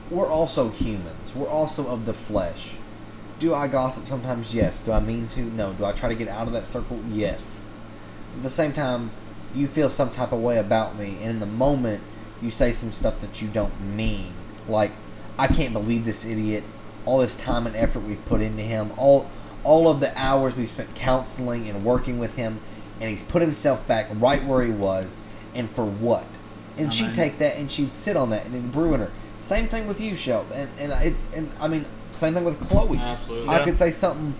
we're 0.09 0.29
also 0.29 0.69
humans. 0.69 1.35
We're 1.35 1.49
also 1.49 1.87
of 1.89 2.05
the 2.05 2.13
flesh. 2.13 2.75
Do 3.39 3.53
I 3.53 3.67
gossip 3.67 4.05
sometimes? 4.05 4.53
Yes. 4.53 4.81
Do 4.81 4.91
I 4.91 4.99
mean 4.99 5.27
to? 5.29 5.41
No. 5.41 5.73
Do 5.73 5.85
I 5.85 5.91
try 5.91 6.09
to 6.09 6.15
get 6.15 6.27
out 6.27 6.47
of 6.47 6.53
that 6.53 6.67
circle? 6.67 6.99
Yes. 7.09 7.65
At 8.37 8.43
the 8.43 8.49
same 8.49 8.73
time, 8.73 9.11
you 9.53 9.67
feel 9.67 9.89
some 9.89 10.11
type 10.11 10.31
of 10.31 10.39
way 10.39 10.57
about 10.57 10.97
me, 10.97 11.17
and 11.21 11.31
in 11.31 11.39
the 11.39 11.45
moment, 11.45 12.03
you 12.41 12.49
say 12.51 12.71
some 12.71 12.91
stuff 12.91 13.19
that 13.19 13.41
you 13.41 13.47
don't 13.47 13.79
mean. 13.81 14.33
Like, 14.67 14.91
I 15.37 15.47
can't 15.47 15.73
believe 15.73 16.05
this 16.05 16.25
idiot. 16.25 16.63
All 17.05 17.19
this 17.19 17.35
time 17.35 17.65
and 17.65 17.75
effort 17.75 18.01
we've 18.01 18.23
put 18.25 18.41
into 18.41 18.61
him. 18.63 18.91
All, 18.97 19.29
all 19.63 19.87
of 19.87 19.99
the 19.99 20.17
hours 20.17 20.55
we've 20.55 20.69
spent 20.69 20.95
counseling 20.95 21.67
and 21.67 21.83
working 21.83 22.19
with 22.19 22.35
him, 22.35 22.59
and 22.99 23.09
he's 23.09 23.23
put 23.23 23.41
himself 23.41 23.87
back 23.87 24.07
right 24.13 24.43
where 24.43 24.63
he 24.63 24.71
was. 24.71 25.19
And 25.55 25.69
for 25.69 25.85
what? 25.85 26.25
And 26.77 26.87
I 26.87 26.89
she'd 26.91 27.07
mean- 27.07 27.15
take 27.15 27.37
that 27.39 27.57
and 27.57 27.71
she'd 27.71 27.91
sit 27.93 28.15
on 28.15 28.29
that 28.29 28.45
and 28.45 28.55
it'd 28.55 28.75
ruin 28.75 28.99
her. 28.99 29.11
Same 29.39 29.67
thing 29.67 29.87
with 29.87 29.99
you, 30.01 30.15
Sheldon. 30.15 30.69
And, 30.77 30.91
and 30.91 31.03
it's 31.05 31.29
and 31.33 31.49
I 31.59 31.67
mean, 31.69 31.85
same 32.11 32.33
thing 32.33 32.43
with 32.43 32.59
Chloe. 32.69 32.97
Absolutely. 32.97 33.47
I 33.49 33.59
Yeah. 33.59 33.65
could 33.65 33.77
say 33.77 33.89
something. 33.91 34.33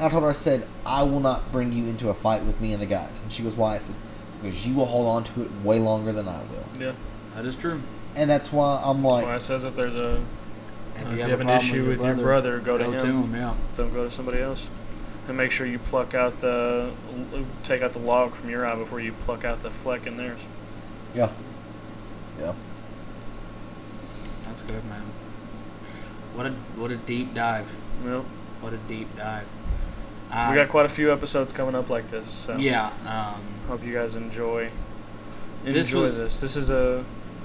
I 0.00 0.08
told 0.08 0.24
her, 0.24 0.30
I 0.30 0.32
said, 0.32 0.66
I 0.84 1.04
will 1.04 1.20
not 1.20 1.52
bring 1.52 1.72
you 1.72 1.84
into 1.86 2.08
a 2.08 2.14
fight 2.14 2.42
with 2.44 2.60
me 2.60 2.72
and 2.72 2.82
the 2.82 2.86
guys. 2.86 3.22
And 3.22 3.32
she 3.32 3.42
goes, 3.44 3.56
Why? 3.56 3.76
I 3.76 3.78
said, 3.78 3.94
Because 4.42 4.66
you 4.66 4.74
will 4.74 4.86
hold 4.86 5.06
on 5.06 5.22
to 5.24 5.42
it 5.42 5.50
way 5.62 5.78
longer 5.78 6.12
than 6.12 6.26
I 6.28 6.38
will. 6.42 6.64
Yeah. 6.80 6.92
That 7.34 7.44
is 7.46 7.56
true. 7.56 7.80
And 8.14 8.28
that's 8.28 8.52
why 8.52 8.82
I'm 8.84 9.02
That's 9.02 9.14
like, 9.14 9.24
why 9.24 9.34
it 9.36 9.40
says 9.42 9.64
if 9.64 9.74
there's 9.74 9.96
a 9.96 10.22
If 10.96 11.02
if 11.08 11.12
you 11.16 11.22
have 11.24 11.40
an 11.40 11.48
issue 11.48 11.86
with 11.88 12.00
your 12.02 12.14
brother, 12.14 12.60
go 12.60 12.76
to 12.78 12.84
him. 13.06 13.34
yeah. 13.34 13.54
don't 13.74 13.92
go 13.92 14.04
to 14.04 14.10
somebody 14.10 14.38
else. 14.40 14.68
And 15.28 15.36
make 15.36 15.50
sure 15.52 15.66
you 15.66 15.78
pluck 15.78 16.14
out 16.14 16.38
the 16.38 16.90
take 17.62 17.80
out 17.82 17.92
the 17.92 17.98
log 18.00 18.34
from 18.34 18.50
your 18.50 18.66
eye 18.66 18.74
before 18.74 19.00
you 19.00 19.12
pluck 19.12 19.44
out 19.44 19.62
the 19.62 19.70
fleck 19.70 20.06
in 20.06 20.16
theirs. 20.16 20.40
Yeah. 21.14 21.30
Yeah. 22.40 22.54
That's 24.44 24.62
good, 24.62 24.84
man. 24.86 25.02
What 26.34 26.46
a 26.46 26.50
what 26.76 26.90
a 26.90 26.96
deep 26.96 27.34
dive. 27.34 27.70
Yep. 28.04 28.22
What 28.60 28.72
a 28.72 28.76
deep 28.78 29.14
dive. 29.16 29.46
we 30.30 30.36
Uh, 30.36 30.54
got 30.54 30.68
quite 30.68 30.86
a 30.86 30.90
few 30.90 31.12
episodes 31.12 31.52
coming 31.52 31.74
up 31.74 31.88
like 31.88 32.10
this. 32.10 32.28
So 32.28 32.56
yeah. 32.56 32.90
Um, 33.06 33.40
Hope 33.68 33.84
you 33.84 33.92
guys 33.94 34.16
enjoy 34.16 34.70
enjoy 35.64 35.72
This 35.72 35.92
was- 35.92 36.18
this. 36.18 36.40
This 36.40 36.56
is 36.56 36.68
a 36.70 37.04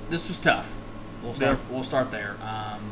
this 0.09 0.27
was 0.27 0.39
tough. 0.39 0.75
We'll 1.23 1.33
start. 1.33 1.57
Yeah. 1.57 1.73
We'll 1.75 1.83
start 1.83 2.11
there. 2.11 2.35
Um, 2.41 2.91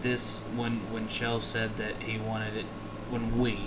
this 0.00 0.38
when 0.56 0.78
when 0.92 1.08
Shell 1.08 1.40
said 1.40 1.76
that 1.76 1.94
he 2.02 2.18
wanted 2.18 2.56
it 2.56 2.66
when 3.10 3.38
we 3.38 3.58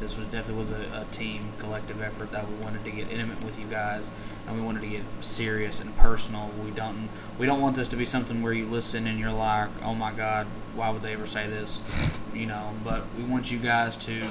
this 0.00 0.16
was 0.16 0.26
definitely 0.26 0.58
was 0.58 0.70
a, 0.70 1.06
a 1.06 1.06
team 1.12 1.52
collective 1.58 2.02
effort 2.02 2.32
that 2.32 2.48
we 2.48 2.54
wanted 2.56 2.84
to 2.84 2.90
get 2.90 3.10
intimate 3.10 3.42
with 3.44 3.58
you 3.58 3.66
guys 3.66 4.10
and 4.46 4.56
we 4.56 4.62
wanted 4.62 4.80
to 4.80 4.88
get 4.88 5.02
serious 5.20 5.80
and 5.80 5.96
personal. 5.96 6.50
We 6.64 6.70
don't 6.70 7.08
we 7.38 7.46
don't 7.46 7.60
want 7.60 7.76
this 7.76 7.88
to 7.88 7.96
be 7.96 8.04
something 8.04 8.42
where 8.42 8.52
you 8.52 8.66
listen 8.66 9.06
and 9.06 9.18
you're 9.18 9.32
like, 9.32 9.70
oh 9.82 9.94
my 9.94 10.12
god, 10.12 10.46
why 10.74 10.90
would 10.90 11.02
they 11.02 11.12
ever 11.12 11.26
say 11.26 11.46
this? 11.48 11.82
You 12.34 12.46
know, 12.46 12.72
but 12.82 13.04
we 13.16 13.22
want 13.22 13.52
you 13.52 13.58
guys 13.58 13.96
to. 13.98 14.26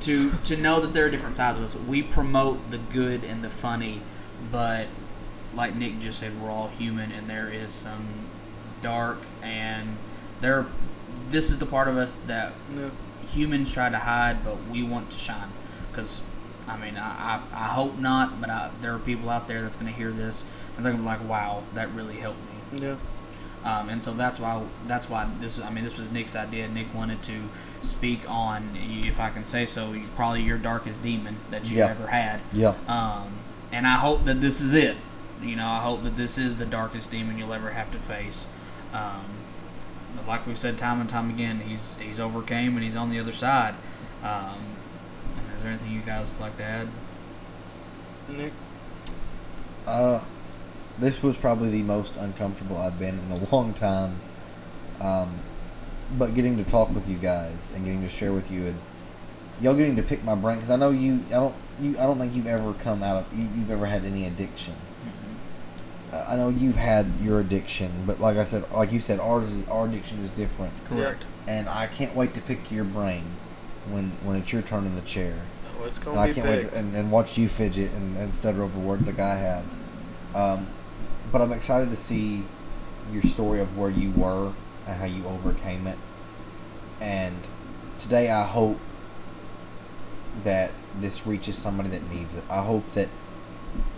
to 0.00 0.30
to 0.44 0.56
know 0.56 0.80
that 0.80 0.92
there 0.92 1.06
are 1.06 1.10
different 1.10 1.36
sides 1.36 1.56
of 1.56 1.64
us. 1.64 1.74
We 1.74 2.02
promote 2.02 2.70
the 2.70 2.76
good 2.78 3.24
and 3.24 3.42
the 3.42 3.48
funny, 3.48 4.02
but 4.52 4.88
like 5.54 5.74
Nick 5.74 5.98
just 6.00 6.20
said, 6.20 6.40
we're 6.40 6.50
all 6.50 6.68
human, 6.68 7.12
and 7.12 7.28
there 7.28 7.48
is 7.48 7.72
some 7.72 8.06
dark 8.82 9.18
and 9.42 9.96
there. 10.40 10.66
This 11.28 11.50
is 11.50 11.58
the 11.58 11.66
part 11.66 11.86
of 11.88 11.96
us 11.96 12.14
that 12.26 12.52
yeah. 12.74 12.90
humans 13.28 13.72
try 13.72 13.88
to 13.88 13.98
hide, 13.98 14.44
but 14.44 14.56
we 14.70 14.82
want 14.82 15.10
to 15.10 15.18
shine. 15.18 15.48
Because, 15.90 16.22
I 16.66 16.76
mean, 16.76 16.96
I, 16.96 17.40
I, 17.52 17.64
I 17.64 17.64
hope 17.68 17.98
not, 17.98 18.40
but 18.40 18.50
I, 18.50 18.70
there 18.80 18.94
are 18.94 18.98
people 18.98 19.28
out 19.30 19.48
there 19.48 19.62
that's 19.62 19.76
going 19.76 19.92
to 19.92 19.96
hear 19.96 20.10
this 20.10 20.44
and 20.76 20.84
they're 20.84 20.92
going 20.92 21.04
to 21.04 21.10
be 21.10 21.18
like, 21.18 21.28
"Wow, 21.28 21.62
that 21.74 21.90
really 21.92 22.16
helped 22.16 22.38
me." 22.72 22.86
Yeah. 22.86 22.96
Um, 23.64 23.90
and 23.90 24.02
so 24.02 24.12
that's 24.14 24.40
why 24.40 24.62
that's 24.86 25.10
why 25.10 25.28
this. 25.40 25.60
I 25.60 25.70
mean, 25.70 25.84
this 25.84 25.98
was 25.98 26.10
Nick's 26.10 26.34
idea. 26.34 26.68
Nick 26.68 26.94
wanted 26.94 27.22
to 27.24 27.42
speak 27.82 28.20
on, 28.28 28.70
if 28.74 29.20
I 29.20 29.28
can 29.30 29.44
say 29.44 29.66
so, 29.66 29.94
probably 30.16 30.42
your 30.42 30.56
darkest 30.56 31.02
demon 31.02 31.36
that 31.50 31.64
you've 31.64 31.78
Yeah. 31.78 31.90
ever 31.90 32.06
had. 32.06 32.40
Yeah. 32.52 32.74
Um, 32.88 33.32
and 33.72 33.86
I 33.86 33.94
hope 33.96 34.24
that 34.24 34.40
this 34.40 34.60
is 34.60 34.72
it. 34.74 34.96
You 35.42 35.56
know, 35.56 35.66
I 35.66 35.80
hope 35.80 36.02
that 36.02 36.16
this 36.16 36.38
is 36.38 36.56
the 36.56 36.66
darkest 36.66 37.10
demon 37.10 37.38
you'll 37.38 37.52
ever 37.52 37.70
have 37.70 37.90
to 37.92 37.98
face. 37.98 38.46
Um, 38.92 39.24
but 40.16 40.26
like 40.26 40.46
we've 40.46 40.58
said 40.58 40.76
time 40.76 41.00
and 41.00 41.08
time 41.08 41.30
again, 41.30 41.60
he's 41.60 41.96
he's 41.96 42.20
overcame 42.20 42.74
and 42.74 42.82
he's 42.82 42.96
on 42.96 43.10
the 43.10 43.18
other 43.18 43.32
side. 43.32 43.74
Um, 44.22 44.58
is 45.56 45.62
there 45.62 45.72
anything 45.72 45.92
you 45.92 46.00
guys 46.00 46.32
would 46.32 46.40
like 46.40 46.56
to 46.58 46.64
add? 46.64 46.88
Nick. 48.28 48.52
Uh, 49.86 50.20
this 50.98 51.22
was 51.22 51.36
probably 51.36 51.70
the 51.70 51.82
most 51.82 52.16
uncomfortable 52.16 52.76
I've 52.76 52.98
been 52.98 53.18
in 53.18 53.30
a 53.32 53.44
long 53.52 53.72
time. 53.72 54.16
Um, 55.00 55.30
but 56.18 56.34
getting 56.34 56.56
to 56.56 56.64
talk 56.64 56.94
with 56.94 57.08
you 57.08 57.16
guys 57.16 57.70
and 57.74 57.84
getting 57.84 58.02
to 58.02 58.08
share 58.08 58.32
with 58.32 58.50
you 58.50 58.66
and 58.66 58.78
y'all 59.60 59.74
getting 59.74 59.96
to 59.96 60.02
pick 60.02 60.24
my 60.24 60.34
brain 60.34 60.56
because 60.56 60.70
I 60.70 60.76
know 60.76 60.90
you. 60.90 61.24
I 61.28 61.30
don't. 61.30 61.54
You. 61.80 61.98
I 61.98 62.02
don't 62.02 62.18
think 62.18 62.34
you've 62.34 62.46
ever 62.46 62.72
come 62.74 63.02
out 63.02 63.18
of. 63.18 63.38
You, 63.38 63.48
you've 63.56 63.70
ever 63.70 63.86
had 63.86 64.04
any 64.04 64.26
addiction. 64.26 64.74
I 66.12 66.36
know 66.36 66.48
you've 66.48 66.76
had 66.76 67.06
your 67.22 67.40
addiction, 67.40 67.90
but 68.06 68.20
like 68.20 68.36
I 68.36 68.44
said, 68.44 68.70
like 68.72 68.92
you 68.92 68.98
said, 68.98 69.20
ours 69.20 69.52
is, 69.52 69.68
our 69.68 69.86
addiction 69.86 70.18
is 70.18 70.30
different. 70.30 70.84
Correct. 70.86 71.24
And 71.46 71.68
I 71.68 71.86
can't 71.86 72.14
wait 72.14 72.34
to 72.34 72.40
pick 72.40 72.70
your 72.70 72.84
brain 72.84 73.24
when 73.88 74.10
when 74.24 74.36
it's 74.36 74.52
your 74.52 74.62
turn 74.62 74.86
in 74.86 74.96
the 74.96 75.02
chair. 75.02 75.34
Oh 75.80 75.84
it's 75.84 75.98
gonna 75.98 76.18
I 76.18 76.32
can't 76.32 76.46
big. 76.46 76.64
wait 76.64 76.72
to, 76.72 76.78
and, 76.78 76.94
and 76.94 77.10
watch 77.10 77.38
you 77.38 77.48
fidget 77.48 77.92
and, 77.92 78.16
and 78.16 78.34
stutter 78.34 78.62
over 78.62 78.78
words 78.78 79.06
like 79.06 79.18
I 79.18 79.34
have. 79.36 79.64
Um, 80.34 80.66
but 81.32 81.40
I'm 81.40 81.52
excited 81.52 81.90
to 81.90 81.96
see 81.96 82.44
your 83.12 83.22
story 83.22 83.60
of 83.60 83.78
where 83.78 83.90
you 83.90 84.10
were 84.12 84.52
and 84.86 84.96
how 84.96 85.06
you 85.06 85.24
overcame 85.26 85.86
it. 85.86 85.98
And 87.00 87.36
today, 87.98 88.30
I 88.30 88.44
hope 88.44 88.78
that 90.44 90.72
this 90.98 91.26
reaches 91.26 91.56
somebody 91.56 91.88
that 91.90 92.08
needs 92.10 92.34
it. 92.34 92.44
I 92.50 92.62
hope 92.62 92.90
that 92.90 93.08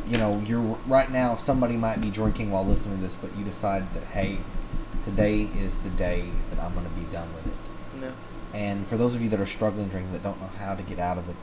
you 0.06 0.18
know 0.18 0.42
you're 0.46 0.78
right 0.86 1.10
now. 1.10 1.36
Somebody 1.36 1.76
might 1.76 2.00
be 2.00 2.10
drinking 2.10 2.50
while 2.50 2.64
listening 2.64 2.96
to 2.96 3.02
this, 3.02 3.16
but 3.16 3.36
you 3.36 3.44
decide 3.44 3.92
that 3.94 4.04
hey, 4.04 4.38
today 5.04 5.42
is 5.42 5.78
the 5.78 5.90
day 5.90 6.28
that 6.50 6.58
I'm 6.62 6.74
going 6.74 6.86
to 6.86 6.92
be 6.92 7.04
done 7.12 7.28
with 7.34 7.46
it. 7.46 8.02
yeah. 8.02 8.10
And 8.54 8.86
for 8.86 8.96
those 8.96 9.14
of 9.14 9.22
you 9.22 9.28
that 9.30 9.40
are 9.40 9.46
struggling 9.46 9.88
drinking 9.88 10.12
that 10.12 10.22
don't 10.22 10.40
know 10.40 10.50
how 10.58 10.74
to 10.74 10.82
get 10.82 10.98
out 10.98 11.18
of 11.18 11.28
it, 11.28 11.36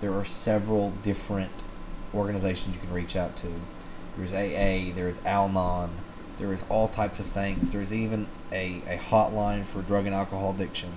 there 0.00 0.12
are 0.12 0.24
several 0.24 0.90
different 1.02 1.52
organizations 2.14 2.74
you 2.74 2.80
can 2.80 2.92
reach 2.92 3.16
out 3.16 3.36
to. 3.36 3.48
There's 4.16 4.32
AA, 4.32 4.92
there's 4.94 5.24
Al-Anon, 5.24 5.90
there 6.38 6.52
is 6.52 6.64
all 6.68 6.88
types 6.88 7.20
of 7.20 7.26
things. 7.26 7.72
There's 7.72 7.92
even 7.92 8.26
a, 8.52 8.80
a 8.86 8.96
hotline 8.96 9.64
for 9.64 9.82
drug 9.82 10.06
and 10.06 10.14
alcohol 10.14 10.52
addiction. 10.52 10.92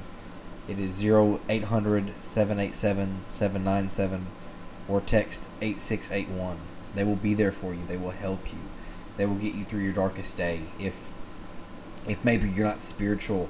It 0.67 0.79
is 0.79 1.03
0800 1.03 2.23
787 2.23 3.21
797 3.25 4.27
or 4.87 5.01
text 5.01 5.47
8681. 5.61 6.57
They 6.95 7.03
will 7.03 7.15
be 7.15 7.33
there 7.33 7.51
for 7.51 7.73
you. 7.73 7.83
They 7.83 7.97
will 7.97 8.11
help 8.11 8.51
you. 8.51 8.59
They 9.17 9.25
will 9.25 9.35
get 9.35 9.55
you 9.55 9.63
through 9.63 9.81
your 9.81 9.93
darkest 9.93 10.37
day. 10.37 10.61
If 10.79 11.13
if 12.07 12.23
maybe 12.25 12.49
you're 12.49 12.65
not 12.65 12.81
spiritual 12.81 13.49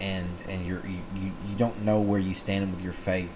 and 0.00 0.28
and 0.48 0.66
you're 0.66 0.82
you, 0.86 1.32
you, 1.48 1.56
don't 1.56 1.82
know 1.82 2.00
where 2.00 2.18
you 2.18 2.34
stand 2.34 2.70
with 2.70 2.82
your 2.82 2.92
faith 2.92 3.30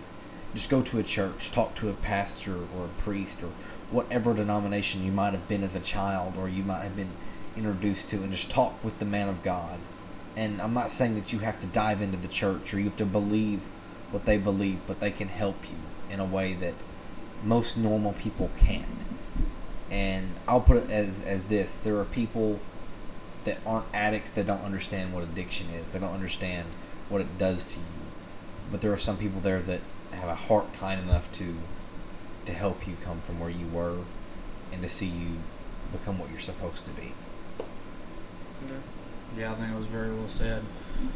just 0.54 0.70
go 0.70 0.80
to 0.80 0.98
a 0.98 1.02
church 1.02 1.50
talk 1.50 1.74
to 1.74 1.88
a 1.88 1.92
pastor 1.92 2.56
or 2.76 2.86
a 2.86 3.02
priest 3.02 3.42
or 3.42 3.50
whatever 3.90 4.32
denomination 4.32 5.04
you 5.04 5.12
might 5.12 5.32
have 5.32 5.46
been 5.48 5.62
as 5.62 5.74
a 5.74 5.80
child 5.80 6.36
or 6.38 6.48
you 6.48 6.62
might 6.62 6.82
have 6.82 6.96
been 6.96 7.10
introduced 7.56 8.08
to 8.08 8.16
and 8.16 8.32
just 8.32 8.50
talk 8.50 8.82
with 8.82 8.98
the 8.98 9.04
man 9.04 9.28
of 9.28 9.42
god 9.42 9.78
and 10.36 10.60
i'm 10.62 10.72
not 10.72 10.90
saying 10.90 11.14
that 11.14 11.32
you 11.32 11.40
have 11.40 11.60
to 11.60 11.66
dive 11.66 12.00
into 12.00 12.16
the 12.16 12.28
church 12.28 12.72
or 12.72 12.78
you 12.78 12.84
have 12.84 12.96
to 12.96 13.04
believe 13.04 13.64
what 14.10 14.24
they 14.24 14.38
believe 14.38 14.78
but 14.86 15.00
they 15.00 15.10
can 15.10 15.28
help 15.28 15.56
you 15.70 15.76
in 16.12 16.20
a 16.20 16.24
way 16.24 16.54
that 16.54 16.74
most 17.44 17.76
normal 17.76 18.12
people 18.14 18.50
can't 18.58 19.04
and 19.90 20.28
i'll 20.48 20.60
put 20.60 20.76
it 20.76 20.90
as 20.90 21.24
as 21.24 21.44
this 21.44 21.78
there 21.80 21.98
are 21.98 22.04
people 22.04 22.58
that 23.44 23.58
aren't 23.66 23.86
addicts 23.94 24.30
that 24.32 24.46
don't 24.46 24.62
understand 24.62 25.12
what 25.12 25.22
addiction 25.22 25.68
is. 25.70 25.92
They 25.92 25.98
don't 25.98 26.12
understand 26.12 26.66
what 27.08 27.20
it 27.20 27.38
does 27.38 27.64
to 27.66 27.78
you. 27.78 27.86
But 28.70 28.80
there 28.80 28.92
are 28.92 28.98
some 28.98 29.16
people 29.16 29.40
there 29.40 29.60
that 29.60 29.80
have 30.12 30.28
a 30.28 30.34
heart 30.34 30.72
kind 30.74 31.00
enough 31.00 31.30
to 31.32 31.54
to 32.46 32.52
help 32.52 32.86
you 32.86 32.94
come 33.00 33.20
from 33.20 33.40
where 33.40 33.48
you 33.48 33.66
were 33.68 34.00
and 34.70 34.82
to 34.82 34.88
see 34.88 35.06
you 35.06 35.36
become 35.92 36.18
what 36.18 36.30
you're 36.30 36.38
supposed 36.38 36.84
to 36.84 36.90
be. 36.90 37.12
yeah. 38.68 38.74
Yeah, 39.36 39.52
I 39.52 39.54
think 39.56 39.72
it 39.72 39.76
was 39.76 39.86
very 39.86 40.12
well 40.12 40.28
said. 40.28 40.62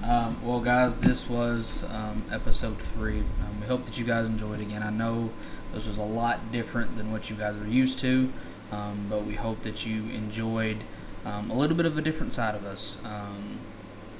Um, 0.03 0.39
well, 0.43 0.59
guys, 0.59 0.97
this 0.97 1.29
was 1.29 1.85
um, 1.85 2.25
episode 2.33 2.79
three. 2.79 3.19
Um, 3.19 3.61
we 3.61 3.67
hope 3.69 3.85
that 3.85 3.97
you 3.97 4.05
guys 4.05 4.29
enjoyed. 4.29 4.61
Again, 4.61 4.83
I 4.83 4.91
know 4.91 5.31
this 5.75 5.87
was 5.87 5.97
a 5.97 6.03
lot 6.03 6.53
different 6.53 6.97
than 6.97 7.13
what 7.13 7.31
you 7.31 7.37
guys 7.37 7.57
are 7.57 7.69
used 7.69 7.99
to, 8.01 8.33
um, 8.73 9.07
but 9.09 9.25
we 9.25 9.35
hope 9.35 9.63
that 9.63 9.87
you 9.87 10.05
enjoyed 10.11 10.79
um, 11.25 11.51
a 11.51 11.55
little 11.55 11.77
bit 11.77 11.87
of 11.87 11.99
a 11.99 12.03
different 12.03 12.33
side 12.33 12.55
of 12.55 12.65
us. 12.65 12.97
Um, 13.05 13.59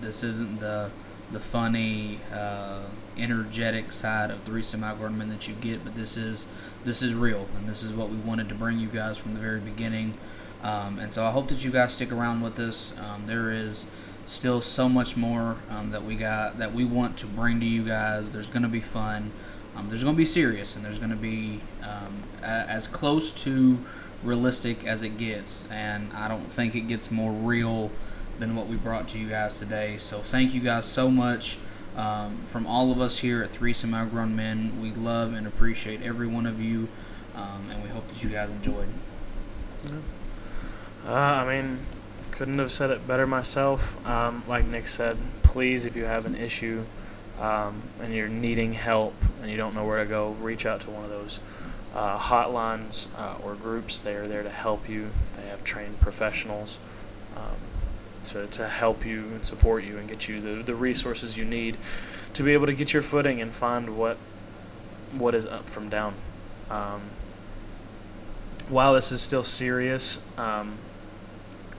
this 0.01 0.23
isn't 0.23 0.61
the 0.61 0.91
the 1.31 1.41
funny, 1.41 2.21
uh, 2.33 2.85
energetic 3.19 3.93
side 3.93 4.31
of 4.31 4.41
three 4.41 4.63
semi-grown 4.63 5.19
that 5.29 5.47
you 5.47 5.55
get, 5.55 5.85
but 5.85 5.95
this 5.95 6.17
is 6.17 6.47
this 6.85 7.03
is 7.03 7.15
real, 7.15 7.47
and 7.57 7.69
this 7.69 7.83
is 7.83 7.93
what 7.93 8.09
we 8.09 8.17
wanted 8.17 8.49
to 8.49 8.55
bring 8.55 8.79
you 8.79 8.89
guys 8.89 9.19
from 9.19 9.35
the 9.35 9.41
very 9.41 9.61
beginning. 9.61 10.15
Um, 10.63 10.99
and 10.99 11.13
so 11.13 11.25
I 11.25 11.31
hope 11.31 11.49
that 11.49 11.65
you 11.65 11.71
guys 11.71 11.93
stick 11.93 12.11
around 12.11 12.41
with 12.41 12.59
us. 12.59 12.93
Um, 12.99 13.27
there 13.27 13.53
is 13.53 13.85
still 14.27 14.61
so 14.61 14.89
much 14.89 15.17
more 15.17 15.57
um, 15.71 15.91
that 15.91 16.05
we 16.05 16.15
got 16.15 16.59
that 16.59 16.73
we 16.73 16.85
want 16.85 17.17
to 17.19 17.27
bring 17.27 17.61
to 17.61 17.67
you 17.67 17.83
guys. 17.83 18.33
There's 18.33 18.49
going 18.49 18.63
to 18.63 18.69
be 18.69 18.81
fun. 18.81 19.33
Um, 19.79 19.89
there's 19.89 20.03
going 20.03 20.17
to 20.17 20.19
be 20.19 20.25
serious, 20.27 20.75
and 20.75 20.85
there's 20.85 20.99
going 20.99 21.11
to 21.11 21.17
be 21.17 21.61
um, 21.83 22.23
a- 22.43 22.47
as 22.47 22.89
close 22.89 23.33
to 23.45 23.79
realistic 24.25 24.85
as 24.85 25.03
it 25.03 25.19
gets. 25.19 25.71
And 25.71 26.13
I 26.13 26.27
don't 26.27 26.51
think 26.51 26.75
it 26.75 26.83
gets 26.83 27.11
more 27.11 27.31
real 27.31 27.91
than 28.41 28.57
what 28.57 28.67
we 28.67 28.77
brought 28.77 29.09
to 29.09 29.19
you 29.19 29.29
guys 29.29 29.59
today. 29.59 29.97
So 29.97 30.19
thank 30.19 30.53
you 30.53 30.61
guys 30.61 30.87
so 30.87 31.11
much. 31.11 31.59
Um, 31.97 32.39
from 32.45 32.67
all 32.67 32.93
of 32.93 33.01
us 33.01 33.19
here 33.19 33.43
at 33.43 33.51
Three 33.51 33.73
Semi 33.73 34.05
Grown 34.07 34.35
Men, 34.35 34.81
we 34.81 34.91
love 34.93 35.33
and 35.35 35.47
appreciate 35.47 36.03
every 36.03 36.27
one 36.27 36.47
of 36.47 36.61
you, 36.61 36.89
um, 37.35 37.69
and 37.71 37.83
we 37.83 37.89
hope 37.89 38.07
that 38.09 38.23
you 38.23 38.31
guys 38.31 38.51
enjoyed. 38.51 38.89
Uh, 41.07 41.13
I 41.13 41.57
mean, 41.57 41.81
couldn't 42.31 42.59
have 42.59 42.71
said 42.71 42.91
it 42.91 43.07
better 43.07 43.27
myself. 43.27 44.05
Um, 44.07 44.43
like 44.47 44.65
Nick 44.67 44.87
said, 44.87 45.17
please, 45.43 45.85
if 45.85 45.97
you 45.97 46.05
have 46.05 46.27
an 46.27 46.35
issue 46.37 46.85
um, 47.41 47.83
and 48.01 48.15
you're 48.15 48.29
needing 48.29 48.75
help 48.75 49.15
and 49.41 49.51
you 49.51 49.57
don't 49.57 49.75
know 49.75 49.85
where 49.85 49.99
to 49.99 50.09
go, 50.09 50.31
reach 50.41 50.67
out 50.67 50.81
to 50.83 50.91
one 50.91 51.05
of 51.05 51.11
those 51.11 51.41
uh, 51.95 52.19
hotlines 52.19 53.09
uh, 53.17 53.37
or 53.43 53.55
groups. 53.55 54.01
They 54.01 54.15
are 54.15 54.27
there 54.27 54.43
to 54.43 54.51
help 54.51 54.89
you. 54.89 55.11
They 55.37 55.49
have 55.49 55.65
trained 55.65 56.01
professionals 56.01 56.79
um, 57.37 57.57
to, 58.25 58.47
to 58.47 58.69
help 58.69 59.05
you 59.07 59.21
and 59.21 59.45
support 59.45 59.85
you 59.85 59.97
and 59.97 60.09
get 60.09 60.29
you 60.29 60.41
the, 60.41 60.63
the 60.63 60.75
resources 60.75 61.37
you 61.37 61.45
need 61.45 61.77
to 62.35 62.43
be 62.43 62.53
able 62.53 62.67
to 62.67 62.75
get 62.75 62.93
your 62.93 63.03
footing 63.03 63.41
and 63.41 63.53
find 63.53 63.97
what 63.97 64.17
what 65.13 65.35
is 65.35 65.47
up 65.47 65.69
from 65.69 65.89
down. 65.89 66.15
Um, 66.71 67.01
while 68.69 68.93
this 68.93 69.11
is 69.11 69.23
still 69.23 69.43
serious, 69.43 70.23
um, 70.37 70.75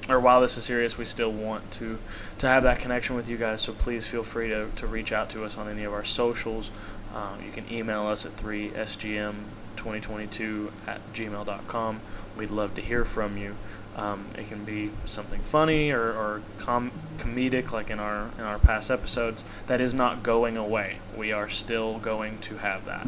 or 0.09 0.19
while 0.19 0.41
this 0.41 0.57
is 0.57 0.63
serious, 0.63 0.97
we 0.97 1.05
still 1.05 1.31
want 1.31 1.69
to 1.73 1.99
to 2.39 2.47
have 2.47 2.63
that 2.63 2.79
connection 2.79 3.15
with 3.15 3.29
you 3.29 3.37
guys. 3.37 3.61
So 3.61 3.73
please 3.73 4.07
feel 4.07 4.23
free 4.23 4.49
to, 4.49 4.69
to 4.75 4.87
reach 4.87 5.11
out 5.11 5.29
to 5.31 5.45
us 5.45 5.57
on 5.57 5.69
any 5.69 5.83
of 5.83 5.93
our 5.93 6.03
socials. 6.03 6.71
Um, 7.13 7.43
you 7.45 7.51
can 7.51 7.71
email 7.71 8.07
us 8.07 8.25
at 8.25 8.35
3sgm2022 8.37 10.71
at 10.87 11.13
gmail.com. 11.13 11.99
We'd 12.37 12.51
love 12.51 12.75
to 12.75 12.81
hear 12.81 13.03
from 13.05 13.37
you. 13.37 13.55
Um, 13.95 14.27
it 14.37 14.47
can 14.47 14.63
be 14.63 14.91
something 15.05 15.41
funny 15.41 15.89
or, 15.91 16.13
or 16.13 16.43
com- 16.57 16.91
comedic, 17.17 17.71
like 17.73 17.89
in 17.89 17.99
our 17.99 18.29
in 18.37 18.43
our 18.45 18.59
past 18.59 18.91
episodes. 18.91 19.43
That 19.67 19.81
is 19.81 19.93
not 19.93 20.23
going 20.23 20.55
away. 20.55 20.99
We 21.17 21.33
are 21.33 21.49
still 21.49 21.99
going 21.99 22.37
to 22.39 22.55
have 22.57 22.85
that. 22.85 23.07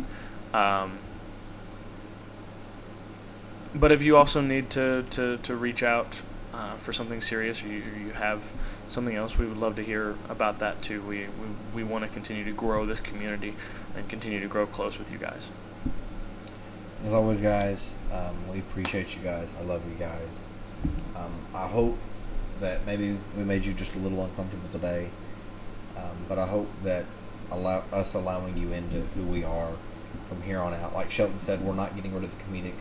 Um, 0.53 0.99
but 3.73 3.91
if 3.91 4.01
you 4.01 4.17
also 4.17 4.41
need 4.41 4.69
to, 4.71 5.05
to, 5.11 5.37
to 5.37 5.55
reach 5.55 5.81
out 5.81 6.21
uh, 6.53 6.75
for 6.75 6.91
something 6.91 7.21
serious 7.21 7.63
or 7.63 7.67
you, 7.67 7.83
or 7.83 7.97
you 7.97 8.11
have 8.11 8.51
something 8.87 9.15
else, 9.15 9.37
we 9.37 9.45
would 9.45 9.57
love 9.57 9.75
to 9.77 9.83
hear 9.83 10.15
about 10.27 10.59
that 10.59 10.81
too. 10.81 11.01
We, 11.01 11.21
we, 11.21 11.75
we 11.75 11.83
want 11.83 12.03
to 12.03 12.09
continue 12.09 12.43
to 12.43 12.51
grow 12.51 12.85
this 12.85 12.99
community 12.99 13.55
and 13.95 14.07
continue 14.09 14.39
to 14.39 14.47
grow 14.47 14.65
close 14.65 14.99
with 14.99 15.11
you 15.11 15.17
guys. 15.17 15.51
As 17.05 17.13
always, 17.13 17.41
guys, 17.41 17.95
um, 18.11 18.35
we 18.51 18.59
appreciate 18.59 19.15
you 19.15 19.23
guys. 19.23 19.55
I 19.59 19.63
love 19.63 19.83
you 19.89 19.95
guys. 19.97 20.47
Um, 21.15 21.33
I 21.53 21.67
hope 21.67 21.97
that 22.59 22.85
maybe 22.85 23.17
we 23.35 23.43
made 23.43 23.65
you 23.65 23.73
just 23.73 23.95
a 23.95 23.99
little 23.99 24.23
uncomfortable 24.23 24.69
today, 24.69 25.09
um, 25.97 26.15
but 26.29 26.37
I 26.37 26.45
hope 26.45 26.69
that 26.83 27.05
allow 27.51 27.83
us 27.91 28.13
allowing 28.13 28.55
you 28.55 28.71
into 28.71 29.01
who 29.15 29.23
we 29.23 29.43
are 29.43 29.71
from 30.25 30.41
here 30.43 30.59
on 30.59 30.73
out. 30.75 30.93
Like 30.93 31.11
Sheldon 31.11 31.37
said, 31.37 31.61
we're 31.61 31.73
not 31.73 31.95
getting 31.95 32.13
rid 32.13 32.23
of 32.23 32.37
the 32.37 32.43
comedic 32.43 32.75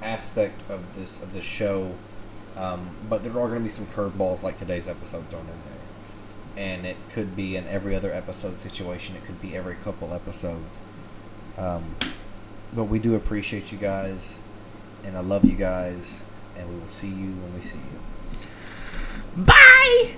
aspect 0.00 0.58
of 0.70 0.96
this 0.96 1.20
of 1.20 1.32
this 1.32 1.44
show, 1.44 1.92
um, 2.56 2.88
but 3.08 3.22
there 3.22 3.32
are 3.32 3.48
going 3.48 3.54
to 3.56 3.60
be 3.60 3.68
some 3.68 3.86
curveballs 3.86 4.42
like 4.42 4.56
today's 4.56 4.88
episode 4.88 5.28
thrown 5.28 5.42
in 5.42 5.58
there, 5.66 5.79
and 6.56 6.86
it 6.86 6.96
could 7.10 7.36
be 7.36 7.56
an 7.56 7.66
every 7.68 7.94
other 7.94 8.12
episode 8.12 8.60
situation. 8.60 9.16
It 9.16 9.24
could 9.24 9.40
be 9.40 9.56
every 9.56 9.74
couple 9.76 10.12
episodes. 10.12 10.82
Um, 11.56 11.96
but 12.72 12.84
we 12.84 12.98
do 12.98 13.14
appreciate 13.14 13.72
you 13.72 13.78
guys, 13.78 14.42
and 15.04 15.16
I 15.16 15.20
love 15.20 15.44
you 15.44 15.56
guys, 15.56 16.26
and 16.56 16.68
we 16.68 16.78
will 16.78 16.88
see 16.88 17.08
you 17.08 17.32
when 17.32 17.54
we 17.54 17.60
see 17.60 17.78
you. 17.78 19.44
Bye! 19.44 20.14